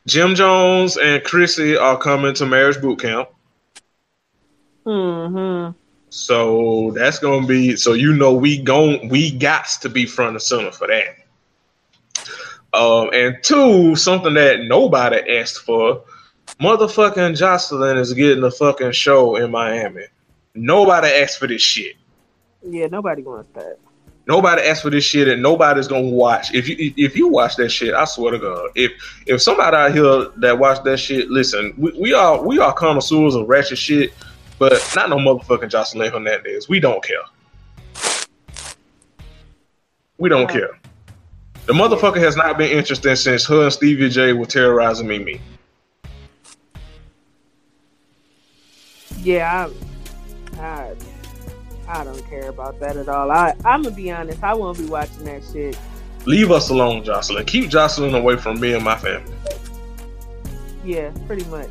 Jim 0.09 0.35
Jones 0.35 0.97
and 0.97 1.23
Chrissy 1.23 1.77
are 1.77 1.97
coming 1.97 2.35
to 2.35 2.45
marriage 2.45 2.81
boot 2.81 2.99
camp. 2.99 3.29
Hmm. 4.85 5.69
So 6.11 6.93
that's 6.95 7.19
gonna 7.19 7.47
be 7.47 7.77
so 7.77 7.93
you 7.93 8.15
know 8.15 8.33
we 8.33 8.59
gon' 8.59 9.09
we 9.09 9.31
got 9.31 9.67
to 9.83 9.89
be 9.89 10.07
front 10.07 10.33
and 10.33 10.43
center 10.43 10.73
for 10.73 10.87
that. 10.87 11.17
Um, 12.73 13.11
and 13.13 13.37
two, 13.43 13.97
something 13.97 14.35
that 14.35 14.61
nobody 14.65 15.39
asked 15.39 15.61
for, 15.61 16.03
motherfucking 16.61 17.37
Joseline 17.37 17.99
is 17.99 18.13
getting 18.13 18.45
a 18.45 18.51
fucking 18.51 18.93
show 18.93 19.37
in 19.37 19.51
Miami. 19.51 20.05
Nobody 20.55 21.09
asked 21.09 21.39
for 21.39 21.47
this 21.47 21.63
shit. 21.63 21.97
Yeah, 22.63 22.87
nobody 22.87 23.23
wants 23.23 23.51
that. 23.55 23.79
Nobody 24.27 24.61
asked 24.61 24.83
for 24.83 24.91
this 24.91 25.05
shit, 25.05 25.27
and 25.29 25.43
nobody's 25.43 25.89
gonna 25.89 26.09
watch. 26.09 26.53
If 26.55 26.69
you 26.69 26.93
if 26.99 27.17
you 27.17 27.29
watch 27.29 27.57
that 27.57 27.71
shit, 27.71 27.95
I 27.95 28.05
swear 28.05 28.33
to 28.33 28.39
God, 28.39 28.71
if 28.75 28.93
if 29.27 29.41
somebody 29.41 29.75
out 29.75 29.95
here 29.95 30.27
that 30.41 30.59
watch 30.59 30.83
that 30.85 30.99
shit, 30.99 31.31
listen, 31.31 31.73
we, 31.79 31.93
we 31.99 32.13
are 32.13 32.43
we 32.43 32.59
are 32.59 32.75
connoisseurs 32.75 33.35
of 33.35 33.49
ratchet 33.49 33.79
shit, 33.79 34.13
but 34.59 34.93
not 34.97 35.11
no 35.11 35.17
motherfucking 35.17 35.71
Joseline 35.71 36.11
Hernandez. 36.11 36.69
We 36.69 36.81
don't 36.81 37.03
care. 37.03 37.23
We 40.19 40.29
don't 40.29 40.49
care. 40.49 40.79
The 41.67 41.73
motherfucker 41.75 42.19
has 42.19 42.37
not 42.37 42.59
been 42.59 42.71
interested 42.71 43.17
since 43.17 43.47
her 43.47 43.65
and 43.65 43.73
Stevie 43.73 44.09
J 44.09 44.33
were 44.33 44.47
terrorizing 44.47 45.07
Mimi. 45.07 45.41
Yeah, 49.19 49.69
I, 50.55 50.61
I 50.61 50.95
I 51.89 52.05
don't 52.05 52.27
care 52.29 52.49
about 52.49 52.81
that 52.81 52.97
at 52.97 53.09
all. 53.09 53.31
I 53.31 53.55
I'm 53.65 53.83
gonna 53.83 53.95
be 53.95 54.11
honest. 54.11 54.43
I 54.43 54.55
won't 54.55 54.79
be 54.79 54.87
watching 54.87 55.25
that 55.25 55.43
shit. 55.53 55.79
Leave 56.27 56.51
us 56.51 56.69
alone, 56.71 57.05
Joseline. 57.05 57.47
Keep 57.47 57.71
Joseline 57.71 58.19
away 58.19 58.37
from 58.37 58.61
me 58.61 58.75
and 58.75 58.85
my 58.85 58.97
family. 58.97 59.33
Yeah, 60.85 61.11
pretty 61.27 61.45
much. 61.47 61.71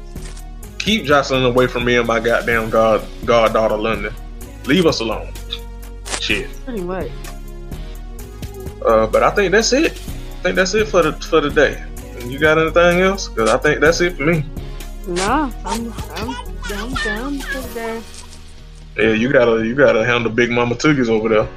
Keep 0.88 1.04
Joseline 1.04 1.46
away 1.46 1.68
from 1.68 1.84
me 1.84 1.98
and 1.98 2.08
my 2.08 2.18
goddamn 2.18 2.70
god 2.70 3.06
goddaughter 3.26 3.76
London. 3.76 4.14
Leave 4.64 4.86
us 4.86 5.02
alone. 5.02 5.34
Shit. 6.22 6.48
Pretty 6.64 6.82
much. 6.82 7.12
Uh, 8.86 9.06
but 9.08 9.22
I 9.22 9.32
think 9.32 9.52
that's 9.52 9.74
it. 9.74 9.92
I 9.92 10.44
think 10.44 10.56
that's 10.56 10.74
it 10.76 10.88
for 10.88 11.02
the 11.04 11.12
for 11.12 11.42
the 11.42 11.50
day. 11.50 11.84
You 12.26 12.40
got 12.40 12.58
anything 12.58 13.02
else? 13.02 13.28
Because 13.28 13.50
I 13.50 13.58
think 13.58 13.82
that's 13.82 14.00
it 14.00 14.16
for 14.16 14.28
me. 14.28 14.46
Nah, 15.08 15.52
I'm 15.66 15.92
I'm 16.16 16.34
down 16.70 16.94
down 17.04 17.40
for 17.40 17.60
the 17.60 17.74
day. 17.74 18.02
Yeah, 18.96 19.12
you 19.12 19.30
gotta 19.30 19.66
you 19.66 19.76
gotta 19.76 20.06
handle 20.06 20.32
Big 20.32 20.52
Mama 20.52 20.76
Toogies 20.76 21.10
over 21.10 21.28
there. 21.28 21.50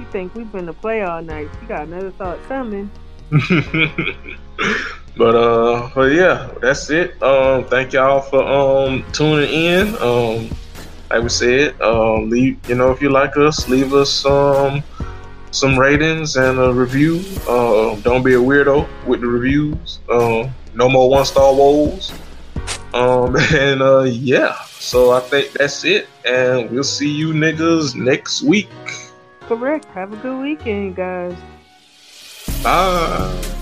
You 0.00 0.06
think 0.10 0.34
we've 0.34 0.50
been 0.50 0.64
to 0.64 0.72
play 0.72 1.02
all 1.02 1.20
night? 1.20 1.50
You 1.60 1.68
got 1.68 1.88
another 1.88 2.10
thought 2.12 2.42
coming. 2.44 2.90
but 5.16 5.34
uh, 5.34 5.90
but 5.94 6.12
yeah, 6.12 6.50
that's 6.60 6.90
it. 6.90 7.22
Um, 7.22 7.64
thank 7.66 7.92
y'all 7.92 8.20
for 8.20 8.42
um 8.42 9.04
tuning 9.12 9.50
in. 9.50 9.94
Um, 9.96 10.50
like 11.10 11.22
we 11.22 11.28
said, 11.28 11.80
um, 11.80 12.30
leave 12.30 12.58
you 12.68 12.74
know 12.74 12.90
if 12.90 13.02
you 13.02 13.10
like 13.10 13.36
us, 13.36 13.68
leave 13.68 13.92
us 13.92 14.24
um 14.24 14.82
some 15.50 15.78
ratings 15.78 16.36
and 16.36 16.58
a 16.58 16.72
review. 16.72 17.22
Uh, 17.46 17.94
don't 17.96 18.22
be 18.22 18.34
a 18.34 18.38
weirdo 18.38 18.88
with 19.06 19.20
the 19.20 19.26
reviews. 19.26 20.00
Uh, 20.08 20.48
no 20.74 20.88
more 20.88 21.08
one 21.10 21.24
star 21.24 21.54
woes. 21.54 22.12
Um, 22.94 23.36
and 23.52 23.82
uh, 23.82 24.02
yeah, 24.02 24.62
so 24.64 25.12
I 25.12 25.20
think 25.20 25.52
that's 25.52 25.84
it, 25.84 26.08
and 26.24 26.70
we'll 26.70 26.84
see 26.84 27.10
you 27.10 27.32
niggas 27.32 27.94
next 27.94 28.42
week. 28.42 28.68
Correct. 29.40 29.84
Have 29.86 30.12
a 30.12 30.16
good 30.16 30.40
weekend, 30.40 30.96
guys. 30.96 31.36
Bye. 32.62 33.58